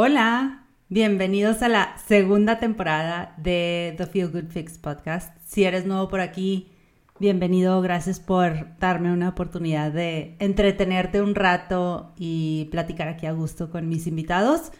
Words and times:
Hola, 0.00 0.62
bienvenidos 0.88 1.60
a 1.60 1.68
la 1.68 1.98
segunda 2.06 2.60
temporada 2.60 3.34
de 3.36 3.96
The 3.96 4.06
Feel 4.06 4.30
Good 4.30 4.50
Fix 4.50 4.78
podcast. 4.78 5.36
Si 5.44 5.64
eres 5.64 5.86
nuevo 5.86 6.06
por 6.08 6.20
aquí, 6.20 6.70
bienvenido, 7.18 7.82
gracias 7.82 8.20
por 8.20 8.78
darme 8.78 9.12
una 9.12 9.30
oportunidad 9.30 9.90
de 9.90 10.36
entretenerte 10.38 11.20
un 11.20 11.34
rato 11.34 12.12
y 12.16 12.68
platicar 12.70 13.08
aquí 13.08 13.26
a 13.26 13.32
gusto 13.32 13.70
con 13.70 13.88
mis 13.88 14.06
invitados. 14.06 14.70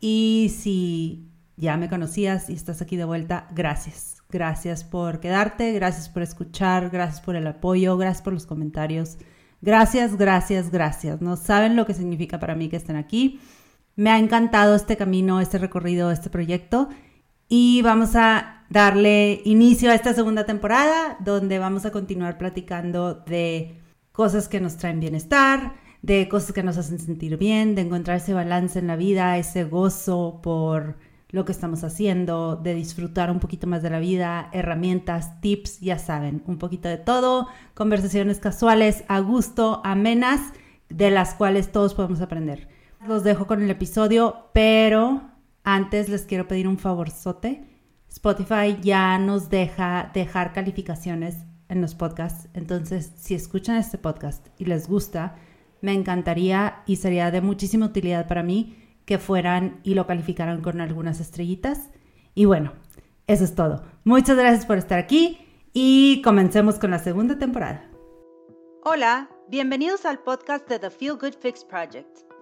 Y 0.00 0.52
si 0.58 1.30
ya 1.56 1.76
me 1.76 1.88
conocías 1.88 2.50
y 2.50 2.54
estás 2.54 2.82
aquí 2.82 2.96
de 2.96 3.04
vuelta, 3.04 3.46
gracias. 3.54 4.16
Gracias 4.30 4.82
por 4.82 5.20
quedarte, 5.20 5.70
gracias 5.74 6.08
por 6.08 6.22
escuchar, 6.22 6.90
gracias 6.90 7.20
por 7.20 7.36
el 7.36 7.46
apoyo, 7.46 7.96
gracias 7.96 8.22
por 8.22 8.32
los 8.32 8.46
comentarios. 8.46 9.16
Gracias, 9.62 10.16
gracias, 10.16 10.72
gracias. 10.72 11.20
No 11.20 11.36
saben 11.36 11.76
lo 11.76 11.86
que 11.86 11.94
significa 11.94 12.40
para 12.40 12.56
mí 12.56 12.68
que 12.68 12.76
estén 12.76 12.96
aquí. 12.96 13.38
Me 13.96 14.10
ha 14.10 14.18
encantado 14.18 14.74
este 14.74 14.98
camino, 14.98 15.40
este 15.40 15.56
recorrido, 15.56 16.10
este 16.10 16.28
proyecto. 16.28 16.90
Y 17.48 17.80
vamos 17.80 18.14
a 18.14 18.64
darle 18.68 19.40
inicio 19.44 19.90
a 19.90 19.94
esta 19.94 20.12
segunda 20.12 20.44
temporada 20.44 21.16
donde 21.20 21.58
vamos 21.58 21.86
a 21.86 21.92
continuar 21.92 22.36
platicando 22.36 23.14
de 23.14 23.80
cosas 24.12 24.48
que 24.48 24.60
nos 24.60 24.76
traen 24.76 25.00
bienestar, 25.00 25.74
de 26.02 26.28
cosas 26.28 26.52
que 26.52 26.62
nos 26.62 26.76
hacen 26.76 26.98
sentir 26.98 27.38
bien, 27.38 27.74
de 27.74 27.82
encontrar 27.82 28.18
ese 28.18 28.34
balance 28.34 28.78
en 28.78 28.86
la 28.86 28.96
vida, 28.96 29.38
ese 29.38 29.64
gozo 29.64 30.40
por 30.42 30.98
lo 31.30 31.46
que 31.46 31.52
estamos 31.52 31.82
haciendo, 31.82 32.56
de 32.56 32.74
disfrutar 32.74 33.30
un 33.30 33.40
poquito 33.40 33.66
más 33.66 33.82
de 33.82 33.90
la 33.90 33.98
vida, 33.98 34.50
herramientas, 34.52 35.40
tips, 35.40 35.80
ya 35.80 35.98
saben, 35.98 36.42
un 36.46 36.58
poquito 36.58 36.88
de 36.88 36.98
todo, 36.98 37.48
conversaciones 37.74 38.40
casuales, 38.40 39.04
a 39.08 39.20
gusto, 39.20 39.80
amenas, 39.84 40.40
de 40.88 41.10
las 41.10 41.34
cuales 41.34 41.72
todos 41.72 41.94
podemos 41.94 42.20
aprender 42.20 42.75
los 43.08 43.24
dejo 43.24 43.46
con 43.46 43.62
el 43.62 43.70
episodio, 43.70 44.50
pero 44.52 45.22
antes 45.64 46.08
les 46.08 46.22
quiero 46.22 46.48
pedir 46.48 46.68
un 46.68 46.78
favorzote. 46.78 47.64
Spotify 48.08 48.78
ya 48.80 49.18
nos 49.18 49.48
deja 49.50 50.10
dejar 50.14 50.52
calificaciones 50.52 51.36
en 51.68 51.80
los 51.80 51.94
podcasts. 51.94 52.48
Entonces, 52.54 53.12
si 53.16 53.34
escuchan 53.34 53.76
este 53.76 53.98
podcast 53.98 54.46
y 54.58 54.64
les 54.64 54.88
gusta, 54.88 55.36
me 55.80 55.92
encantaría 55.92 56.82
y 56.86 56.96
sería 56.96 57.30
de 57.30 57.40
muchísima 57.40 57.86
utilidad 57.86 58.26
para 58.26 58.42
mí 58.42 58.76
que 59.04 59.18
fueran 59.18 59.80
y 59.82 59.94
lo 59.94 60.06
calificaran 60.06 60.60
con 60.62 60.80
algunas 60.80 61.20
estrellitas. 61.20 61.90
Y 62.34 62.44
bueno, 62.44 62.72
eso 63.26 63.44
es 63.44 63.54
todo. 63.54 63.84
Muchas 64.04 64.36
gracias 64.36 64.66
por 64.66 64.78
estar 64.78 64.98
aquí 64.98 65.38
y 65.72 66.22
comencemos 66.22 66.78
con 66.78 66.90
la 66.90 66.98
segunda 66.98 67.38
temporada. 67.38 67.88
Hola, 68.82 69.28
bienvenidos 69.48 70.06
al 70.06 70.20
podcast 70.20 70.68
de 70.68 70.78
The 70.78 70.90
Feel 70.90 71.18
Good 71.18 71.34
Fix 71.40 71.64
Project 71.64 72.25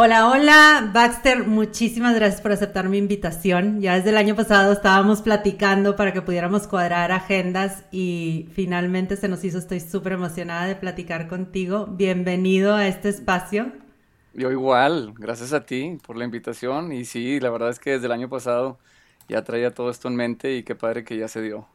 Hola, 0.00 0.28
hola, 0.28 0.92
Baxter, 0.94 1.44
muchísimas 1.44 2.14
gracias 2.14 2.40
por 2.40 2.52
aceptar 2.52 2.88
mi 2.88 2.98
invitación. 2.98 3.80
Ya 3.80 3.96
desde 3.96 4.10
el 4.10 4.16
año 4.16 4.36
pasado 4.36 4.72
estábamos 4.72 5.22
platicando 5.22 5.96
para 5.96 6.12
que 6.12 6.22
pudiéramos 6.22 6.68
cuadrar 6.68 7.10
agendas 7.10 7.82
y 7.90 8.48
finalmente 8.52 9.16
se 9.16 9.26
nos 9.26 9.42
hizo, 9.42 9.58
estoy 9.58 9.80
súper 9.80 10.12
emocionada 10.12 10.66
de 10.66 10.76
platicar 10.76 11.26
contigo. 11.26 11.86
Bienvenido 11.86 12.76
a 12.76 12.86
este 12.86 13.08
espacio. 13.08 13.72
Yo 14.34 14.52
igual, 14.52 15.14
gracias 15.18 15.52
a 15.52 15.66
ti 15.66 15.98
por 16.06 16.16
la 16.16 16.24
invitación 16.24 16.92
y 16.92 17.04
sí, 17.04 17.40
la 17.40 17.50
verdad 17.50 17.70
es 17.70 17.80
que 17.80 17.90
desde 17.90 18.06
el 18.06 18.12
año 18.12 18.28
pasado 18.28 18.78
ya 19.28 19.42
traía 19.42 19.74
todo 19.74 19.90
esto 19.90 20.06
en 20.06 20.14
mente 20.14 20.54
y 20.54 20.62
qué 20.62 20.76
padre 20.76 21.02
que 21.02 21.16
ya 21.16 21.26
se 21.26 21.42
dio. 21.42 21.66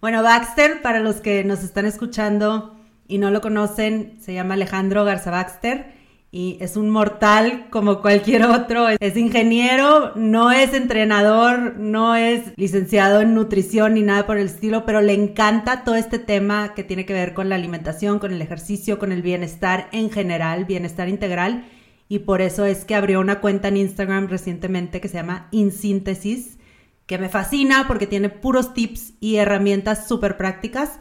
Bueno, 0.00 0.22
Baxter, 0.22 0.80
para 0.80 1.00
los 1.00 1.16
que 1.16 1.42
nos 1.42 1.64
están 1.64 1.86
escuchando 1.86 2.76
y 3.08 3.18
no 3.18 3.32
lo 3.32 3.40
conocen, 3.40 4.16
se 4.20 4.32
llama 4.32 4.54
Alejandro 4.54 5.04
Garza 5.04 5.32
Baxter 5.32 6.03
y 6.34 6.56
es 6.58 6.76
un 6.76 6.90
mortal 6.90 7.68
como 7.70 8.02
cualquier 8.02 8.42
otro. 8.42 8.88
Es 8.88 9.16
ingeniero, 9.16 10.16
no 10.16 10.50
es 10.50 10.74
entrenador, 10.74 11.76
no 11.76 12.16
es 12.16 12.52
licenciado 12.56 13.20
en 13.20 13.36
nutrición 13.36 13.94
ni 13.94 14.02
nada 14.02 14.26
por 14.26 14.38
el 14.38 14.46
estilo, 14.46 14.84
pero 14.84 15.00
le 15.00 15.12
encanta 15.12 15.84
todo 15.84 15.94
este 15.94 16.18
tema 16.18 16.74
que 16.74 16.82
tiene 16.82 17.06
que 17.06 17.12
ver 17.12 17.34
con 17.34 17.48
la 17.48 17.54
alimentación, 17.54 18.18
con 18.18 18.32
el 18.32 18.42
ejercicio, 18.42 18.98
con 18.98 19.12
el 19.12 19.22
bienestar 19.22 19.88
en 19.92 20.10
general, 20.10 20.64
bienestar 20.64 21.08
integral. 21.08 21.66
Y 22.08 22.18
por 22.18 22.42
eso 22.42 22.64
es 22.64 22.84
que 22.84 22.96
abrió 22.96 23.20
una 23.20 23.38
cuenta 23.38 23.68
en 23.68 23.76
Instagram 23.76 24.26
recientemente 24.26 25.00
que 25.00 25.06
se 25.06 25.18
llama 25.18 25.46
InSíntesis, 25.52 26.58
que 27.06 27.16
me 27.16 27.28
fascina 27.28 27.84
porque 27.86 28.08
tiene 28.08 28.28
puros 28.28 28.74
tips 28.74 29.12
y 29.20 29.36
herramientas 29.36 30.08
súper 30.08 30.36
prácticas 30.36 30.98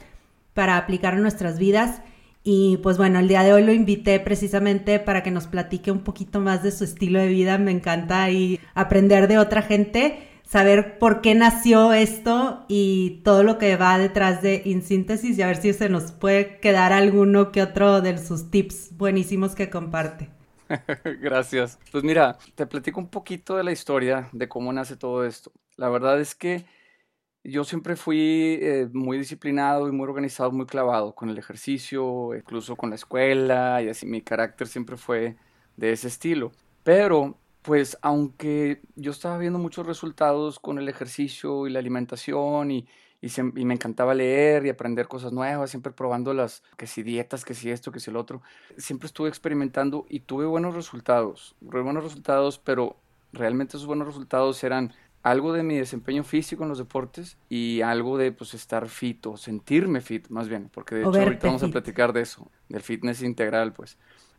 para 0.53 0.77
aplicar 0.77 1.15
en 1.15 1.23
nuestras 1.23 1.57
vidas. 1.57 2.03
Y 2.43 2.77
pues 2.77 2.97
bueno, 2.97 3.19
el 3.19 3.29
día 3.29 3.43
de 3.43 3.53
hoy 3.53 3.63
lo 3.63 3.71
invité 3.71 4.19
precisamente 4.19 4.99
para 4.99 5.23
que 5.23 5.31
nos 5.31 5.47
platique 5.47 5.91
un 5.91 6.03
poquito 6.03 6.41
más 6.41 6.61
de 6.61 6.71
su 6.71 6.83
estilo 6.83 7.19
de 7.19 7.29
vida. 7.29 7.57
Me 7.57 7.71
encanta 7.71 8.29
y 8.31 8.59
aprender 8.73 9.29
de 9.29 9.37
otra 9.37 9.61
gente, 9.61 10.27
saber 10.43 10.99
por 10.99 11.21
qué 11.21 11.35
nació 11.35 11.93
esto 11.93 12.65
y 12.67 13.21
todo 13.23 13.43
lo 13.43 13.57
que 13.57 13.77
va 13.77 13.97
detrás 13.97 14.41
de 14.41 14.61
InSíntesis 14.65 15.37
y 15.37 15.41
a 15.41 15.47
ver 15.47 15.55
si 15.55 15.71
se 15.71 15.87
nos 15.87 16.11
puede 16.11 16.59
quedar 16.59 16.91
alguno 16.91 17.53
que 17.53 17.61
otro 17.61 18.01
de 18.01 18.17
sus 18.17 18.51
tips 18.51 18.97
buenísimos 18.97 19.55
que 19.55 19.69
comparte. 19.69 20.29
Gracias. 21.21 21.79
Pues 21.93 22.03
mira, 22.03 22.37
te 22.55 22.67
platico 22.67 22.99
un 22.99 23.07
poquito 23.07 23.55
de 23.55 23.63
la 23.63 23.71
historia 23.71 24.27
de 24.33 24.49
cómo 24.49 24.73
nace 24.73 24.97
todo 24.97 25.25
esto. 25.25 25.53
La 25.77 25.87
verdad 25.87 26.19
es 26.19 26.35
que 26.35 26.65
yo 27.43 27.63
siempre 27.63 27.95
fui 27.95 28.59
eh, 28.61 28.89
muy 28.93 29.17
disciplinado 29.17 29.87
y 29.87 29.91
muy 29.91 30.07
organizado, 30.07 30.51
muy 30.51 30.65
clavado 30.65 31.13
con 31.13 31.29
el 31.29 31.37
ejercicio, 31.37 32.33
incluso 32.35 32.75
con 32.75 32.89
la 32.89 32.95
escuela, 32.95 33.81
y 33.81 33.89
así 33.89 34.05
mi 34.05 34.21
carácter 34.21 34.67
siempre 34.67 34.95
fue 34.97 35.35
de 35.75 35.91
ese 35.91 36.07
estilo. 36.07 36.51
Pero, 36.83 37.37
pues, 37.61 37.97
aunque 38.01 38.81
yo 38.95 39.11
estaba 39.11 39.37
viendo 39.37 39.59
muchos 39.59 39.85
resultados 39.85 40.59
con 40.59 40.79
el 40.79 40.87
ejercicio 40.87 41.67
y 41.67 41.71
la 41.71 41.79
alimentación 41.79 42.71
y, 42.71 42.87
y, 43.21 43.41
me 43.41 43.73
encantaba 43.73 44.13
leer 44.13 44.65
y 44.65 44.69
aprender 44.69 45.07
cosas 45.07 45.31
nuevas, 45.31 45.69
siempre 45.69 45.91
probando 45.91 46.33
las, 46.33 46.63
que 46.77 46.87
si 46.87 47.03
dietas, 47.03 47.45
que 47.45 47.53
si 47.53 47.71
esto, 47.71 47.91
que 47.91 47.99
si 47.99 48.09
el 48.09 48.17
otro, 48.17 48.41
siempre 48.77 49.07
estuve 49.07 49.29
experimentando 49.29 50.05
y 50.09 50.21
tuve 50.21 50.45
buenos 50.45 50.75
resultados, 50.75 51.55
buenos 51.61 52.03
resultados, 52.03 52.59
pero 52.59 52.97
realmente 53.33 53.77
esos 53.77 53.87
buenos 53.87 54.07
resultados 54.07 54.63
eran 54.63 54.93
algo 55.23 55.53
de 55.53 55.63
mi 55.63 55.77
desempeño 55.77 56.23
físico 56.23 56.63
en 56.63 56.69
los 56.69 56.77
deportes 56.77 57.37
y 57.49 57.81
algo 57.81 58.17
de 58.17 58.33
pues 58.33 58.53
estar 58.53 58.89
fit 58.89 59.25
o 59.25 59.37
sentirme 59.37 60.01
fit 60.01 60.27
más 60.27 60.49
bien, 60.49 60.69
porque 60.71 60.95
de 60.95 61.01
hecho 61.01 61.21
ahorita 61.21 61.47
vamos 61.47 61.63
a 61.63 61.69
platicar 61.69 62.11
de 62.11 62.21
eso, 62.21 62.51
del 62.67 62.81
fitness 62.81 63.23
integral 63.23 63.71
pues. 63.71 63.97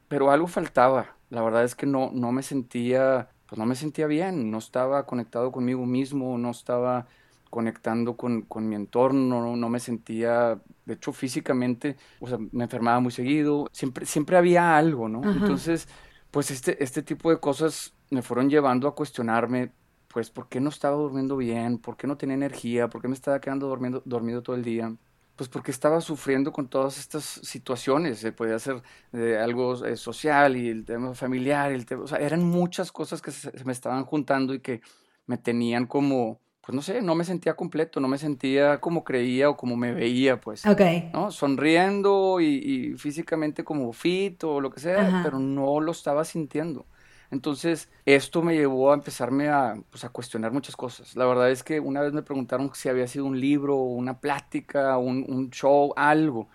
Pero 0.08 0.30
algo 0.30 0.46
faltaba, 0.46 1.16
la 1.30 1.42
verdad 1.42 1.64
es 1.64 1.74
que 1.74 1.86
no, 1.86 2.10
no 2.12 2.30
me 2.30 2.42
sentía, 2.42 3.30
pues 3.46 3.58
no 3.58 3.64
me 3.64 3.74
sentía 3.74 4.06
bien, 4.06 4.50
no 4.50 4.58
estaba 4.58 5.06
conectado 5.06 5.50
conmigo 5.50 5.86
mismo, 5.86 6.36
no 6.36 6.50
estaba 6.50 7.06
conectando 7.48 8.16
con, 8.16 8.42
con 8.42 8.68
mi 8.68 8.74
entorno, 8.74 9.40
no, 9.40 9.56
no, 9.56 9.68
me 9.70 9.80
sentía, 9.80 10.60
de 10.84 10.94
hecho 10.94 11.12
físicamente, 11.12 11.96
o 12.20 12.26
sea, 12.26 12.36
me 12.52 12.64
enfermaba 12.64 13.00
muy 13.00 13.12
seguido, 13.12 13.68
siempre, 13.72 14.04
siempre 14.04 14.36
había 14.36 14.76
algo, 14.76 15.08
¿no? 15.08 15.22
Entonces, 15.22 15.88
pues 16.30 16.50
este, 16.50 16.82
este 16.82 17.02
tipo 17.02 17.30
de 17.30 17.38
cosas 17.38 17.94
me 18.10 18.22
fueron 18.22 18.50
llevando 18.50 18.88
a 18.88 18.94
cuestionarme 18.94 19.70
pues, 20.14 20.30
¿por 20.30 20.48
qué 20.48 20.60
no 20.60 20.68
estaba 20.68 20.94
durmiendo 20.94 21.36
bien? 21.36 21.78
¿Por 21.78 21.96
qué 21.96 22.06
no 22.06 22.16
tenía 22.16 22.36
energía? 22.36 22.88
¿Por 22.88 23.02
qué 23.02 23.08
me 23.08 23.14
estaba 23.14 23.40
quedando 23.40 23.66
durmiendo, 23.66 24.00
dormido 24.04 24.44
todo 24.44 24.54
el 24.54 24.62
día? 24.62 24.94
Pues 25.34 25.48
porque 25.48 25.72
estaba 25.72 26.00
sufriendo 26.00 26.52
con 26.52 26.68
todas 26.68 26.98
estas 26.98 27.24
situaciones. 27.24 28.20
Se 28.20 28.30
podía 28.30 28.56
ser 28.60 28.80
eh, 29.12 29.36
algo 29.42 29.84
eh, 29.84 29.96
social 29.96 30.56
y 30.56 30.68
el 30.68 30.84
tema 30.84 31.14
familiar, 31.14 31.72
el 31.72 31.84
tema, 31.84 32.04
o 32.04 32.06
sea, 32.06 32.18
eran 32.18 32.44
muchas 32.44 32.92
cosas 32.92 33.20
que 33.20 33.32
se, 33.32 33.50
me 33.64 33.72
estaban 33.72 34.04
juntando 34.04 34.54
y 34.54 34.60
que 34.60 34.82
me 35.26 35.36
tenían 35.36 35.86
como, 35.86 36.40
pues 36.60 36.76
no 36.76 36.80
sé, 36.80 37.02
no 37.02 37.16
me 37.16 37.24
sentía 37.24 37.56
completo, 37.56 37.98
no 37.98 38.06
me 38.06 38.18
sentía 38.18 38.80
como 38.80 39.02
creía 39.02 39.50
o 39.50 39.56
como 39.56 39.74
me 39.76 39.92
veía, 39.92 40.40
pues. 40.40 40.64
Ok. 40.64 40.80
¿no? 41.12 41.32
Sonriendo 41.32 42.40
y, 42.40 42.94
físicamente 42.98 43.64
como 43.64 43.92
fit 43.92 44.44
o 44.44 44.60
lo 44.60 44.70
que 44.70 44.78
sea, 44.78 45.22
pero 45.24 45.40
no 45.40 45.80
lo 45.80 45.90
estaba 45.90 46.24
sintiendo. 46.24 46.86
Entonces, 47.30 47.88
esto 48.04 48.42
me 48.42 48.54
llevó 48.54 48.92
a 48.92 48.94
empezarme 48.94 49.48
a, 49.48 49.76
pues, 49.90 50.04
a 50.04 50.08
cuestionar 50.08 50.52
muchas 50.52 50.76
cosas. 50.76 51.16
La 51.16 51.26
verdad 51.26 51.50
es 51.50 51.62
que 51.62 51.80
una 51.80 52.00
vez 52.00 52.12
me 52.12 52.22
preguntaron 52.22 52.70
si 52.74 52.88
había 52.88 53.06
sido 53.06 53.24
un 53.24 53.40
libro, 53.40 53.76
una 53.76 54.20
plática, 54.20 54.98
un, 54.98 55.24
un 55.28 55.50
show, 55.50 55.92
algo. 55.96 56.48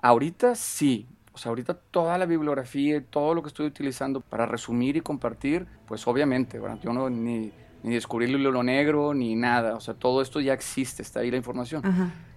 Ahorita 0.00 0.54
sí, 0.54 1.06
o 1.32 1.38
sea, 1.38 1.50
ahorita 1.50 1.74
toda 1.74 2.18
la 2.18 2.26
bibliografía 2.26 2.96
y 2.96 3.00
todo 3.00 3.32
lo 3.32 3.42
que 3.42 3.48
estoy 3.48 3.66
utilizando 3.66 4.20
para 4.20 4.44
resumir 4.44 4.96
y 4.96 5.00
compartir, 5.00 5.66
pues 5.86 6.06
obviamente, 6.08 6.58
¿verdad? 6.58 6.78
Yo 6.82 6.92
no 6.92 7.08
ni, 7.08 7.52
ni 7.82 7.94
descubrí 7.94 8.26
el 8.26 8.40
hilo 8.40 8.62
negro 8.62 9.14
ni 9.14 9.36
nada, 9.36 9.76
o 9.76 9.80
sea, 9.80 9.94
todo 9.94 10.20
esto 10.20 10.40
ya 10.40 10.52
existe, 10.52 11.02
está 11.02 11.20
ahí 11.20 11.30
la 11.30 11.36
información. 11.36 11.82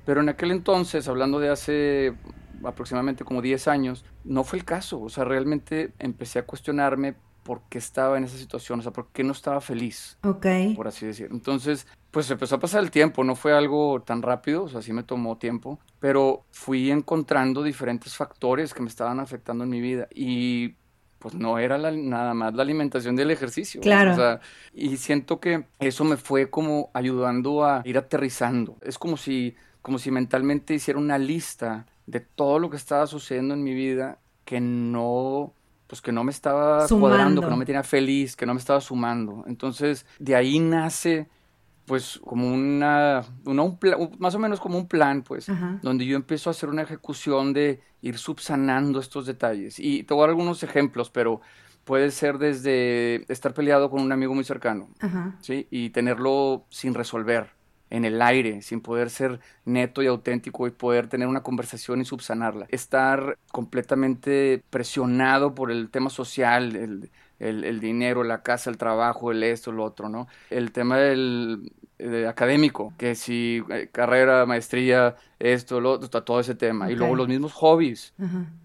Pero 0.05 0.21
en 0.21 0.29
aquel 0.29 0.51
entonces, 0.51 1.07
hablando 1.07 1.39
de 1.39 1.49
hace 1.49 2.13
aproximadamente 2.63 3.23
como 3.23 3.41
10 3.41 3.67
años, 3.67 4.05
no 4.23 4.43
fue 4.43 4.59
el 4.59 4.65
caso. 4.65 5.01
O 5.01 5.09
sea, 5.09 5.23
realmente 5.23 5.93
empecé 5.99 6.39
a 6.39 6.45
cuestionarme 6.45 7.15
por 7.43 7.61
qué 7.69 7.77
estaba 7.77 8.17
en 8.17 8.23
esa 8.23 8.37
situación, 8.37 8.79
o 8.79 8.83
sea, 8.83 8.91
por 8.91 9.07
qué 9.07 9.23
no 9.23 9.31
estaba 9.31 9.61
feliz. 9.61 10.17
Ok. 10.23 10.45
Por 10.75 10.87
así 10.87 11.05
decir. 11.05 11.29
Entonces, 11.31 11.87
pues 12.11 12.29
empezó 12.29 12.55
a 12.55 12.59
pasar 12.59 12.83
el 12.83 12.91
tiempo, 12.91 13.23
no 13.23 13.35
fue 13.35 13.53
algo 13.53 14.01
tan 14.01 14.21
rápido, 14.21 14.63
o 14.63 14.69
sea, 14.69 14.81
sí 14.81 14.93
me 14.93 15.03
tomó 15.03 15.37
tiempo, 15.37 15.79
pero 15.99 16.43
fui 16.51 16.91
encontrando 16.91 17.63
diferentes 17.63 18.15
factores 18.15 18.73
que 18.73 18.81
me 18.81 18.89
estaban 18.89 19.19
afectando 19.19 19.63
en 19.63 19.69
mi 19.69 19.81
vida 19.81 20.07
y 20.13 20.75
pues 21.19 21.35
no 21.35 21.59
era 21.59 21.77
nada 21.77 22.33
más 22.33 22.53
la 22.53 22.63
alimentación 22.63 23.15
del 23.15 23.31
ejercicio. 23.31 23.79
Claro. 23.79 24.13
O 24.13 24.15
sea, 24.15 24.41
y 24.73 24.97
siento 24.97 25.39
que 25.39 25.65
eso 25.79 26.03
me 26.03 26.17
fue 26.17 26.49
como 26.49 26.89
ayudando 26.93 27.63
a 27.63 27.81
ir 27.85 27.97
aterrizando. 27.97 28.77
Es 28.81 28.97
como 28.97 29.17
si, 29.17 29.55
como 29.81 29.99
si 29.99 30.09
mentalmente 30.09 30.73
hiciera 30.73 30.99
una 30.99 31.19
lista 31.19 31.85
de 32.07 32.19
todo 32.19 32.59
lo 32.59 32.69
que 32.69 32.77
estaba 32.77 33.05
sucediendo 33.07 33.53
en 33.53 33.63
mi 33.63 33.73
vida 33.73 34.17
que 34.45 34.59
no 34.59 35.53
pues 35.91 35.99
que 35.99 36.13
no 36.13 36.23
me 36.23 36.31
estaba 36.31 36.87
cuadrando, 36.87 37.41
que 37.41 37.49
no 37.49 37.57
me 37.57 37.65
tenía 37.65 37.83
feliz, 37.83 38.37
que 38.37 38.45
no 38.45 38.53
me 38.53 38.61
estaba 38.61 38.79
sumando. 38.79 39.43
Entonces, 39.45 40.05
de 40.19 40.37
ahí 40.37 40.57
nace 40.57 41.27
pues 41.85 42.21
como 42.23 42.47
una, 42.47 43.25
un 43.43 43.77
más 44.17 44.33
o 44.33 44.39
menos 44.39 44.61
como 44.61 44.77
un 44.77 44.87
plan, 44.87 45.21
pues, 45.21 45.51
donde 45.81 46.05
yo 46.05 46.15
empiezo 46.15 46.49
a 46.49 46.51
hacer 46.51 46.69
una 46.69 46.83
ejecución 46.83 47.51
de 47.51 47.81
ir 48.01 48.17
subsanando 48.17 49.01
estos 49.01 49.25
detalles. 49.25 49.79
Y 49.79 50.03
te 50.03 50.13
voy 50.13 50.21
a 50.21 50.27
dar 50.27 50.29
algunos 50.29 50.63
ejemplos, 50.63 51.09
pero 51.09 51.41
puede 51.83 52.09
ser 52.11 52.37
desde 52.37 53.29
estar 53.29 53.53
peleado 53.53 53.89
con 53.89 54.01
un 54.01 54.13
amigo 54.13 54.33
muy 54.33 54.45
cercano, 54.45 54.87
¿sí? 55.41 55.67
Y 55.71 55.89
tenerlo 55.89 56.67
sin 56.69 56.93
resolver, 56.93 57.49
en 57.91 58.05
el 58.05 58.21
aire, 58.21 58.61
sin 58.61 58.81
poder 58.81 59.09
ser 59.09 59.39
neto 59.65 60.01
y 60.01 60.07
auténtico 60.07 60.65
y 60.65 60.71
poder 60.71 61.07
tener 61.07 61.27
una 61.27 61.43
conversación 61.43 62.01
y 62.01 62.05
subsanarla. 62.05 62.65
Estar 62.69 63.37
completamente 63.51 64.63
presionado 64.69 65.53
por 65.53 65.71
el 65.71 65.89
tema 65.89 66.09
social, 66.09 66.75
el, 66.75 67.11
el, 67.39 67.79
dinero, 67.81 68.23
la 68.23 68.43
casa, 68.43 68.69
el 68.69 68.77
trabajo, 68.77 69.31
el 69.31 69.43
esto, 69.43 69.71
lo 69.73 69.83
otro, 69.83 70.07
¿no? 70.07 70.27
El 70.49 70.71
tema 70.71 70.97
del 70.97 71.71
académico, 72.27 72.93
que 72.97 73.13
si 73.13 73.61
eh, 73.69 73.89
carrera, 73.91 74.45
maestría, 74.45 75.17
esto, 75.37 75.81
lo 75.81 75.91
otro, 75.91 76.23
todo 76.23 76.39
ese 76.39 76.55
tema. 76.55 76.89
Y 76.89 76.95
luego 76.95 77.15
los 77.15 77.27
mismos 77.27 77.51
hobbies. 77.53 78.13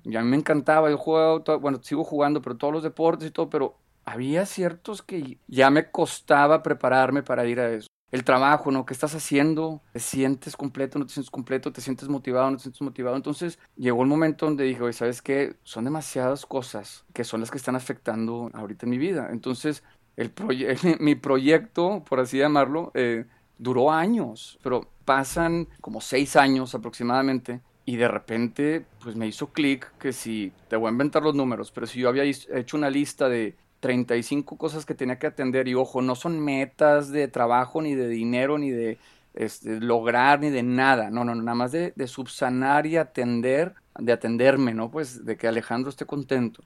Y 0.04 0.16
a 0.16 0.22
mí 0.22 0.28
me 0.28 0.36
encantaba, 0.36 0.88
yo 0.88 0.98
jugaba, 0.98 1.56
bueno, 1.56 1.80
sigo 1.82 2.04
jugando, 2.04 2.40
pero 2.40 2.56
todos 2.56 2.72
los 2.72 2.82
deportes 2.84 3.28
y 3.28 3.30
todo, 3.32 3.50
pero 3.50 3.76
había 4.04 4.46
ciertos 4.46 5.02
que 5.02 5.38
ya 5.48 5.68
me 5.70 5.90
costaba 5.90 6.62
prepararme 6.62 7.24
para 7.24 7.44
ir 7.44 7.58
a 7.58 7.72
eso 7.72 7.88
el 8.12 8.24
trabajo, 8.24 8.70
¿no? 8.70 8.86
¿Qué 8.86 8.94
estás 8.94 9.14
haciendo? 9.14 9.82
¿Te 9.92 10.00
sientes 10.00 10.56
completo? 10.56 10.98
¿No 10.98 11.06
te 11.06 11.12
sientes 11.12 11.30
completo? 11.30 11.72
¿Te 11.72 11.80
sientes 11.80 12.08
motivado? 12.08 12.50
¿No 12.50 12.56
te 12.56 12.64
sientes 12.64 12.82
motivado? 12.82 13.16
Entonces 13.16 13.58
llegó 13.76 14.02
el 14.02 14.08
momento 14.08 14.46
donde 14.46 14.64
dije, 14.64 14.82
oye, 14.82 14.92
¿sabes 14.92 15.22
qué? 15.22 15.56
Son 15.64 15.84
demasiadas 15.84 16.46
cosas 16.46 17.04
que 17.12 17.24
son 17.24 17.40
las 17.40 17.50
que 17.50 17.58
están 17.58 17.76
afectando 17.76 18.50
ahorita 18.54 18.86
en 18.86 18.90
mi 18.90 18.98
vida. 18.98 19.28
Entonces, 19.30 19.82
mi 21.00 21.14
proyecto, 21.14 22.04
por 22.08 22.20
así 22.20 22.38
llamarlo, 22.38 22.92
eh, 22.94 23.26
duró 23.58 23.90
años, 23.92 24.58
pero 24.62 24.88
pasan 25.04 25.68
como 25.80 26.00
seis 26.00 26.36
años 26.36 26.74
aproximadamente. 26.74 27.60
Y 27.88 27.96
de 27.96 28.08
repente, 28.08 28.84
pues 29.00 29.14
me 29.14 29.28
hizo 29.28 29.48
clic 29.52 29.92
que 29.98 30.12
si, 30.12 30.52
te 30.68 30.74
voy 30.74 30.88
a 30.88 30.90
inventar 30.90 31.22
los 31.22 31.36
números, 31.36 31.70
pero 31.70 31.86
si 31.86 32.00
yo 32.00 32.08
había 32.08 32.24
hecho 32.24 32.76
una 32.76 32.90
lista 32.90 33.28
de 33.28 33.54
35 33.80 34.56
cosas 34.56 34.86
que 34.86 34.94
tenía 34.94 35.18
que 35.18 35.26
atender 35.26 35.68
y 35.68 35.74
ojo, 35.74 36.02
no 36.02 36.14
son 36.14 36.40
metas 36.40 37.10
de 37.10 37.28
trabajo, 37.28 37.82
ni 37.82 37.94
de 37.94 38.08
dinero, 38.08 38.58
ni 38.58 38.70
de 38.70 38.98
este, 39.34 39.80
lograr, 39.80 40.40
ni 40.40 40.50
de 40.50 40.62
nada, 40.62 41.10
no, 41.10 41.24
no, 41.24 41.34
nada 41.34 41.54
más 41.54 41.72
de, 41.72 41.92
subsanar 42.06 42.86
y 42.86 42.96
atender, 42.96 43.74
de 43.98 44.12
atenderme, 44.12 44.72
¿no? 44.72 44.90
Pues 44.90 45.24
de 45.24 45.36
que 45.36 45.46
Alejandro 45.46 45.90
esté 45.90 46.06
contento. 46.06 46.62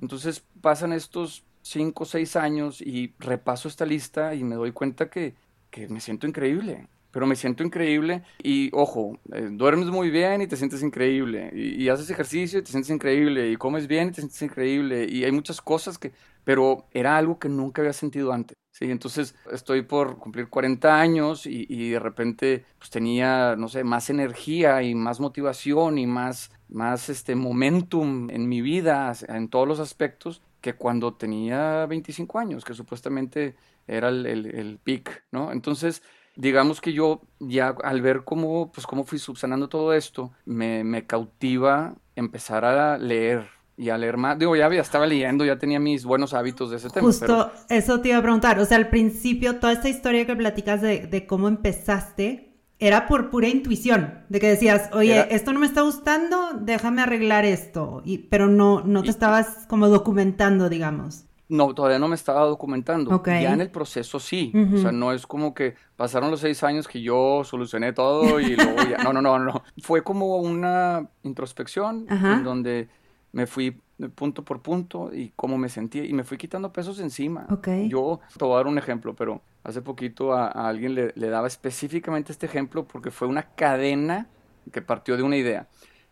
Entonces 0.00 0.44
pasan 0.60 0.92
estos 0.92 1.44
5 1.62 2.02
o 2.02 2.06
6 2.06 2.36
años 2.36 2.80
y 2.80 3.12
repaso 3.18 3.68
esta 3.68 3.86
lista 3.86 4.34
y 4.34 4.44
me 4.44 4.54
doy 4.54 4.72
cuenta 4.72 5.10
que, 5.10 5.34
que 5.70 5.88
me 5.88 6.00
siento 6.00 6.26
increíble. 6.26 6.86
Pero 7.10 7.26
me 7.26 7.36
siento 7.36 7.62
increíble 7.62 8.22
y 8.42 8.70
ojo, 8.72 9.18
eh, 9.34 9.48
duermes 9.50 9.88
muy 9.88 10.08
bien 10.08 10.40
y 10.40 10.46
te 10.46 10.56
sientes 10.56 10.82
increíble. 10.82 11.50
Y, 11.54 11.88
haces 11.90 12.08
ejercicio 12.08 12.58
y 12.58 12.62
te 12.62 12.70
sientes 12.70 12.90
increíble. 12.90 13.50
Y 13.50 13.56
comes 13.56 13.86
bien 13.86 14.08
y 14.08 14.12
te 14.12 14.22
sientes 14.22 14.40
increíble. 14.40 15.06
Y 15.10 15.24
hay 15.24 15.32
muchas 15.32 15.60
cosas 15.60 15.98
que, 15.98 16.12
pero 16.44 16.86
era 16.92 17.16
algo 17.16 17.38
que 17.38 17.48
nunca 17.48 17.82
había 17.82 17.92
sentido 17.92 18.32
antes. 18.32 18.56
Sí, 18.72 18.90
entonces 18.90 19.34
estoy 19.52 19.82
por 19.82 20.18
cumplir 20.18 20.48
40 20.48 20.98
años 20.98 21.46
y, 21.46 21.90
de 21.90 21.98
repente 21.98 22.64
pues 22.78 22.88
tenía, 22.88 23.54
no 23.56 23.68
sé, 23.68 23.84
más 23.84 24.08
energía 24.08 24.82
y 24.82 24.94
más 24.94 25.20
motivación 25.20 25.98
y 25.98 26.06
más, 26.06 26.50
más 26.68 27.10
este 27.10 27.34
momentum 27.34 28.30
en 28.30 28.48
mi 28.48 28.62
vida 28.62 29.12
en 29.28 29.48
todos 29.48 29.68
los 29.68 29.78
aspectos 29.78 30.42
que 30.62 30.74
cuando 30.74 31.14
tenía 31.14 31.84
25 31.86 32.38
años, 32.38 32.64
que 32.64 32.72
supuestamente 32.72 33.56
era 33.86 34.08
el, 34.08 34.24
el, 34.26 34.78
peak, 34.82 35.24
¿no? 35.32 35.52
Entonces, 35.52 36.02
digamos 36.36 36.80
que 36.80 36.94
yo 36.94 37.20
ya 37.40 37.76
al 37.84 38.00
ver 38.00 38.24
cómo, 38.24 38.72
pues 38.72 38.86
cómo 38.86 39.04
fui 39.04 39.18
subsanando 39.18 39.68
todo 39.68 39.92
esto, 39.92 40.32
me 40.46 41.06
cautiva 41.06 41.94
empezar 42.16 42.64
a 42.64 42.96
leer 42.96 43.50
y 43.82 43.90
a 43.90 43.98
leer 43.98 44.16
más. 44.16 44.38
Digo, 44.38 44.54
ya, 44.54 44.72
ya 44.72 44.80
estaba 44.80 45.06
leyendo, 45.06 45.44
ya 45.44 45.58
tenía 45.58 45.80
mis 45.80 46.04
buenos 46.04 46.34
hábitos 46.34 46.70
de 46.70 46.76
ese 46.76 46.88
tema. 46.88 47.04
Justo 47.04 47.50
eso 47.68 48.00
te 48.00 48.10
iba 48.10 48.18
a 48.18 48.22
preguntar. 48.22 48.58
O 48.60 48.64
sea, 48.64 48.76
al 48.76 48.88
principio, 48.88 49.56
toda 49.56 49.72
esta 49.72 49.88
historia 49.88 50.24
que 50.24 50.36
platicas 50.36 50.80
de, 50.80 51.06
de 51.06 51.26
cómo 51.26 51.48
empezaste 51.48 52.52
era 52.78 53.06
por 53.06 53.30
pura 53.30 53.48
intuición, 53.48 54.24
de 54.28 54.40
que 54.40 54.48
decías, 54.48 54.90
oye, 54.92 55.32
esto 55.34 55.52
no 55.52 55.60
me 55.60 55.66
está 55.66 55.82
gustando, 55.82 56.52
déjame 56.60 57.02
arreglar 57.02 57.44
esto. 57.44 58.02
Y, 58.04 58.18
pero 58.18 58.48
no, 58.48 58.82
no 58.82 59.02
te 59.02 59.10
estabas 59.10 59.66
como 59.68 59.88
documentando, 59.88 60.68
digamos. 60.68 61.24
No, 61.48 61.74
todavía 61.74 61.98
no 61.98 62.08
me 62.08 62.14
estaba 62.14 62.44
documentando. 62.46 63.22
Ya 63.24 63.52
en 63.52 63.60
el 63.60 63.70
proceso 63.70 64.18
sí. 64.18 64.52
O 64.74 64.78
sea, 64.78 64.90
no 64.90 65.12
es 65.12 65.26
como 65.26 65.54
que 65.54 65.74
pasaron 65.96 66.30
los 66.30 66.40
seis 66.40 66.62
años 66.64 66.88
que 66.88 67.02
yo 67.02 67.42
solucioné 67.44 67.92
todo 67.92 68.40
y 68.40 68.56
luego 68.56 68.76
ya. 68.90 69.04
No, 69.04 69.12
no, 69.12 69.20
no, 69.20 69.38
no. 69.38 69.62
Fue 69.82 70.02
como 70.02 70.38
una 70.38 71.08
introspección 71.22 72.06
en 72.08 72.42
donde 72.42 72.88
me 73.32 73.46
fui 73.46 73.80
punto 74.14 74.44
por 74.44 74.62
punto 74.62 75.10
y 75.12 75.32
cómo 75.36 75.58
me 75.58 75.68
sentía 75.68 76.04
y 76.04 76.12
me 76.12 76.24
fui 76.24 76.36
quitando 76.38 76.72
pesos 76.72 77.00
encima. 77.00 77.46
Yo 77.88 78.20
te 78.36 78.44
voy 78.44 78.54
a 78.54 78.56
dar 78.56 78.66
un 78.66 78.78
ejemplo, 78.78 79.14
pero 79.14 79.42
hace 79.64 79.82
poquito 79.82 80.32
a, 80.32 80.48
alguien 80.48 80.94
le, 80.94 81.12
le, 81.14 81.28
daba 81.28 81.46
específicamente 81.46 82.32
este 82.32 82.46
ejemplo 82.46 82.86
porque 82.86 83.10
fue 83.10 83.28
una 83.28 83.42
cadena 83.54 84.28
que 84.72 84.82
partió 84.82 85.16
de 85.16 85.22
una 85.22 85.36
idea. 85.36 85.68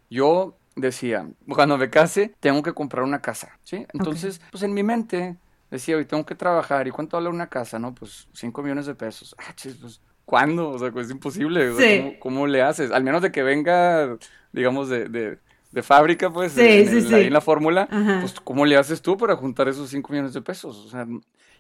Yo 0.09 0.57
decía, 0.77 1.29
cuando 1.49 1.79
me 1.79 1.91
case, 1.91 2.35
tengo 2.41 2.63
que 2.63 2.73
comprar 2.73 3.05
una 3.05 3.21
casa, 3.21 3.59
¿sí? 3.65 3.87
Entonces, 3.93 4.41
pues 4.51 4.63
en 4.63 4.73
mi 4.73 4.83
mente 4.83 5.37
decía, 5.71 5.97
hoy 5.97 6.05
tengo 6.05 6.25
que 6.25 6.35
trabajar, 6.35 6.87
¿y 6.87 6.91
cuánto 6.91 7.17
vale 7.17 7.29
una 7.29 7.49
casa? 7.49 7.79
No, 7.79 7.95
pues 7.95 8.29
5 8.33 8.63
millones 8.63 8.87
de 8.87 8.95
pesos. 8.95 9.35
Ah, 9.39 9.53
chis, 9.55 9.77
pues, 9.77 10.01
¿cuándo? 10.25 10.71
O 10.71 10.79
sea, 10.79 10.91
pues 10.91 11.07
es 11.07 11.13
imposible. 11.13 12.19
¿cómo, 12.19 12.47
le 12.47 12.63
haces? 12.63 12.91
Al 12.91 13.05
menos 13.05 13.23
de 13.23 13.33
que 13.33 13.43
venga, 13.43 14.17
digamos, 14.53 14.89
de, 14.89 15.09
de, 15.09 15.39
de 15.73 15.83
fábrica, 15.83 16.31
pues, 16.31 16.53
sí, 16.53 16.61
en, 16.61 17.03
sí, 17.03 17.15
ahí 17.15 17.27
en 17.27 17.33
la 17.33 17.41
fórmula, 17.41 17.89
pues, 18.21 18.41
¿cómo 18.41 18.67
le 18.67 18.77
haces 18.77 19.03
tú 19.03 19.17
para 19.17 19.37
juntar 19.37 19.69
esos 19.69 19.91
5 19.91 20.13
millones 20.13 20.35
de 20.35 20.43
pesos? 20.43 20.77
O 20.87 20.89
sea, 20.89 21.07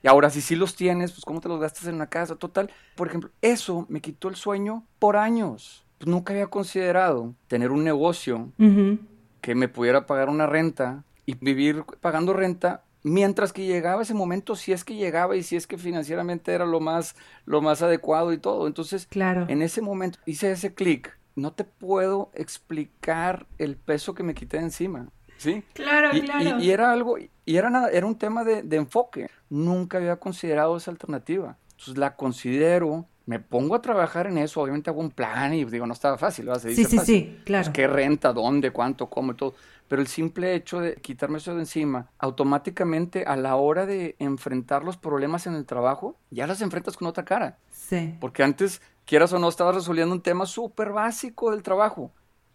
y 0.02 0.08
ahora, 0.08 0.30
si 0.30 0.40
sí 0.40 0.56
los 0.56 0.74
tienes, 0.74 1.12
pues, 1.12 1.24
¿cómo 1.24 1.40
te 1.40 1.48
los 1.48 1.60
gastas 1.60 1.86
en 1.86 1.94
una 1.94 2.06
casa? 2.06 2.36
Total, 2.36 2.70
por 2.96 3.08
ejemplo, 3.08 3.30
eso 3.42 3.86
me 3.88 4.00
quitó 4.00 4.28
el 4.28 4.36
sueño 4.36 4.84
por 4.98 5.16
años. 5.16 5.84
Pues, 5.98 6.08
nunca 6.08 6.32
había 6.32 6.46
considerado 6.46 7.34
tener 7.46 7.70
un 7.70 7.84
negocio 7.84 8.50
que 9.40 9.54
me 9.54 9.68
pudiera 9.68 10.06
pagar 10.06 10.28
una 10.28 10.46
renta 10.46 11.04
y 11.26 11.34
vivir 11.34 11.84
pagando 12.00 12.32
renta 12.32 12.82
mientras 13.02 13.52
que 13.52 13.66
llegaba 13.66 14.02
ese 14.02 14.14
momento, 14.14 14.56
si 14.56 14.72
es 14.72 14.84
que 14.84 14.94
llegaba 14.94 15.36
y 15.36 15.42
si 15.42 15.56
es 15.56 15.66
que 15.66 15.78
financieramente 15.78 16.52
era 16.52 16.66
lo 16.66 16.80
más, 16.80 17.16
lo 17.44 17.62
más 17.62 17.82
adecuado 17.82 18.32
y 18.32 18.38
todo. 18.38 18.66
Entonces, 18.66 19.06
claro. 19.06 19.46
en 19.48 19.62
ese 19.62 19.80
momento 19.80 20.18
hice 20.26 20.50
ese 20.50 20.74
clic. 20.74 21.16
No 21.36 21.52
te 21.52 21.64
puedo 21.64 22.30
explicar 22.34 23.46
el 23.58 23.76
peso 23.76 24.14
que 24.14 24.22
me 24.22 24.34
quité 24.34 24.58
de 24.58 24.64
encima. 24.64 25.08
¿Sí? 25.36 25.62
Claro, 25.72 26.10
claro. 26.20 26.60
Y, 26.60 26.70
era 26.70 26.92
algo, 26.92 27.16
y 27.18 27.56
era, 27.56 27.70
nada, 27.70 27.88
era 27.90 28.06
un 28.06 28.16
tema 28.16 28.44
de, 28.44 28.62
de 28.62 28.76
enfoque. 28.76 29.30
Nunca 29.48 29.98
había 29.98 30.16
considerado 30.16 30.76
esa 30.76 30.90
alternativa. 30.90 31.56
Entonces 31.70 31.96
la 31.96 32.14
considero 32.14 33.06
me 33.30 33.38
pongo 33.38 33.76
a 33.76 33.80
trabajar 33.80 34.26
en 34.26 34.38
eso, 34.38 34.60
obviamente 34.60 34.90
hago 34.90 34.98
un 34.98 35.12
plan 35.12 35.54
y 35.54 35.64
digo, 35.64 35.86
no 35.86 35.92
estaba 35.92 36.18
fácil, 36.18 36.46
¿verdad? 36.46 36.62
Se 36.62 36.74
sí, 36.74 36.84
sí, 36.84 36.98
sí, 36.98 37.40
claro. 37.44 37.66
Pues, 37.66 37.72
¿Qué 37.72 37.86
renta, 37.86 38.32
dónde, 38.32 38.72
cuánto, 38.72 39.08
cómo 39.08 39.30
y 39.30 39.36
todo? 39.36 39.54
Pero 39.86 40.02
el 40.02 40.08
simple 40.08 40.56
hecho 40.56 40.80
de 40.80 40.96
quitarme 40.96 41.38
eso 41.38 41.54
de 41.54 41.60
encima, 41.60 42.10
automáticamente 42.18 43.24
a 43.24 43.36
la 43.36 43.54
hora 43.54 43.86
de 43.86 44.16
enfrentar 44.18 44.82
los 44.82 44.96
problemas 44.96 45.46
en 45.46 45.54
el 45.54 45.64
trabajo, 45.64 46.16
ya 46.30 46.48
las 46.48 46.60
enfrentas 46.60 46.96
con 46.96 47.06
otra 47.06 47.24
cara. 47.24 47.58
Sí. 47.70 48.16
Porque 48.18 48.42
antes, 48.42 48.82
quieras 49.06 49.32
o 49.32 49.38
no, 49.38 49.48
estabas 49.48 49.74
resolviendo 49.74 50.14
un 50.14 50.22
tema 50.22 50.46
súper 50.46 50.90
básico 50.92 51.50
del 51.50 51.62
trabajo. 51.62 52.12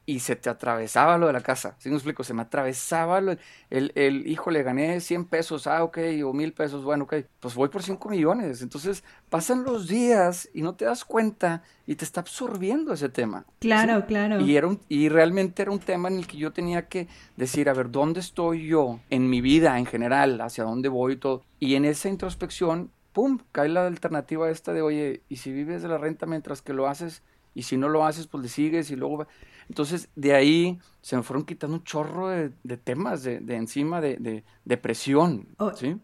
y 0.07 0.19
se 0.19 0.35
te 0.35 0.51
atravesaba 0.51 1.17
lo 1.17 1.25
de 1.27 1.33
la 1.33 1.41
casa. 1.41 1.75
¿Sí 1.79 1.89
me 1.89 1.95
explico? 1.95 2.23
Se 2.23 2.33
me 2.35 2.43
atravesaba 2.43 3.21
lo, 3.21 3.35
el, 3.71 3.91
el, 3.95 4.27
hijo, 4.27 4.51
le 4.51 4.61
gané 4.61 4.99
100 5.01 5.25
pesos, 5.25 5.65
ah, 5.65 5.83
ok, 5.83 5.97
o 6.23 6.31
mil 6.31 6.53
pesos, 6.53 6.83
bueno, 6.83 7.05
ok, 7.05 7.15
pues 7.39 7.55
voy 7.55 7.69
por 7.69 7.81
5 7.81 8.07
millones. 8.09 8.61
Entonces 8.61 9.03
pasan 9.29 9.63
los 9.63 9.87
días 9.87 10.47
y 10.53 10.61
no 10.61 10.75
te 10.75 10.85
das 10.85 11.03
cuenta 11.05 11.63
y 11.87 11.95
te 11.95 12.05
está 12.05 12.21
absorbiendo 12.21 12.93
ese 12.93 13.09
tema. 13.09 13.45
Claro, 13.59 14.05
claro. 14.05 14.39
Y, 14.41 14.55
era 14.55 14.67
un, 14.67 14.79
y 14.89 15.09
realmente 15.09 15.63
era 15.63 15.71
un 15.71 15.79
tema 15.79 16.07
en 16.07 16.17
el 16.17 16.27
que 16.27 16.37
yo 16.37 16.53
tenía 16.53 16.87
que 16.87 17.07
decir, 17.35 17.67
a 17.67 17.73
ver, 17.73 17.89
¿dónde 17.89 18.19
estoy 18.19 18.67
yo 18.67 18.99
en 19.09 19.27
mi 19.27 19.41
vida 19.41 19.79
en 19.79 19.87
general? 19.87 20.39
¿Hacia 20.39 20.65
dónde 20.65 20.87
voy 20.87 21.13
y 21.13 21.17
todo? 21.17 21.41
Y 21.59 21.73
en 21.73 21.85
esa 21.85 22.09
introspección, 22.09 22.91
¡pum!, 23.15 23.39
cae 23.53 23.69
la 23.69 23.87
alternativa 23.87 24.49
esta 24.51 24.73
de, 24.73 24.81
oye, 24.81 25.21
¿y 25.29 25.37
si 25.37 25.53
vives 25.53 25.81
de 25.81 25.87
la 25.87 25.97
renta 25.97 26.25
mientras 26.25 26.61
que 26.61 26.73
lo 26.73 26.87
haces? 26.87 27.23
Y 27.53 27.63
si 27.63 27.77
no 27.77 27.87
lo 27.87 28.05
haces, 28.05 28.27
pues 28.27 28.43
le 28.43 28.49
sigues 28.49 28.91
y 28.91 28.97
luego... 28.97 29.25
Entonces, 29.69 30.09
de 30.15 30.35
ahí 30.35 30.77
se 31.01 31.15
me 31.15 31.23
fueron 31.23 31.45
quitando 31.45 31.77
un 31.77 31.83
chorro 31.83 32.27
de, 32.27 32.51
temas 32.77 33.23
de, 33.23 33.39
encima, 33.55 33.99
de, 33.99 34.17
de, 34.17 34.43
de 34.63 34.77
presión. 34.77 35.47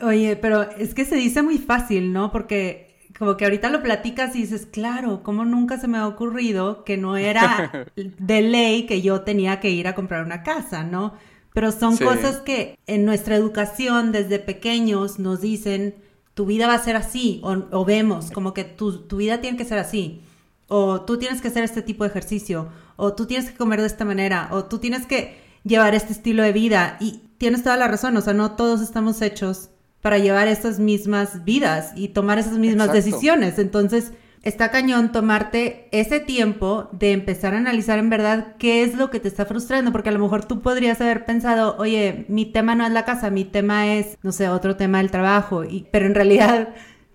Oye, 0.02 0.36
pero 0.36 0.64
es 0.64 0.96
que 0.96 1.06
se 1.06 1.16
dice 1.16 1.44
muy 1.44 1.60
fácil, 1.60 2.12
¿no? 2.12 2.32
Porque 2.32 3.12
como 3.20 3.38
que 3.38 3.44
ahorita 3.44 3.70
lo 3.70 3.84
platicas 3.84 4.36
y 4.36 4.44
dices, 4.44 4.66
claro, 4.66 5.22
como 5.22 5.46
nunca 5.46 5.78
se 5.78 5.88
me 5.88 6.00
ha 6.00 6.08
ocurrido 6.08 6.84
que 6.84 6.98
no 6.98 7.18
era 7.18 7.86
de 7.96 8.42
ley 8.42 8.88
que 8.88 9.04
yo 9.04 9.22
tenía 9.22 9.60
que 9.60 9.70
ir 9.70 9.88
a 9.88 9.94
comprar 9.94 10.26
una 10.26 10.42
casa, 10.42 10.84
¿no? 10.84 11.14
Pero 11.54 11.72
son 11.72 11.98
cosas 11.98 12.38
que 12.38 12.80
en 12.88 13.06
nuestra 13.06 13.36
educación 13.36 14.12
desde 14.12 14.40
pequeños 14.40 15.20
nos 15.20 15.42
dicen, 15.42 15.96
tu 16.34 16.46
vida 16.46 16.68
va 16.68 16.76
a 16.76 16.84
ser 16.84 16.96
así, 16.96 17.42
o, 17.44 17.86
vemos 17.86 18.32
como 18.32 18.54
que 18.54 18.64
tu, 18.64 19.00
tu 19.00 19.18
vida 19.18 19.42
tiene 19.42 19.58
que 19.58 19.66
ser 19.66 19.80
así, 19.80 20.22
o 20.68 21.02
tú 21.02 21.18
tienes 21.18 21.42
que 21.42 21.50
hacer 21.50 21.64
este 21.64 21.82
tipo 21.82 22.04
de 22.04 22.10
ejercicio, 22.10 22.70
o 22.96 23.14
tú 23.14 23.26
tienes 23.26 23.50
que 23.50 23.58
comer 23.58 23.82
de 23.82 23.88
esta 23.88 24.06
manera, 24.06 24.48
o 24.52 24.66
tú 24.66 24.80
tienes 24.80 25.06
que 25.06 25.42
llevar 25.64 25.96
este 25.96 26.14
estilo 26.14 26.44
de 26.44 26.54
vida. 26.54 26.98
Y 27.00 27.22
tienes 27.38 27.64
toda 27.64 27.78
la 27.78 27.88
razón, 27.88 28.16
o 28.18 28.22
sea, 28.22 28.34
no 28.34 28.52
todos 28.52 28.82
estamos 28.82 29.22
hechos 29.22 29.70
para 30.02 30.18
llevar 30.18 30.48
esas 30.48 30.80
mismas 30.80 31.44
vidas 31.44 31.92
y 31.96 32.10
tomar 32.10 32.40
esas 32.40 32.58
mismas 32.58 32.92
decisiones. 32.92 33.60
Entonces, 33.60 34.12
está 34.44 34.72
cañón 34.72 35.12
tomarte 35.12 35.88
ese 35.92 36.20
tiempo 36.20 36.90
de 36.92 37.12
empezar 37.12 37.54
a 37.54 37.58
analizar 37.58 38.00
en 38.00 38.10
verdad 38.10 38.56
qué 38.58 38.84
es 38.84 38.96
lo 38.96 39.10
que 39.10 39.20
te 39.20 39.28
está 39.28 39.46
frustrando, 39.46 39.92
porque 39.92 40.10
a 40.10 40.14
lo 40.14 40.20
mejor 40.20 40.46
tú 40.46 40.62
podrías 40.62 41.00
haber 41.02 41.26
pensado, 41.26 41.76
oye, 41.78 42.26
mi 42.28 42.46
tema 42.46 42.76
no 42.76 42.86
es 42.86 42.92
la 42.92 43.06
casa, 43.06 43.30
mi 43.30 43.46
tema 43.46 43.94
es, 43.94 44.18
no 44.24 44.32
sé, 44.32 44.50
otro 44.50 44.76
tema 44.76 44.98
del 44.98 45.12
trabajo, 45.12 45.64
y, 45.64 45.88
pero 45.92 46.06
en 46.06 46.16
realidad 46.16 46.70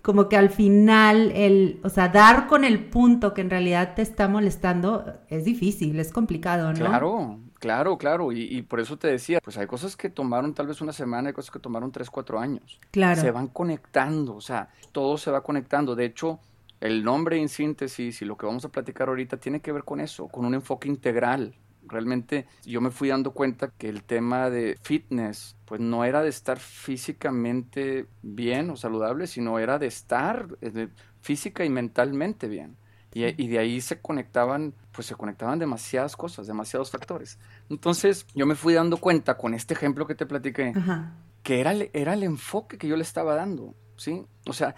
como 0.07 0.29
que 0.29 0.37
al 0.37 0.49
final 0.49 1.33
el, 1.35 1.81
o 1.83 1.89
sea, 1.89 2.07
dar 2.07 2.47
con 2.47 2.63
el 2.63 2.85
punto 2.85 3.33
que 3.33 3.41
en 3.41 3.49
realidad 3.49 3.93
te 3.93 4.01
está 4.01 4.29
molestando 4.29 5.19
es 5.27 5.43
difícil, 5.43 5.99
es 5.99 6.13
complicado, 6.13 6.71
¿no? 6.71 6.79
Claro, 6.79 7.39
claro, 7.59 7.97
claro, 7.97 8.31
y, 8.31 8.61
por 8.61 8.79
eso 8.79 8.95
te 8.95 9.09
decía, 9.09 9.41
pues 9.43 9.57
hay 9.57 9.67
cosas 9.67 9.97
que 9.97 10.09
tomaron 10.09 10.53
tal 10.53 10.67
vez 10.67 10.79
una 10.79 10.93
semana, 10.93 11.27
hay 11.27 11.33
cosas 11.33 11.51
que 11.51 11.59
tomaron 11.59 11.91
tres, 11.91 12.09
cuatro 12.09 12.39
años. 12.39 12.79
Claro. 12.91 13.19
Se 13.19 13.31
van 13.31 13.47
conectando, 13.47 14.35
o 14.35 14.39
sea, 14.39 14.69
todo 14.93 15.17
se 15.17 15.29
va 15.29 15.43
conectando. 15.43 15.93
De 15.93 16.05
hecho, 16.05 16.39
el 16.79 17.03
nombre 17.03 17.39
en 17.39 17.49
síntesis 17.49 18.21
y 18.21 18.25
lo 18.25 18.37
que 18.37 18.45
vamos 18.45 18.65
a 18.65 18.69
platicar 18.69 19.09
ahorita 19.09 19.37
tiene 19.37 19.61
que 19.61 19.71
ver 19.71 19.83
con 19.83 19.99
eso, 19.99 20.27
con 20.27 20.45
un 20.45 20.53
enfoque 20.53 20.87
integral, 20.87 21.55
Realmente 21.87 22.47
yo 22.65 22.81
me 22.81 22.91
fui 22.91 23.09
dando 23.09 23.31
cuenta 23.31 23.71
que 23.77 23.89
el 23.89 24.03
tema 24.03 24.49
de 24.49 24.77
fitness, 24.81 25.55
pues 25.65 25.81
no 25.81 26.03
era 26.03 26.21
de 26.21 26.29
estar 26.29 26.59
físicamente 26.59 28.07
bien 28.21 28.69
o 28.69 28.75
saludable, 28.75 29.27
sino 29.27 29.59
era 29.59 29.79
de 29.79 29.87
estar 29.87 30.47
eh, 30.61 30.89
física 31.21 31.65
y 31.65 31.69
mentalmente 31.69 32.47
bien. 32.47 32.77
Y, 33.13 33.47
de 33.47 33.57
ahí 33.57 33.81
se 33.81 33.99
conectaban, 33.99 34.75
pues 34.91 35.07
se 35.07 35.15
conectaban 35.15 35.57
demasiadas 35.57 36.15
cosas, 36.15 36.45
demasiados 36.45 36.91
factores. 36.91 37.39
Entonces 37.67 38.27
yo 38.35 38.45
me 38.45 38.53
fui 38.53 38.75
dando 38.75 38.97
cuenta 38.97 39.37
con 39.37 39.55
este 39.55 39.73
ejemplo 39.73 40.05
que 40.05 40.13
te 40.13 40.27
platiqué, 40.27 40.73
que 41.41 41.59
era, 41.59 41.73
era 41.93 42.13
el 42.13 42.21
enfoque 42.21 42.77
que 42.77 42.87
yo 42.87 42.95
le 42.95 43.01
estaba 43.01 43.33
dando, 43.33 43.73
¿sí? 43.95 44.23
O 44.45 44.53
sea, 44.53 44.75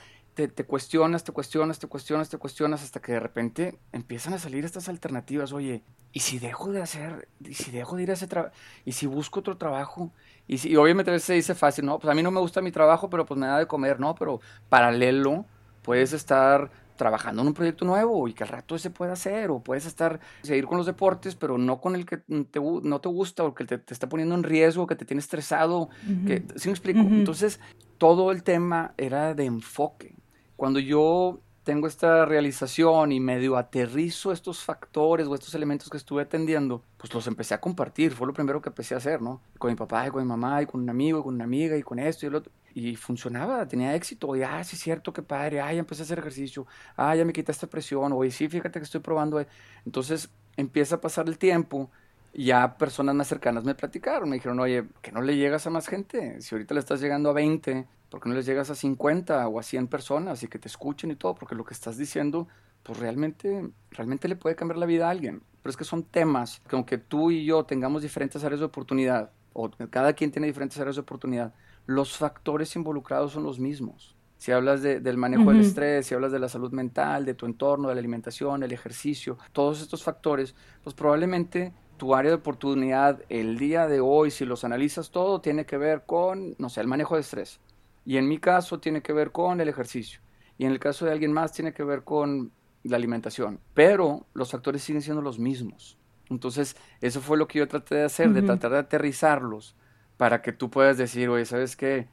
te, 0.48 0.64
cuestionas, 0.64 1.24
te 1.24 1.32
cuestionas, 1.32 1.80
te 1.80 1.88
cuestionas, 1.88 2.30
te 2.30 2.38
cuestionas, 2.38 2.84
hasta 2.84 3.02
que 3.02 3.14
de 3.14 3.20
repente 3.20 3.80
empiezan 3.92 4.34
a 4.34 4.40
salir 4.40 4.66
estas 4.66 4.90
alternativas. 4.90 5.52
Oye, 5.52 5.84
¿y 6.14 6.22
si 6.22 6.40
dejo 6.40 6.72
de 6.72 6.82
hacer, 6.82 7.28
y 7.44 7.54
si 7.54 7.72
dejo 7.72 7.96
de 7.96 8.04
ir 8.04 8.12
a 8.12 8.14
ese 8.14 8.28
trabajo, 8.28 8.54
y 8.86 8.94
si 8.94 9.08
busco 9.08 9.42
otro 9.42 9.58
trabajo? 9.58 10.12
Y, 10.48 10.58
si, 10.58 10.76
obviamente 10.76 11.12
a 11.12 11.14
veces 11.14 11.28
se 11.28 11.34
dice 11.34 11.56
fácil, 11.56 11.86
no, 11.86 12.00
pues 12.00 12.12
a 12.12 12.16
mí 12.16 12.24
no 12.24 12.32
me 12.32 12.40
gusta 12.40 12.62
mi 12.62 12.72
trabajo, 12.72 13.10
pero 13.10 13.26
pues 13.26 13.40
me 13.40 13.48
da 13.48 13.60
de 13.60 13.68
comer, 13.68 14.00
no, 14.00 14.16
pero 14.16 14.42
paralelo 14.70 15.46
puedes 15.82 16.14
estar 16.14 16.72
trabajando 17.00 17.42
en 17.42 17.48
un 17.48 17.54
proyecto 17.54 17.86
nuevo 17.86 18.28
y 18.28 18.34
que 18.34 18.44
al 18.44 18.50
rato 18.50 18.76
ese 18.76 18.90
pueda 18.90 19.14
hacer, 19.14 19.50
o 19.50 19.60
puedes 19.60 19.86
estar, 19.86 20.20
seguir 20.44 20.66
con 20.66 20.78
los 20.78 20.86
deportes, 20.86 21.36
pero 21.36 21.58
no 21.58 21.80
con 21.80 21.96
el 21.96 22.06
que 22.06 22.18
te, 22.18 22.60
no 22.60 23.00
te 23.00 23.10
gusta 23.10 23.44
o 23.46 23.56
que 23.56 23.64
te, 23.64 23.78
te, 23.78 23.94
está 23.94 24.10
poniendo 24.10 24.36
en 24.36 24.44
riesgo, 24.44 24.86
que 24.86 24.96
te 24.96 25.06
tiene 25.06 25.20
estresado, 25.20 25.90
que, 26.28 26.44
¿sí 26.58 26.68
me 26.68 26.74
explico? 26.74 27.00
Entonces, 27.00 27.60
todo 27.98 28.32
el 28.32 28.44
tema 28.44 28.94
era 28.98 29.34
de 29.34 29.46
enfoque. 29.46 30.16
Cuando 30.60 30.82
yo 30.82 31.40
tengo 31.64 31.88
esta 31.88 32.26
realización 32.26 33.14
y 33.14 33.22
medio 33.22 33.56
aterrizo 33.56 34.34
estos 34.34 34.62
factores 34.62 35.26
o 35.26 35.34
estos 35.34 35.56
elementos 35.56 35.90
que 35.90 35.96
estuve 35.96 36.24
atendiendo, 36.24 36.84
pues 36.98 37.14
los 37.14 37.28
empecé 37.28 37.54
a 37.54 37.62
compartir. 37.62 38.12
Fue 38.12 38.28
lo 38.28 38.34
primero 38.34 38.62
que 38.62 38.68
empecé 38.68 38.94
a 38.94 38.98
hacer, 38.98 39.22
¿no? 39.22 39.42
Con 39.58 39.70
mi 39.70 39.78
papá 39.78 40.06
y 40.06 40.10
con 40.10 40.22
mi 40.22 40.28
mamá 40.28 40.62
y 40.62 40.66
con 40.66 40.82
un 40.82 40.90
amigo 40.90 41.22
y 41.22 41.24
con 41.24 41.36
una 41.36 41.46
amiga 41.46 41.78
y 41.78 41.82
con 41.82 41.98
esto 41.98 42.26
y 42.26 42.28
el 42.28 42.36
otro. 42.36 42.52
Y 42.74 42.98
funcionaba, 42.98 43.66
tenía 43.70 43.96
éxito. 43.96 44.36
Y, 44.36 44.44
ah, 44.44 44.62
sí 44.66 44.76
cierto, 44.76 45.14
qué 45.14 45.22
padre. 45.22 45.62
Ah, 45.62 45.72
ya 45.72 45.80
empecé 45.80 46.02
a 46.02 46.06
hacer 46.06 46.20
ejercicio. 46.20 46.68
Ah, 46.98 47.16
ya 47.16 47.24
me 47.24 47.32
quité 47.32 47.54
esta 47.54 47.68
presión. 47.68 48.12
Oye, 48.12 48.30
sí, 48.30 48.50
fíjate 48.50 48.80
que 48.82 48.84
estoy 48.84 49.00
probando. 49.00 49.42
Entonces 49.86 50.30
empieza 50.58 50.96
a 50.96 51.00
pasar 51.00 51.30
el 51.30 51.38
tiempo 51.38 51.90
ya 52.34 52.78
personas 52.78 53.16
más 53.16 53.28
cercanas 53.28 53.64
me 53.64 53.76
platicaron, 53.76 54.30
me 54.30 54.36
dijeron, 54.36 54.60
oye, 54.60 54.86
que 55.02 55.12
no 55.12 55.22
le 55.22 55.36
llegas 55.36 55.66
a 55.68 55.70
más 55.70 55.88
gente, 55.88 56.42
si 56.42 56.56
ahorita 56.56 56.74
le 56.74 56.80
estás 56.80 57.02
llegando 57.02 57.30
a 57.30 57.34
20, 57.34 57.88
¿por 58.10 58.22
qué 58.22 58.30
no 58.30 58.36
les 58.36 58.46
llegas 58.46 58.70
a 58.70 58.76
50 58.76 59.48
o 59.48 59.60
a 59.60 59.64
100 59.64 59.88
personas 59.88 60.44
y 60.44 60.48
que 60.48 60.60
te 60.60 60.68
escuchen 60.68 61.12
y 61.12 61.16
todo? 61.16 61.36
Porque 61.36 61.56
lo 61.56 61.66
que 61.66 61.74
estás 61.74 61.98
diciendo, 61.98 62.48
pues 62.84 63.00
realmente, 63.00 63.70
realmente 63.92 64.28
le 64.28 64.36
puede 64.36 64.56
cambiar 64.56 64.78
la 64.78 64.86
vida 64.86 65.08
a 65.08 65.12
alguien. 65.12 65.42
Pero 65.62 65.72
es 65.72 65.78
que 65.78 65.84
son 65.84 66.04
temas 66.04 66.62
que 66.68 66.76
aunque 66.76 66.98
tú 66.98 67.32
y 67.32 67.46
yo 67.46 67.64
tengamos 67.66 68.02
diferentes 68.02 68.44
áreas 68.44 68.60
de 68.60 68.66
oportunidad, 68.66 69.32
o 69.54 69.70
cada 69.90 70.14
quien 70.14 70.32
tiene 70.32 70.48
diferentes 70.48 70.80
áreas 70.80 70.96
de 70.96 71.02
oportunidad, 71.02 71.54
los 71.86 72.16
factores 72.18 72.76
involucrados 72.76 73.34
son 73.34 73.44
los 73.44 73.60
mismos. 73.60 74.16
Si 74.38 74.54
hablas 74.54 74.82
del 74.82 75.18
manejo 75.18 75.52
del 75.52 75.60
estrés, 75.60 76.06
si 76.06 76.16
hablas 76.16 76.32
de 76.32 76.40
la 76.40 76.48
salud 76.48 76.72
mental, 76.72 77.26
de 77.26 77.34
tu 77.34 77.46
entorno, 77.46 77.90
de 77.90 77.96
la 77.96 78.00
alimentación, 78.00 78.64
el 78.64 78.72
ejercicio, 78.72 79.38
todos 79.52 79.82
estos 79.82 80.02
factores, 80.02 80.56
pues 80.82 80.96
probablemente 80.96 81.74
tu 82.00 82.16
área 82.16 82.32
de 82.32 82.38
oportunidad 82.38 83.22
el 83.30 83.60
día 83.60 83.88
de 83.88 84.00
hoy, 84.00 84.32
si 84.32 84.46
los 84.46 84.64
analizas 84.64 85.12
todo, 85.12 85.42
tiene 85.42 85.68
que 85.68 85.78
ver 85.78 86.06
con, 86.08 86.56
no 86.58 86.70
sé, 86.70 86.82
el 86.82 86.88
manejo 86.88 87.14
de 87.14 87.22
estrés. 87.22 87.60
Y 88.04 88.18
en 88.18 88.28
mi 88.28 88.40
caso 88.40 88.80
tiene 88.80 89.04
que 89.04 89.14
ver 89.14 89.32
con 89.32 89.62
el 89.62 89.70
ejercicio. 89.70 90.22
Y 90.58 90.66
en 90.66 90.72
el 90.72 90.80
caso 90.80 91.06
de 91.06 91.12
alguien 91.12 91.32
más 91.32 91.52
tiene 91.52 91.74
que 91.74 91.84
ver 91.84 92.04
con 92.04 92.52
la 92.82 92.98
alimentación. 92.98 93.60
Pero 93.76 94.26
los 94.34 94.50
factores 94.50 94.82
siguen 94.82 95.04
siendo 95.04 95.22
los 95.22 95.38
mismos. 95.38 96.00
Entonces, 96.32 96.76
eso 97.02 97.22
fue 97.22 97.38
lo 97.38 97.48
que 97.48 97.60
yo 97.60 97.68
traté 97.68 97.96
de 97.96 98.06
hacer, 98.06 98.34
de 98.34 98.42
tratar 98.42 98.72
de 98.72 98.80
aterrizarlos 98.80 99.76
para 100.18 100.42
que 100.42 100.52
tú 100.52 100.72
puedas 100.72 100.98
decir, 100.98 101.30
oye, 101.30 101.46
¿sabes 101.46 101.76
qué? 101.76 102.08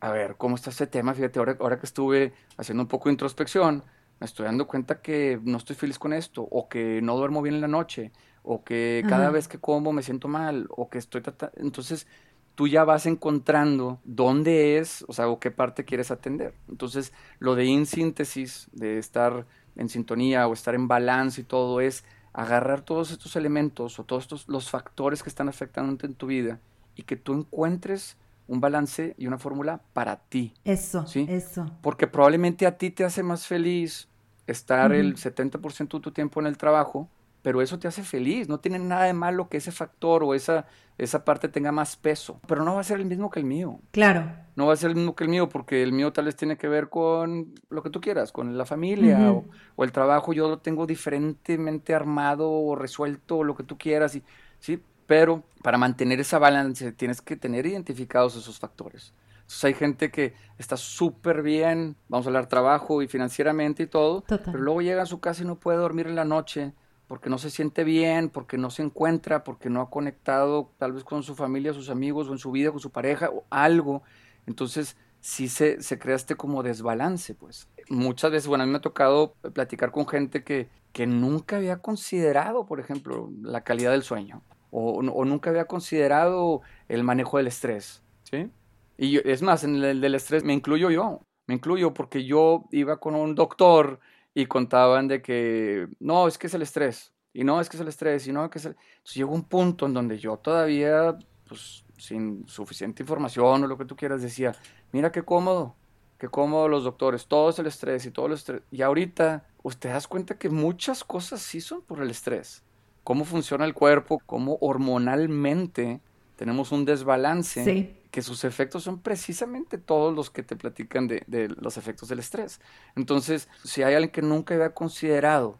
A 0.00 0.12
ver, 0.12 0.36
¿cómo 0.36 0.54
está 0.54 0.70
este 0.70 0.86
tema? 0.86 1.14
Fíjate, 1.14 1.38
ahora, 1.40 1.56
ahora 1.58 1.78
que 1.78 1.86
estuve 1.86 2.32
haciendo 2.56 2.82
un 2.82 2.88
poco 2.88 3.08
de 3.08 3.14
introspección, 3.14 3.84
me 4.18 4.26
estoy 4.26 4.46
dando 4.46 4.66
cuenta 4.66 5.00
que 5.00 5.40
no 5.42 5.56
estoy 5.56 5.76
feliz 5.76 5.98
con 5.98 6.12
esto, 6.12 6.42
o 6.42 6.68
que 6.68 7.00
no 7.02 7.16
duermo 7.16 7.42
bien 7.42 7.54
en 7.54 7.62
la 7.62 7.68
noche, 7.68 8.12
o 8.42 8.64
que 8.64 9.04
cada 9.08 9.30
vez 9.30 9.48
que 9.48 9.58
como 9.58 9.92
me 9.92 10.02
siento 10.02 10.28
mal, 10.28 10.66
o 10.70 10.88
que 10.88 10.98
estoy 10.98 11.20
tratando... 11.20 11.54
Entonces, 11.60 12.06
tú 12.54 12.68
ya 12.68 12.84
vas 12.84 13.06
encontrando 13.06 14.00
dónde 14.04 14.78
es, 14.78 15.04
o 15.08 15.12
sea, 15.12 15.28
o 15.28 15.38
qué 15.40 15.50
parte 15.50 15.84
quieres 15.84 16.10
atender. 16.10 16.54
Entonces, 16.68 17.12
lo 17.38 17.54
de 17.54 17.64
in 17.64 17.86
síntesis, 17.86 18.68
de 18.72 18.98
estar 18.98 19.46
en 19.76 19.88
sintonía 19.88 20.46
o 20.46 20.52
estar 20.52 20.74
en 20.74 20.88
balance 20.88 21.40
y 21.40 21.44
todo, 21.44 21.80
es 21.80 22.04
agarrar 22.32 22.82
todos 22.82 23.10
estos 23.10 23.36
elementos 23.36 23.98
o 23.98 24.04
todos 24.04 24.24
estos, 24.24 24.48
los 24.48 24.70
factores 24.70 25.22
que 25.22 25.28
están 25.28 25.48
afectando 25.48 26.06
en 26.06 26.14
tu 26.14 26.26
vida 26.26 26.60
y 26.96 27.02
que 27.02 27.16
tú 27.16 27.34
encuentres 27.34 28.16
un 28.46 28.60
balance 28.60 29.14
y 29.16 29.26
una 29.26 29.38
fórmula 29.38 29.80
para 29.92 30.16
ti. 30.16 30.52
Eso, 30.64 31.06
¿sí? 31.06 31.26
eso. 31.28 31.70
Porque 31.82 32.06
probablemente 32.06 32.66
a 32.66 32.76
ti 32.76 32.90
te 32.90 33.04
hace 33.04 33.22
más 33.22 33.46
feliz 33.46 34.08
estar 34.46 34.92
el 34.92 35.16
70% 35.16 35.92
de 35.92 36.00
tu 36.00 36.10
tiempo 36.10 36.40
en 36.40 36.46
el 36.46 36.58
trabajo 36.58 37.08
pero 37.42 37.62
eso 37.62 37.78
te 37.78 37.88
hace 37.88 38.02
feliz, 38.02 38.48
no 38.48 38.60
tiene 38.60 38.78
nada 38.78 39.04
de 39.04 39.12
malo 39.12 39.48
que 39.48 39.56
ese 39.56 39.72
factor 39.72 40.22
o 40.22 40.34
esa, 40.34 40.66
esa 40.98 41.24
parte 41.24 41.48
tenga 41.48 41.72
más 41.72 41.96
peso, 41.96 42.40
pero 42.46 42.64
no 42.64 42.74
va 42.74 42.80
a 42.80 42.84
ser 42.84 43.00
el 43.00 43.06
mismo 43.06 43.30
que 43.30 43.40
el 43.40 43.46
mío. 43.46 43.80
Claro. 43.90 44.30
No 44.56 44.66
va 44.66 44.74
a 44.74 44.76
ser 44.76 44.90
el 44.90 44.96
mismo 44.96 45.14
que 45.14 45.24
el 45.24 45.30
mío 45.30 45.48
porque 45.48 45.82
el 45.82 45.92
mío 45.92 46.12
tal 46.12 46.26
vez 46.26 46.36
tiene 46.36 46.58
que 46.58 46.68
ver 46.68 46.90
con 46.90 47.54
lo 47.70 47.82
que 47.82 47.90
tú 47.90 48.00
quieras, 48.00 48.32
con 48.32 48.58
la 48.58 48.66
familia 48.66 49.32
o, 49.32 49.84
el 49.84 49.92
trabajo, 49.92 50.32
yo 50.32 50.48
lo 50.48 50.58
tengo 50.58 50.86
diferentemente 50.86 51.94
armado 51.94 52.50
o 52.50 52.76
resuelto 52.76 53.38
o 53.38 53.44
lo 53.44 53.56
que 53.56 53.62
tú 53.62 53.78
quieras, 53.78 54.14
y, 54.14 54.22
¿sí? 54.58 54.82
Pero 55.06 55.42
para 55.62 55.78
mantener 55.78 56.20
esa 56.20 56.38
balance 56.38 56.92
tienes 56.92 57.22
que 57.22 57.36
tener 57.36 57.66
identificados 57.66 58.36
esos 58.36 58.58
factores. 58.58 59.14
Entonces 59.40 59.64
hay 59.64 59.74
gente 59.74 60.10
que 60.12 60.34
está 60.58 60.76
súper 60.76 61.42
bien, 61.42 61.96
vamos 62.08 62.26
a 62.26 62.28
hablar 62.28 62.46
trabajo 62.46 63.02
y 63.02 63.08
financieramente 63.08 63.84
y 63.84 63.86
todo, 63.86 64.22
pero 64.28 64.58
luego 64.58 64.82
llega 64.82 65.02
a 65.02 65.06
su 65.06 65.18
casa 65.18 65.42
y 65.42 65.46
no 65.46 65.56
puede 65.56 65.78
dormir 65.78 66.06
en 66.06 66.14
la 66.14 66.24
noche 66.24 66.72
porque 67.10 67.28
no 67.28 67.38
se 67.38 67.50
siente 67.50 67.82
bien, 67.82 68.28
porque 68.28 68.56
no 68.56 68.70
se 68.70 68.84
encuentra, 68.84 69.42
porque 69.42 69.68
no 69.68 69.80
ha 69.80 69.90
conectado 69.90 70.70
tal 70.78 70.92
vez 70.92 71.02
con 71.02 71.24
su 71.24 71.34
familia, 71.34 71.72
sus 71.74 71.90
amigos 71.90 72.28
o 72.28 72.32
en 72.32 72.38
su 72.38 72.52
vida 72.52 72.70
con 72.70 72.78
su 72.78 72.90
pareja 72.90 73.30
o 73.30 73.44
algo. 73.50 74.04
Entonces 74.46 74.96
sí 75.20 75.48
se, 75.48 75.82
se 75.82 75.98
crea 75.98 76.14
este 76.14 76.36
como 76.36 76.62
desbalance, 76.62 77.34
pues. 77.34 77.68
Muchas 77.88 78.30
veces, 78.30 78.46
bueno, 78.46 78.62
a 78.62 78.66
mí 78.68 78.70
me 78.70 78.78
ha 78.78 78.80
tocado 78.80 79.34
platicar 79.52 79.90
con 79.90 80.06
gente 80.06 80.44
que, 80.44 80.68
que 80.92 81.08
nunca 81.08 81.56
había 81.56 81.78
considerado, 81.78 82.64
por 82.64 82.78
ejemplo, 82.78 83.28
la 83.42 83.64
calidad 83.64 83.90
del 83.90 84.04
sueño 84.04 84.44
o, 84.70 85.02
nunca 85.02 85.50
había 85.50 85.64
considerado 85.64 86.60
el 86.88 87.02
manejo 87.02 87.38
del 87.38 87.48
estrés, 87.48 88.04
¿sí? 88.22 88.52
Y 88.96 89.28
es 89.28 89.42
más, 89.42 89.64
en 89.64 89.82
el 89.82 90.00
del 90.00 90.14
estrés 90.14 90.44
me 90.44 90.52
incluyo 90.52 90.90
yo, 90.90 91.22
me 91.48 91.56
incluyo 91.56 91.92
porque 91.92 92.24
yo 92.24 92.66
iba 92.70 92.98
con 93.00 93.16
un 93.16 93.34
doctor 93.34 93.98
y 94.34 94.46
contaban 94.46 95.08
de 95.08 95.22
que 95.22 95.88
no, 95.98 96.28
es 96.28 96.38
que 96.38 96.46
es 96.46 96.54
el 96.54 96.62
estrés, 96.62 97.12
y 97.32 97.44
no, 97.44 97.60
es 97.60 97.68
que 97.68 97.76
es 97.76 97.80
el 97.80 97.88
estrés, 97.88 98.26
y 98.26 98.32
no, 98.32 98.44
es 98.44 98.50
que 98.50 98.58
es 98.58 98.64
el... 98.64 98.72
Entonces 98.72 99.14
llegó 99.14 99.34
un 99.34 99.44
punto 99.44 99.86
en 99.86 99.94
donde 99.94 100.18
yo 100.18 100.36
todavía, 100.36 101.16
pues 101.48 101.84
sin 101.96 102.46
suficiente 102.48 103.02
información 103.02 103.64
o 103.64 103.66
lo 103.66 103.76
que 103.76 103.84
tú 103.84 103.96
quieras, 103.96 104.22
decía, 104.22 104.54
mira 104.92 105.12
qué 105.12 105.22
cómodo, 105.22 105.76
qué 106.18 106.28
cómodo 106.28 106.68
los 106.68 106.84
doctores, 106.84 107.26
todo 107.26 107.50
es 107.50 107.58
el 107.58 107.66
estrés 107.66 108.06
y 108.06 108.10
todo 108.10 108.26
el 108.26 108.32
estrés. 108.32 108.62
Y 108.70 108.82
ahorita, 108.82 109.46
usted 109.62 109.90
das 109.90 110.08
cuenta 110.08 110.38
que 110.38 110.48
muchas 110.48 111.04
cosas 111.04 111.40
sí 111.40 111.60
son 111.60 111.82
por 111.82 112.00
el 112.02 112.10
estrés. 112.10 112.62
Cómo 113.04 113.24
funciona 113.24 113.64
el 113.64 113.74
cuerpo, 113.74 114.20
cómo 114.26 114.58
hormonalmente 114.60 116.00
tenemos 116.36 116.72
un 116.72 116.84
desbalance. 116.84 117.64
Sí 117.64 117.99
que 118.10 118.22
sus 118.22 118.44
efectos 118.44 118.82
son 118.82 119.00
precisamente 119.00 119.78
todos 119.78 120.14
los 120.14 120.30
que 120.30 120.42
te 120.42 120.56
platican 120.56 121.06
de, 121.06 121.54
los 121.60 121.76
efectos 121.76 122.08
del 122.08 122.18
estrés. 122.18 122.60
Entonces, 122.96 123.48
si 123.64 123.82
hay 123.82 123.94
alguien 123.94 124.10
que 124.10 124.22
nunca 124.22 124.54
había 124.54 124.74
considerado 124.74 125.58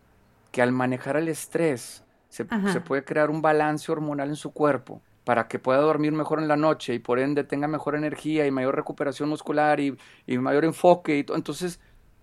que 0.51 0.63
al 0.63 0.73
manejar 0.73 1.17
el 1.17 1.29
estrés 1.29 2.05
se, 2.29 2.45
puede 2.45 3.05
crear 3.05 3.31
un 3.31 3.43
balance 3.43 3.91
hormonal 3.91 4.29
en 4.29 4.37
su 4.37 4.53
cuerpo 4.53 5.01
para 5.25 5.47
que 5.49 5.59
pueda 5.59 5.81
dormir 5.81 6.13
mejor 6.13 6.41
en 6.41 6.49
la 6.49 6.57
noche 6.57 6.95
y 6.95 6.99
por 6.99 7.19
ende 7.19 7.45
tenga 7.45 7.69
mejor 7.69 7.95
energía 7.95 8.47
y 8.47 8.51
mayor 8.51 8.75
recuperación 8.75 9.29
muscular 9.29 9.79
y, 9.79 9.97
mayor 10.27 10.65
enfoque 10.65 11.19
y 11.19 11.25
todo. 11.25 11.37
Entonces, 11.37 11.81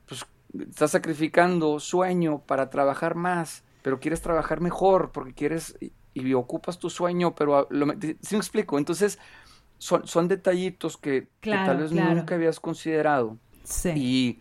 pues 0.07 0.25
estás 0.59 0.91
sacrificando 0.91 1.79
sueño 1.79 2.39
para 2.39 2.69
trabajar 2.69 3.15
más, 3.15 3.63
pero 3.81 3.99
quieres 3.99 4.21
trabajar 4.21 4.59
mejor 4.59 5.11
porque 5.11 5.33
quieres 5.33 5.77
y, 5.79 6.33
ocupas 6.33 6.79
tu 6.79 6.89
sueño, 6.89 7.35
pero 7.35 7.67
lo, 7.69 7.93
¿sí 8.21 8.35
me 8.35 8.39
explico? 8.39 8.79
Entonces, 8.79 9.19
son, 9.77 10.07
son 10.07 10.27
detallitos 10.27 10.97
que, 10.97 11.27
tal 11.41 11.77
vez 11.77 11.91
nunca 11.91 12.35
habías 12.35 12.59
considerado. 12.59 13.37
Sí. 13.63 13.93
Y 13.95 14.39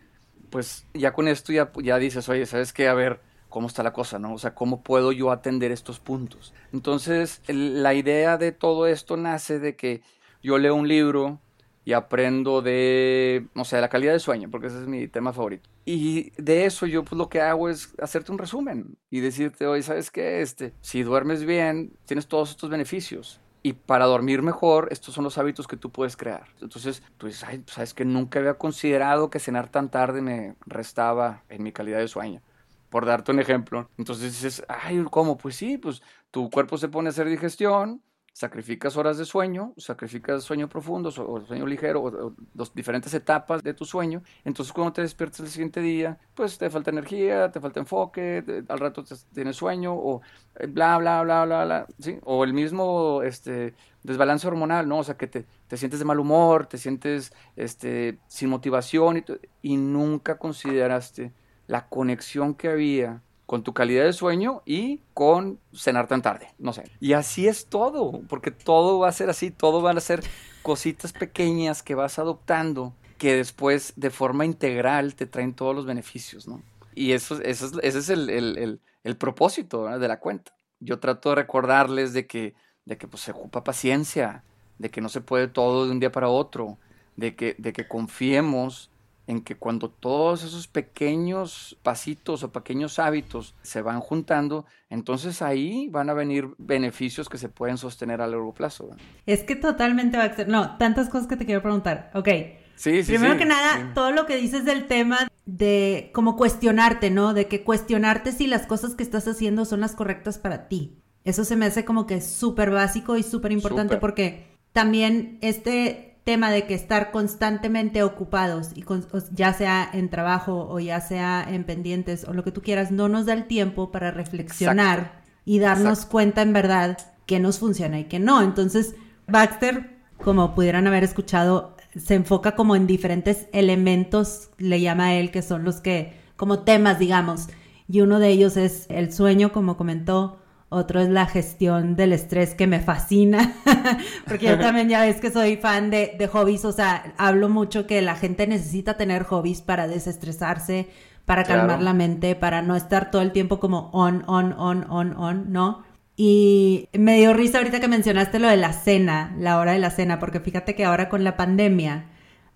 pues 0.49 0.85
ya 0.93 1.13
con 1.13 1.27
esto 1.27 1.51
ya, 1.51 1.71
ya 1.83 1.97
dices, 1.97 2.27
oye, 2.29 2.45
¿sabes 2.45 2.73
qué? 2.73 2.87
A 2.87 2.93
ver, 2.93 3.21
¿cómo 3.49 3.67
está 3.67 3.83
la 3.83 3.93
cosa, 3.93 4.19
no? 4.19 4.33
O 4.33 4.37
sea, 4.37 4.55
¿cómo 4.55 4.81
puedo 4.83 5.11
yo 5.11 5.31
atender 5.31 5.71
estos 5.71 5.99
puntos? 5.99 6.53
Entonces, 6.73 7.41
la 7.47 7.93
idea 7.93 8.37
de 8.37 8.51
todo 8.51 8.87
esto 8.87 9.17
nace 9.17 9.59
de 9.59 9.75
que 9.75 10.01
yo 10.41 10.57
leo 10.57 10.75
un 10.75 10.87
libro 10.87 11.39
y 11.83 11.93
aprendo 11.93 12.61
de, 12.61 13.47
no 13.53 13.63
sé, 13.63 13.79
la 13.79 13.87
calidad 13.87 14.11
de 14.11 14.19
sueño, 14.19 14.49
porque 14.51 14.67
ese 14.67 14.81
es 14.81 14.87
mi 14.87 15.07
tema 15.07 15.31
favorito. 15.31 15.69
Y 15.85 16.31
de 16.31 16.65
eso 16.65 16.85
yo 16.85 17.05
pues 17.05 17.17
lo 17.17 17.29
que 17.29 17.39
hago 17.39 17.69
es 17.69 17.93
hacerte 18.01 18.33
un 18.33 18.37
resumen 18.37 18.97
y 19.09 19.21
decirte, 19.21 19.67
oye, 19.67 19.83
¿sabes 19.83 20.11
qué? 20.11 20.41
Este, 20.41 20.73
si 20.81 21.03
duermes 21.03 21.45
bien, 21.45 21.93
tienes 22.05 22.27
todos 22.27 22.49
estos 22.49 22.69
beneficios. 22.69 23.39
Y 23.67 23.73
para 23.73 24.05
dormir 24.05 24.43
mejor, 24.43 24.87
estos 24.91 25.13
son 25.13 25.25
los 25.25 25.37
hábitos 25.37 25.67
que 25.67 25.75
tú 25.75 25.89
puedes 25.89 26.15
crear. 26.15 26.45
Entonces, 26.61 27.03
pues, 27.17 27.43
ay, 27.43 27.65
sabes 27.67 27.93
que 27.93 28.05
nunca 28.05 28.39
había 28.39 28.53
considerado 28.53 29.29
que 29.29 29.39
cenar 29.39 29.67
tan 29.67 29.91
tarde 29.91 30.21
me 30.21 30.55
restaba 30.65 31.43
en 31.49 31.63
mi 31.63 31.73
calidad 31.73 31.99
de 31.99 32.07
sueño. 32.07 32.41
Por 32.87 33.05
darte 33.05 33.33
un 33.33 33.41
ejemplo. 33.41 33.89
Entonces 33.97 34.31
dices, 34.31 34.63
ay, 34.69 35.03
¿cómo? 35.11 35.37
Pues 35.37 35.57
sí, 35.57 35.77
pues 35.77 36.01
tu 36.31 36.49
cuerpo 36.49 36.77
se 36.77 36.87
pone 36.87 37.09
a 37.09 37.11
hacer 37.11 37.27
digestión, 37.27 38.01
sacrificas 38.37 38.95
horas 38.97 39.17
de 39.17 39.25
sueño, 39.25 39.73
sacrificas 39.77 40.43
sueño 40.43 40.69
profundo 40.69 41.09
o 41.09 41.41
sueño 41.41 41.65
ligero, 41.65 42.03
o, 42.03 42.35
dos 42.53 42.71
diferentes 42.71 43.11
etapas 43.15 43.63
de 43.63 43.73
tu 43.73 43.83
sueño. 43.83 44.21
Entonces, 44.45 44.71
cuando 44.71 44.93
te 44.93 45.01
despiertas 45.01 45.39
el 45.39 45.47
siguiente 45.47 45.81
día, 45.81 46.19
pues 46.35 46.59
te 46.59 46.69
falta 46.69 46.91
energía, 46.91 47.49
te 47.49 47.59
falta 47.59 47.79
enfoque, 47.79 48.43
al 48.67 48.79
rato 48.79 49.03
tienes 49.33 49.55
sueño, 49.55 49.95
o 49.95 50.21
eh, 50.59 50.67
bla, 50.67 50.99
bla, 50.99 51.23
bla, 51.23 51.45
bla, 51.45 51.65
bla, 51.65 51.87
¿sí? 51.97 52.19
O 52.25 52.43
el 52.43 52.53
mismo 52.53 53.23
este, 53.23 53.73
desbalance 54.03 54.45
hormonal, 54.45 54.87
¿no? 54.87 54.99
O 54.99 55.03
sea, 55.03 55.17
que 55.17 55.25
te, 55.25 55.47
te 55.67 55.75
sientes 55.75 55.97
de 55.97 56.05
mal 56.05 56.19
humor, 56.19 56.67
te 56.67 56.77
sientes 56.77 57.33
este, 57.55 58.19
sin 58.27 58.49
motivación 58.49 59.17
y, 59.17 59.25
y 59.63 59.77
nunca 59.77 60.37
consideraste 60.37 61.33
la 61.65 61.89
conexión 61.89 62.53
que 62.53 62.69
había 62.69 63.23
con 63.47 63.63
tu 63.63 63.73
calidad 63.73 64.03
de 64.03 64.13
sueño 64.13 64.61
y 64.65 64.99
con 65.13 65.57
cenar 65.73 66.07
tan 66.07 66.21
tarde, 66.21 66.49
no 66.59 66.73
sé. 66.73 66.83
Y 66.99 67.13
así 67.13 67.47
es 67.47 67.65
todo, 67.65 68.21
porque 68.27 68.51
todo 68.51 68.99
va 68.99 69.07
a 69.07 69.13
ser 69.13 69.29
así, 69.29 69.51
todo 69.51 69.81
van 69.81 69.97
a 69.97 70.01
ser 70.01 70.21
cositas 70.61 71.13
pequeñas 71.13 71.81
que 71.81 71.95
vas 71.95 72.19
adoptando 72.19 72.93
que 73.17 73.37
después 73.37 73.93
de 73.95 74.11
forma 74.11 74.45
integral 74.45 75.15
te 75.15 75.25
traen 75.25 75.53
todos 75.53 75.73
los 75.73 75.85
beneficios, 75.85 76.45
¿no? 76.47 76.61
Y 76.93 77.13
eso, 77.13 77.41
eso 77.41 77.67
es, 77.67 77.73
ese 77.81 77.99
es 77.99 78.09
el, 78.09 78.79
propósito 79.17 79.97
de 79.97 80.07
la 80.07 80.19
cuenta. 80.19 80.51
Yo 80.79 80.99
trato 80.99 81.29
de 81.29 81.35
recordarles 81.35 82.11
de 82.11 82.27
que, 82.27 82.53
de 82.83 82.97
que 82.97 83.07
pues, 83.07 83.23
se 83.23 83.31
ocupa 83.31 83.63
paciencia, 83.63 84.43
de 84.77 84.91
que 84.91 84.99
no 84.99 85.07
se 85.07 85.21
puede 85.21 85.47
todo 85.47 85.85
de 85.85 85.91
un 85.91 86.01
día 86.01 86.11
para 86.11 86.27
otro, 86.27 86.77
de 87.15 87.35
que, 87.35 87.55
de 87.57 87.71
que 87.71 87.87
confiemos 87.87 88.91
en 89.27 89.41
que 89.41 89.55
cuando 89.55 89.89
todos 89.89 90.43
esos 90.43 90.67
pequeños 90.67 91.77
pasitos 91.83 92.43
o 92.43 92.51
pequeños 92.51 92.97
hábitos 92.97 93.55
se 93.61 93.81
van 93.81 93.99
juntando, 93.99 94.65
entonces 94.89 95.41
ahí 95.41 95.89
van 95.89 96.09
a 96.09 96.13
venir 96.13 96.49
beneficios 96.57 97.27
que 97.27 97.37
se 97.37 97.49
pueden 97.49 97.77
sostener 97.77 98.21
a 98.21 98.27
largo 98.27 98.53
plazo. 98.53 98.89
Es 99.25 99.43
que 99.43 99.57
totalmente 99.57 100.17
va 100.17 100.23
a 100.23 100.35
ser. 100.35 100.47
No, 100.47 100.77
tantas 100.77 101.09
cosas 101.09 101.27
que 101.27 101.35
te 101.35 101.45
quiero 101.45 101.61
preguntar. 101.61 102.09
Ok. 102.13 102.29
Sí, 102.75 103.03
sí, 103.03 103.13
Primero 103.13 103.37
que 103.37 103.45
nada, 103.45 103.93
todo 103.93 104.11
lo 104.11 104.25
que 104.27 104.37
dices 104.37 104.63
del 104.63 104.87
tema 104.87 105.27
de 105.45 106.11
como 106.13 106.37
cuestionarte, 106.37 107.09
¿no? 107.09 107.33
De 107.33 107.47
que 107.47 107.63
cuestionarte 107.63 108.31
si 108.31 108.47
las 108.47 108.67
cosas 108.67 108.93
que 108.95 109.03
estás 109.03 109.27
haciendo 109.27 109.65
son 109.65 109.81
las 109.81 109.95
correctas 109.95 110.37
para 110.37 110.67
ti. 110.67 111.01
Eso 111.23 111.43
se 111.43 111.55
me 111.55 111.65
hace 111.65 111.83
como 111.83 112.05
que 112.05 112.21
súper 112.21 112.71
básico 112.71 113.17
y 113.17 113.23
súper 113.23 113.51
importante 113.51 113.97
porque 113.97 114.47
también 114.71 115.39
este 115.41 116.06
tema 116.27 116.51
de 116.51 116.65
que 116.65 116.73
estar 116.73 117.11
constantemente 117.11 118.03
ocupados, 118.03 118.71
y 118.75 118.83
ya 119.31 119.53
sea 119.53 119.89
en 119.93 120.09
trabajo 120.09 120.67
o 120.69 120.77
ya 120.77 120.99
sea 120.99 121.47
en 121.49 121.63
pendientes 121.63 122.25
o 122.25 122.33
lo 122.33 122.43
que 122.43 122.51
tú 122.51 122.61
quieras, 122.61 122.91
no 122.91 123.07
nos 123.07 123.27
da 123.27 123.31
el 123.31 123.45
tiempo 123.45 123.93
para 123.93 124.11
reflexionar 124.11 125.21
y 125.45 125.59
darnos 125.59 126.05
cuenta 126.05 126.41
en 126.41 126.51
verdad 126.51 126.97
que 127.25 127.39
nos 127.39 127.59
funciona 127.59 127.97
y 127.97 128.03
que 128.09 128.19
no. 128.19 128.41
Entonces, 128.41 128.93
Baxter, 129.25 130.01
como 130.21 130.53
pudieran 130.53 130.85
haber 130.85 131.05
escuchado, 131.05 131.77
se 131.95 132.15
enfoca 132.15 132.57
como 132.57 132.75
en 132.75 132.87
diferentes 132.87 133.47
elementos, 133.53 134.49
le 134.57 134.81
llama 134.81 135.05
a 135.05 135.13
él, 135.13 135.31
que 135.31 135.41
son 135.41 135.63
los 135.63 135.79
que, 135.79 136.11
como 136.35 136.59
temas, 136.59 136.99
digamos. 136.99 137.47
Y 137.87 138.01
uno 138.01 138.19
de 138.19 138.27
ellos 138.27 138.57
es 138.57 138.85
el 138.89 139.13
sueño, 139.13 139.53
como 139.53 139.77
comentó, 139.77 140.39
otro 140.69 140.99
es 140.99 141.09
la 141.09 141.25
gestión 141.25 141.95
del 141.95 142.13
estrés 142.13 142.53
que 142.53 142.67
me 142.67 142.79
fascina, 142.79 143.53
porque 144.27 144.47
yo 144.47 144.59
también 144.59 144.89
ya 144.89 145.01
ves 145.01 145.21
que 145.21 145.31
soy 145.31 145.55
fan 145.57 145.89
de, 145.89 146.15
de, 146.17 146.27
hobbies, 146.27 146.65
o 146.65 146.71
sea, 146.71 147.13
hablo 147.17 147.47
mucho 147.47 147.87
que 147.87 148.01
la 148.01 148.15
gente 148.15 148.47
necesita 148.47 148.97
tener 148.97 149.23
hobbies 149.23 149.61
para 149.61 149.87
desestresarse, 149.87 150.89
para 151.25 151.43
calmar 151.43 151.81
la 151.81 151.93
mente, 151.93 152.35
para 152.35 152.61
no 152.61 152.75
estar 152.75 153.11
todo 153.11 153.21
el 153.21 153.31
tiempo 153.31 153.59
como 153.59 153.89
on, 153.91 154.23
on, 154.27 154.53
on, 154.53 154.85
on, 154.89 155.15
on, 155.17 155.51
¿no? 155.51 155.83
Y 156.15 156.89
me 156.93 157.17
dio 157.17 157.33
risa 157.33 157.59
ahorita 157.59 157.79
que 157.79 157.87
mencionaste 157.87 158.39
lo 158.39 158.47
de 158.47 158.57
la 158.57 158.73
cena, 158.73 159.35
la 159.37 159.59
hora 159.59 159.73
de 159.73 159.79
la 159.79 159.91
cena, 159.91 160.19
porque 160.19 160.39
fíjate 160.39 160.73
que 160.73 160.83
ahora 160.83 161.09
con 161.09 161.23
la 161.23 161.37
pandemia, 161.37 162.05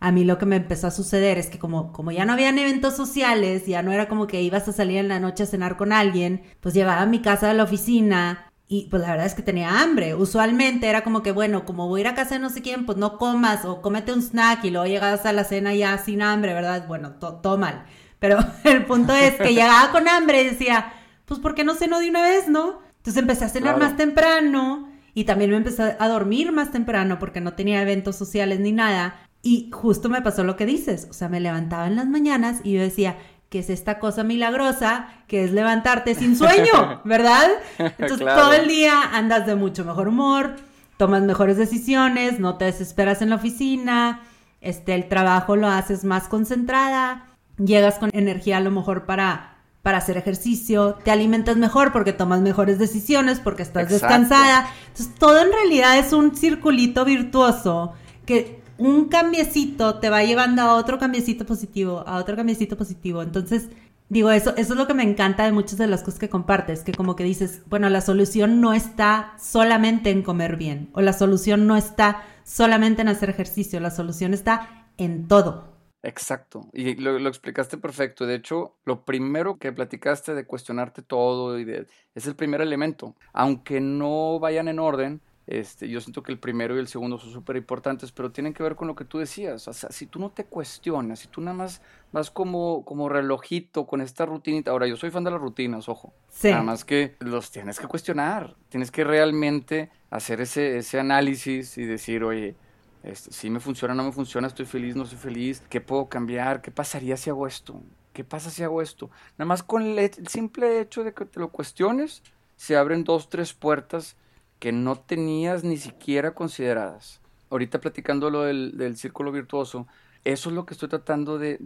a 0.01 0.11
mí 0.11 0.25
lo 0.25 0.39
que 0.39 0.47
me 0.47 0.55
empezó 0.55 0.87
a 0.87 0.91
suceder 0.91 1.37
es 1.37 1.47
que 1.47 1.59
como, 1.59 1.93
como 1.93 2.11
ya 2.11 2.25
no 2.25 2.33
habían 2.33 2.57
eventos 2.57 2.95
sociales, 2.95 3.67
ya 3.67 3.83
no 3.83 3.91
era 3.91 4.07
como 4.07 4.25
que 4.25 4.41
ibas 4.41 4.67
a 4.67 4.73
salir 4.73 4.97
en 4.97 5.07
la 5.07 5.19
noche 5.19 5.43
a 5.43 5.45
cenar 5.45 5.77
con 5.77 5.93
alguien, 5.93 6.41
pues 6.59 6.73
llevaba 6.73 7.03
a 7.03 7.05
mi 7.05 7.21
casa 7.21 7.51
a 7.51 7.53
la 7.53 7.63
oficina 7.63 8.51
y 8.67 8.87
pues 8.89 9.03
la 9.03 9.11
verdad 9.11 9.27
es 9.27 9.35
que 9.35 9.43
tenía 9.43 9.79
hambre. 9.81 10.15
Usualmente 10.15 10.87
era 10.87 11.03
como 11.03 11.21
que, 11.21 11.31
bueno, 11.31 11.65
como 11.65 11.87
voy 11.87 11.99
a 11.99 12.01
ir 12.01 12.07
a 12.07 12.15
casa 12.15 12.33
de 12.33 12.39
no 12.39 12.49
sé 12.49 12.63
quién, 12.63 12.87
pues 12.87 12.97
no 12.97 13.19
comas 13.19 13.63
o 13.63 13.83
cómete 13.83 14.11
un 14.11 14.23
snack 14.23 14.65
y 14.65 14.71
luego 14.71 14.87
llegas 14.87 15.23
a 15.27 15.33
la 15.33 15.43
cena 15.43 15.75
ya 15.75 15.95
sin 15.99 16.23
hambre, 16.23 16.55
¿verdad? 16.55 16.87
Bueno, 16.87 17.11
todo 17.19 17.59
mal. 17.59 17.85
Pero 18.17 18.39
el 18.63 18.85
punto 18.85 19.13
es 19.13 19.35
que 19.35 19.53
llegaba 19.53 19.91
con 19.91 20.07
hambre 20.07 20.41
y 20.41 20.45
decía, 20.45 20.93
pues 21.25 21.39
¿por 21.39 21.53
qué 21.53 21.63
no 21.63 21.75
ceno 21.75 21.99
de 21.99 22.09
una 22.09 22.23
vez, 22.23 22.47
no? 22.47 22.79
Entonces 22.97 23.21
empecé 23.21 23.45
a 23.45 23.49
cenar 23.49 23.77
más 23.77 23.97
temprano 23.97 24.89
y 25.13 25.25
también 25.25 25.51
me 25.51 25.57
empecé 25.57 25.95
a 25.99 26.07
dormir 26.07 26.51
más 26.51 26.71
temprano 26.71 27.19
porque 27.19 27.39
no 27.39 27.53
tenía 27.53 27.83
eventos 27.83 28.15
sociales 28.15 28.59
ni 28.59 28.71
nada. 28.71 29.27
Y 29.43 29.71
justo 29.71 30.09
me 30.09 30.21
pasó 30.21 30.43
lo 30.43 30.55
que 30.55 30.65
dices, 30.65 31.07
o 31.09 31.13
sea, 31.13 31.29
me 31.29 31.39
levantaba 31.39 31.87
en 31.87 31.95
las 31.95 32.07
mañanas 32.07 32.61
y 32.63 32.73
yo 32.73 32.81
decía, 32.81 33.17
¿qué 33.49 33.59
es 33.59 33.69
esta 33.69 33.97
cosa 33.99 34.23
milagrosa 34.23 35.07
que 35.27 35.43
es 35.43 35.51
levantarte 35.51 36.13
sin 36.13 36.37
sueño, 36.37 37.01
¿verdad? 37.05 37.49
Entonces 37.77 38.19
todo 38.19 38.53
el 38.53 38.67
día 38.67 39.01
andas 39.13 39.47
de 39.47 39.55
mucho 39.55 39.83
mejor 39.83 40.07
humor, 40.07 40.55
tomas 40.97 41.23
mejores 41.23 41.57
decisiones, 41.57 42.39
no 42.39 42.57
te 42.57 42.65
desesperas 42.65 43.21
en 43.23 43.31
la 43.31 43.37
oficina, 43.37 44.21
este, 44.61 44.93
el 44.93 45.09
trabajo 45.09 45.55
lo 45.55 45.67
haces 45.67 46.03
más 46.03 46.27
concentrada, 46.27 47.25
llegas 47.57 47.97
con 47.97 48.11
energía 48.13 48.57
a 48.57 48.61
lo 48.61 48.71
mejor 48.71 49.05
para 49.05 49.51
para 49.81 49.97
hacer 49.97 50.15
ejercicio, 50.17 50.99
te 51.03 51.09
alimentas 51.09 51.57
mejor 51.57 51.91
porque 51.91 52.13
tomas 52.13 52.41
mejores 52.41 52.77
decisiones, 52.77 53.39
porque 53.39 53.63
estás 53.63 53.89
descansada. 53.89 54.67
Entonces, 54.89 55.15
todo 55.15 55.41
en 55.41 55.51
realidad 55.51 55.97
es 55.97 56.13
un 56.13 56.35
circulito 56.35 57.03
virtuoso 57.03 57.93
que 58.27 58.60
un 58.81 59.09
cambiecito 59.09 59.99
te 59.99 60.09
va 60.09 60.23
llevando 60.23 60.63
a 60.63 60.75
otro 60.75 60.97
cambiecito 60.97 61.45
positivo, 61.45 62.03
a 62.07 62.17
otro 62.17 62.35
cambiecito 62.35 62.75
positivo. 62.75 63.21
Entonces, 63.21 63.69
digo, 64.09 64.31
eso, 64.31 64.55
eso 64.57 64.73
es 64.73 64.79
lo 64.79 64.87
que 64.87 64.95
me 64.95 65.03
encanta 65.03 65.45
de 65.45 65.51
muchas 65.51 65.77
de 65.77 65.85
las 65.85 66.01
cosas 66.01 66.19
que 66.19 66.29
compartes, 66.29 66.83
que 66.83 66.91
como 66.91 67.15
que 67.15 67.23
dices, 67.23 67.61
bueno, 67.67 67.89
la 67.89 68.01
solución 68.01 68.59
no 68.59 68.73
está 68.73 69.35
solamente 69.37 70.09
en 70.09 70.23
comer 70.23 70.57
bien, 70.57 70.89
o 70.93 71.01
la 71.01 71.13
solución 71.13 71.67
no 71.67 71.77
está 71.77 72.23
solamente 72.43 73.03
en 73.03 73.09
hacer 73.09 73.29
ejercicio, 73.29 73.79
la 73.79 73.91
solución 73.91 74.33
está 74.33 74.87
en 74.97 75.27
todo. 75.27 75.69
Exacto, 76.01 76.67
y 76.73 76.95
lo, 76.95 77.15
explicaste 77.27 77.77
perfecto. 77.77 78.25
De 78.25 78.33
hecho, 78.33 78.77
lo 78.85 79.05
primero 79.05 79.59
que 79.59 79.71
platicaste 79.71 80.33
de 80.33 80.47
cuestionarte 80.47 81.03
todo 81.03 81.59
y 81.59 81.65
de, 81.65 81.85
es 82.15 82.25
el 82.25 82.35
primer 82.35 82.61
elemento. 82.61 83.15
Aunque 83.31 83.79
no 83.79 84.39
vayan 84.39 84.67
en 84.67 84.79
orden, 84.79 85.21
este, 85.59 85.89
yo 85.89 85.99
siento 85.99 86.23
que 86.23 86.31
el 86.31 86.39
primero 86.39 86.75
y 86.75 86.79
el 86.79 86.87
segundo 86.87 87.17
son 87.17 87.31
súper 87.31 87.57
importantes, 87.57 88.11
pero 88.11 88.31
tienen 88.31 88.53
que 88.53 88.63
ver 88.63 88.75
con 88.75 88.87
lo 88.87 88.95
que 88.95 89.05
tú 89.05 89.17
decías. 89.17 89.67
O 89.67 89.73
sea, 89.73 89.89
si 89.91 90.05
tú 90.05 90.19
no 90.19 90.29
te 90.29 90.45
cuestionas, 90.45 91.19
si 91.19 91.27
tú 91.27 91.41
nada 91.41 91.55
más 91.55 91.81
vas 92.11 92.31
como, 92.31 92.85
como 92.85 93.09
relojito 93.09 93.85
con 93.85 94.01
esta 94.01 94.25
rutinita. 94.25 94.71
Ahora, 94.71 94.87
yo 94.87 94.95
soy 94.95 95.11
fan 95.11 95.23
de 95.23 95.31
las 95.31 95.41
rutinas, 95.41 95.89
ojo. 95.89 96.13
Sí. 96.29 96.49
Nada 96.49 96.63
más 96.63 96.85
que 96.85 97.15
los 97.19 97.51
tienes 97.51 97.79
que 97.79 97.87
cuestionar. 97.87 98.55
Tienes 98.69 98.91
que 98.91 99.03
realmente 99.03 99.89
hacer 100.09 100.41
ese, 100.41 100.77
ese 100.77 100.99
análisis 100.99 101.77
y 101.77 101.85
decir, 101.85 102.23
oye, 102.23 102.55
este, 103.03 103.31
si 103.31 103.49
me 103.49 103.59
funciona, 103.59 103.95
no 103.95 104.03
me 104.03 104.11
funciona, 104.11 104.47
estoy 104.47 104.65
feliz, 104.65 104.95
no 104.95 105.03
estoy 105.03 105.17
feliz, 105.17 105.61
¿qué 105.69 105.81
puedo 105.81 106.07
cambiar? 106.07 106.61
¿Qué 106.61 106.71
pasaría 106.71 107.17
si 107.17 107.29
hago 107.29 107.47
esto? 107.47 107.81
¿Qué 108.13 108.23
pasa 108.23 108.49
si 108.49 108.63
hago 108.63 108.81
esto? 108.81 109.09
Nada 109.37 109.47
más 109.47 109.63
con 109.63 109.83
el, 109.83 110.11
simple 110.27 110.81
hecho 110.81 111.03
de 111.03 111.13
que 111.13 111.25
te 111.25 111.39
lo 111.39 111.49
cuestiones, 111.49 112.21
se 112.57 112.75
abren 112.75 113.03
dos, 113.03 113.29
tres 113.29 113.53
puertas 113.53 114.17
que 114.61 114.71
no 114.71 114.95
tenías 114.95 115.63
ni 115.63 115.77
siquiera 115.77 116.35
consideradas. 116.35 117.19
Ahorita 117.49 117.81
platicando 117.81 118.29
lo 118.29 118.43
del, 118.43 118.95
círculo 118.95 119.31
virtuoso, 119.31 119.87
eso 120.23 120.49
es 120.49 120.55
lo 120.55 120.67
que 120.67 120.75
estoy 120.75 120.87
tratando 120.87 121.39
de, 121.39 121.57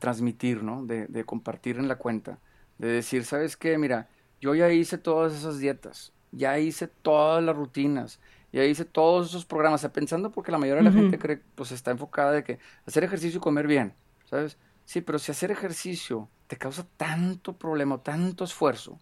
transmitir, 0.00 0.64
¿no? 0.64 0.84
De, 0.84 1.06
de, 1.06 1.24
compartir 1.24 1.76
en 1.76 1.86
la 1.86 1.94
cuenta. 1.94 2.40
De 2.78 2.88
decir, 2.88 3.24
¿sabes 3.24 3.56
qué? 3.56 3.78
Mira, 3.78 4.08
yo 4.40 4.56
ya 4.56 4.68
hice 4.68 4.98
todas 4.98 5.32
esas 5.32 5.60
dietas, 5.60 6.12
ya 6.32 6.58
hice 6.58 6.88
todas 6.88 7.40
las 7.40 7.54
rutinas, 7.54 8.18
y 8.50 8.58
ahí 8.58 8.70
hice 8.70 8.84
todos 8.84 9.28
esos 9.28 9.44
programas, 9.44 9.86
pensando 9.92 10.32
porque 10.32 10.50
la 10.50 10.58
mayoría 10.58 10.82
de 10.82 10.90
la 10.90 10.96
gente 10.96 11.20
cree, 11.20 11.40
pues 11.54 11.70
está 11.70 11.92
enfocada 11.92 12.32
de 12.32 12.42
que 12.42 12.58
hacer 12.84 13.04
ejercicio 13.04 13.38
y 13.38 13.40
comer 13.40 13.68
bien, 13.68 13.94
¿sabes? 14.28 14.58
Sí, 14.86 15.02
pero 15.02 15.20
si 15.20 15.30
hacer 15.30 15.52
ejercicio 15.52 16.28
te 16.48 16.56
causa 16.56 16.84
tanto 16.96 17.56
problema, 17.56 18.02
tanto 18.02 18.42
esfuerzo, 18.42 18.98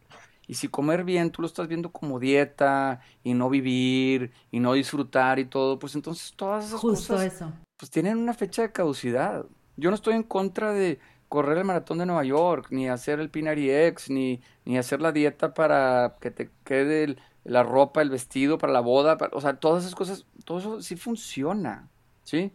y 0.49 0.55
si 0.55 0.69
comer 0.69 1.05
bien 1.05 1.31
tú 1.31 1.43
lo 1.43 1.47
estás 1.49 1.69
viendo 1.69 1.93
como 1.93 2.19
dieta 2.19 3.01
y 3.23 3.35
no 3.35 3.51
vivir 3.51 4.33
y 4.51 4.61
no 4.61 4.73
disfrutar 4.75 5.39
y 5.39 5.47
todo, 5.47 5.79
pues 5.79 5.95
entonces 5.95 6.35
todas 6.37 6.67
esas 6.67 6.81
Justo 6.81 7.15
cosas 7.15 7.23
eso. 7.23 7.53
pues 7.77 7.91
tienen 7.91 8.19
una 8.19 8.35
fecha 8.35 8.63
de 8.63 8.73
caducidad. 8.73 9.47
Yo 9.77 9.91
no 9.91 9.97
estoy 9.97 10.15
en 10.15 10.25
contra 10.25 10.73
de 10.73 11.01
correr 11.29 11.59
el 11.59 11.65
maratón 11.65 11.99
de 11.99 12.07
Nueva 12.07 12.25
York, 12.25 12.69
ni 12.71 12.89
hacer 12.89 13.21
el 13.21 13.31
Pinari 13.31 13.71
X, 13.71 14.11
ni, 14.11 14.41
ni 14.65 14.79
hacer 14.79 15.01
la 15.03 15.13
dieta 15.13 15.55
para 15.55 16.17
que 16.21 16.31
te 16.31 16.51
quede 16.65 17.05
el, 17.05 17.21
la 17.45 17.63
ropa, 17.63 18.03
el 18.03 18.11
vestido 18.11 18.59
para 18.59 18.73
la 18.73 18.81
boda, 18.81 19.17
o 19.33 19.41
sea, 19.41 19.57
todas 19.61 19.85
esas 19.85 19.95
cosas, 19.95 20.27
todo 20.45 20.59
eso 20.59 20.83
sí 20.83 20.97
funciona, 20.97 21.91
¿sí? 22.25 22.53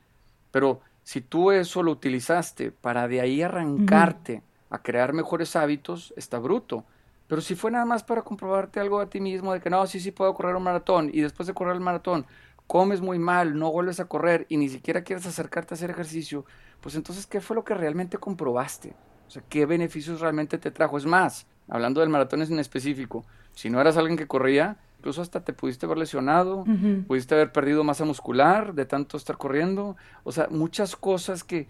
Pero 0.51 0.81
si 1.03 1.21
tú 1.21 1.51
eso 1.51 1.83
lo 1.83 1.91
utilizaste 1.91 2.71
para 2.71 3.07
de 3.07 3.21
ahí 3.21 3.41
arrancarte 3.41 4.43
a 4.69 4.81
crear 4.81 5.13
mejores 5.13 5.55
hábitos, 5.55 6.13
está 6.17 6.39
bruto. 6.39 6.85
Pero 7.33 7.41
si 7.41 7.55
fue 7.55 7.71
nada 7.71 7.83
más 7.83 8.03
para 8.03 8.21
comprobarte 8.21 8.79
algo 8.79 8.99
a 8.99 9.09
ti 9.09 9.19
mismo 9.19 9.53
de 9.53 9.59
que 9.59 9.67
no, 9.67 9.87
sí, 9.87 9.99
sí 9.99 10.11
puedo 10.11 10.35
correr 10.35 10.55
un 10.55 10.61
maratón 10.61 11.09
y 11.11 11.21
después 11.21 11.47
de 11.47 11.55
correr 11.55 11.73
el 11.73 11.81
maratón 11.81 12.27
comes 12.67 13.01
muy 13.01 13.17
mal, 13.17 13.57
no 13.57 13.71
vuelves 13.71 13.99
a 13.99 14.05
correr 14.05 14.45
y 14.49 14.57
ni 14.57 14.69
siquiera 14.69 15.03
quieres 15.03 15.25
acercarte 15.25 15.73
a 15.73 15.75
hacer 15.75 15.89
ejercicio, 15.89 16.45
pues 16.79 16.93
entonces, 16.93 17.25
¿qué 17.25 17.41
fue 17.41 17.55
lo 17.55 17.63
que 17.63 17.73
realmente 17.73 18.19
comprobaste? 18.19 18.93
O 19.27 19.31
sea, 19.31 19.41
¿qué 19.49 19.65
beneficios 19.65 20.21
realmente 20.21 20.59
te 20.59 20.69
trajo? 20.69 20.95
Es 20.95 21.07
más, 21.07 21.47
hablando 21.67 22.01
del 22.01 22.09
maratón 22.11 22.43
en 22.43 22.59
específico, 22.59 23.25
si 23.53 23.71
no 23.71 23.81
eras 23.81 23.97
alguien 23.97 24.15
que 24.15 24.27
corría, 24.27 24.77
incluso 24.99 25.23
hasta 25.23 25.43
te 25.43 25.53
pudiste 25.53 25.87
haber 25.87 25.97
lesionado, 25.97 26.65
pudiste 27.07 27.33
haber 27.33 27.51
perdido 27.51 27.83
masa 27.83 28.05
muscular 28.05 28.75
de 28.75 28.85
tanto 28.85 29.17
estar 29.17 29.37
corriendo, 29.37 29.95
o 30.23 30.31
sea, 30.31 30.49
muchas 30.51 30.95
cosas 30.95 31.43
que, 31.43 31.67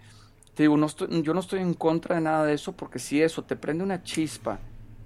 te 0.55 0.63
digo, 0.63 0.75
no 0.75 0.87
yo 1.21 1.33
no 1.33 1.39
estoy 1.39 1.61
en 1.61 1.73
contra 1.73 2.15
de 2.15 2.21
nada 2.21 2.43
de 2.43 2.53
eso, 2.53 2.73
porque 2.73 2.99
si 2.99 3.21
eso 3.21 3.45
te 3.45 3.55
prende 3.55 3.85
una 3.85 4.03
chispa 4.03 4.59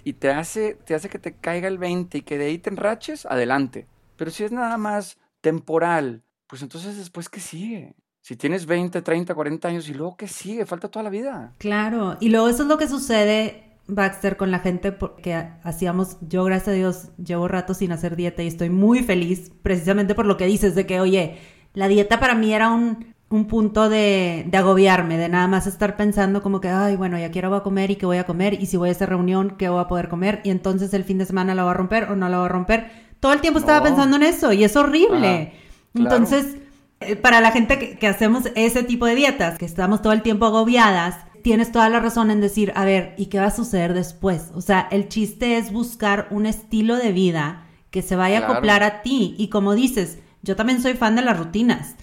y 0.07 0.13
te 0.13 0.29
hace, 0.29 0.75
te 0.85 0.95
hace 0.95 1.09
que 1.09 1.19
te 1.19 1.33
caiga 1.33 1.67
el 1.67 1.77
20 1.77 2.19
y 2.19 2.21
que 2.21 2.37
de 2.37 2.45
ahí 2.45 2.59
te 2.59 2.69
enraches, 2.69 3.25
adelante. 3.25 3.87
Pero 4.15 4.31
si 4.31 4.45
es 4.45 4.53
nada 4.53 4.77
más 4.77 5.17
temporal, 5.41 6.23
pues 6.47 6.61
entonces 6.61 6.95
después, 6.95 7.27
¿qué 7.27 7.41
sigue? 7.41 7.93
Si 8.21 8.37
tienes 8.37 8.67
20, 8.67 9.01
30, 9.01 9.35
40 9.35 9.67
años 9.67 9.89
y 9.89 9.93
luego, 9.93 10.15
¿qué 10.15 10.29
sigue? 10.29 10.65
Falta 10.65 10.87
toda 10.87 11.03
la 11.03 11.09
vida. 11.09 11.55
Claro, 11.57 12.15
y 12.21 12.29
luego 12.29 12.47
eso 12.47 12.63
es 12.63 12.69
lo 12.69 12.77
que 12.77 12.87
sucede 12.87 13.75
Baxter 13.87 14.37
con 14.37 14.49
la 14.49 14.59
gente 14.59 14.93
porque 14.93 15.33
hacíamos, 15.61 16.15
yo 16.21 16.45
gracias 16.45 16.69
a 16.69 16.77
Dios 16.77 17.09
llevo 17.17 17.49
rato 17.49 17.73
sin 17.73 17.91
hacer 17.91 18.15
dieta 18.15 18.43
y 18.43 18.47
estoy 18.47 18.69
muy 18.69 19.03
feliz 19.03 19.51
precisamente 19.61 20.15
por 20.15 20.25
lo 20.25 20.37
que 20.37 20.45
dices 20.45 20.73
de 20.73 20.85
que, 20.85 21.01
oye, 21.01 21.37
la 21.73 21.89
dieta 21.89 22.17
para 22.21 22.33
mí 22.33 22.53
era 22.53 22.69
un, 22.69 23.13
un 23.29 23.47
punto 23.47 23.89
de, 23.89 24.45
de, 24.47 24.57
agobiarme, 24.57 25.17
de 25.17 25.27
nada 25.27 25.47
más 25.47 25.67
estar 25.67 25.97
pensando 25.97 26.41
como 26.41 26.61
que, 26.61 26.69
ay, 26.69 26.95
bueno, 26.95 27.17
ya 27.17 27.29
quiero 27.29 27.49
voy 27.49 27.59
a 27.59 27.63
comer 27.63 27.91
y 27.91 27.97
qué 27.97 28.05
voy 28.05 28.17
a 28.17 28.25
comer 28.25 28.53
y 28.53 28.67
si 28.67 28.77
voy 28.77 28.89
a 28.89 28.91
esa 28.93 29.05
reunión, 29.05 29.55
qué 29.57 29.67
voy 29.67 29.81
a 29.81 29.87
poder 29.87 30.07
comer 30.07 30.39
y 30.43 30.49
entonces 30.49 30.93
el 30.93 31.03
fin 31.03 31.17
de 31.17 31.25
semana 31.25 31.53
la 31.53 31.63
voy 31.63 31.71
a 31.71 31.73
romper 31.73 32.05
o 32.05 32.15
no 32.15 32.29
la 32.29 32.37
voy 32.37 32.45
a 32.45 32.49
romper. 32.49 32.91
Todo 33.19 33.33
el 33.33 33.41
tiempo 33.41 33.59
estaba 33.59 33.83
pensando 33.83 34.15
en 34.15 34.23
eso 34.23 34.53
y 34.53 34.63
es 34.63 34.75
horrible. 34.75 35.53
Entonces, 35.93 36.57
eh, 36.99 37.15
para 37.15 37.41
la 37.41 37.51
gente 37.51 37.79
que, 37.79 37.97
que 37.97 38.07
hacemos 38.07 38.43
ese 38.55 38.83
tipo 38.83 39.05
de 39.05 39.15
dietas, 39.15 39.57
que 39.57 39.65
estamos 39.65 40.01
todo 40.01 40.13
el 40.13 40.21
tiempo 40.21 40.45
agobiadas, 40.45 41.15
tienes 41.41 41.71
toda 41.71 41.89
la 41.89 41.99
razón 41.99 42.31
en 42.31 42.41
decir, 42.41 42.71
a 42.75 42.85
ver, 42.85 43.13
¿y 43.17 43.25
qué 43.27 43.39
va 43.39 43.47
a 43.47 43.51
suceder 43.51 43.93
después? 43.93 44.51
O 44.53 44.61
sea, 44.61 44.87
el 44.91 45.09
chiste 45.09 45.57
es 45.57 45.71
buscar 45.71 46.27
un 46.29 46.45
estilo 46.45 46.97
de 46.97 47.11
vida 47.11 47.65
que 47.89 48.01
se 48.01 48.15
vaya 48.15 48.39
a 48.39 48.51
acoplar 48.51 48.83
a 48.83 49.01
ti. 49.01 49.35
Y 49.37 49.49
como 49.49 49.73
dices, 49.73 50.19
yo 50.43 50.55
también 50.55 50.81
soy 50.81 50.93
fan 50.93 51.15
de 51.15 51.21
las 51.21 51.37
rutinas. 51.37 51.95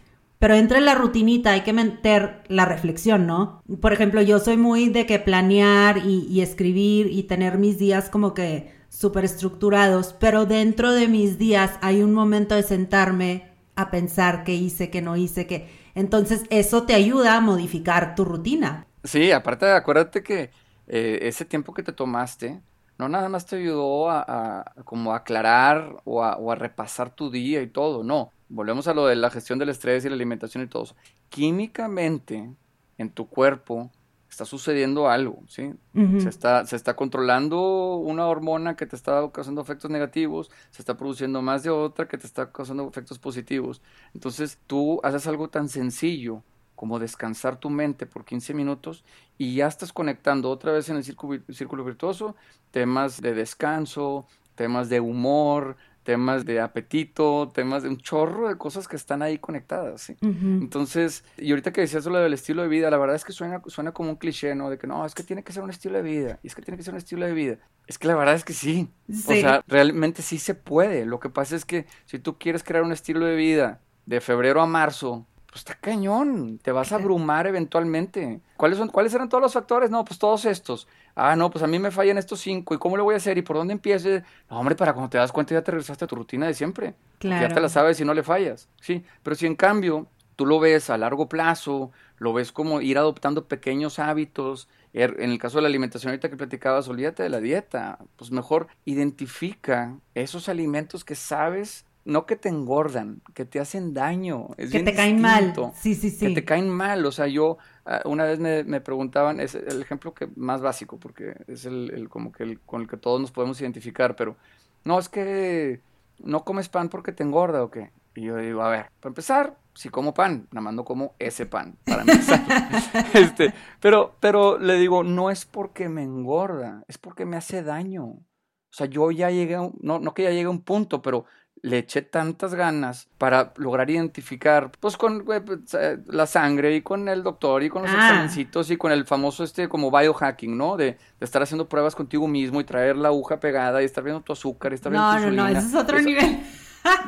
Pero 0.45 0.57
entre 0.57 0.83
la 0.83 0.95
rutinita 0.95 1.53
hay 1.53 1.63
que 1.63 1.73
meter 1.73 2.43
la 2.49 2.67
reflexión, 2.67 3.27
¿no? 3.27 3.63
Por 3.81 3.95
ejemplo, 3.95 4.21
yo 4.21 4.39
soy 4.41 4.59
muy 4.59 4.91
de 4.91 5.07
que 5.07 5.19
planear 5.19 6.03
y, 6.05 6.43
escribir 6.43 7.07
y 7.07 7.23
tener 7.23 7.57
mis 7.57 7.79
días 7.79 8.11
como 8.11 8.35
que 8.35 8.71
súper 8.91 9.25
estructurados, 9.25 10.13
pero 10.13 10.45
dentro 10.45 10.93
de 10.93 11.09
mis 11.09 11.39
días 11.39 11.79
hay 11.81 12.03
un 12.03 12.13
momento 12.13 12.55
de 12.55 12.63
sentarme 12.63 13.53
a 13.75 13.91
pensar 13.91 14.45
qué 14.45 14.53
hice, 14.53 14.91
qué 14.91 15.01
no 15.01 15.17
hice, 15.17 15.47
qué... 15.47 15.67
Entonces 15.95 16.43
eso 16.51 16.83
te 16.83 16.93
ayuda 16.93 17.39
a 17.39 17.41
modificar 17.41 18.15
tu 18.15 18.27
rutina. 18.27 18.87
Sí, 19.03 19.33
aparte 19.33 19.73
acuérdate 19.73 20.23
que 20.23 20.51
eh, 20.89 21.21
ese 21.23 21.47
tiempo 21.47 21.73
que 21.73 21.83
te 21.83 21.93
tomaste 21.93 22.61
no 22.99 23.09
nada 23.09 23.31
más 23.31 23.47
te 23.47 23.57
ayudó 23.57 24.11
a, 24.11 24.75
como 24.85 25.15
aclarar 25.15 26.03
o 26.05 26.23
a, 26.23 26.37
o 26.37 26.53
a, 26.53 26.55
repasar 26.55 27.09
tu 27.09 27.31
día 27.31 27.63
y 27.63 27.67
todo, 27.69 28.05
no. 28.05 28.31
Volvemos 28.49 28.89
a 28.89 28.95
lo 28.95 29.07
de 29.07 29.17
la 29.17 29.31
gestión 29.31 29.59
del 29.59 29.71
estrés 29.71 30.05
y 30.05 30.09
la 30.09 30.15
alimentación 30.15 30.63
y 30.63 30.67
todo 30.67 30.85
eso. 30.85 30.97
Químicamente 31.29 32.51
en 32.99 33.11
tu 33.11 33.29
cuerpo 33.29 33.91
está 34.29 34.45
sucediendo 34.45 35.09
algo, 35.09 35.45
¿sí? 35.47 35.75
se, 36.21 36.29
está, 36.29 36.67
se 36.67 36.75
está 36.75 36.97
controlando 36.97 37.97
una 37.97 38.27
hormona 38.27 38.75
que 38.75 38.85
te 38.85 38.97
está 38.97 39.31
causando 39.33 39.61
efectos 39.61 39.91
negativos, 39.91 40.51
se 40.73 40.83
está 40.83 40.97
produciendo 40.97 41.41
más 41.41 41.63
de 41.63 41.71
otra 41.71 42.09
que 42.09 42.19
te 42.19 42.27
está 42.27 42.51
causando 42.51 42.89
efectos 42.89 43.19
positivos. 43.21 43.81
Entonces 44.13 44.59
tú 44.67 45.01
haces 45.05 45.29
algo 45.29 45.49
tan 45.49 45.69
sencillo 45.69 46.43
como 46.75 46.99
descansar 46.99 47.61
tu 47.61 47.71
mente 47.71 48.07
por 48.07 48.25
15 48.25 48.55
minutos 48.55 49.05
y 49.39 49.55
ya 49.55 49.69
estás 49.69 49.93
conectando 49.93 50.51
otra 50.51 50.73
vez 50.73 50.89
en 50.89 50.97
el 50.97 51.05
círculo, 51.05 51.41
círculo 51.51 51.85
virtuoso 51.85 52.35
temas 52.73 53.23
de 53.23 53.35
descanso, 53.35 54.27
temas 54.57 54.89
de 54.89 54.99
humor, 54.99 55.77
temas 56.05 56.45
de 56.45 56.61
apetito, 56.61 57.51
temas 57.53 57.83
de 57.83 57.89
un 57.89 57.97
chorro 57.97 58.49
de 58.49 58.57
cosas 58.57 58.87
que 58.87 58.95
están 58.95 59.23
ahí 59.23 59.39
conectadas. 59.39 60.13
Entonces, 60.21 61.25
y 61.39 61.51
ahorita 61.51 61.73
que 61.73 61.81
decías 61.81 62.05
lo 62.07 62.19
del 62.19 62.35
estilo 62.35 62.63
de 62.63 62.69
vida, 62.69 62.91
la 62.91 62.99
verdad 62.99 63.17
es 63.17 63.25
que 63.25 63.33
suena, 63.33 63.63
suena 63.67 63.93
como 63.93 64.11
un 64.11 64.17
cliché, 64.17 64.55
¿no? 64.55 64.71
De 64.71 64.79
que 64.79 64.87
no, 64.87 65.05
es 65.05 65.15
que 65.15 65.23
tiene 65.23 65.43
que 65.43 65.53
ser 65.53 65.63
un 65.63 65.71
estilo 65.71 65.97
de 65.97 66.03
vida, 66.03 66.39
y 66.43 66.47
es 66.47 66.55
que 66.55 66.63
tiene 66.63 66.77
que 66.77 66.85
ser 66.85 66.95
un 66.95 66.99
estilo 66.99 67.27
de 67.27 67.33
vida. 67.33 67.59
Es 67.87 67.99
que 67.99 68.07
la 68.07 68.15
verdad 68.15 68.35
es 68.35 68.45
que 68.45 68.53
sí. 68.53 68.89
sí. 69.11 69.39
O 69.39 69.41
sea, 69.41 69.65
realmente 69.67 70.23
sí 70.23 70.39
se 70.39 70.55
puede. 70.55 71.05
Lo 71.05 71.21
que 71.21 71.31
pasa 71.31 71.57
es 71.57 71.65
que 71.65 71.87
si 72.07 72.19
tú 72.19 72.39
quieres 72.39 72.63
crear 72.63 72.85
un 72.85 72.93
estilo 72.93 73.27
de 73.27 73.37
vida 73.37 73.81
de 74.07 74.21
febrero 74.21 74.61
a 74.61 74.67
marzo, 74.67 75.27
pues 75.47 75.61
está 75.61 75.75
cañón, 75.75 76.59
te 76.59 76.73
vas 76.73 76.93
a 76.93 76.97
abrumar 76.97 77.47
eventualmente. 77.47 78.41
¿Cuáles 78.57 78.77
son, 78.77 78.89
cuáles 78.89 79.15
eran 79.15 79.29
todos 79.29 79.41
los 79.41 79.53
factores? 79.53 79.89
No, 79.89 80.05
pues 80.05 80.19
todos 80.19 80.47
estos. 80.47 80.89
Ah, 81.15 81.37
no, 81.37 81.51
pues 81.51 81.63
a 81.63 81.67
mí 81.67 81.79
me 81.79 81.91
fallan 81.91 82.19
estos 82.19 82.41
cinco. 82.41 82.75
¿Y 82.75 82.79
cómo 82.79 82.97
lo 82.97 83.05
voy 83.05 83.15
a 83.15 83.19
hacer? 83.19 83.39
¿Y 83.39 83.43
por 83.43 83.57
dónde 83.57 83.73
empieces? 83.73 84.23
No, 84.51 84.59
hombre, 84.59 84.75
para 84.75 84.93
cuando 84.93 85.11
te 85.11 85.19
das 85.19 85.33
cuenta 85.33 85.55
ya 85.55 85.63
te 85.63 85.71
regresaste 85.71 86.05
a 86.05 86.09
tu 86.09 86.17
rutina 86.17 86.47
de 86.47 86.55
siempre. 86.55 86.95
Claro. 87.19 87.49
Ya 87.49 87.55
te 87.55 87.61
la 87.61 87.69
sabes 87.69 88.01
y 88.01 88.05
no 88.05 88.15
le 88.15 88.23
fallas. 88.23 88.69
Sí, 88.81 89.05
pero 89.23 89.37
si 89.37 89.47
en 89.47 89.55
cambio 89.55 90.07
tú 90.37 90.47
lo 90.47 90.59
ves 90.59 90.91
a 90.91 90.99
largo 90.99 91.29
plazo, 91.29 91.93
lo 92.19 92.33
ves 92.33 92.51
como 92.53 92.81
ir 92.81 92.99
adoptando 92.99 93.47
pequeños 93.47 93.99
hábitos 93.99 94.69
Er, 94.95 95.17
en 95.19 95.31
el 95.31 95.41
caso 95.41 95.59
de 95.59 95.63
la 95.63 95.69
alimentación 95.69 96.11
ahorita 96.11 96.31
que 96.31 96.37
platicabas, 96.37 96.87
olvídate 96.87 97.25
de 97.25 97.29
la 97.29 97.41
dieta. 97.41 97.99
Pues 98.17 98.31
mejor 98.31 98.69
identifica 98.85 99.99
esos 100.15 100.49
alimentos 100.49 101.05
que 101.05 101.17
sabes 101.17 101.85
no 102.05 102.27
que 102.27 102.37
te 102.37 102.49
engordan, 102.49 103.23
que 103.35 103.45
te 103.45 103.61
hacen 103.61 103.95
daño. 103.95 104.49
Es 104.57 104.71
que 104.71 104.83
te 104.83 104.95
caen 104.95 105.21
mal. 105.21 105.55
Sí, 105.75 105.95
sí, 105.95 106.11
sí. 106.11 106.29
Que 106.29 106.35
te 106.35 106.45
caen 106.45 106.69
mal. 106.69 107.05
O 107.07 107.13
sea, 107.13 107.27
yo 107.27 107.59
ah, 107.87 108.03
una 108.05 108.25
vez 108.25 108.39
me, 108.39 108.65
me, 108.65 108.81
preguntaban, 108.81 109.41
es 109.41 109.55
el 109.55 109.81
ejemplo 109.81 110.13
que 110.13 110.29
más 110.37 110.61
básico, 110.61 110.99
porque 110.99 111.35
es 111.47 111.65
el, 111.65 111.91
el 111.95 112.09
como 112.09 112.33
que 112.33 112.43
el, 112.43 112.61
con 112.61 112.83
el 112.83 112.89
que 112.89 112.97
todos 112.97 113.21
nos 113.21 113.31
podemos 113.31 113.61
identificar, 113.61 114.17
pero 114.17 114.37
no, 114.85 114.99
es 114.99 115.09
que 115.09 115.81
no 116.19 116.45
comes 116.45 116.69
pan 116.69 116.89
porque 116.89 117.13
te 117.13 117.23
engorda 117.23 117.63
o 117.63 117.71
qué. 117.71 117.91
Y 118.15 118.23
yo 118.23 118.37
digo, 118.37 118.63
a 118.63 118.69
ver, 118.69 118.91
para 119.01 119.11
empezar, 119.11 119.57
si 119.75 119.89
como 119.89 120.15
pan, 120.15 120.47
nada 120.53 120.63
más 120.63 120.75
no 120.75 120.85
como 120.85 121.15
ese 121.19 121.47
pan, 121.47 121.77
para 121.85 122.03
empezar. 122.03 122.45
este, 123.15 123.53
pero, 123.81 124.15
pero 124.21 124.59
le 124.59 124.75
digo, 124.75 125.03
no 125.03 125.31
es 125.31 125.45
porque 125.47 125.89
me 125.89 126.03
engorda, 126.03 126.85
es 126.87 126.99
porque 126.99 127.25
me 127.25 127.37
hace 127.37 127.63
daño. 127.63 128.05
O 128.05 128.77
sea, 128.77 128.87
yo 128.87 129.11
ya 129.11 129.31
llegué, 129.31 129.57
a 129.57 129.71
no, 129.81 129.99
no 129.99 130.15
que 130.15 130.25
ya 130.25 130.31
llegue 130.31 130.47
a 130.47 130.51
un 130.51 130.63
punto, 130.63 131.01
pero 131.01 131.27
le 131.65 131.79
eché 131.79 132.03
tantas 132.03 132.55
ganas 132.55 133.09
para 133.17 133.55
lograr 133.57 133.89
identificar, 133.89 134.71
pues 134.81 134.99
con 134.99 135.25
pues, 135.25 135.41
eh, 135.73 135.99
la 136.09 136.27
sangre 136.27 136.77
y 136.77 136.83
con 136.83 137.09
el 137.09 137.23
doctor 137.23 137.63
y 137.63 137.71
con 137.71 137.83
los 137.83 137.91
ah. 137.95 138.29
y 138.37 138.77
con 138.77 138.93
el 138.93 139.07
famoso 139.07 139.45
este 139.45 139.67
como 139.67 139.91
biohacking, 139.91 140.59
¿no? 140.59 140.77
De, 140.77 140.85
de, 140.85 140.99
estar 141.25 141.43
haciendo 141.43 141.67
pruebas 141.67 141.95
contigo 141.95 142.29
mismo 142.29 142.61
y 142.61 142.65
traer 142.65 142.97
la 142.97 143.09
aguja 143.09 143.41
pegada 143.41 143.81
y 143.81 143.87
estar 143.87 144.05
viendo 144.05 144.21
tu 144.21 144.35
azúcar 144.35 144.73
y 144.73 144.75
estar 144.75 144.93
viendo 144.93 145.11
no, 145.11 145.15
tu 145.15 145.31
No, 145.31 145.31
no, 145.31 145.49
no, 145.51 145.59
ese 145.59 145.69
es 145.69 145.75
otro 145.75 146.01
nivel. 146.01 146.41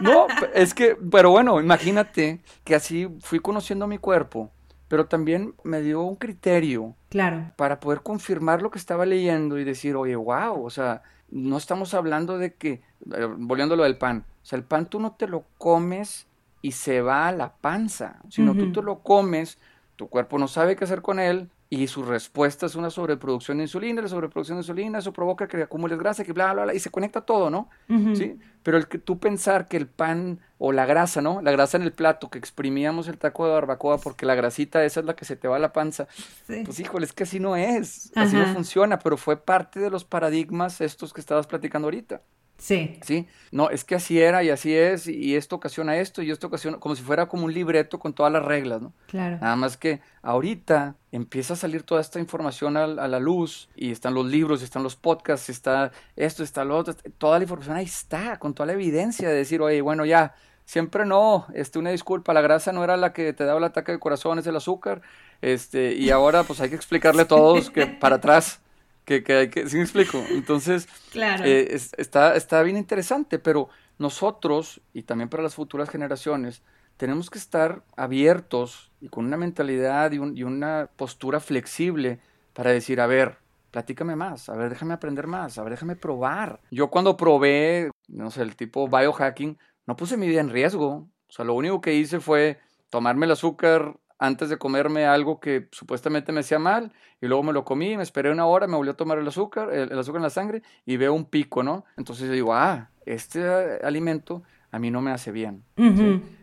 No, 0.01 0.27
es 0.55 0.73
que, 0.73 0.97
pero 1.11 1.29
bueno, 1.29 1.61
imagínate 1.61 2.40
que 2.64 2.75
así 2.75 3.09
fui 3.21 3.40
conociendo 3.40 3.87
mi 3.87 3.99
cuerpo, 3.99 4.51
pero 4.88 5.05
también 5.05 5.55
me 5.64 5.83
dio 5.83 6.01
un 6.01 6.16
criterio. 6.16 6.95
Claro. 7.11 7.53
Para 7.57 7.79
poder 7.79 8.01
confirmar 8.01 8.62
lo 8.62 8.71
que 8.71 8.79
estaba 8.79 9.05
leyendo 9.05 9.59
y 9.59 9.64
decir, 9.64 9.95
oye, 9.97 10.16
wow, 10.16 10.64
o 10.64 10.71
sea, 10.71 11.03
no 11.29 11.59
estamos 11.59 11.92
hablando 11.92 12.38
de 12.38 12.55
que, 12.55 12.81
eh, 13.12 13.29
volviendo 13.37 13.75
a 13.75 13.77
lo 13.77 13.85
del 13.85 13.99
pan, 13.99 14.25
o 14.47 14.49
sea, 14.49 14.57
el 14.59 14.65
pan 14.65 14.87
tú 14.87 15.01
no 15.01 15.11
te 15.11 15.27
lo 15.27 15.43
comes 15.59 16.29
y 16.63 16.71
se 16.71 17.01
va 17.01 17.27
a 17.27 17.33
la 17.33 17.57
panza, 17.57 18.21
sino 18.29 18.55
tú 18.55 18.71
te 18.71 18.81
lo 18.81 19.01
comes, 19.01 19.59
tu 19.97 20.09
cuerpo 20.09 20.39
no 20.39 20.47
sabe 20.47 20.77
qué 20.77 20.85
hacer 20.85 21.03
con 21.03 21.19
él, 21.19 21.51
y 21.69 21.89
su 21.89 22.05
respuesta 22.05 22.67
es 22.67 22.77
una 22.77 22.91
sobreproducción 22.91 23.57
de 23.57 23.65
insulina, 23.65 24.03
la 24.03 24.07
sobreproducción 24.07 24.59
de 24.59 24.61
insulina, 24.61 25.01
eso 25.01 25.13
provoca 25.13 25.49
que 25.49 25.61
acumules 25.61 25.99
grasa, 25.99 26.23
que 26.23 26.33
bla, 26.33 26.53
bla, 26.53 26.63
bla, 26.63 26.75
y 26.75 26.79
se 26.79 26.91
conecta 26.91 27.23
todo, 27.23 27.51
¿no? 27.51 27.69
¿Sí? 28.15 28.39
Pero 28.63 28.77
el 28.77 28.87
que 28.87 28.99
tú 28.99 29.19
pensar 29.19 29.67
que 29.67 29.77
el 29.77 29.89
pan 29.89 30.39
o 30.59 30.71
la 30.71 30.87
grasa, 30.87 31.21
¿no? 31.23 31.43
La 31.43 31.51
grasa 31.51 31.77
en 31.77 31.83
el 31.83 31.93
plato, 31.93 32.31
que 32.31 32.39
exprimíamos 32.39 33.09
el 33.09 33.19
taco 33.19 33.47
de 33.47 33.53
barbacoa 33.53 33.99
porque 33.99 34.27
la 34.27 34.37
grasita 34.37 34.85
esa 34.85 35.01
es 35.01 35.07
la 35.07 35.17
que 35.17 35.25
se 35.25 35.35
te 35.35 35.49
va 35.49 35.57
a 35.57 35.59
la 35.59 35.73
panza, 35.73 36.07
pues 36.47 36.79
híjole, 36.79 37.05
es 37.05 37.13
que 37.13 37.25
así 37.25 37.41
no 37.41 37.57
es, 37.57 38.13
así 38.15 38.37
no 38.37 38.47
funciona, 38.55 39.01
pero 39.01 39.17
fue 39.17 39.37
parte 39.37 39.81
de 39.81 39.91
los 39.91 40.05
paradigmas 40.05 40.81
estos 40.81 41.13
que 41.13 41.21
estabas 41.21 41.49
platicando 41.49 41.87
ahorita. 41.87 42.23
Sí. 42.59 42.99
Sí, 43.03 43.27
no, 43.51 43.69
es 43.69 43.85
que 43.85 43.95
así 43.95 44.21
era 44.21 44.42
y 44.42 44.51
así 44.51 44.75
es, 44.75 45.07
y 45.07 45.37
esto 45.37 45.57
ocasiona 45.57 45.97
esto 45.97 46.23
y 46.23 46.31
esto 46.31 46.47
ocasiona, 46.47 46.79
como 46.79 46.97
si 46.97 47.03
fuera 47.03 47.27
como 47.27 47.45
un 47.45 47.53
libreto 47.53 47.99
con 47.99 48.14
todas 48.14 48.33
las 48.33 48.45
reglas, 48.45 48.81
¿no? 48.81 48.92
Claro. 49.09 49.38
Nada 49.40 49.57
más 49.57 49.77
que 49.77 50.01
ahorita 50.23 50.97
empieza 51.12 51.53
a 51.55 51.57
salir 51.57 51.83
toda 51.83 52.01
esta 52.01 52.19
información 52.19 52.77
a, 52.77 52.87
la 52.87 53.21
luz, 53.21 53.69
y 53.77 53.90
están 53.90 54.14
los 54.14 54.27
libros, 54.27 54.62
están 54.62 54.83
los 54.83 54.97
podcasts, 54.97 55.51
está 55.51 55.92
esto, 56.16 56.42
está 56.42 56.64
lo 56.64 56.79
otro, 56.79 56.95
toda 57.19 57.38
la 57.38 57.45
información 57.45 57.77
ahí 57.77 57.85
está, 57.85 58.38
con 58.38 58.55
toda 58.55 58.66
la 58.66 58.73
evidencia 58.73 59.29
de 59.29 59.35
decir, 59.35 59.61
oye, 59.61 59.83
bueno, 59.83 60.07
ya, 60.07 60.35
siempre 60.64 61.05
no, 61.05 61.47
este, 61.55 61.79
una 61.79 61.90
disculpa, 61.90 62.33
la 62.33 62.40
grasa 62.40 62.73
no 62.73 62.83
era 62.83 62.97
la 62.97 63.12
que 63.12 63.33
te 63.35 63.45
daba 63.45 63.59
el 63.59 63.64
ataque 63.64 63.92
de 63.92 63.99
corazón, 63.99 64.38
es 64.38 64.47
el 64.47 64.57
azúcar, 64.57 65.03
este, 65.42 65.95
y 65.95 66.11
ahora 66.11 66.42
pues 66.42 66.61
hay 66.61 66.71
que 66.71 66.77
explicarle 66.77 67.23
a 67.23 67.29
todos 67.29 67.71
que 67.71 67.87
para 67.87 68.16
atrás 68.16 68.61
que, 69.07 69.23
que 69.23 69.33
hay 69.33 69.49
que, 69.49 69.69
¿sí 69.69 69.77
me 69.77 69.85
explico? 69.85 70.23
Entonces, 70.31 70.88
eh, 71.14 71.79
está, 71.97 72.37
está 72.37 72.62
bien 72.62 72.77
interesante, 72.77 73.38
pero 73.38 73.71
nosotros, 73.99 74.83
y 74.92 75.05
también 75.05 75.31
para 75.31 75.42
las 75.42 75.55
futuras 75.55 75.88
generaciones, 75.88 76.62
tenemos 76.99 77.31
que 77.31 77.38
estar 77.38 77.83
abiertos 77.97 78.90
y 79.01 79.09
con 79.09 79.25
una 79.25 79.37
mentalidad 79.37 80.12
y, 80.12 80.16
y, 80.16 80.42
una 80.42 80.90
postura 80.97 81.40
flexible 81.40 82.19
para 82.53 82.73
decir, 82.73 83.01
a 83.01 83.07
ver, 83.07 83.38
platícame 83.71 84.16
más, 84.16 84.49
a 84.49 84.57
ver, 84.57 84.71
déjame 84.71 84.95
aprender 84.95 85.27
más, 85.27 85.57
a 85.59 85.62
ver, 85.62 85.73
déjame 85.73 85.97
probar. 85.97 86.61
Yo 86.71 86.88
cuando 86.88 87.16
probé, 87.16 87.90
no 88.09 88.31
sé, 88.31 88.42
el 88.42 88.57
tipo 88.57 88.88
biohacking, 88.88 89.57
no 89.87 89.97
puse 89.97 90.16
mi 90.16 90.27
vida 90.27 90.40
en 90.40 90.51
riesgo. 90.51 91.09
O 91.29 91.33
sea, 91.33 91.45
lo 91.45 91.55
único 91.55 91.81
que 91.81 91.95
hice 91.95 92.19
fue 92.19 92.59
tomarme 92.90 93.27
el 93.27 93.33
azúcar 93.33 93.99
antes 94.19 94.49
de 94.49 94.59
comerme 94.59 95.07
algo 95.07 95.41
que 95.41 95.69
supuestamente 95.73 96.33
me 96.33 96.41
hacía 96.41 96.59
mal 96.59 96.93
y 97.21 97.27
luego 97.27 97.43
me 97.43 97.53
lo 97.53 97.65
comí, 97.65 97.97
me 97.97 98.03
esperé 98.03 98.31
una 98.31 98.47
hora, 98.47 98.67
me 98.67 98.77
volvió 98.77 98.93
a 98.93 98.97
tomar 98.97 99.19
el 99.19 99.29
azúcar, 99.29 99.73
el, 99.73 99.99
azúcar 99.99 100.19
en 100.19 100.23
la 100.23 100.31
sangre 100.31 100.63
y 100.85 100.97
veo 100.97 101.13
un 101.13 101.25
pico, 101.25 101.63
¿no? 101.63 101.85
Entonces 101.97 102.31
digo, 102.31 102.55
ah, 102.55 102.91
este 103.05 103.45
alimento 103.83 104.43
a 104.77 104.79
mí 104.79 104.91
no 104.91 105.01
me 105.01 105.11
hace 105.11 105.33
bien. 105.33 105.65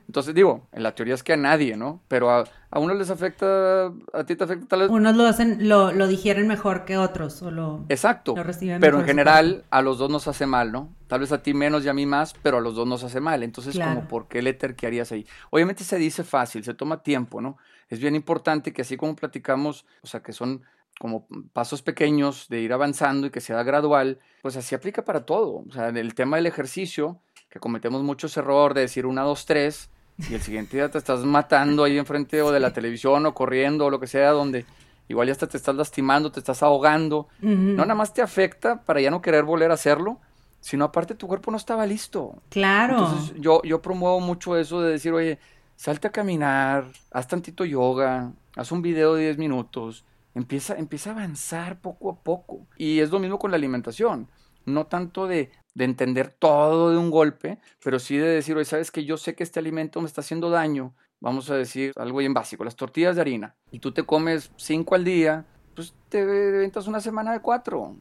Entonces 0.06 0.36
digo, 0.36 0.68
en 0.74 0.84
la 0.84 0.94
teoría 0.94 1.14
es 1.14 1.24
que 1.24 1.34
a 1.34 1.38
nadie, 1.38 1.78
¿no? 1.78 2.02
Pero 2.08 2.30
a, 2.30 2.44
a 2.70 2.80
unos 2.80 2.98
les 2.98 3.10
afecta, 3.10 3.86
a 4.12 4.24
ti 4.26 4.36
te 4.36 4.44
afecta 4.44 4.68
tal 4.68 4.82
vez. 4.82 4.90
Unos 4.90 5.16
lo 5.16 5.26
hacen, 5.26 5.70
lo, 5.70 5.92
lo 5.92 6.08
digieren 6.08 6.48
mejor 6.48 6.84
que 6.84 6.98
otros, 6.98 7.42
o 7.42 7.52
lo, 7.52 7.86
Exacto. 7.90 8.36
pero 8.80 9.00
en 9.00 9.06
general 9.06 9.64
a 9.70 9.82
los 9.82 9.98
dos 9.98 10.10
nos 10.10 10.28
hace 10.28 10.46
mal, 10.46 10.72
¿no? 10.72 10.90
Tal 11.08 11.22
vez 11.22 11.32
a 11.32 11.42
ti 11.42 11.54
menos 11.54 11.86
y 11.86 11.90
a 11.90 11.94
mí 11.94 12.06
más, 12.06 12.34
pero 12.44 12.58
a 12.58 12.62
los 12.62 12.76
dos 12.76 12.88
nos 12.88 13.04
hace 13.04 13.22
mal. 13.22 13.44
Entonces, 13.44 13.78
como, 13.78 14.08
¿por 14.08 14.28
qué 14.28 14.42
le 14.42 14.54
terquearías 14.54 15.12
ahí? 15.12 15.26
Obviamente 15.52 15.84
se 15.84 15.98
dice 15.98 16.24
fácil, 16.24 16.64
se 16.64 16.74
toma 16.74 17.02
tiempo, 17.02 17.40
¿no? 17.40 17.58
Es 17.88 18.00
bien 18.00 18.16
importante 18.16 18.74
que 18.74 18.82
así 18.82 18.98
como 18.98 19.16
platicamos, 19.16 19.86
o 20.02 20.08
sea, 20.08 20.22
que 20.22 20.34
son 20.34 20.64
como 21.00 21.28
pasos 21.54 21.82
pequeños 21.82 22.48
de 22.50 22.62
ir 22.62 22.74
avanzando 22.74 23.28
y 23.28 23.30
que 23.32 23.42
sea 23.42 23.64
gradual, 23.64 24.20
pues 24.42 24.58
así 24.58 24.76
aplica 24.76 25.06
para 25.06 25.26
todo. 25.26 25.64
O 25.68 25.72
sea, 25.72 25.90
el 25.90 26.14
tema 26.14 26.38
del 26.38 26.46
ejercicio, 26.46 27.20
que 27.54 27.60
cometemos 27.60 28.02
muchos 28.02 28.36
errores 28.36 28.74
de 28.74 28.82
decir 28.82 29.06
una, 29.06 29.22
dos, 29.22 29.46
tres, 29.46 29.92
y 30.28 30.34
el 30.34 30.42
siguiente 30.42 30.76
día 30.76 30.90
te 30.90 30.98
estás 30.98 31.24
matando 31.24 31.84
ahí 31.84 32.00
enfrente 32.00 32.42
o 32.42 32.52
de 32.52 32.60
la 32.60 32.74
televisión 32.74 33.28
o 33.28 33.36
corriendo 33.36 33.86
o 33.86 33.90
lo 33.92 34.00
que 34.00 34.08
sea, 34.08 34.32
donde 34.32 34.66
igual 35.08 35.28
ya 35.28 35.34
hasta 35.34 35.46
te 35.46 35.58
estás 35.58 35.76
lastimando, 35.76 36.32
te 36.32 36.40
estás 36.40 36.64
ahogando. 36.64 37.28
No 37.42 37.76
nada 37.76 37.94
más 37.94 38.12
te 38.12 38.24
afecta 38.24 38.82
para 38.82 39.02
ya 39.02 39.12
no 39.12 39.22
querer 39.22 39.44
volver 39.44 39.70
a 39.70 39.76
hacerlo, 39.76 40.18
sino 40.62 40.86
aparte 40.86 41.14
tu 41.14 41.28
cuerpo 41.28 41.52
no 41.52 41.58
estaba 41.58 41.86
listo. 41.86 42.42
Claro. 42.50 42.98
Entonces 42.98 43.36
yo, 43.40 43.62
yo 43.62 43.84
promuevo 43.84 44.20
mucho 44.20 44.58
eso 44.58 44.82
de 44.82 44.94
decir, 44.94 45.14
oye, 45.14 45.38
salte 45.76 46.08
a 46.08 46.12
caminar, 46.12 46.86
haz 47.12 47.28
tantito 47.28 47.66
yoga, 47.66 48.32
haz 48.56 48.72
un 48.72 48.82
video 48.82 49.14
de 49.14 49.26
10 49.26 49.38
minutos, 49.38 50.06
empieza, 50.34 50.76
empieza 50.76 51.12
a 51.12 51.14
avanzar 51.14 51.80
poco 51.80 52.10
a 52.10 52.16
poco. 52.16 52.66
Y 52.78 53.00
es 53.00 53.12
lo 53.12 53.20
mismo 53.20 53.38
con 53.38 53.52
la 53.52 53.58
alimentación, 53.58 54.28
no 54.66 54.88
tanto 54.88 55.28
de 55.28 55.52
de 55.74 55.86
entender 55.86 56.30
todo 56.30 56.92
de 56.92 56.98
un 56.98 57.10
golpe, 57.10 57.58
pero 57.84 58.00
sí 58.00 58.18
de 58.18 58.28
decir, 58.28 58.56
oye, 58.56 58.66
sabes 58.66 58.92
que 58.92 59.06
yo 59.06 59.18
sé 59.18 59.36
que 59.36 59.44
este 59.44 59.60
alimento 59.60 60.02
me 60.02 60.08
está 60.08 60.22
haciendo 60.22 60.50
daño, 60.50 60.94
vamos 61.20 61.50
a 61.50 61.56
decir 61.56 61.94
algo 61.96 62.20
bien 62.20 62.34
básico, 62.34 62.64
las 62.64 62.76
tortillas 62.76 63.16
de 63.16 63.22
harina, 63.22 63.56
y 63.72 63.80
tú 63.80 63.92
te 63.92 64.04
comes 64.04 64.52
cinco 64.56 64.96
al 64.96 65.04
día, 65.04 65.46
pues 65.76 65.94
te 66.10 66.24
ventas 66.24 66.88
una 66.88 67.00
semana 67.00 67.32
de 67.32 67.40
cuatro, 67.40 67.96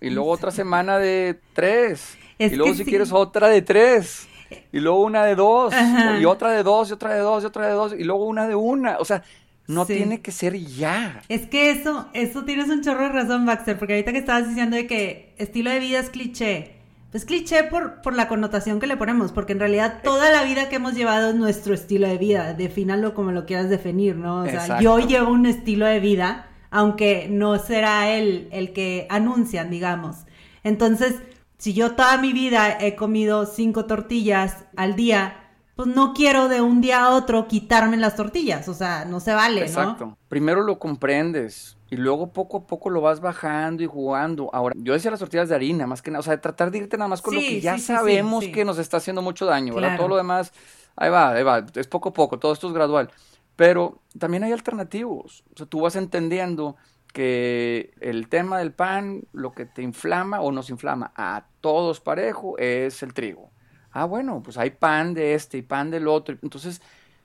y 0.00 0.10
luego 0.10 0.30
otra 0.30 0.50
semana 0.50 0.98
de 0.98 1.38
tres, 1.52 2.16
y 2.38 2.50
luego 2.56 2.74
si 2.74 2.84
quieres 2.84 3.12
otra 3.12 3.48
de 3.48 3.62
tres, 3.62 4.28
y 4.72 4.80
luego 4.80 5.02
una 5.02 5.24
de 5.24 5.34
dos, 5.34 5.74
y 6.20 6.24
otra 6.24 6.52
de 6.52 6.62
dos, 6.62 6.90
y 6.90 6.92
otra 6.92 7.14
de 7.14 7.20
dos, 7.20 7.42
y 7.42 7.46
otra 7.46 7.66
de 7.66 7.72
dos, 7.72 7.94
y 7.98 8.04
luego 8.04 8.24
una 8.24 8.46
de 8.46 8.54
una, 8.54 8.96
o 8.98 9.04
sea, 9.04 9.22
no 9.68 9.86
tiene 9.86 10.20
que 10.20 10.32
ser 10.32 10.58
ya. 10.58 11.22
Es 11.28 11.46
que 11.46 11.70
eso, 11.70 12.08
eso 12.14 12.44
tienes 12.44 12.68
un 12.68 12.82
chorro 12.82 13.04
de 13.04 13.08
razón, 13.10 13.46
Baxter, 13.46 13.78
porque 13.78 13.94
ahorita 13.94 14.12
que 14.12 14.18
estabas 14.18 14.48
diciendo 14.48 14.76
de 14.76 14.86
que 14.86 15.34
estilo 15.38 15.70
de 15.70 15.78
vida 15.78 16.00
es 16.00 16.10
cliché, 16.10 16.81
pues 17.12 17.26
cliché 17.26 17.64
por, 17.64 18.00
por 18.00 18.16
la 18.16 18.26
connotación 18.26 18.80
que 18.80 18.86
le 18.86 18.96
ponemos, 18.96 19.32
porque 19.32 19.52
en 19.52 19.60
realidad 19.60 20.00
toda 20.02 20.32
la 20.32 20.44
vida 20.44 20.70
que 20.70 20.76
hemos 20.76 20.94
llevado 20.94 21.28
es 21.28 21.34
nuestro 21.34 21.74
estilo 21.74 22.08
de 22.08 22.16
vida, 22.16 22.54
defínalo 22.54 23.12
como 23.12 23.32
lo 23.32 23.44
quieras 23.44 23.68
definir, 23.68 24.16
¿no? 24.16 24.38
O 24.38 24.46
sea, 24.46 24.80
yo 24.80 24.98
llevo 24.98 25.30
un 25.30 25.44
estilo 25.44 25.84
de 25.84 26.00
vida, 26.00 26.48
aunque 26.70 27.28
no 27.30 27.58
será 27.58 28.10
el, 28.10 28.48
el 28.50 28.72
que 28.72 29.06
anuncian, 29.10 29.68
digamos. 29.68 30.24
Entonces, 30.64 31.16
si 31.58 31.74
yo 31.74 31.92
toda 31.92 32.16
mi 32.16 32.32
vida 32.32 32.78
he 32.80 32.96
comido 32.96 33.44
cinco 33.44 33.84
tortillas 33.84 34.64
al 34.74 34.96
día, 34.96 35.41
pues 35.76 35.88
no 35.88 36.12
quiero 36.12 36.48
de 36.48 36.60
un 36.60 36.80
día 36.80 37.04
a 37.04 37.14
otro 37.14 37.48
quitarme 37.48 37.96
las 37.96 38.16
tortillas, 38.16 38.68
o 38.68 38.74
sea, 38.74 39.04
no 39.04 39.20
se 39.20 39.32
vale, 39.32 39.60
¿no? 39.60 39.66
Exacto. 39.66 40.18
Primero 40.28 40.62
lo 40.62 40.78
comprendes, 40.78 41.76
y 41.92 41.96
luego 41.96 42.32
poco 42.32 42.56
a 42.56 42.66
poco 42.66 42.88
lo 42.88 43.02
vas 43.02 43.20
bajando 43.20 43.82
y 43.82 43.86
jugando. 43.86 44.48
Ahora, 44.54 44.74
yo 44.78 44.94
decía 44.94 45.10
las 45.10 45.20
tortillas 45.20 45.50
de 45.50 45.54
harina, 45.54 45.86
más 45.86 46.00
que 46.00 46.10
nada, 46.10 46.20
o 46.20 46.22
sea, 46.22 46.40
tratar 46.40 46.70
de 46.70 46.78
irte 46.78 46.96
nada 46.96 47.08
más 47.08 47.20
con 47.20 47.34
lo 47.34 47.40
que 47.40 47.60
ya 47.60 47.76
sabemos 47.76 48.46
que 48.46 48.64
nos 48.64 48.78
está 48.78 48.96
haciendo 48.96 49.20
mucho 49.20 49.44
daño, 49.44 49.74
¿verdad? 49.74 49.98
Todo 49.98 50.08
lo 50.08 50.16
demás, 50.16 50.54
ahí 50.96 51.10
va, 51.10 51.32
ahí 51.32 51.42
va, 51.42 51.66
es 51.74 51.86
poco 51.86 52.08
a 52.08 52.12
poco, 52.14 52.38
todo 52.38 52.54
esto 52.54 52.66
es 52.68 52.72
gradual. 52.72 53.10
Pero 53.56 54.00
también 54.18 54.42
hay 54.42 54.52
alternativos, 54.52 55.44
o 55.52 55.58
sea, 55.58 55.66
tú 55.66 55.82
vas 55.82 55.94
entendiendo 55.94 56.76
que 57.12 57.92
el 58.00 58.28
tema 58.28 58.58
del 58.58 58.72
pan, 58.72 59.24
lo 59.34 59.52
que 59.52 59.66
te 59.66 59.82
inflama 59.82 60.40
o 60.40 60.50
nos 60.50 60.70
inflama 60.70 61.12
a 61.14 61.44
todos 61.60 62.00
parejo 62.00 62.56
es 62.56 63.02
el 63.02 63.12
trigo. 63.12 63.51
Ah, 63.92 64.06
bueno, 64.06 64.42
pues 64.42 64.56
hay 64.56 64.70
pan 64.70 65.14
de 65.14 65.34
este 65.34 65.58
y 65.58 65.62
pan 65.62 65.90
del 65.90 66.08
otro. 66.08 66.36
Entonces, 66.42 66.80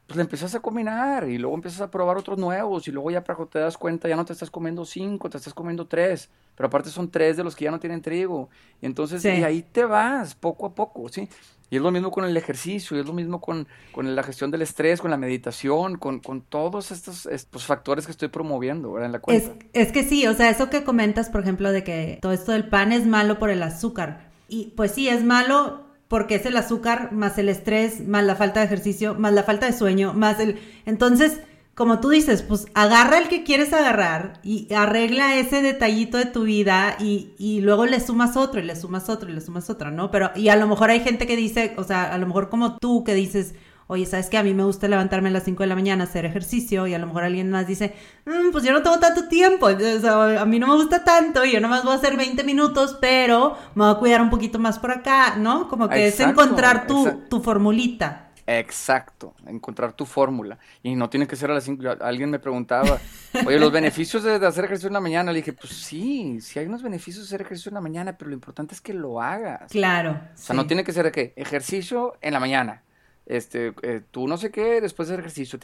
pues 0.08 0.16
le 0.16 0.24
empiezas 0.24 0.56
a 0.56 0.62
combinar 0.62 1.28
y 1.28 1.38
luego 1.38 1.56
empiezas 1.56 1.82
a 1.82 1.92
probar 1.92 2.18
otros 2.18 2.38
nuevos 2.38 2.88
y 2.88 2.92
luego 2.92 3.12
ya 3.12 3.24
para 3.24 3.46
te 3.46 3.60
das 3.60 3.78
cuenta 3.78 4.08
ya 4.08 4.16
no 4.16 4.24
te 4.24 4.34
estás 4.34 4.50
comiendo 4.50 4.86
cinco, 4.86 5.30
te 5.30 5.38
estás 5.38 5.54
comiendo 5.54 5.86
tres, 5.86 6.30
pero 6.56 6.68
aparte 6.68 6.90
son 6.90 7.12
tres 7.12 7.36
de 7.36 7.44
los 7.44 7.56
que 7.56 7.66
ya 7.66 7.72
no 7.72 7.80
tienen 7.80 8.02
trigo. 8.02 8.50
Y 8.82 8.86
entonces 8.86 9.24
y 9.26 9.44
ahí 9.44 9.62
te 9.64 9.84
vas 9.84 10.34
poco 10.34 10.66
a 10.66 10.74
poco, 10.74 11.10
¿sí? 11.10 11.28
Y 11.70 11.76
es 11.76 11.82
lo 11.82 11.92
mismo 11.92 12.12
con 12.12 12.24
el 12.24 12.38
ejercicio, 12.38 12.96
y 12.96 13.02
es 13.02 13.06
lo 13.06 13.12
mismo 13.12 13.42
con, 13.42 13.68
con 13.92 14.16
la 14.16 14.24
gestión 14.24 14.52
del 14.52 14.62
estrés, 14.62 15.02
con 15.02 15.12
la 15.12 15.18
meditación, 15.18 15.98
con, 15.98 16.22
con 16.22 16.42
todos 16.42 16.92
estos, 16.92 17.26
estos, 17.26 17.66
factores 17.66 18.06
que 18.06 18.14
estoy 18.14 18.30
promoviendo 18.30 18.94
¿verdad? 18.94 19.08
en 19.08 19.12
la 19.12 19.20
cuenta. 19.20 19.52
Es, 19.74 19.88
es 19.88 19.92
que 19.92 20.04
sí, 20.04 20.26
o 20.28 20.34
sea, 20.34 20.50
eso 20.50 20.70
que 20.70 20.86
comentas, 20.86 21.30
por 21.30 21.42
ejemplo, 21.42 21.74
de 21.74 21.84
que 21.84 22.20
todo 22.22 22.32
esto 22.32 22.54
del 22.54 22.70
pan 22.70 22.94
es 22.94 23.06
malo 23.06 23.38
por 23.38 23.50
el 23.50 23.62
azúcar. 23.64 24.32
Y 24.48 24.72
pues 24.78 24.94
sí, 24.94 25.10
es 25.10 25.26
malo 25.26 25.87
porque 26.08 26.36
es 26.36 26.46
el 26.46 26.56
azúcar 26.58 27.12
más 27.12 27.38
el 27.38 27.50
estrés, 27.50 28.08
más 28.08 28.24
la 28.24 28.36
falta 28.36 28.60
de 28.60 28.66
ejercicio, 28.66 29.16
más 29.16 29.34
la 29.34 29.44
falta 29.44 29.66
de 29.66 29.74
sueño, 29.74 30.14
más 30.14 30.40
el... 30.40 30.60
Entonces, 30.86 31.42
como 31.76 32.00
tú 32.00 32.10
dices, 32.10 32.42
pues 32.42 32.66
agarra 32.74 33.20
el 33.20 33.28
que 33.28 33.44
quieres 33.44 33.72
agarrar 33.72 34.40
y 34.42 34.74
arregla 34.74 35.38
ese 35.38 35.62
detallito 35.62 36.18
de 36.18 36.26
tu 36.26 36.44
vida 36.44 36.98
y, 37.00 37.34
y, 37.38 37.62
luego 37.62 37.86
le 37.86 38.00
sumas 38.00 38.36
otro 38.36 38.60
y 38.60 38.64
le 38.64 38.76
sumas 38.76 39.10
otro 39.10 39.30
y 39.30 39.34
le 39.34 39.42
sumas 39.42 39.70
otro, 39.70 39.92
¿no? 39.92 40.10
Pero, 40.10 40.32
y 40.36 40.48
a 40.48 40.56
lo 40.56 40.68
mejor 40.68 40.90
hay 40.90 41.02
gente 41.02 41.28
que 41.28 41.36
dice, 41.36 41.76
o 41.78 41.84
sea, 41.84 42.12
a 42.12 42.18
lo 42.18 42.26
mejor 42.26 42.50
como 42.50 42.78
tú 42.78 43.04
que 43.04 43.14
dices, 43.14 43.54
oye, 43.88 44.06
¿sabes 44.06 44.30
qué? 44.30 44.38
A 44.38 44.44
mí 44.44 44.54
me 44.54 44.64
gusta 44.64 44.88
levantarme 44.88 45.30
a 45.30 45.32
las 45.32 45.44
5 45.44 45.64
de 45.64 45.68
la 45.68 45.76
mañana, 45.76 46.04
hacer 46.04 46.26
ejercicio 46.26 46.88
y 46.88 46.94
a 46.94 47.00
lo 47.00 47.08
mejor 47.08 47.24
alguien 47.24 47.50
más 47.50 47.68
dice, 47.68 47.96
mm, 48.26 48.52
pues 48.52 48.64
yo 48.64 48.72
no 48.74 48.84
tengo 48.84 49.00
tanto 49.00 49.28
tiempo, 49.28 49.68
a 49.68 50.46
mí 50.46 50.60
no 50.60 50.68
me 50.68 50.76
gusta 50.76 51.04
tanto 51.04 51.44
y 51.46 51.54
yo 51.54 51.62
nomás 51.62 51.84
voy 51.84 51.94
a 51.94 51.96
hacer 51.96 52.16
20 52.16 52.44
minutos, 52.44 52.98
pero 53.02 53.58
me 53.76 53.86
voy 53.86 53.96
a 53.96 54.00
cuidar 54.00 54.22
un 54.22 54.30
poquito 54.30 54.60
más 54.60 54.78
por 54.80 54.92
acá, 54.92 55.36
¿no? 55.38 55.68
Como 55.68 55.90
que 55.90 56.08
es 56.08 56.20
encontrar 56.20 56.88
tu, 56.88 57.24
tu 57.30 57.42
formulita. 57.42 58.28
Exacto, 58.50 59.36
encontrar 59.46 59.92
tu 59.92 60.06
fórmula. 60.06 60.58
Y 60.82 60.96
no 60.96 61.10
tiene 61.10 61.28
que 61.28 61.36
ser 61.36 61.52
a 61.52 61.54
las 61.54 61.66
5. 61.66 61.84
Alguien 62.00 62.30
me 62.30 62.40
preguntaba, 62.40 62.98
oye, 63.46 63.60
los 63.60 63.74
beneficios 63.74 64.24
de, 64.24 64.36
hacer 64.36 64.64
ejercicio 64.64 64.88
en 64.88 64.94
la 64.94 65.02
mañana. 65.02 65.34
Le 65.34 65.40
dije, 65.40 65.52
pues 65.52 65.74
sí, 65.74 66.40
sí 66.40 66.58
hay 66.58 66.66
unos 66.66 66.82
beneficios 66.82 67.26
de 67.26 67.28
hacer 67.28 67.42
ejercicio 67.42 67.70
en 67.70 67.76
la 67.76 67.82
mañana, 67.82 68.18
pero 68.18 68.30
lo 68.30 68.36
importante 68.36 68.74
es 68.74 68.80
que 68.80 68.94
lo 68.94 69.22
hagas. 69.22 69.70
Claro. 69.70 70.12
O 70.34 70.38
sea, 70.38 70.56
no 70.56 70.66
tiene 70.66 70.86
que 70.86 70.94
ser 70.94 71.04
de 71.04 71.12
qué, 71.12 71.34
ejercicio 71.36 72.18
en 72.22 72.34
la 72.34 72.40
mañana 72.40 72.84
este, 73.28 73.74
eh, 73.84 74.02
tú 74.10 74.28
no 74.28 74.38
sé 74.38 74.52
qué, 74.52 74.82
después 74.82 75.10
del 75.10 75.20
ejercicio. 75.20 75.60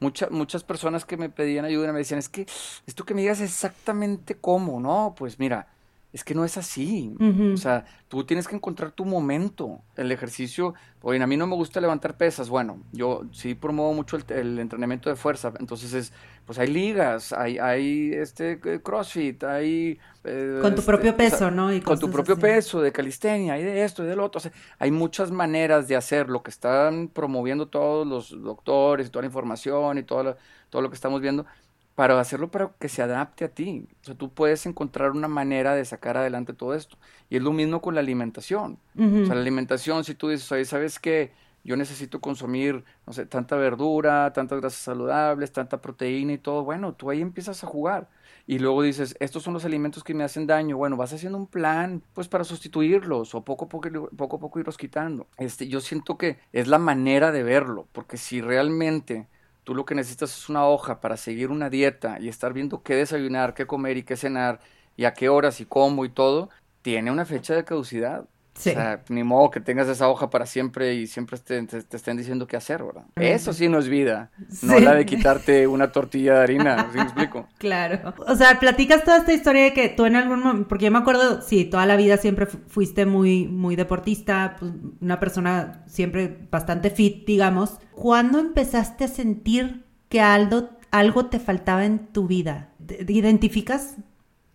muchas 0.00 0.30
muchas 0.30 0.64
personas 0.64 1.04
que 1.04 1.16
me 1.16 1.30
pedían 1.30 1.64
ayuda 1.64 1.92
me 1.92 1.98
decían, 1.98 2.18
es 2.18 2.28
que 2.28 2.46
esto 2.86 3.04
que 3.04 3.14
me 3.14 3.22
digas 3.22 3.40
exactamente 3.40 4.34
cómo, 4.36 4.80
¿no? 4.80 5.14
Pues 5.16 5.38
mira, 5.38 5.68
es 6.14 6.22
que 6.22 6.32
no 6.32 6.44
es 6.44 6.56
así. 6.56 7.12
O 7.52 7.56
sea, 7.56 7.84
tú 8.06 8.22
tienes 8.22 8.46
que 8.46 8.54
encontrar 8.54 8.92
tu 8.92 9.04
momento. 9.04 9.80
El 9.96 10.12
ejercicio, 10.12 10.72
oye, 11.02 11.20
a 11.20 11.26
mí 11.26 11.36
no 11.36 11.48
me 11.48 11.56
gusta 11.56 11.80
levantar 11.80 12.16
pesas. 12.16 12.48
Bueno, 12.48 12.78
yo 12.92 13.22
sí 13.32 13.56
promuevo 13.56 13.92
mucho 13.94 14.16
el, 14.28 14.60
entrenamiento 14.60 15.10
de 15.10 15.16
fuerza. 15.16 15.52
Entonces, 15.58 15.92
es, 15.92 16.12
pues 16.46 16.60
hay 16.60 16.68
ligas, 16.68 17.32
hay, 17.32 17.58
hay 17.58 18.12
este 18.12 18.60
eh, 18.64 18.80
CrossFit, 18.80 19.42
hay... 19.42 19.98
Eh, 20.22 20.60
con 20.62 20.76
tu 20.76 20.82
este, 20.82 20.92
propio 20.92 21.16
peso, 21.16 21.50
¿no? 21.50 21.70
con 21.82 21.98
tu 21.98 22.08
propio 22.08 22.38
peso, 22.38 22.80
de 22.80 22.92
calistenia, 22.92 23.54
hay 23.54 23.64
de 23.64 23.82
esto 23.82 24.04
y 24.04 24.06
del 24.06 24.20
otro. 24.20 24.38
O 24.38 24.40
sea, 24.40 24.52
hay 24.78 24.92
muchas 24.92 25.32
maneras 25.32 25.88
de 25.88 25.96
hacer 25.96 26.30
lo 26.30 26.44
que 26.44 26.50
están 26.52 27.08
promoviendo 27.08 27.66
todos 27.66 28.06
los 28.06 28.40
doctores 28.40 29.08
y 29.08 29.10
toda 29.10 29.22
la 29.22 29.26
información 29.26 29.98
y 29.98 30.04
todo 30.04 30.36
todo 30.70 30.82
lo 30.82 30.90
que 30.90 30.96
estamos 30.96 31.20
viendo 31.20 31.46
para 31.94 32.18
hacerlo 32.18 32.50
para 32.50 32.72
que 32.78 32.88
se 32.88 33.02
adapte 33.02 33.44
a 33.44 33.48
ti. 33.48 33.86
O 34.02 34.04
sea, 34.04 34.14
tú 34.14 34.32
puedes 34.32 34.66
encontrar 34.66 35.12
una 35.12 35.28
manera 35.28 35.74
de 35.74 35.84
sacar 35.84 36.16
adelante 36.16 36.52
todo 36.52 36.74
esto. 36.74 36.96
Y 37.30 37.36
es 37.36 37.42
lo 37.42 37.52
mismo 37.52 37.80
con 37.80 37.94
la 37.94 38.00
alimentación. 38.00 38.78
O 38.96 39.26
sea, 39.26 39.34
la 39.34 39.40
alimentación, 39.40 40.04
si 40.04 40.14
tú 40.14 40.28
dices, 40.28 40.50
oye, 40.50 40.64
¿sabes 40.64 40.98
qué? 40.98 41.32
Yo 41.62 41.76
necesito 41.76 42.20
consumir, 42.20 42.84
no 43.06 43.12
sé, 43.12 43.24
tanta 43.26 43.56
verdura, 43.56 44.32
tantas 44.32 44.60
grasas 44.60 44.80
saludables, 44.80 45.52
tanta 45.52 45.80
proteína 45.80 46.34
y 46.34 46.38
todo. 46.38 46.64
Bueno, 46.64 46.94
tú 46.94 47.10
ahí 47.10 47.22
empiezas 47.22 47.62
a 47.64 47.66
jugar. 47.66 48.08
Y 48.46 48.58
luego 48.58 48.82
dices, 48.82 49.16
estos 49.20 49.42
son 49.42 49.54
los 49.54 49.64
alimentos 49.64 50.04
que 50.04 50.12
me 50.12 50.24
hacen 50.24 50.46
daño. 50.46 50.76
Bueno, 50.76 50.96
vas 50.96 51.14
haciendo 51.14 51.38
un 51.38 51.46
plan, 51.46 52.02
pues, 52.12 52.28
para 52.28 52.44
sustituirlos 52.44 53.34
o 53.34 53.44
poco 53.44 53.66
a 53.66 53.68
poco, 53.68 53.88
poco, 54.14 54.36
a 54.36 54.40
poco 54.40 54.58
irlos 54.58 54.76
quitando. 54.76 55.26
Este, 55.38 55.68
yo 55.68 55.80
siento 55.80 56.18
que 56.18 56.38
es 56.52 56.68
la 56.68 56.78
manera 56.78 57.32
de 57.32 57.42
verlo, 57.42 57.86
porque 57.92 58.18
si 58.18 58.42
realmente 58.42 59.28
Tú 59.64 59.74
lo 59.74 59.84
que 59.86 59.94
necesitas 59.94 60.36
es 60.36 60.48
una 60.50 60.66
hoja 60.66 61.00
para 61.00 61.16
seguir 61.16 61.50
una 61.50 61.70
dieta 61.70 62.18
y 62.20 62.28
estar 62.28 62.52
viendo 62.52 62.82
qué 62.82 62.94
desayunar, 62.96 63.54
qué 63.54 63.66
comer 63.66 63.96
y 63.96 64.04
qué 64.04 64.16
cenar 64.16 64.60
y 64.96 65.04
a 65.06 65.14
qué 65.14 65.28
horas 65.30 65.60
y 65.60 65.66
cómo 65.66 66.04
y 66.04 66.10
todo, 66.10 66.50
tiene 66.82 67.10
una 67.10 67.24
fecha 67.24 67.54
de 67.54 67.64
caducidad. 67.64 68.28
O 68.56 68.60
sea, 68.60 69.02
ni 69.08 69.24
modo 69.24 69.50
que 69.50 69.60
tengas 69.60 69.88
esa 69.88 70.08
hoja 70.08 70.30
para 70.30 70.46
siempre 70.46 70.94
y 70.94 71.08
siempre 71.08 71.38
te, 71.38 71.60
te, 71.66 71.96
estén 71.96 72.16
diciendo 72.16 72.46
qué 72.46 72.56
hacer, 72.56 72.84
¿verdad? 72.84 73.04
Eso 73.16 73.52
sí 73.52 73.68
no 73.68 73.78
es 73.78 73.88
vida, 73.88 74.30
no 74.62 74.78
la 74.78 74.94
de 74.94 75.04
quitarte 75.04 75.66
una 75.66 75.90
tortilla 75.90 76.34
de 76.34 76.40
harina, 76.40 76.88
¿sí 76.92 76.98
me 76.98 77.02
explico? 77.02 77.48
Claro. 77.58 78.14
O 78.26 78.36
sea, 78.36 78.60
platicas 78.60 79.04
toda 79.04 79.18
esta 79.18 79.32
historia 79.32 79.64
de 79.64 79.72
que 79.72 79.88
tú 79.88 80.04
en 80.04 80.16
algún 80.16 80.40
momento, 80.40 80.68
porque 80.68 80.84
yo 80.84 80.90
me 80.90 80.98
acuerdo, 80.98 81.42
sí, 81.42 81.64
toda 81.64 81.86
la 81.86 81.96
vida 81.96 82.16
siempre 82.16 82.46
fuiste 82.46 83.06
muy, 83.06 83.48
muy 83.48 83.74
deportista, 83.74 84.56
pues, 84.58 84.72
una 85.00 85.18
persona 85.18 85.82
siempre 85.86 86.46
bastante 86.50 86.90
fit, 86.90 87.26
digamos. 87.26 87.78
¿Cuándo 87.92 88.38
empezaste 88.38 89.04
a 89.04 89.08
sentir 89.08 89.84
que 90.08 90.20
algo, 90.20 90.70
algo 90.90 91.26
te 91.26 91.40
faltaba 91.40 91.84
en 91.84 92.06
tu 92.06 92.26
vida? 92.28 92.70
¿Identificas? 93.08 93.96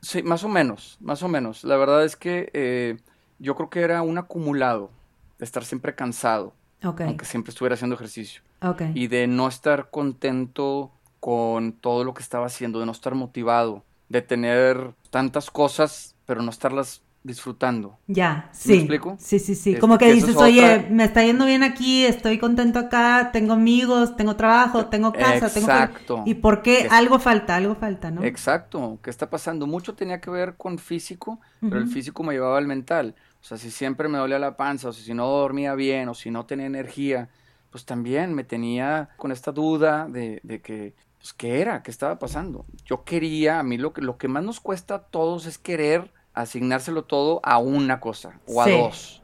Sí, 0.01 0.23
más 0.23 0.43
o 0.43 0.49
menos, 0.49 0.97
más 1.01 1.21
o 1.23 1.27
menos. 1.27 1.63
La 1.63 1.75
verdad 1.75 2.05
es 2.05 2.15
que... 2.15 2.49
Eh, 2.53 2.97
yo 3.39 3.56
creo 3.56 3.69
que 3.69 3.82
era 3.82 4.02
un 4.02 4.17
acumulado 4.17 4.91
de 5.38 5.45
estar 5.45 5.65
siempre 5.65 5.95
cansado, 5.95 6.54
aunque 6.82 7.25
siempre 7.25 7.52
estuviera 7.52 7.75
haciendo 7.75 7.95
ejercicio. 7.95 8.41
Y 8.93 9.08
de 9.08 9.28
no 9.28 9.47
estar 9.47 9.89
contento 9.89 10.91
con 11.19 11.73
todo 11.73 12.04
lo 12.04 12.13
que 12.13 12.21
estaba 12.21 12.45
haciendo, 12.45 12.80
de 12.80 12.86
no 12.86 12.91
estar 12.91 13.15
motivado, 13.15 13.84
de 14.10 14.21
tener 14.21 14.93
tantas 15.10 15.49
cosas, 15.49 16.15
pero 16.25 16.41
no 16.41 16.49
estarlas 16.49 17.02
disfrutando. 17.23 17.97
Ya, 18.08 18.49
sí. 18.54 18.69
¿Me 18.69 18.75
explico? 18.78 19.17
Sí, 19.19 19.39
sí, 19.39 19.56
sí. 19.56 19.75
Como 19.75 19.97
que, 19.97 20.13
dices, 20.13 20.36
oye, 20.38 20.88
me 20.89 21.04
está 21.04 21.23
yendo 21.23 21.45
bien 21.45 21.63
aquí, 21.63 22.06
estoy 22.06 22.39
contento 22.39 22.80
acá, 22.80 23.32
tengo 23.34 23.54
amigos, 23.54 24.15
tengo 24.15 24.36
trabajo, 24.36 24.86
tengo 24.86 25.12
casa, 25.12 25.47
Exacto. 25.47 26.23
¿Y 26.25 26.36
por 26.36 26.62
qué? 26.62 26.88
Algo 26.89 27.19
falta, 27.19 27.56
algo 27.56 27.75
falta, 27.75 28.12
¿no? 28.12 28.23
Exacto. 28.23 28.99
¿Qué 29.04 29.10
está 29.10 29.30
pasando? 29.30 29.67
Mucho 29.67 29.95
tenía 29.95 30.21
que 30.21 30.30
ver 30.30 30.56
con 30.56 30.80
físico, 30.80 31.39
pero 31.60 31.78
el 31.78 31.88
físico 31.88 32.23
me 32.23 32.34
llevaba 32.34 32.58
al 32.58 32.67
mental. 32.67 33.15
O 33.41 33.43
sea, 33.43 33.58
si 33.58 33.71
siempre 33.71 34.08
me 34.10 34.17
dolía 34.17 34.39
la 34.39 34.58
panza, 34.58 34.89
o 34.89 34.93
si 34.93 35.13
no 35.13 35.28
dormía 35.28 35.75
bien, 35.75 36.10
o 36.10 36.13
si 36.13 36.30
no 36.30 36.45
tenía 36.45 36.65
energía, 36.65 37.30
pues 37.71 37.86
también 37.86 38.34
me 38.34 38.43
tenía 38.43 39.10
con 39.17 39.32
esta 39.32 39.52
duda 39.52 40.08
de, 40.10 40.39
de 40.43 40.62
que, 40.62 40.93
pues, 41.17 41.34
¿qué 41.34 41.62
era? 41.62 41.82
¿Qué 41.84 41.91
estaba 41.91 42.19
pasando? 42.19 42.65
Yo 42.86 43.04
quería, 43.04 43.60
a 43.60 43.63
mí 43.63 43.78
lo 43.78 43.93
que, 43.93 44.02
lo 44.02 44.17
que 44.17 44.28
más 44.28 44.43
nos 44.43 44.60
cuesta 44.60 44.95
a 44.95 45.04
todos 45.04 45.45
es 45.45 45.58
querer 45.58 46.12
asignárselo 46.34 47.04
todo 47.04 47.39
a 47.43 47.58
una 47.58 47.99
cosa 47.99 48.39
o 48.47 48.62
a 48.62 48.69
dos. 48.69 49.21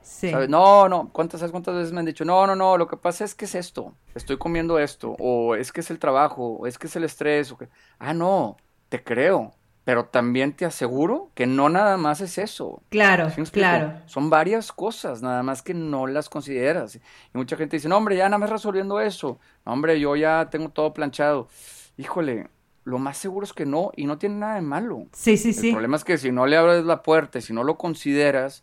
No, 0.49 0.89
no, 0.89 1.09
¿cuántas, 1.11 1.49
¿cuántas 1.51 1.75
veces 1.75 1.91
me 1.91 1.99
han 1.99 2.05
dicho? 2.05 2.25
No, 2.25 2.47
no, 2.47 2.55
no, 2.55 2.77
lo 2.77 2.87
que 2.87 2.97
pasa 2.97 3.23
es 3.23 3.35
que 3.35 3.45
es 3.45 3.53
esto, 3.53 3.93
estoy 4.15 4.37
comiendo 4.37 4.79
esto, 4.79 5.15
o 5.19 5.55
es 5.55 5.71
que 5.71 5.81
es 5.81 5.91
el 5.91 5.99
trabajo, 5.99 6.57
o 6.59 6.67
es 6.67 6.77
que 6.77 6.87
es 6.87 6.95
el 6.95 7.03
estrés, 7.03 7.51
o 7.51 7.57
que... 7.57 7.69
Ah, 7.99 8.13
no, 8.13 8.57
te 8.89 9.03
creo, 9.03 9.53
pero 9.85 10.05
también 10.05 10.51
te 10.51 10.65
aseguro 10.65 11.29
que 11.35 11.45
no 11.45 11.69
nada 11.69 11.95
más 11.95 12.19
es 12.19 12.39
eso. 12.39 12.81
Claro, 12.89 13.31
claro. 13.51 13.93
Son 14.07 14.31
varias 14.31 14.71
cosas, 14.71 15.21
nada 15.21 15.43
más 15.43 15.61
que 15.61 15.75
no 15.75 16.07
las 16.07 16.27
consideras. 16.27 16.95
Y 16.95 17.01
mucha 17.37 17.55
gente 17.55 17.77
dice, 17.77 17.87
no, 17.87 17.95
hombre, 17.95 18.17
ya 18.17 18.25
nada 18.25 18.39
más 18.39 18.49
resolviendo 18.49 18.99
eso. 18.99 19.39
No, 19.63 19.73
hombre, 19.73 19.99
yo 19.99 20.15
ya 20.15 20.49
tengo 20.49 20.69
todo 20.69 20.91
planchado. 20.91 21.47
Híjole, 21.97 22.47
lo 22.83 22.97
más 22.97 23.17
seguro 23.17 23.45
es 23.45 23.53
que 23.53 23.67
no, 23.67 23.91
y 23.95 24.07
no 24.07 24.17
tiene 24.17 24.35
nada 24.35 24.55
de 24.55 24.61
malo. 24.61 25.05
Sí, 25.11 25.37
sí, 25.37 25.53
sí. 25.53 25.67
El 25.67 25.73
problema 25.73 25.97
es 25.97 26.03
que 26.03 26.17
si 26.17 26.31
no 26.31 26.47
le 26.47 26.57
abres 26.57 26.83
la 26.83 27.03
puerta 27.03 27.37
y 27.37 27.41
si 27.41 27.53
no 27.53 27.63
lo 27.63 27.77
consideras, 27.77 28.61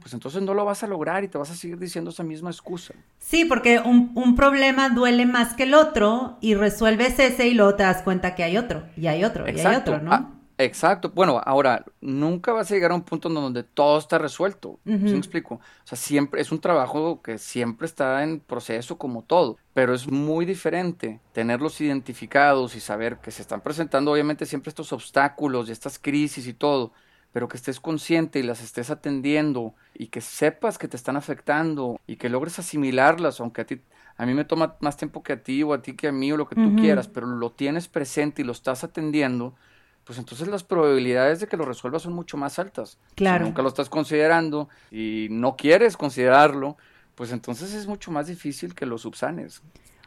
pues 0.00 0.12
entonces 0.12 0.42
no 0.42 0.54
lo 0.54 0.64
vas 0.64 0.82
a 0.82 0.88
lograr 0.88 1.22
y 1.22 1.28
te 1.28 1.38
vas 1.38 1.52
a 1.52 1.54
seguir 1.54 1.78
diciendo 1.78 2.10
esa 2.10 2.24
misma 2.24 2.50
excusa. 2.50 2.94
Sí, 3.18 3.44
porque 3.44 3.78
un, 3.78 4.10
un, 4.14 4.36
problema 4.36 4.90
duele 4.90 5.26
más 5.26 5.54
que 5.54 5.64
el 5.64 5.74
otro 5.74 6.38
y 6.40 6.54
resuelves 6.54 7.18
ese 7.18 7.48
y 7.48 7.54
luego 7.54 7.74
te 7.74 7.84
das 7.84 8.02
cuenta 8.02 8.34
que 8.34 8.42
hay 8.42 8.56
otro, 8.56 8.84
y 8.96 9.06
hay 9.06 9.24
otro, 9.24 9.48
y 9.48 9.58
hay 9.58 9.76
otro, 9.76 10.00
¿no? 10.00 10.12
Ah, 10.12 10.33
Exacto. 10.56 11.10
Bueno, 11.10 11.40
ahora, 11.44 11.84
nunca 12.00 12.52
vas 12.52 12.70
a 12.70 12.74
llegar 12.74 12.92
a 12.92 12.94
un 12.94 13.02
punto 13.02 13.28
donde 13.28 13.64
todo 13.64 13.98
está 13.98 14.18
resuelto. 14.18 14.78
¿Sí 14.84 14.90
me 14.90 15.18
explico? 15.18 15.56
O 15.56 15.60
sea, 15.86 15.98
siempre 15.98 16.40
es 16.40 16.52
un 16.52 16.60
trabajo 16.60 17.22
que 17.22 17.38
siempre 17.38 17.86
está 17.86 18.22
en 18.22 18.38
proceso 18.38 18.96
como 18.96 19.22
todo, 19.22 19.58
pero 19.72 19.94
es 19.94 20.06
muy 20.06 20.46
diferente 20.46 21.20
tenerlos 21.32 21.80
identificados 21.80 22.76
y 22.76 22.80
saber 22.80 23.18
que 23.18 23.32
se 23.32 23.42
están 23.42 23.62
presentando 23.62 24.12
obviamente 24.12 24.46
siempre 24.46 24.68
estos 24.68 24.92
obstáculos 24.92 25.68
y 25.68 25.72
estas 25.72 25.98
crisis 25.98 26.46
y 26.46 26.54
todo, 26.54 26.92
pero 27.32 27.48
que 27.48 27.56
estés 27.56 27.80
consciente 27.80 28.38
y 28.38 28.44
las 28.44 28.62
estés 28.62 28.90
atendiendo 28.90 29.74
y 29.92 30.06
que 30.06 30.20
sepas 30.20 30.78
que 30.78 30.86
te 30.86 30.96
están 30.96 31.16
afectando 31.16 32.00
y 32.06 32.14
que 32.16 32.28
logres 32.28 32.60
asimilarlas, 32.60 33.40
aunque 33.40 33.62
a 33.62 33.66
ti 33.66 33.80
a 34.16 34.26
mí 34.26 34.34
me 34.34 34.44
toma 34.44 34.76
más 34.80 34.96
tiempo 34.96 35.24
que 35.24 35.32
a 35.32 35.42
ti 35.42 35.64
o 35.64 35.72
a 35.74 35.82
ti 35.82 35.96
que 35.96 36.06
a 36.08 36.12
mí 36.12 36.30
o 36.30 36.36
lo 36.36 36.46
que 36.46 36.54
tú 36.54 36.76
quieras, 36.76 37.08
pero 37.08 37.26
lo 37.26 37.50
tienes 37.50 37.88
presente 37.88 38.42
y 38.42 38.44
lo 38.44 38.52
estás 38.52 38.84
atendiendo 38.84 39.56
pues 40.04 40.18
entonces 40.18 40.48
las 40.48 40.62
probabilidades 40.62 41.40
de 41.40 41.46
que 41.46 41.56
lo 41.56 41.64
resuelvas 41.64 42.02
son 42.02 42.12
mucho 42.12 42.36
más 42.36 42.58
altas. 42.58 42.98
Claro. 43.14 43.44
Si 43.44 43.50
nunca 43.50 43.62
lo 43.62 43.68
estás 43.68 43.88
considerando 43.88 44.68
y 44.90 45.28
no 45.30 45.56
quieres 45.56 45.96
considerarlo, 45.96 46.76
pues 47.14 47.32
entonces 47.32 47.72
es 47.74 47.86
mucho 47.86 48.10
más 48.10 48.26
difícil 48.26 48.74
que 48.74 48.86
lo 48.86 48.98
subsanes. 48.98 49.62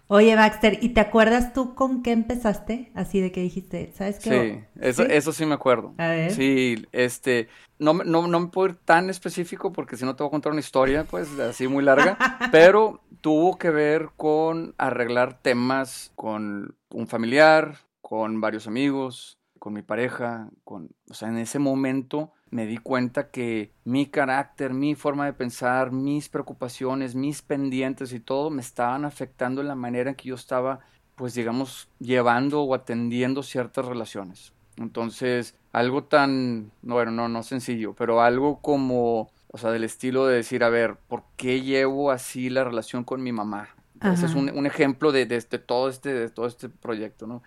Oye, 0.10 0.36
Baxter, 0.38 0.80
¿y 0.82 0.90
te 0.90 1.02
acuerdas 1.02 1.52
tú 1.52 1.76
con 1.76 2.02
qué 2.02 2.14
empezaste? 2.14 2.92
Así 2.96 3.20
de 3.20 3.34
que 3.34 3.42
dijiste, 3.42 3.92
¿sabes 3.94 4.20
qué? 4.20 4.66
Sí, 4.74 4.80
eso 4.80 5.04
sí, 5.04 5.10
eso 5.12 5.34
sí 5.34 5.46
me 5.46 5.56
acuerdo. 5.56 5.94
A 5.98 6.08
ver. 6.08 6.32
Sí, 6.32 6.86
este, 6.94 7.50
no, 7.78 7.94
no, 7.94 8.26
no 8.28 8.40
me 8.40 8.48
puedo 8.48 8.70
ir 8.70 8.76
tan 8.76 9.10
específico 9.10 9.74
porque 9.74 9.98
si 9.98 10.06
no 10.06 10.16
te 10.16 10.24
voy 10.24 10.30
a 10.30 10.32
contar 10.32 10.54
una 10.54 10.62
historia, 10.62 11.04
pues, 11.04 11.38
así 11.40 11.68
muy 11.68 11.84
larga, 11.84 12.18
pero 12.54 13.02
tuvo 13.20 13.58
que 13.58 13.70
ver 13.70 14.12
con 14.16 14.76
arreglar 14.78 15.42
temas 15.42 16.14
con 16.16 16.76
un 16.90 17.08
familiar, 17.08 17.76
con 18.00 18.40
varios 18.40 18.66
amigos, 18.66 19.37
con 19.60 19.74
mi 19.74 19.82
pareja, 19.82 20.50
con, 20.64 20.90
o 21.10 21.14
sea, 21.14 21.30
en 21.30 21.38
ese 21.38 21.60
momento 21.60 22.34
me 22.50 22.66
di 22.66 22.78
cuenta 22.78 23.30
que 23.30 23.72
mi 23.84 24.06
carácter, 24.06 24.74
mi 24.74 24.96
forma 24.96 25.26
de 25.26 25.34
pensar, 25.34 25.92
mis 25.92 26.30
preocupaciones, 26.30 27.16
mis 27.16 27.42
pendientes 27.42 28.14
y 28.14 28.20
todo 28.20 28.50
me 28.50 28.62
estaban 28.62 29.06
afectando 29.06 29.62
en 29.62 29.68
la 29.68 29.76
manera 29.76 30.10
en 30.10 30.16
que 30.16 30.30
yo 30.30 30.36
estaba, 30.36 30.80
pues 31.16 31.34
digamos, 31.34 31.90
llevando 32.00 32.62
o 32.62 32.74
atendiendo 32.74 33.44
ciertas 33.44 33.86
relaciones. 33.86 34.54
Entonces, 34.78 35.56
algo 35.74 36.04
tan, 36.04 36.72
bueno, 36.82 37.12
no, 37.12 37.28
no 37.28 37.44
sencillo, 37.44 37.94
pero 37.94 38.22
algo 38.22 38.62
como, 38.62 39.32
o 39.48 39.58
sea, 39.58 39.72
del 39.72 39.84
estilo 39.84 40.28
de 40.28 40.38
decir, 40.38 40.64
a 40.64 40.70
ver, 40.70 40.96
¿por 41.08 41.24
qué 41.36 41.62
llevo 41.62 42.12
así 42.12 42.50
la 42.50 42.64
relación 42.64 43.04
con 43.04 43.22
mi 43.24 43.32
mamá? 43.32 43.70
Ese 44.02 44.28
es 44.28 44.36
un, 44.36 44.56
un 44.56 44.66
ejemplo 44.68 45.12
de, 45.12 45.26
de, 45.26 45.42
todo 45.42 45.90
este, 45.90 46.14
de 46.14 46.30
todo 46.30 46.46
este 46.46 46.70
proyecto, 46.70 47.26
¿no? 47.26 47.42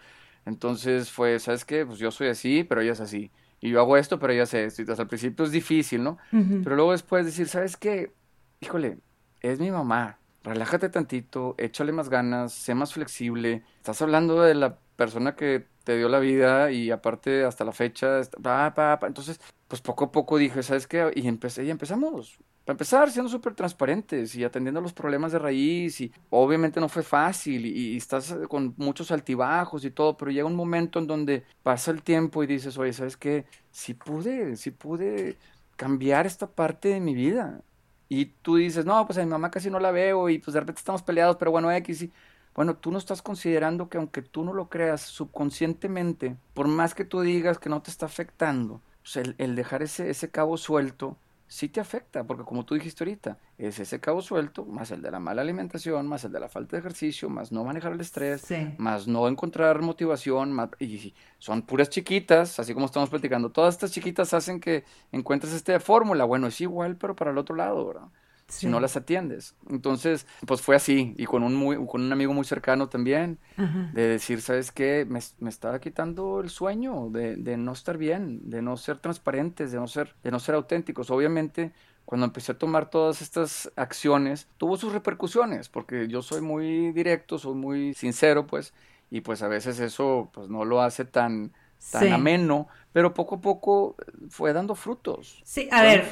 Entonces 0.46 1.10
fue, 1.10 1.38
¿sabes 1.38 1.64
qué? 1.64 1.84
Pues 1.86 1.98
yo 1.98 2.10
soy 2.10 2.28
así, 2.28 2.64
pero 2.64 2.80
ella 2.80 2.92
es 2.92 3.00
así 3.00 3.30
y 3.60 3.70
yo 3.70 3.80
hago 3.80 3.96
esto, 3.96 4.18
pero 4.18 4.32
ya 4.32 4.46
sé 4.46 4.64
esto. 4.64 4.82
al 4.96 5.06
principio 5.06 5.44
es 5.44 5.52
difícil, 5.52 6.02
¿no? 6.02 6.18
Pero 6.30 6.76
luego 6.76 6.92
después 6.92 7.26
decir, 7.26 7.46
¿sabes 7.48 7.76
qué? 7.76 8.12
Híjole, 8.60 8.98
es 9.42 9.60
mi 9.60 9.70
mamá. 9.70 10.18
Relájate 10.42 10.88
tantito, 10.88 11.54
échale 11.58 11.92
más 11.92 12.08
ganas, 12.08 12.52
sé 12.54 12.74
más 12.74 12.94
flexible. 12.94 13.62
Estás 13.76 14.00
hablando 14.00 14.40
de 14.40 14.54
la 14.54 14.78
persona 14.96 15.36
que 15.36 15.66
te 15.84 15.98
dio 15.98 16.08
la 16.08 16.18
vida 16.18 16.70
y 16.72 16.90
aparte 16.90 17.44
hasta 17.44 17.64
la 17.64 17.72
fecha, 17.72 18.20
pa, 18.42 18.72
pa, 18.74 18.98
pa. 18.98 19.06
entonces, 19.06 19.38
pues 19.68 19.82
poco 19.82 20.06
a 20.06 20.12
poco 20.12 20.38
dije, 20.38 20.62
¿sabes 20.62 20.86
qué? 20.86 21.10
Y 21.14 21.28
empecé 21.28 21.64
y 21.64 21.70
empezamos. 21.70 22.38
Para 22.70 22.74
empezar, 22.76 23.10
siendo 23.10 23.28
súper 23.28 23.56
transparentes 23.56 24.36
y 24.36 24.44
atendiendo 24.44 24.80
los 24.80 24.92
problemas 24.92 25.32
de 25.32 25.40
raíz 25.40 26.00
y 26.00 26.12
obviamente 26.30 26.78
no 26.78 26.88
fue 26.88 27.02
fácil 27.02 27.66
y, 27.66 27.96
estás 27.96 28.32
con 28.48 28.74
muchos 28.76 29.10
altibajos 29.10 29.84
y 29.84 29.90
todo, 29.90 30.16
pero 30.16 30.30
llega 30.30 30.46
un 30.46 30.54
momento 30.54 31.00
en 31.00 31.08
donde 31.08 31.42
pasa 31.64 31.90
el 31.90 32.04
tiempo 32.04 32.44
y 32.44 32.46
dices, 32.46 32.78
oye, 32.78 32.92
¿sabes 32.92 33.16
qué? 33.16 33.44
Sí 33.72 33.94
pude, 33.94 34.54
sí 34.54 34.70
pude 34.70 35.36
cambiar 35.74 36.26
esta 36.26 36.46
parte 36.46 36.90
de 36.90 37.00
mi 37.00 37.12
vida. 37.12 37.60
Y 38.08 38.26
tú 38.26 38.54
dices, 38.54 38.86
no, 38.86 39.04
pues 39.04 39.18
a 39.18 39.24
mi 39.24 39.30
mamá 39.30 39.50
casi 39.50 39.68
no 39.68 39.80
la 39.80 39.90
veo 39.90 40.28
y 40.28 40.38
pues 40.38 40.54
de 40.54 40.60
repente 40.60 40.78
estamos 40.78 41.02
peleados, 41.02 41.34
pero 41.38 41.50
bueno, 41.50 41.72
X 41.72 42.02
y... 42.02 42.12
Bueno, 42.54 42.76
tú 42.76 42.92
no 42.92 42.98
estás 42.98 43.20
considerando 43.20 43.88
que 43.88 43.98
aunque 43.98 44.22
tú 44.22 44.44
no 44.44 44.52
lo 44.52 44.68
creas 44.68 45.00
subconscientemente, 45.00 46.36
por 46.54 46.68
más 46.68 46.94
que 46.94 47.04
tú 47.04 47.20
digas 47.20 47.58
que 47.58 47.68
no 47.68 47.82
te 47.82 47.90
está 47.90 48.06
afectando, 48.06 48.80
pues 49.02 49.16
el, 49.16 49.34
el 49.38 49.56
dejar 49.56 49.82
ese, 49.82 50.08
ese 50.08 50.30
cabo 50.30 50.56
suelto 50.56 51.16
sí 51.50 51.68
te 51.68 51.80
afecta, 51.80 52.22
porque 52.22 52.44
como 52.44 52.64
tú 52.64 52.76
dijiste 52.76 53.02
ahorita, 53.02 53.36
es 53.58 53.80
ese 53.80 53.98
cabo 53.98 54.22
suelto, 54.22 54.64
más 54.64 54.92
el 54.92 55.02
de 55.02 55.10
la 55.10 55.18
mala 55.18 55.42
alimentación, 55.42 56.06
más 56.06 56.24
el 56.24 56.30
de 56.30 56.38
la 56.38 56.48
falta 56.48 56.76
de 56.76 56.80
ejercicio, 56.80 57.28
más 57.28 57.50
no 57.50 57.64
manejar 57.64 57.92
el 57.92 58.00
estrés, 58.00 58.46
más 58.78 59.08
no 59.08 59.26
encontrar 59.26 59.82
motivación, 59.82 60.52
más, 60.52 60.70
y 60.78 61.12
son 61.38 61.62
puras 61.62 61.90
chiquitas, 61.90 62.60
así 62.60 62.72
como 62.72 62.86
estamos 62.86 63.10
platicando, 63.10 63.50
todas 63.50 63.74
estas 63.74 63.90
chiquitas 63.90 64.32
hacen 64.32 64.60
que 64.60 64.84
encuentres 65.10 65.52
esta 65.52 65.80
fórmula, 65.80 66.24
bueno, 66.24 66.46
es 66.46 66.60
igual, 66.60 66.96
pero 66.96 67.16
para 67.16 67.32
el 67.32 67.38
otro 67.38 67.56
lado, 67.56 67.84
¿verdad? 67.84 68.08
Si 68.50 68.66
no 68.66 68.80
las 68.80 68.96
atiendes. 68.96 69.54
Entonces, 69.68 70.26
pues 70.46 70.60
fue 70.60 70.76
así, 70.76 71.14
y 71.16 71.24
con 71.24 71.42
un, 71.42 71.54
muy, 71.54 71.76
con 71.86 72.02
un 72.02 72.12
amigo 72.12 72.32
muy 72.32 72.44
cercano 72.44 72.88
también, 72.88 73.38
de 73.56 74.02
decir, 74.08 74.40
¿sabes 74.42 74.72
qué? 74.72 75.06
Me, 75.08 75.20
me 75.38 75.50
estaba 75.50 75.80
quitando 75.80 76.40
el 76.40 76.50
sueño 76.50 77.08
de, 77.10 77.36
de, 77.36 77.56
no 77.56 77.72
estar 77.72 77.98
bien, 77.98 78.50
de 78.50 78.62
no 78.62 78.76
ser 78.76 78.98
transparentes, 78.98 79.72
de 79.72 79.78
no 79.78 79.86
ser, 79.86 80.14
de 80.22 80.30
no 80.30 80.40
ser 80.40 80.54
auténticos. 80.54 81.10
Obviamente, 81.10 81.72
cuando 82.04 82.26
empecé 82.26 82.52
a 82.52 82.58
tomar 82.58 82.90
todas 82.90 83.22
estas 83.22 83.70
acciones, 83.76 84.48
tuvo 84.58 84.76
sus 84.76 84.92
repercusiones, 84.92 85.68
porque 85.68 86.08
yo 86.08 86.22
soy 86.22 86.40
muy 86.40 86.92
directo, 86.92 87.38
soy 87.38 87.54
muy 87.54 87.94
sincero, 87.94 88.46
pues, 88.46 88.74
y 89.10 89.20
pues 89.20 89.42
a 89.42 89.48
veces 89.48 89.80
eso, 89.80 90.30
pues 90.32 90.48
no 90.48 90.64
lo 90.64 90.82
hace 90.82 91.04
tan 91.04 91.52
tan 91.90 92.12
ameno, 92.12 92.68
pero 92.92 93.14
poco 93.14 93.36
a 93.36 93.40
poco 93.40 93.96
fue 94.28 94.52
dando 94.52 94.74
frutos. 94.74 95.40
Sí, 95.44 95.68
a 95.70 95.82
ver, 95.82 96.08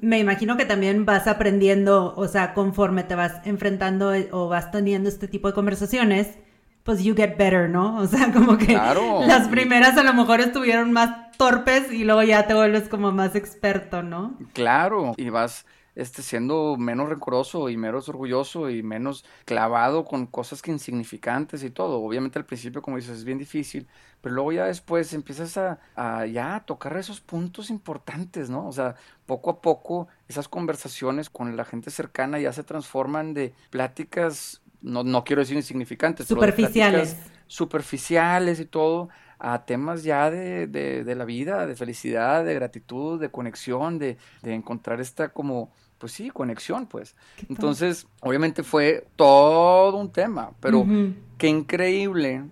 me 0.00 0.18
imagino 0.18 0.56
que 0.56 0.64
también 0.64 1.04
vas 1.04 1.26
aprendiendo, 1.26 2.14
o 2.16 2.28
sea, 2.28 2.54
conforme 2.54 3.04
te 3.04 3.14
vas 3.14 3.46
enfrentando 3.46 4.14
eh, 4.14 4.28
o 4.32 4.48
vas 4.48 4.70
teniendo 4.70 5.08
este 5.08 5.28
tipo 5.28 5.48
de 5.48 5.54
conversaciones, 5.54 6.38
pues 6.82 7.04
you 7.04 7.14
get 7.14 7.36
better, 7.36 7.68
¿no? 7.68 7.98
O 7.98 8.06
sea, 8.06 8.32
como 8.32 8.56
que 8.56 8.72
las 8.72 9.48
primeras 9.48 9.96
a 9.98 10.02
lo 10.02 10.14
mejor 10.14 10.40
estuvieron 10.40 10.92
más 10.92 11.30
torpes 11.36 11.92
y 11.92 12.04
luego 12.04 12.22
ya 12.22 12.46
te 12.46 12.54
vuelves 12.54 12.88
como 12.88 13.12
más 13.12 13.36
experto, 13.36 14.02
¿no? 14.02 14.36
Claro, 14.54 15.14
y 15.16 15.28
vas 15.28 15.66
este, 15.98 16.22
siendo 16.22 16.76
menos 16.78 17.08
rencoroso 17.08 17.68
y 17.68 17.76
menos 17.76 18.08
orgulloso 18.08 18.70
y 18.70 18.84
menos 18.84 19.24
clavado 19.44 20.04
con 20.04 20.26
cosas 20.26 20.62
que 20.62 20.70
insignificantes 20.70 21.64
y 21.64 21.70
todo. 21.70 22.00
Obviamente 22.00 22.38
al 22.38 22.44
principio, 22.44 22.80
como 22.80 22.98
dices, 22.98 23.18
es 23.18 23.24
bien 23.24 23.36
difícil, 23.36 23.88
pero 24.20 24.36
luego 24.36 24.52
ya 24.52 24.66
después 24.66 25.12
empiezas 25.12 25.58
a, 25.58 25.80
a 25.96 26.24
ya 26.24 26.62
tocar 26.64 26.96
esos 26.96 27.20
puntos 27.20 27.68
importantes, 27.68 28.48
¿no? 28.48 28.68
O 28.68 28.72
sea, 28.72 28.94
poco 29.26 29.50
a 29.50 29.60
poco 29.60 30.06
esas 30.28 30.46
conversaciones 30.46 31.30
con 31.30 31.56
la 31.56 31.64
gente 31.64 31.90
cercana 31.90 32.38
ya 32.38 32.52
se 32.52 32.62
transforman 32.62 33.34
de 33.34 33.52
pláticas, 33.70 34.62
no, 34.80 35.02
no 35.02 35.24
quiero 35.24 35.42
decir 35.42 35.56
insignificantes, 35.56 36.28
superficiales. 36.28 37.16
superficiales 37.48 38.60
y 38.60 38.66
todo, 38.66 39.08
a 39.40 39.64
temas 39.64 40.04
ya 40.04 40.30
de, 40.30 40.68
de, 40.68 41.02
de, 41.02 41.14
la 41.16 41.24
vida, 41.24 41.66
de 41.66 41.74
felicidad, 41.74 42.44
de 42.44 42.54
gratitud, 42.54 43.20
de 43.20 43.30
conexión, 43.30 43.98
de, 43.98 44.16
de 44.42 44.54
encontrar 44.54 45.00
esta 45.00 45.30
como 45.30 45.72
pues 45.98 46.12
sí, 46.12 46.30
conexión, 46.30 46.86
pues. 46.86 47.16
Entonces, 47.48 48.06
obviamente 48.20 48.62
fue 48.62 49.06
todo 49.16 49.96
un 49.96 50.10
tema, 50.10 50.52
pero 50.60 50.86
qué 51.36 51.48
increíble, 51.48 52.44